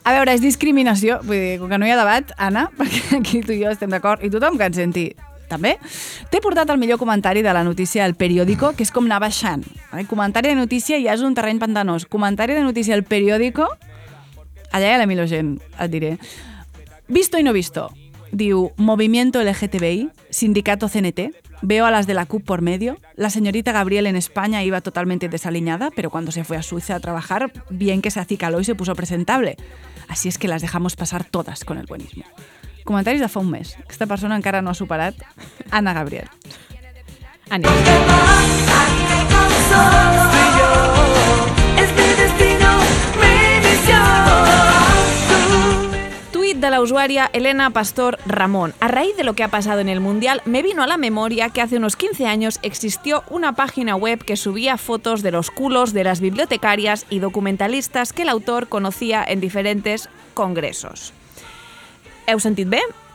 A 0.03 0.13
veure, 0.15 0.33
és 0.33 0.41
discriminació, 0.41 1.19
vull 1.23 1.37
dir, 1.37 1.57
com 1.59 1.69
que 1.69 1.77
no 1.77 1.85
hi 1.85 1.91
ha 1.91 1.97
debat, 1.99 2.31
Anna, 2.37 2.69
perquè 2.77 3.19
aquí 3.19 3.41
tu 3.45 3.53
i 3.53 3.63
jo 3.63 3.71
estem 3.71 3.89
d'acord, 3.89 4.23
i 4.23 4.31
tothom 4.31 4.57
que 4.57 4.69
ens 4.69 4.79
senti 4.79 5.09
també, 5.49 5.77
t'he 6.29 6.41
portat 6.45 6.69
el 6.69 6.77
millor 6.77 6.99
comentari 7.01 7.41
de 7.41 7.53
la 7.53 7.63
notícia 7.65 8.05
al 8.05 8.15
periòdico, 8.15 8.75
que 8.77 8.85
és 8.85 8.93
com 8.93 9.09
anar 9.09 9.19
baixant. 9.23 9.65
El 9.97 10.07
comentari 10.07 10.53
de 10.53 10.59
notícia 10.59 10.99
ja 11.01 11.15
és 11.17 11.25
un 11.25 11.33
terreny 11.35 11.59
pantanós. 11.59 12.05
Comentari 12.05 12.53
de 12.53 12.61
notícia 12.63 12.93
al 12.93 13.03
periòdico, 13.03 13.65
allà 14.71 14.85
hi 14.85 14.93
ha 14.93 15.01
la 15.01 15.09
millor 15.09 15.27
gent, 15.27 15.57
et 15.79 15.91
diré. 15.91 16.17
Visto 17.09 17.39
y 17.39 17.43
no 17.43 17.53
visto. 17.53 17.89
Diu, 18.31 18.71
Movimiento 18.77 19.41
LGTBI, 19.41 20.09
Sindicato 20.29 20.87
CNT, 20.87 21.31
veo 21.61 21.85
a 21.85 21.91
las 21.91 22.07
de 22.07 22.13
la 22.13 22.25
CUP 22.25 22.43
por 22.43 22.61
medio. 22.61 22.97
La 23.15 23.29
señorita 23.29 23.71
Gabriel 23.71 24.07
en 24.07 24.15
España 24.15 24.63
iba 24.63 24.81
totalmente 24.81 25.29
desaliñada, 25.29 25.91
pero 25.95 26.09
cuando 26.09 26.31
se 26.31 26.43
fue 26.43 26.57
a 26.57 26.63
Suiza 26.63 26.95
a 26.95 26.99
trabajar, 26.99 27.51
bien 27.69 28.01
que 28.01 28.11
se 28.11 28.19
acicaló 28.19 28.59
y 28.59 28.65
se 28.65 28.75
puso 28.75 28.95
presentable. 28.95 29.57
Así 30.07 30.27
es 30.29 30.37
que 30.37 30.47
las 30.47 30.61
dejamos 30.61 30.95
pasar 30.95 31.23
todas 31.23 31.63
con 31.63 31.77
el 31.77 31.85
buenismo. 31.85 32.23
Comentaris 32.83 33.21
de 33.21 33.29
fa 33.29 33.39
un 33.39 33.51
mes. 33.51 33.77
Aquesta 33.77 34.07
persona 34.07 34.35
encara 34.35 34.63
no 34.63 34.71
ha 34.71 34.73
superat 34.73 35.13
Anna 35.69 35.93
Gabriel. 35.93 36.25
Anem. 37.49 37.69
Es 41.77 41.89
mi 41.93 42.07
destino, 42.17 42.69
mi 43.21 43.61
misión. 43.61 44.68
De 46.59 46.69
la 46.69 46.81
usuaria 46.81 47.29
Elena 47.31 47.69
Pastor 47.69 48.19
Ramón. 48.25 48.73
A 48.81 48.89
raíz 48.89 49.15
de 49.15 49.23
lo 49.23 49.33
que 49.33 49.43
ha 49.43 49.47
pasado 49.47 49.79
en 49.79 49.87
el 49.87 50.01
Mundial, 50.01 50.41
me 50.43 50.61
vino 50.61 50.83
a 50.83 50.87
la 50.87 50.97
memoria 50.97 51.51
que 51.51 51.61
hace 51.61 51.77
unos 51.77 51.95
15 51.95 52.25
años 52.25 52.59
existió 52.63 53.23
una 53.29 53.53
página 53.53 53.95
web 53.95 54.25
que 54.25 54.35
subía 54.35 54.75
fotos 54.75 55.21
de 55.21 55.31
los 55.31 55.51
culos 55.51 55.93
de 55.93 56.03
las 56.03 56.19
bibliotecarias 56.19 57.05
y 57.09 57.19
documentalistas 57.19 58.11
que 58.11 58.23
el 58.23 58.29
autor 58.29 58.67
conocía 58.67 59.23
en 59.25 59.39
diferentes 59.39 60.09
congresos. 60.33 61.13
Heu? 62.27 62.39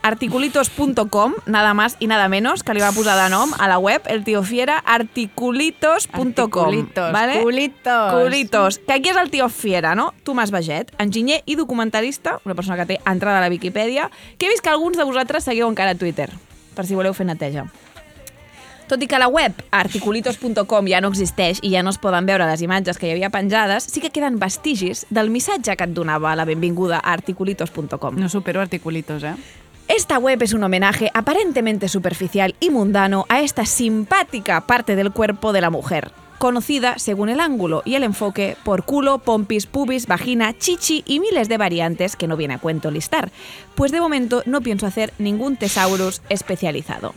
articulitos.com, 0.05 1.33
nada 1.47 1.73
más 1.73 1.97
y 1.99 2.05
nada 2.05 2.29
menos, 2.29 2.61
que 2.61 2.75
li 2.75 2.81
va 2.83 2.91
posar 2.93 3.17
de 3.17 3.29
nom 3.33 3.49
a 3.57 3.65
la 3.67 3.79
web, 3.79 4.03
el 4.05 4.23
tio 4.23 4.43
Fiera, 4.43 4.77
articulitos.com. 4.77 6.27
Articulitos, 6.27 7.11
vale? 7.11 7.41
culitos. 7.41 8.13
Culitos. 8.13 8.77
Que 8.85 8.93
aquí 8.93 9.09
és 9.09 9.17
el 9.17 9.31
tio 9.33 9.49
Fiera, 9.49 9.95
no? 9.97 10.11
Tomàs 10.21 10.53
Baget, 10.53 10.93
enginyer 11.01 11.41
i 11.49 11.57
documentalista, 11.57 12.37
una 12.45 12.53
persona 12.53 12.77
que 12.77 12.85
té 12.93 12.99
entrada 13.01 13.39
a 13.39 13.41
la 13.41 13.49
Viquipèdia, 13.49 14.11
que 14.37 14.45
he 14.45 14.53
vist 14.53 14.61
que 14.61 14.69
alguns 14.69 15.01
de 15.01 15.09
vosaltres 15.09 15.49
seguiu 15.49 15.65
encara 15.65 15.97
a 15.97 15.99
Twitter, 15.99 16.29
per 16.77 16.85
si 16.85 16.93
voleu 16.93 17.17
fer 17.17 17.25
neteja. 17.25 17.65
Tot 18.85 19.01
i 19.01 19.09
que 19.09 19.17
la 19.17 19.25
web 19.25 19.57
articulitos.com 19.73 20.85
ja 20.85 21.01
no 21.01 21.09
existeix 21.09 21.57
i 21.65 21.73
ja 21.73 21.81
no 21.81 21.89
es 21.89 21.97
poden 21.97 22.29
veure 22.29 22.45
les 22.45 22.61
imatges 22.61 23.01
que 23.01 23.09
hi 23.09 23.15
havia 23.17 23.33
penjades, 23.33 23.89
sí 23.89 24.05
que 24.05 24.13
queden 24.13 24.37
vestigis 24.37 25.07
del 25.09 25.33
missatge 25.33 25.73
que 25.73 25.89
et 25.89 25.97
donava 25.97 26.37
la 26.37 26.45
benvinguda 26.45 27.01
a 27.01 27.17
articulitos.com. 27.17 28.21
No 28.21 28.29
supero 28.29 28.61
articulitos, 28.61 29.23
eh? 29.23 29.33
Esta 29.87 30.17
web 30.17 30.41
es 30.41 30.53
un 30.53 30.63
homenaje 30.63 31.11
aparentemente 31.13 31.89
superficial 31.89 32.55
y 32.59 32.71
mundano 32.71 33.25
a 33.29 33.41
esta 33.41 33.65
simpática 33.65 34.61
parte 34.61 34.95
del 34.95 35.11
cuerpo 35.11 35.53
de 35.53 35.61
la 35.61 35.69
mujer, 35.69 36.11
conocida 36.39 36.97
según 36.97 37.29
el 37.29 37.39
ángulo 37.39 37.83
y 37.85 37.93
el 37.93 38.01
enfoque 38.01 38.57
por 38.63 38.83
culo, 38.83 39.19
pompis, 39.19 39.67
pubis, 39.67 40.07
vagina, 40.07 40.57
chichi 40.57 41.03
y 41.05 41.19
miles 41.19 41.49
de 41.49 41.57
variantes 41.57 42.15
que 42.15 42.25
no 42.27 42.35
viene 42.35 42.55
a 42.55 42.59
cuento 42.59 42.89
listar, 42.89 43.31
pues 43.75 43.91
de 43.91 44.01
momento 44.01 44.41
no 44.47 44.61
pienso 44.61 44.87
hacer 44.87 45.13
ningún 45.19 45.55
tesaurus 45.55 46.23
especializado. 46.29 47.13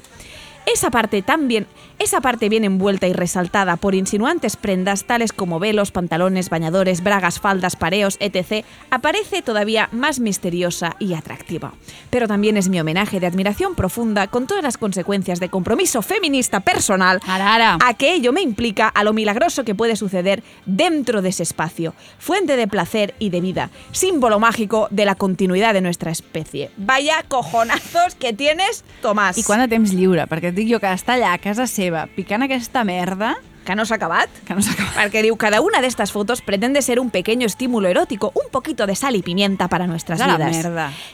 Esa 0.70 0.90
parte 0.90 1.22
también, 1.22 1.66
esa 1.98 2.20
parte 2.20 2.48
bien 2.48 2.64
envuelta 2.64 3.06
y 3.08 3.12
resaltada 3.12 3.76
por 3.76 3.94
insinuantes 3.94 4.56
prendas 4.56 5.04
tales 5.04 5.32
como 5.32 5.58
velos, 5.58 5.90
pantalones, 5.90 6.50
bañadores, 6.50 7.02
bragas, 7.02 7.40
faldas, 7.40 7.76
pareos, 7.76 8.16
etc., 8.20 8.64
aparece 8.90 9.42
todavía 9.42 9.88
más 9.92 10.20
misteriosa 10.20 10.96
y 10.98 11.14
atractiva. 11.14 11.72
Pero 12.10 12.28
también 12.28 12.56
es 12.56 12.68
mi 12.68 12.80
homenaje 12.80 13.20
de 13.20 13.26
admiración 13.26 13.74
profunda 13.74 14.26
con 14.26 14.46
todas 14.46 14.62
las 14.62 14.78
consecuencias 14.78 15.40
de 15.40 15.48
compromiso 15.48 16.02
feminista 16.02 16.60
personal 16.60 17.20
a 17.26 17.94
que 17.94 18.14
ello 18.14 18.32
me 18.32 18.42
implica 18.42 18.88
a 18.88 19.04
lo 19.04 19.12
milagroso 19.12 19.64
que 19.64 19.74
puede 19.74 19.96
suceder 19.96 20.42
dentro 20.66 21.22
de 21.22 21.30
ese 21.30 21.42
espacio, 21.42 21.94
fuente 22.18 22.56
de 22.56 22.68
placer 22.68 23.14
y 23.18 23.30
de 23.30 23.40
vida, 23.40 23.70
símbolo 23.92 24.38
mágico 24.38 24.88
de 24.90 25.04
la 25.04 25.14
continuidad 25.14 25.74
de 25.74 25.80
nuestra 25.80 26.10
especie. 26.10 26.70
Vaya 26.76 27.24
cojonazos 27.26 28.14
que 28.14 28.32
tienes, 28.32 28.84
Tomàs. 29.02 29.38
I 29.38 29.42
quant 29.42 29.62
de 29.62 29.68
temps 29.70 29.92
lliure? 29.94 30.26
Perquè 30.28 30.52
et 30.52 30.56
dic 30.56 30.68
jo 30.70 30.80
que 30.82 30.90
està 30.92 31.16
allà 31.16 31.32
a 31.32 31.40
casa 31.42 31.66
seva 31.70 31.87
picant 32.16 32.42
aquesta 32.42 32.84
merda... 32.84 33.36
Que 33.68 33.74
no 33.76 33.84
s'ha 33.84 33.98
acabat. 33.98 34.32
Que 34.48 34.54
no 34.56 34.62
s'ha 34.64 34.72
acabat. 34.72 34.94
Porque 34.96 35.20
diu, 35.20 35.36
cada 35.36 35.60
una 35.60 35.82
de 35.82 35.88
estas 35.88 36.10
fotos 36.10 36.40
pretende 36.40 36.80
ser 36.80 36.98
un 36.98 37.10
pequeño 37.10 37.44
estímulo 37.44 37.88
erótico, 37.88 38.32
un 38.34 38.48
poquito 38.50 38.86
de 38.86 38.96
sal 38.96 39.14
y 39.14 39.20
pimienta 39.20 39.68
para 39.68 39.86
nuestras 39.86 40.18
la 40.18 40.38
vidas. 40.38 40.56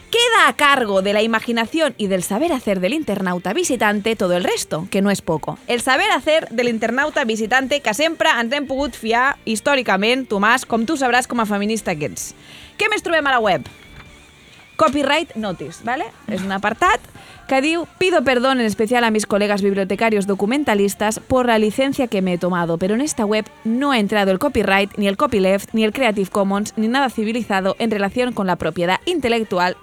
Queda 0.09 0.47
a 0.47 0.53
cargo 0.53 1.01
de 1.01 1.11
la 1.11 1.21
imaginación 1.21 1.95
y 1.97 2.07
del 2.07 2.23
saber 2.23 2.53
hacer 2.53 2.79
del 2.79 2.93
internauta 2.93 3.51
visitante 3.51 4.15
todo 4.15 4.37
el 4.37 4.45
resto, 4.45 4.87
que 4.89 5.01
no 5.01 5.11
és 5.11 5.21
poco. 5.21 5.59
El 5.67 5.81
saber 5.81 6.09
hacer 6.11 6.47
del 6.47 6.69
internauta 6.69 7.25
visitante 7.25 7.81
que 7.81 7.93
sempre 7.93 8.31
ens 8.31 8.55
hem 8.55 8.71
pogut 8.71 8.95
fiar 8.95 9.35
històricament, 9.43 10.23
Tomàs, 10.31 10.63
com 10.63 10.87
tu 10.87 10.95
sabràs 10.95 11.27
com 11.27 11.43
a 11.43 11.49
feminista 11.49 11.91
que 11.91 12.07
ets. 12.07 12.31
Què 12.79 12.87
més 12.87 13.03
trobem 13.03 13.27
a 13.27 13.35
la 13.35 13.43
web? 13.43 13.67
Copyright 14.75 15.35
Notice, 15.35 15.83
¿vale? 15.83 16.05
Es 16.27 16.41
un 16.41 16.51
apartat 16.51 16.99
que 17.47 17.85
Pido 17.99 18.23
perdón 18.23 18.59
en 18.59 18.65
especial 18.65 19.03
a 19.03 19.11
mis 19.11 19.25
colegas 19.25 19.61
bibliotecarios 19.61 20.25
documentalistas 20.25 21.19
por 21.19 21.45
la 21.45 21.59
licencia 21.59 22.07
que 22.07 22.21
me 22.21 22.33
he 22.33 22.37
tomado, 22.37 22.77
pero 22.77 22.95
en 22.95 23.01
esta 23.01 23.25
web 23.25 23.45
no 23.63 23.91
ha 23.91 23.99
entrado 23.99 24.31
el 24.31 24.39
copyright, 24.39 24.97
ni 24.97 25.07
el 25.07 25.17
copyleft, 25.17 25.69
ni 25.73 25.83
el 25.83 25.93
Creative 25.93 26.29
Commons, 26.29 26.73
ni 26.75 26.87
nada 26.87 27.09
civilizado 27.09 27.75
en 27.79 27.91
relación 27.91 28.33
con 28.33 28.47
la 28.47 28.55
propiedad 28.55 28.99
intelectual 29.05 29.77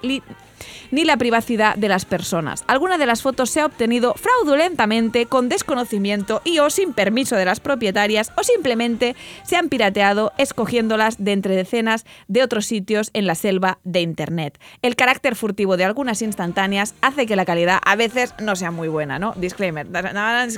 ni 0.90 1.05
la 1.05 1.16
privacidad 1.16 1.76
de 1.76 1.89
las 1.89 2.05
personas. 2.05 2.64
Alguna 2.66 2.98
de 2.98 3.06
las 3.06 3.22
fotos 3.22 3.51
se 3.51 3.60
ha 3.60 3.66
obtenido 3.66 4.14
fraudulentamente, 4.14 5.26
con 5.26 5.48
desconocimiento 5.48 6.43
y 6.44 6.59
o 6.59 6.70
sin 6.70 6.93
permiso 6.93 7.36
de 7.36 7.44
las 7.44 7.60
propietarias, 7.60 8.32
o 8.36 8.43
simplemente 8.43 9.16
se 9.44 9.56
han 9.56 9.68
pirateado 9.68 10.32
escogiéndolas 10.39 11.22
de 11.22 11.32
entre 11.32 11.56
decenas 11.56 12.05
de 12.28 12.43
otros 12.43 12.66
sitios 12.66 13.10
en 13.12 13.26
la 13.26 13.34
selva 13.34 13.78
de 13.84 14.01
Internet. 14.01 14.59
El 14.82 14.97
carácter 14.97 15.36
furtivo 15.36 15.76
de 15.76 15.84
algunas 15.84 16.22
instantáneas 16.22 16.94
hace 17.01 17.26
que 17.26 17.36
la 17.36 17.44
calidad 17.44 17.80
a 17.84 17.97
veces 17.97 18.34
no 18.40 18.56
sea 18.56 18.70
muy 18.70 18.89
buena, 18.89 19.18
no? 19.18 19.32
Disclaimer, 19.36 19.86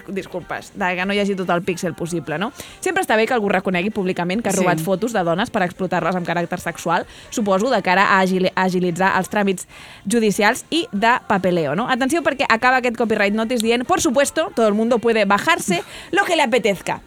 disculpes, 0.09 0.73
de 0.75 0.97
que 0.97 1.07
no 1.07 1.13
hi 1.15 1.21
hagi 1.21 1.35
tot 1.35 1.51
el 1.51 1.63
píxel 1.63 1.95
possible, 1.95 2.39
no? 2.39 2.53
Sempre 2.81 3.03
està 3.05 3.17
bé 3.17 3.27
que 3.27 3.35
algú 3.35 3.49
reconegui 3.49 3.91
públicament 3.91 4.43
que 4.43 4.49
ha 4.49 4.53
Sí. 4.53 4.61
robat 4.61 4.79
fotos 4.81 5.13
de 5.13 5.23
dones 5.25 5.51
per 5.51 5.63
explotar-les 5.63 6.15
amb 6.17 6.27
caràcter 6.27 6.59
sexual, 6.61 7.07
suposo 7.31 7.71
de 7.71 7.83
cara 7.83 8.05
a 8.15 8.21
agilitzar 8.21 9.17
els 9.19 9.31
tràmits 9.31 9.67
judicials 10.07 10.65
i 10.71 10.87
de 10.93 11.15
papeleo, 11.29 11.75
no? 11.75 11.89
Atenció 11.91 12.23
perquè 12.23 12.47
acaba 12.49 12.79
aquest 12.83 12.97
copyright 12.97 13.35
notice 13.35 13.63
dient, 13.65 13.85
por 13.87 14.01
supuesto, 14.01 14.51
todo 14.55 14.69
el 14.69 14.75
mundo 14.75 14.99
puede 14.99 15.25
bajarse 15.25 15.83
lo 16.11 16.25
que 16.25 16.37
le 16.37 16.43
apetezca. 16.43 17.01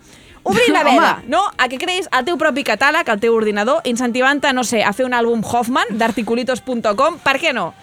Obrir 0.44 0.70
la 0.70 0.84
veda, 0.88 1.14
Home. 1.20 1.28
no? 1.28 1.42
A 1.58 1.68
que 1.68 1.78
creïs 1.78 2.08
el 2.16 2.24
teu 2.26 2.38
propi 2.40 2.64
catàleg, 2.64 3.10
el 3.12 3.20
teu 3.20 3.36
ordinador, 3.36 3.82
incentivant-te, 3.84 4.54
no 4.54 4.64
sé, 4.64 4.84
a 4.84 4.94
fer 4.96 5.06
un 5.06 5.14
àlbum 5.14 5.44
Hoffman 5.44 5.92
d'articulitos.com, 6.00 7.20
per 7.24 7.38
què 7.42 7.52
no? 7.54 7.74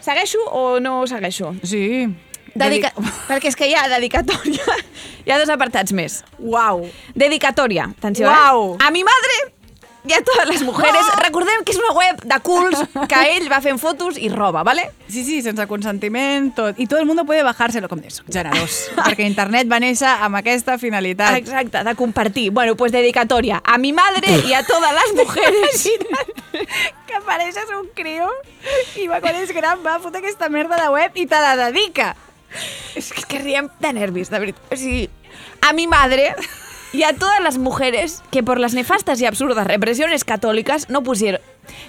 Segueixo 0.00 0.40
o 0.56 0.80
no 0.80 1.06
segueixo? 1.06 1.52
Sí. 1.62 2.08
Dedica... 2.54 2.90
Perquè 3.28 3.50
és 3.52 3.56
que 3.56 3.68
hi 3.68 3.74
ha 3.76 3.84
dedicatòria. 3.92 4.78
Hi 5.26 5.30
ha 5.30 5.36
dos 5.38 5.50
apartats 5.52 5.92
més. 5.92 6.22
Uau. 6.40 6.86
Dedicatòria. 7.14 7.90
Atenció, 7.98 8.26
Uau. 8.32 8.74
eh? 8.74 8.86
A 8.86 8.90
mi 8.90 9.04
madre 9.04 9.36
i 10.04 10.12
a 10.12 10.20
totes 10.24 10.48
les 10.48 10.62
mujeres. 10.62 11.08
Recordem 11.20 11.64
que 11.64 11.74
és 11.74 11.80
una 11.80 11.92
web 11.96 12.22
de 12.24 12.38
culs 12.44 12.80
que 13.10 13.20
ell 13.34 13.48
va 13.52 13.60
fent 13.64 13.80
fotos 13.80 14.16
i 14.18 14.30
roba, 14.32 14.62
¿vale? 14.64 14.86
Sí, 15.08 15.24
sí, 15.26 15.40
sense 15.44 15.66
consentiment, 15.68 16.50
tot. 16.56 16.78
I 16.80 16.86
tot 16.86 17.00
el 17.00 17.06
mundo 17.06 17.26
puede 17.28 17.42
bajárselo, 17.44 17.88
com 17.88 18.00
de 18.00 18.08
generós. 18.08 18.78
perquè 18.96 19.26
internet 19.28 19.68
va 19.70 19.80
néixer 19.82 20.08
amb 20.08 20.40
aquesta 20.40 20.78
finalitat. 20.78 21.36
Exacte, 21.36 21.84
de 21.84 21.94
compartir. 21.94 22.50
Bueno, 22.50 22.76
pues 22.76 22.92
dedicatòria 22.92 23.60
a 23.64 23.78
mi 23.78 23.92
madre 23.92 24.40
y 24.46 24.52
a 24.54 24.64
todas 24.64 24.94
las 24.94 25.12
mujeres. 25.14 25.88
que 27.06 27.14
apareixes 27.14 27.68
un 27.78 27.88
crio 27.94 28.30
i 28.96 29.06
va, 29.10 29.20
quan 29.20 29.36
és 29.36 29.52
gran 29.52 29.84
va 29.84 29.98
fotre 30.00 30.22
aquesta 30.22 30.48
merda 30.48 30.78
de 30.80 30.88
web 30.94 31.16
i 31.18 31.26
te 31.26 31.40
la 31.42 31.56
dedica. 31.58 32.14
És 32.98 33.12
que, 33.12 33.26
que 33.28 33.38
riem 33.42 33.68
de 33.78 33.92
nervis, 33.92 34.30
de 34.30 34.38
veritat. 34.38 34.72
O 34.72 34.78
sigui, 34.78 35.08
a 35.60 35.72
mi 35.76 35.86
madre 35.86 36.32
y 36.92 37.04
a 37.04 37.14
todas 37.14 37.40
las 37.40 37.58
mujeres 37.58 38.22
que 38.30 38.42
por 38.42 38.58
las 38.58 38.74
nefastas 38.74 39.20
y 39.20 39.26
absurdas 39.26 39.66
represiones 39.66 40.24
católicas 40.24 40.88
no 40.88 41.02
pusieron 41.02 41.40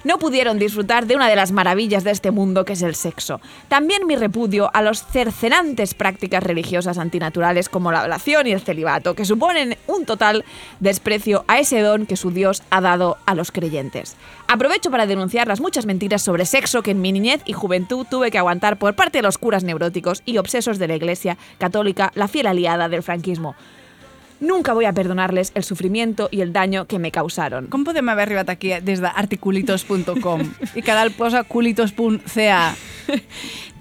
no 0.03 0.19
pudieron 0.19 0.59
disfrutar 0.59 1.07
de 1.07 1.15
una 1.15 1.27
de 1.27 1.35
las 1.35 1.51
maravillas 1.51 2.03
de 2.03 2.11
este 2.11 2.29
mundo 2.29 2.65
que 2.65 2.73
es 2.73 2.81
el 2.81 2.93
sexo. 2.93 3.41
También 3.67 4.05
mi 4.05 4.15
repudio 4.15 4.69
a 4.73 4.81
los 4.81 5.03
cercenantes 5.03 5.93
prácticas 5.93 6.43
religiosas 6.43 6.99
antinaturales 6.99 7.69
como 7.69 7.91
la 7.91 8.01
ablación 8.01 8.45
y 8.45 8.51
el 8.51 8.61
celibato, 8.61 9.15
que 9.15 9.25
suponen 9.25 9.77
un 9.87 10.05
total 10.05 10.45
desprecio 10.79 11.45
a 11.47 11.59
ese 11.59 11.81
don 11.81 12.05
que 12.05 12.15
su 12.17 12.31
Dios 12.31 12.61
ha 12.69 12.81
dado 12.81 13.17
a 13.25 13.33
los 13.33 13.51
creyentes. 13.51 14.15
Aprovecho 14.47 14.91
para 14.91 15.07
denunciar 15.07 15.47
las 15.47 15.61
muchas 15.61 15.85
mentiras 15.85 16.21
sobre 16.21 16.45
sexo 16.45 16.83
que 16.83 16.91
en 16.91 17.01
mi 17.01 17.11
niñez 17.11 17.41
y 17.45 17.53
juventud 17.53 18.05
tuve 18.09 18.31
que 18.31 18.37
aguantar 18.37 18.77
por 18.77 18.95
parte 18.95 19.19
de 19.19 19.23
los 19.23 19.37
curas 19.37 19.63
neuróticos 19.63 20.21
y 20.25 20.37
obsesos 20.37 20.77
de 20.77 20.87
la 20.87 20.95
Iglesia 20.95 21.37
católica, 21.57 22.11
la 22.15 22.27
fiel 22.27 22.47
aliada 22.47 22.89
del 22.89 23.03
franquismo. 23.03 23.55
Nunca 24.41 24.73
voy 24.73 24.85
a 24.85 24.91
perdonarles 24.93 25.51
el 25.53 25.63
sufrimiento 25.63 26.27
y 26.31 26.41
el 26.41 26.51
daño 26.51 26.85
que 26.87 26.97
me 26.97 27.11
causaron. 27.11 27.67
Com 27.69 27.83
podem 27.85 28.09
haver 28.09 28.25
arribat 28.25 28.49
aquí 28.49 28.73
des 28.81 28.99
d'articulitos.com 28.99 30.41
i 30.75 30.81
que 30.81 30.95
dalt 30.97 31.13
posa 31.15 31.43
culitos.ca? 31.45 32.73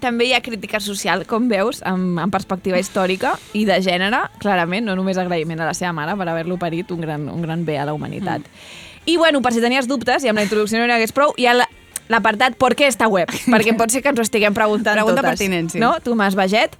També 0.01 0.25
hi 0.29 0.33
ha 0.33 0.41
crítica 0.45 0.79
social, 0.79 1.25
com 1.29 1.47
veus, 1.49 1.81
amb, 1.85 2.19
amb 2.21 2.33
perspectiva 2.33 2.79
històrica 2.81 3.35
i 3.57 3.65
de 3.65 3.79
gènere, 3.81 4.21
clarament, 4.41 4.85
no 4.85 4.95
només 4.97 5.17
agraïment 5.21 5.61
a 5.61 5.67
la 5.69 5.73
seva 5.77 5.93
mare 5.97 6.15
per 6.17 6.29
haver-lo 6.29 6.57
parit 6.61 6.89
un 6.93 7.01
gran, 7.01 7.27
un 7.29 7.41
gran 7.41 7.65
bé 7.65 7.77
a 7.81 7.85
la 7.89 7.93
humanitat. 7.97 8.41
Mm. 8.41 8.89
I 9.05 9.17
bueno, 9.17 9.41
per 9.41 9.53
si 9.53 9.61
tenies 9.61 9.87
dubtes, 9.89 10.23
i 10.23 10.29
amb 10.29 10.37
la 10.41 10.45
introducció 10.45 10.77
no 10.77 10.85
n'hi 10.85 10.93
hagués 10.93 11.13
prou, 11.13 11.33
hi 11.37 11.45
ha 11.49 11.53
la- 11.57 11.69
l'apartat 12.09 12.53
¿Por 12.57 12.75
què 12.75 12.85
esta 12.89 13.07
web? 13.07 13.29
Perquè 13.53 13.73
pot 13.77 13.89
ser 13.89 14.01
que 14.05 14.09
ens 14.13 14.19
ho 14.19 14.25
estiguem 14.25 14.53
preguntant 14.53 14.93
Pregunta 14.97 15.21
totes. 15.23 15.39
pertinent, 15.39 15.71
sí. 15.73 15.79
No? 15.81 15.95
Tomàs 16.05 16.35
Baget 16.37 16.75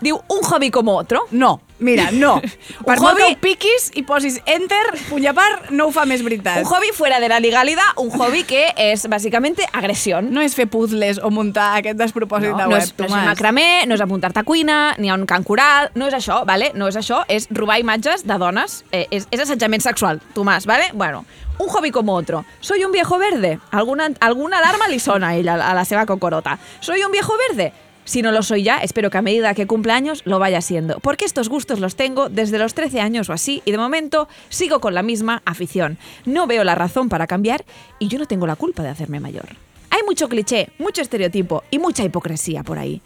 diu 0.00 0.16
un 0.28 0.40
hobby 0.48 0.70
como 0.70 0.94
otro. 0.96 1.26
No, 1.32 1.60
mira, 1.80 2.10
no. 2.12 2.40
Per 2.40 2.94
un 2.98 3.00
que 3.00 3.06
hobby 3.06 3.26
ho 3.26 3.34
piquis 3.42 3.90
i 3.98 4.04
posis 4.06 4.40
enter, 4.46 4.82
puny 5.08 5.26
a 5.30 5.34
part, 5.36 5.70
no 5.74 5.88
ho 5.88 5.94
fa 5.94 6.06
més 6.08 6.22
veritat. 6.24 6.62
Un 6.62 6.70
hobby 6.70 6.92
fuera 6.96 7.20
de 7.20 7.28
la 7.32 7.40
legalidad, 7.40 7.96
un 7.96 8.10
hobby 8.10 8.44
que 8.44 8.68
es 8.76 9.08
básicamente 9.08 9.66
agresión. 9.72 10.30
No 10.32 10.44
és 10.44 10.54
fer 10.56 10.68
puzzles 10.70 11.18
o 11.18 11.32
muntar 11.34 11.72
aquest 11.80 11.98
despropòsit 12.00 12.54
No, 12.54 12.58
de 12.62 12.68
no 12.68 12.76
web, 12.76 12.84
és, 12.84 12.94
no 12.98 13.08
és 13.08 13.28
macramé, 13.32 13.68
no 13.88 13.98
és 13.98 14.04
apuntar-te 14.04 14.40
a 14.40 14.46
cuina, 14.46 14.80
ni 14.98 15.10
a 15.10 15.18
un 15.18 15.26
can 15.26 15.44
coral, 15.44 15.90
no 15.94 16.08
és 16.08 16.16
això, 16.16 16.42
vale? 16.46 16.70
no 16.74 16.88
és 16.88 16.96
això, 16.96 17.24
és 17.28 17.48
robar 17.50 17.80
imatges 17.80 18.24
de 18.28 18.38
dones, 18.38 18.80
eh, 18.92 19.06
és, 19.10 19.26
és 19.30 19.42
assetjament 19.42 19.82
sexual, 19.82 20.20
Tomàs, 20.34 20.66
vale? 20.68 20.90
Bueno, 20.94 21.24
un 21.60 21.68
hobby 21.68 21.90
como 21.90 22.14
otro. 22.14 22.44
Soy 22.60 22.84
un 22.84 22.92
viejo 22.92 23.18
verde. 23.18 23.58
Alguna, 23.70 24.10
alguna 24.20 24.58
alarma 24.58 24.88
li 24.88 24.98
sona 24.98 25.28
a 25.28 25.36
ella, 25.36 25.54
a 25.54 25.74
la 25.74 25.84
seva 25.84 26.06
cocorota. 26.06 26.58
Soy 26.80 27.02
un 27.02 27.12
viejo 27.12 27.34
verde. 27.48 27.72
Si 28.10 28.22
no 28.22 28.32
lo 28.32 28.42
soy 28.42 28.64
ya, 28.64 28.78
espero 28.78 29.08
que 29.08 29.18
a 29.18 29.22
medida 29.22 29.54
que 29.54 29.68
cumpla 29.68 29.94
años 29.94 30.22
lo 30.24 30.40
vaya 30.40 30.60
siendo, 30.62 30.98
porque 30.98 31.24
estos 31.24 31.48
gustos 31.48 31.78
los 31.78 31.94
tengo 31.94 32.28
desde 32.28 32.58
los 32.58 32.74
13 32.74 33.00
años 33.00 33.30
o 33.30 33.32
así 33.32 33.62
y 33.64 33.70
de 33.70 33.78
momento 33.78 34.26
sigo 34.48 34.80
con 34.80 34.94
la 34.94 35.04
misma 35.04 35.42
afición. 35.44 35.96
No 36.24 36.48
veo 36.48 36.64
la 36.64 36.74
razón 36.74 37.08
para 37.08 37.28
cambiar 37.28 37.64
y 38.00 38.08
yo 38.08 38.18
no 38.18 38.26
tengo 38.26 38.48
la 38.48 38.56
culpa 38.56 38.82
de 38.82 38.88
hacerme 38.88 39.20
mayor. 39.20 39.50
Hay 39.90 40.02
mucho 40.02 40.28
cliché, 40.28 40.70
mucho 40.80 41.02
estereotipo 41.02 41.62
y 41.70 41.78
mucha 41.78 42.02
hipocresía 42.02 42.64
por 42.64 42.80
ahí. 42.80 43.00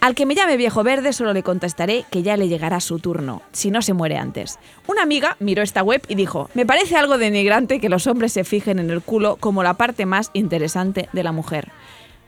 Al 0.00 0.16
que 0.16 0.26
me 0.26 0.34
llame 0.34 0.56
viejo 0.56 0.82
verde 0.82 1.12
solo 1.12 1.32
le 1.32 1.44
contestaré 1.44 2.04
que 2.10 2.24
ya 2.24 2.36
le 2.36 2.48
llegará 2.48 2.80
su 2.80 2.98
turno, 2.98 3.42
si 3.52 3.70
no 3.70 3.82
se 3.82 3.92
muere 3.92 4.16
antes. 4.16 4.58
Una 4.88 5.02
amiga 5.02 5.36
miró 5.38 5.62
esta 5.62 5.84
web 5.84 6.02
y 6.08 6.16
dijo, 6.16 6.50
me 6.54 6.66
parece 6.66 6.96
algo 6.96 7.18
denigrante 7.18 7.78
que 7.78 7.88
los 7.88 8.08
hombres 8.08 8.32
se 8.32 8.42
fijen 8.42 8.80
en 8.80 8.90
el 8.90 9.00
culo 9.00 9.36
como 9.36 9.62
la 9.62 9.74
parte 9.74 10.06
más 10.06 10.30
interesante 10.32 11.08
de 11.12 11.22
la 11.22 11.30
mujer. 11.30 11.68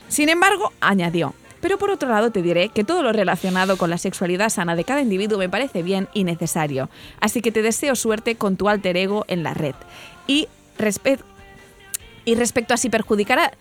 Sin 0.07 0.29
embargo, 0.29 0.73
añadió, 0.81 1.35
pero 1.63 1.79
por 1.79 1.91
otro 1.91 2.11
lado 2.11 2.31
te 2.31 2.43
diré 2.43 2.69
que 2.69 2.85
todo 2.85 3.03
lo 3.03 3.13
relacionado 3.13 3.79
con 3.79 3.89
la 3.89 3.97
sexualidad 3.97 4.51
sana 4.51 4.77
de 4.77 4.85
cada 4.85 5.01
individuo 5.01 5.39
me 5.39 5.49
parece 5.49 5.83
bien 5.83 6.09
y 6.13 6.25
necesario. 6.25 6.91
Así 7.21 7.41
que 7.41 7.53
te 7.53 7.63
deseo 7.63 7.95
suerte 7.95 8.35
con 8.35 8.57
tu 8.57 8.69
alter 8.69 8.97
ego 8.99 9.25
en 9.29 9.45
la 9.45 9.55
red. 9.55 9.77
Y 10.27 10.49
respecto 10.77 11.25
y 12.25 12.35
respecto 12.37 12.75
a 12.75 12.77
si 12.77 12.89
perjudicará 12.89 13.53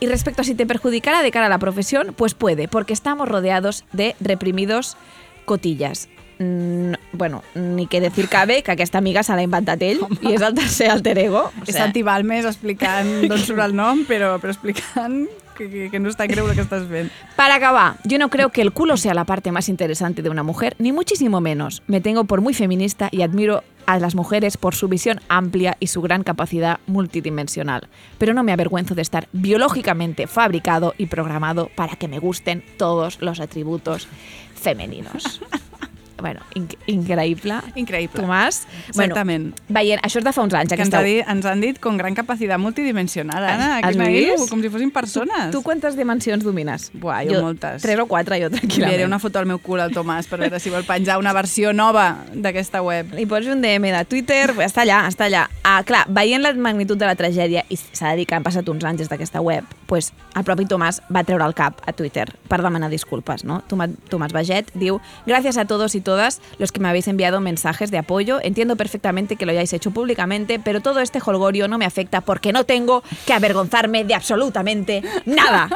y 0.00 0.06
respecto 0.06 0.42
a 0.42 0.44
si 0.44 0.54
te 0.54 0.66
perjudicará 0.66 1.22
de 1.22 1.30
cara 1.30 1.46
a 1.46 1.48
la 1.48 1.58
profesión, 1.58 2.14
pues 2.16 2.34
puede, 2.34 2.68
porque 2.68 2.92
estamos 2.92 3.28
rodeados 3.28 3.84
de 3.92 4.14
reprimidos 4.20 4.96
cotillas. 5.44 6.08
Mm, 6.38 6.94
bueno, 7.12 7.42
ni 7.54 7.86
que 7.86 8.00
decir 8.00 8.28
cabe 8.28 8.62
que 8.62 8.72
aquesta 8.72 8.98
amiga 8.98 9.22
se 9.22 9.34
l'ha 9.34 9.46
inventat 9.46 9.82
ell 9.86 10.02
i 10.20 10.34
és 10.34 10.42
el 10.42 10.54
tercer 10.58 10.90
alter 10.90 11.18
ego. 11.22 11.46
O 11.46 11.66
És 11.66 11.78
Santi 11.78 12.02
Balmes 12.02 12.46
explicant 12.50 13.06
d'on 13.30 13.38
surt 13.38 13.62
el 13.62 13.76
nom, 13.78 14.02
però, 14.08 14.34
però 14.42 14.50
explicant 14.50 15.28
que, 15.54 15.70
que, 15.70 15.90
que 15.90 16.00
no 16.00 16.10
està 16.10 16.26
que 16.28 16.34
estàs 16.34 16.86
fent. 16.90 17.10
Para 17.36 17.56
acabar, 17.56 17.96
yo 18.04 18.18
no 18.18 18.28
creo 18.28 18.50
que 18.50 18.62
el 18.62 18.72
culo 18.72 18.96
sea 18.96 19.14
la 19.14 19.24
parte 19.24 19.52
más 19.52 19.68
interesante 19.68 20.22
de 20.22 20.30
una 20.30 20.42
mujer, 20.42 20.74
ni 20.78 20.92
muchísimo 20.92 21.40
menos. 21.40 21.82
Me 21.86 22.00
tengo 22.00 22.24
por 22.24 22.40
muy 22.40 22.54
feminista 22.54 23.08
y 23.10 23.22
admiro 23.22 23.62
a 23.86 23.98
las 23.98 24.14
mujeres 24.14 24.56
por 24.56 24.74
su 24.74 24.88
visión 24.88 25.20
amplia 25.28 25.76
y 25.80 25.88
su 25.88 26.00
gran 26.02 26.22
capacidad 26.22 26.80
multidimensional. 26.86 27.88
Pero 28.18 28.34
no 28.34 28.42
me 28.42 28.52
avergüenzo 28.52 28.94
de 28.94 29.02
estar 29.02 29.28
biológicamente 29.32 30.26
fabricado 30.26 30.94
y 30.98 31.06
programado 31.06 31.70
para 31.74 31.96
que 31.96 32.08
me 32.08 32.18
gusten 32.18 32.64
todos 32.78 33.20
los 33.20 33.40
atributos 33.40 34.08
femeninos. 34.54 35.42
bueno, 36.20 36.40
inc 36.54 36.74
increïble. 36.86 37.56
Increïble. 37.74 38.22
Tomàs. 38.22 38.62
Certament. 38.94 39.50
Bueno, 39.50 39.74
veient, 39.76 40.00
això 40.06 40.20
és 40.20 40.26
de 40.26 40.32
fa 40.34 40.44
uns 40.44 40.54
anys. 40.54 40.72
Que 40.74 40.84
ens, 40.86 40.94
ha 40.94 41.02
dit, 41.04 41.22
ens 41.30 41.46
han 41.48 41.62
dit 41.62 41.78
con 41.82 41.98
gran 41.98 42.14
capacitat 42.14 42.60
multidimensional, 42.62 43.44
Anna. 43.44 43.70
Has 43.82 43.98
vist? 43.98 44.48
com 44.50 44.62
si 44.62 44.70
fossin 44.70 44.92
persones. 44.94 45.50
Tu 45.54 45.62
quantes 45.66 45.98
dimensions 45.98 46.44
domines? 46.44 46.90
Buah, 46.94 47.22
jo, 47.26 47.40
moltes. 47.44 47.82
Tres 47.82 48.00
o 48.00 48.06
quatre, 48.10 48.38
jo 48.42 48.50
tranquil·lament. 48.52 48.94
Enviaré 48.94 49.08
una 49.08 49.18
foto 49.22 49.40
al 49.40 49.48
meu 49.50 49.58
cul 49.62 49.82
al 49.82 49.94
Tomàs 49.94 50.28
per 50.30 50.38
veure 50.42 50.60
si 50.62 50.72
vol 50.72 50.86
penjar 50.88 51.18
una 51.20 51.34
versió 51.36 51.72
nova 51.74 52.06
d'aquesta 52.32 52.82
web. 52.84 53.14
Li 53.18 53.26
pots 53.30 53.50
un 53.50 53.64
DM 53.64 53.92
de 53.94 54.04
Twitter, 54.08 54.46
està 54.64 54.84
allà, 54.84 55.04
està 55.10 55.28
allà. 55.28 55.46
Ah, 55.64 55.80
clar, 55.86 56.04
veient 56.14 56.44
la 56.44 56.54
magnitud 56.54 57.00
de 57.00 57.08
la 57.08 57.16
tragèdia, 57.18 57.64
i 57.68 57.78
s'ha 57.80 58.12
de 58.12 58.22
dir 58.22 58.28
que 58.30 58.38
han 58.38 58.46
passat 58.46 58.68
uns 58.70 58.84
anys 58.84 59.04
des 59.04 59.10
d'aquesta 59.10 59.42
web, 59.44 59.66
pues, 59.90 60.12
el 60.38 60.46
propi 60.46 60.68
Tomàs 60.70 61.02
va 61.12 61.24
treure 61.26 61.46
el 61.46 61.56
cap 61.58 61.82
a 61.86 61.92
Twitter 61.96 62.28
per 62.48 62.62
demanar 62.62 62.90
disculpes, 62.92 63.44
¿no? 63.44 63.62
Tomàs, 63.68 63.96
Tomàs 64.10 64.34
Baget 64.34 64.70
diu 64.74 65.00
Gracias 65.26 65.56
a 65.56 65.64
todos 65.64 65.94
y 65.94 66.00
todas 66.04 66.40
los 66.58 66.70
que 66.70 66.80
me 66.80 66.88
habéis 66.88 67.08
enviado 67.08 67.40
mensajes 67.40 67.90
de 67.90 67.98
apoyo. 67.98 68.38
Entiendo 68.42 68.76
perfectamente 68.76 69.36
que 69.36 69.46
lo 69.46 69.52
hayáis 69.52 69.72
hecho 69.72 69.90
públicamente, 69.90 70.60
pero 70.60 70.80
todo 70.80 71.00
este 71.00 71.20
holgorio 71.24 71.66
no 71.66 71.78
me 71.78 71.86
afecta 71.86 72.20
porque 72.20 72.52
no 72.52 72.64
tengo 72.64 73.02
que 73.26 73.32
avergonzarme 73.32 74.04
de 74.04 74.14
absolutamente 74.14 75.02
nada. 75.24 75.68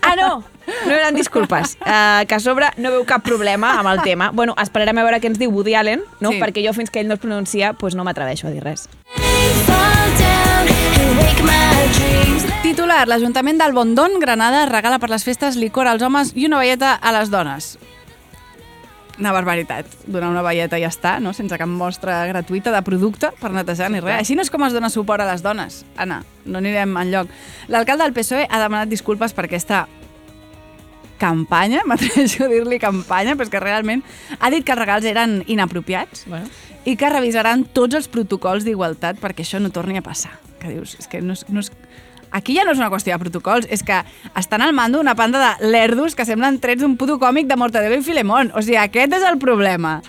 Ah, 0.00 0.14
no! 0.16 0.44
No 0.86 0.92
eren 0.92 1.14
disculpes. 1.14 1.76
Uh, 1.80 2.26
que 2.26 2.34
a 2.34 2.40
sobre 2.40 2.68
no 2.76 2.92
veu 2.94 3.02
cap 3.08 3.24
problema 3.26 3.74
amb 3.80 3.90
el 3.90 4.02
tema. 4.02 4.30
Bueno, 4.30 4.54
esperarem 4.62 4.98
a 4.98 5.04
veure 5.06 5.18
què 5.18 5.30
ens 5.32 5.40
diu 5.40 5.50
Woody 5.50 5.74
Allen, 5.74 6.04
no? 6.20 6.30
Sí. 6.30 6.40
perquè 6.42 6.62
jo 6.62 6.74
fins 6.76 6.90
que 6.90 7.02
ell 7.02 7.10
no 7.10 7.18
es 7.18 7.22
pronuncia 7.22 7.72
pues 7.74 7.96
no 7.98 8.06
m'atreveixo 8.06 8.46
a 8.46 8.54
dir 8.54 8.62
res. 8.62 8.86
Titular, 12.62 13.08
l'Ajuntament 13.08 13.58
del 13.58 13.74
Bondón, 13.74 14.20
Granada, 14.22 14.64
regala 14.70 15.00
per 15.02 15.10
les 15.10 15.26
festes 15.26 15.58
licor 15.58 15.90
als 15.90 16.02
homes 16.02 16.30
i 16.38 16.46
una 16.46 16.62
velleta 16.62 16.94
a 16.94 17.12
les 17.18 17.30
dones. 17.30 17.76
Una 19.22 19.30
barbaritat. 19.30 19.86
Donar 20.10 20.32
una 20.32 20.42
velleta 20.42 20.80
i 20.80 20.82
ja 20.82 20.90
està, 20.90 21.12
no? 21.22 21.30
sense 21.36 21.54
cap 21.54 21.70
mostra 21.70 22.24
gratuïta 22.26 22.72
de 22.74 22.80
producte 22.82 23.28
per 23.38 23.52
netejar 23.54 23.86
ni 23.94 24.00
res. 24.02 24.18
Així 24.18 24.34
no 24.34 24.42
és 24.42 24.50
com 24.50 24.64
es 24.66 24.74
dona 24.74 24.90
suport 24.90 25.22
a 25.22 25.28
les 25.28 25.44
dones. 25.44 25.84
Anna, 25.94 26.24
no 26.42 26.58
anirem 26.58 26.96
enlloc. 26.98 27.30
L'alcalde 27.70 28.02
del 28.02 28.16
PSOE 28.16 28.48
ha 28.48 28.58
demanat 28.64 28.90
disculpes 28.90 29.36
per 29.36 29.46
aquesta 29.46 29.84
campanya, 31.22 31.84
m'atreveixo 31.88 32.48
a 32.48 32.50
dir-li 32.50 32.80
campanya, 32.82 33.36
però 33.38 33.46
és 33.46 33.54
que 33.54 33.62
realment 33.62 34.02
ha 34.40 34.50
dit 34.50 34.66
que 34.66 34.74
els 34.74 34.82
regals 34.82 35.06
eren 35.06 35.38
inapropiats 35.46 36.26
bueno. 36.26 36.50
i 36.82 36.96
que 36.98 37.14
revisaran 37.14 37.62
tots 37.70 38.00
els 38.00 38.10
protocols 38.10 38.66
d'igualtat 38.66 39.22
perquè 39.22 39.46
això 39.46 39.62
no 39.62 39.70
torni 39.70 40.02
a 40.02 40.06
passar. 40.06 40.34
Que 40.58 40.74
dius, 40.74 40.96
és 40.98 41.06
que 41.06 41.22
no 41.22 41.38
és, 41.38 41.46
no 41.46 41.62
és... 41.62 41.70
Aquí 42.32 42.56
ja 42.56 42.64
no 42.64 42.72
és 42.72 42.80
una 42.80 42.90
qüestió 42.90 43.14
de 43.14 43.20
protocols, 43.22 43.68
és 43.70 43.84
que 43.84 44.00
estan 44.34 44.64
al 44.64 44.72
mando 44.72 45.00
una 45.00 45.14
panda 45.14 45.38
de 45.42 45.70
lerdos 45.70 46.16
que 46.16 46.24
semblen 46.24 46.58
trets 46.64 46.82
d'un 46.82 46.96
puto 46.96 47.18
còmic 47.20 47.46
de 47.46 47.60
Mortadelo 47.60 48.00
i 48.00 48.02
Filemón. 48.06 48.50
O 48.56 48.64
sigui, 48.64 48.80
aquest 48.80 49.20
és 49.20 49.28
el 49.28 49.38
problema. 49.38 50.00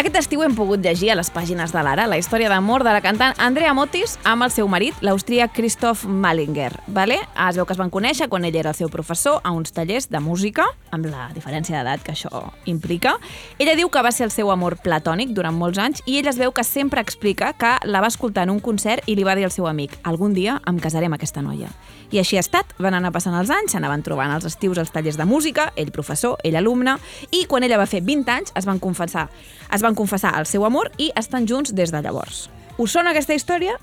Aquest 0.00 0.16
estiu 0.16 0.40
hem 0.40 0.54
pogut 0.56 0.80
llegir 0.80 1.10
a 1.12 1.14
les 1.18 1.28
pàgines 1.28 1.74
de 1.74 1.80
l'Ara 1.84 2.06
la 2.08 2.16
història 2.16 2.48
d'amor 2.48 2.80
de 2.86 2.92
la 2.94 3.02
cantant 3.04 3.34
Andrea 3.36 3.74
Motis 3.76 4.14
amb 4.24 4.46
el 4.46 4.52
seu 4.54 4.64
marit, 4.64 4.96
l'austríac 5.04 5.52
Christoph 5.52 6.06
Malinger. 6.08 6.70
Vale? 6.88 7.18
Es 7.20 7.58
veu 7.58 7.66
que 7.68 7.76
es 7.76 7.80
van 7.82 7.92
conèixer 7.92 8.30
quan 8.32 8.46
ell 8.48 8.56
era 8.56 8.72
el 8.72 8.78
seu 8.78 8.88
professor 8.88 9.42
a 9.44 9.52
uns 9.52 9.74
tallers 9.76 10.08
de 10.08 10.22
música, 10.24 10.64
amb 10.90 11.10
la 11.12 11.26
diferència 11.36 11.76
d'edat 11.76 12.00
que 12.00 12.14
això 12.14 12.46
implica. 12.64 13.18
Ella 13.58 13.74
diu 13.76 13.92
que 13.92 14.00
va 14.00 14.08
ser 14.08 14.24
el 14.24 14.32
seu 14.32 14.48
amor 14.48 14.78
platònic 14.80 15.34
durant 15.36 15.58
molts 15.60 15.76
anys 15.76 16.00
i 16.06 16.16
ell 16.22 16.32
es 16.32 16.40
veu 16.40 16.56
que 16.56 16.64
sempre 16.64 17.04
explica 17.04 17.52
que 17.52 17.76
la 17.84 18.00
va 18.00 18.08
escoltar 18.08 18.48
en 18.48 18.56
un 18.56 18.64
concert 18.64 19.04
i 19.04 19.18
li 19.20 19.28
va 19.28 19.36
dir 19.36 19.44
al 19.44 19.52
seu 19.52 19.68
amic 19.68 20.00
algun 20.08 20.32
dia 20.32 20.62
em 20.64 20.80
casaré 20.80 21.12
amb 21.12 21.20
aquesta 21.20 21.44
noia. 21.44 21.68
I 22.10 22.24
així 22.24 22.40
ha 22.40 22.46
estat, 22.46 22.72
van 22.80 22.96
anar 22.96 23.12
passant 23.12 23.36
els 23.36 23.52
anys, 23.52 23.76
s'anaven 23.76 24.00
trobant 24.02 24.32
als 24.32 24.48
estius 24.48 24.80
als 24.80 24.96
tallers 24.96 25.20
de 25.20 25.28
música, 25.28 25.74
ell 25.76 25.92
professor, 25.92 26.40
ell 26.42 26.56
alumne, 26.56 26.96
i 27.36 27.44
quan 27.44 27.68
ella 27.68 27.78
va 27.78 27.86
fer 27.86 28.00
20 28.00 28.32
anys 28.32 28.56
es 28.56 28.66
van 28.66 28.80
confessar, 28.80 29.28
es 29.72 29.82
van 29.82 29.96
confessar 29.98 30.34
el 30.38 30.46
seu 30.46 30.64
amor 30.66 30.90
i 30.98 31.10
estan 31.16 31.48
junts 31.48 31.74
des 31.74 31.92
de 31.92 32.02
llavors. 32.02 32.48
Us 32.80 32.94
sona 32.96 33.12
aquesta 33.14 33.36
història? 33.36 33.76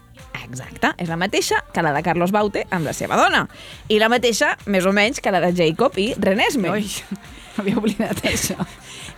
Exacte, 0.43 0.93
és 0.97 1.09
la 1.09 1.18
mateixa 1.19 1.59
que 1.73 1.84
la 1.84 1.91
de 1.95 2.03
Carlos 2.05 2.31
Baute 2.31 2.64
amb 2.72 2.88
la 2.88 2.93
seva 2.95 3.18
dona. 3.19 3.45
I 3.89 3.99
la 3.99 4.09
mateixa, 4.09 4.55
més 4.65 4.85
o 4.88 4.93
menys, 4.95 5.22
que 5.22 5.34
la 5.34 5.41
de 5.43 5.51
Jacob 5.55 5.97
i 5.99 6.14
Renesme. 6.18 6.72
Ui. 6.72 6.88
M'havia 7.57 7.80
oblidat 7.81 8.23
això. 8.30 8.57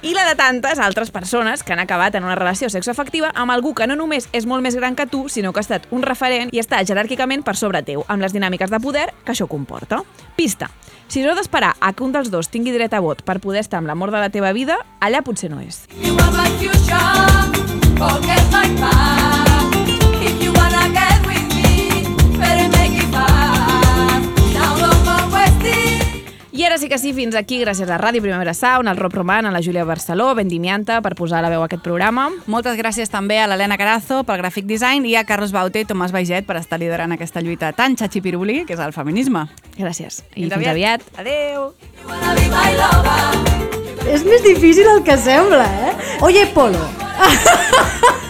I 0.01 0.13
la 0.13 0.23
de 0.23 0.35
tantes 0.35 0.79
altres 0.79 1.11
persones 1.11 1.61
que 1.61 1.73
han 1.73 1.79
acabat 1.79 2.15
en 2.15 2.23
una 2.23 2.35
relació 2.35 2.69
sexoafectiva 2.71 3.33
amb 3.35 3.51
algú 3.51 3.73
que 3.75 3.83
no 3.87 3.97
només 3.99 4.29
és 4.31 4.45
molt 4.47 4.63
més 4.63 4.77
gran 4.79 4.95
que 4.95 5.05
tu, 5.11 5.25
sinó 5.27 5.51
que 5.51 5.59
ha 5.59 5.65
estat 5.65 5.89
un 5.91 6.05
referent 6.07 6.53
i 6.55 6.61
està 6.63 6.79
jeràrquicament 6.87 7.43
per 7.43 7.57
sobre 7.59 7.83
teu, 7.83 8.05
amb 8.07 8.23
les 8.23 8.31
dinàmiques 8.31 8.71
de 8.71 8.79
poder 8.79 9.09
que 9.25 9.35
això 9.35 9.49
comporta. 9.51 9.99
Pista. 10.37 10.69
Si 11.11 11.19
no 11.25 11.35
d'esperar 11.35 11.73
a 11.81 11.91
que 11.91 12.07
un 12.07 12.15
dels 12.15 12.31
dos 12.31 12.47
tingui 12.47 12.71
dret 12.71 12.95
a 12.95 13.03
vot 13.03 13.25
per 13.27 13.41
poder 13.43 13.59
estar 13.65 13.83
amb 13.83 13.91
l'amor 13.91 14.15
de 14.15 14.23
la 14.23 14.31
teva 14.31 14.53
vida, 14.55 14.79
allà 15.01 15.19
potser 15.19 15.51
no 15.51 15.59
és. 15.59 15.83
You 15.99 16.15
my 16.15 16.47
future, 16.63 17.03
forget 17.99 19.48
I 26.59 26.65
ara 26.65 26.77
sí 26.77 26.89
que 26.89 26.97
sí, 26.99 27.13
fins 27.15 27.37
aquí, 27.39 27.61
gràcies 27.61 27.87
a 27.87 27.95
Ràdio 27.95 28.19
Primavera 28.19 28.51
Sound, 28.51 28.89
al 28.91 28.97
Rob 28.99 29.13
Roman, 29.15 29.45
a 29.47 29.51
la 29.55 29.61
Júlia 29.63 29.85
Barceló, 29.87 30.33
Vendimianta, 30.35 30.97
per 30.99 31.13
posar 31.15 31.39
la 31.39 31.47
veu 31.47 31.61
a 31.63 31.69
aquest 31.69 31.85
programa. 31.85 32.25
Moltes 32.51 32.75
gràcies 32.75 33.07
també 33.07 33.37
a 33.39 33.45
l'Helena 33.47 33.77
Carazo 33.79 34.25
pel 34.27 34.41
gràfic 34.41 34.67
design 34.67 35.07
i 35.07 35.15
a 35.15 35.23
Carlos 35.23 35.53
Baute 35.55 35.79
i 35.79 35.87
Tomàs 35.87 36.11
Baiget 36.11 36.43
per 36.43 36.59
estar 36.59 36.81
liderant 36.83 37.15
aquesta 37.15 37.39
lluita 37.39 37.71
tan 37.71 37.95
xatxipiruli 37.95 38.65
que 38.67 38.75
és 38.75 38.83
el 38.83 38.91
feminisme. 38.91 39.45
Gràcies. 39.77 40.19
I 40.35 40.49
fins 40.49 40.67
aviat. 40.67 41.07
Adeu. 41.15 41.71
És 44.11 44.27
més 44.27 44.43
difícil 44.43 44.91
el 44.97 45.05
que 45.07 45.15
sembla, 45.15 45.63
eh? 45.63 45.95
Oye, 46.27 46.43
Polo. 46.51 46.83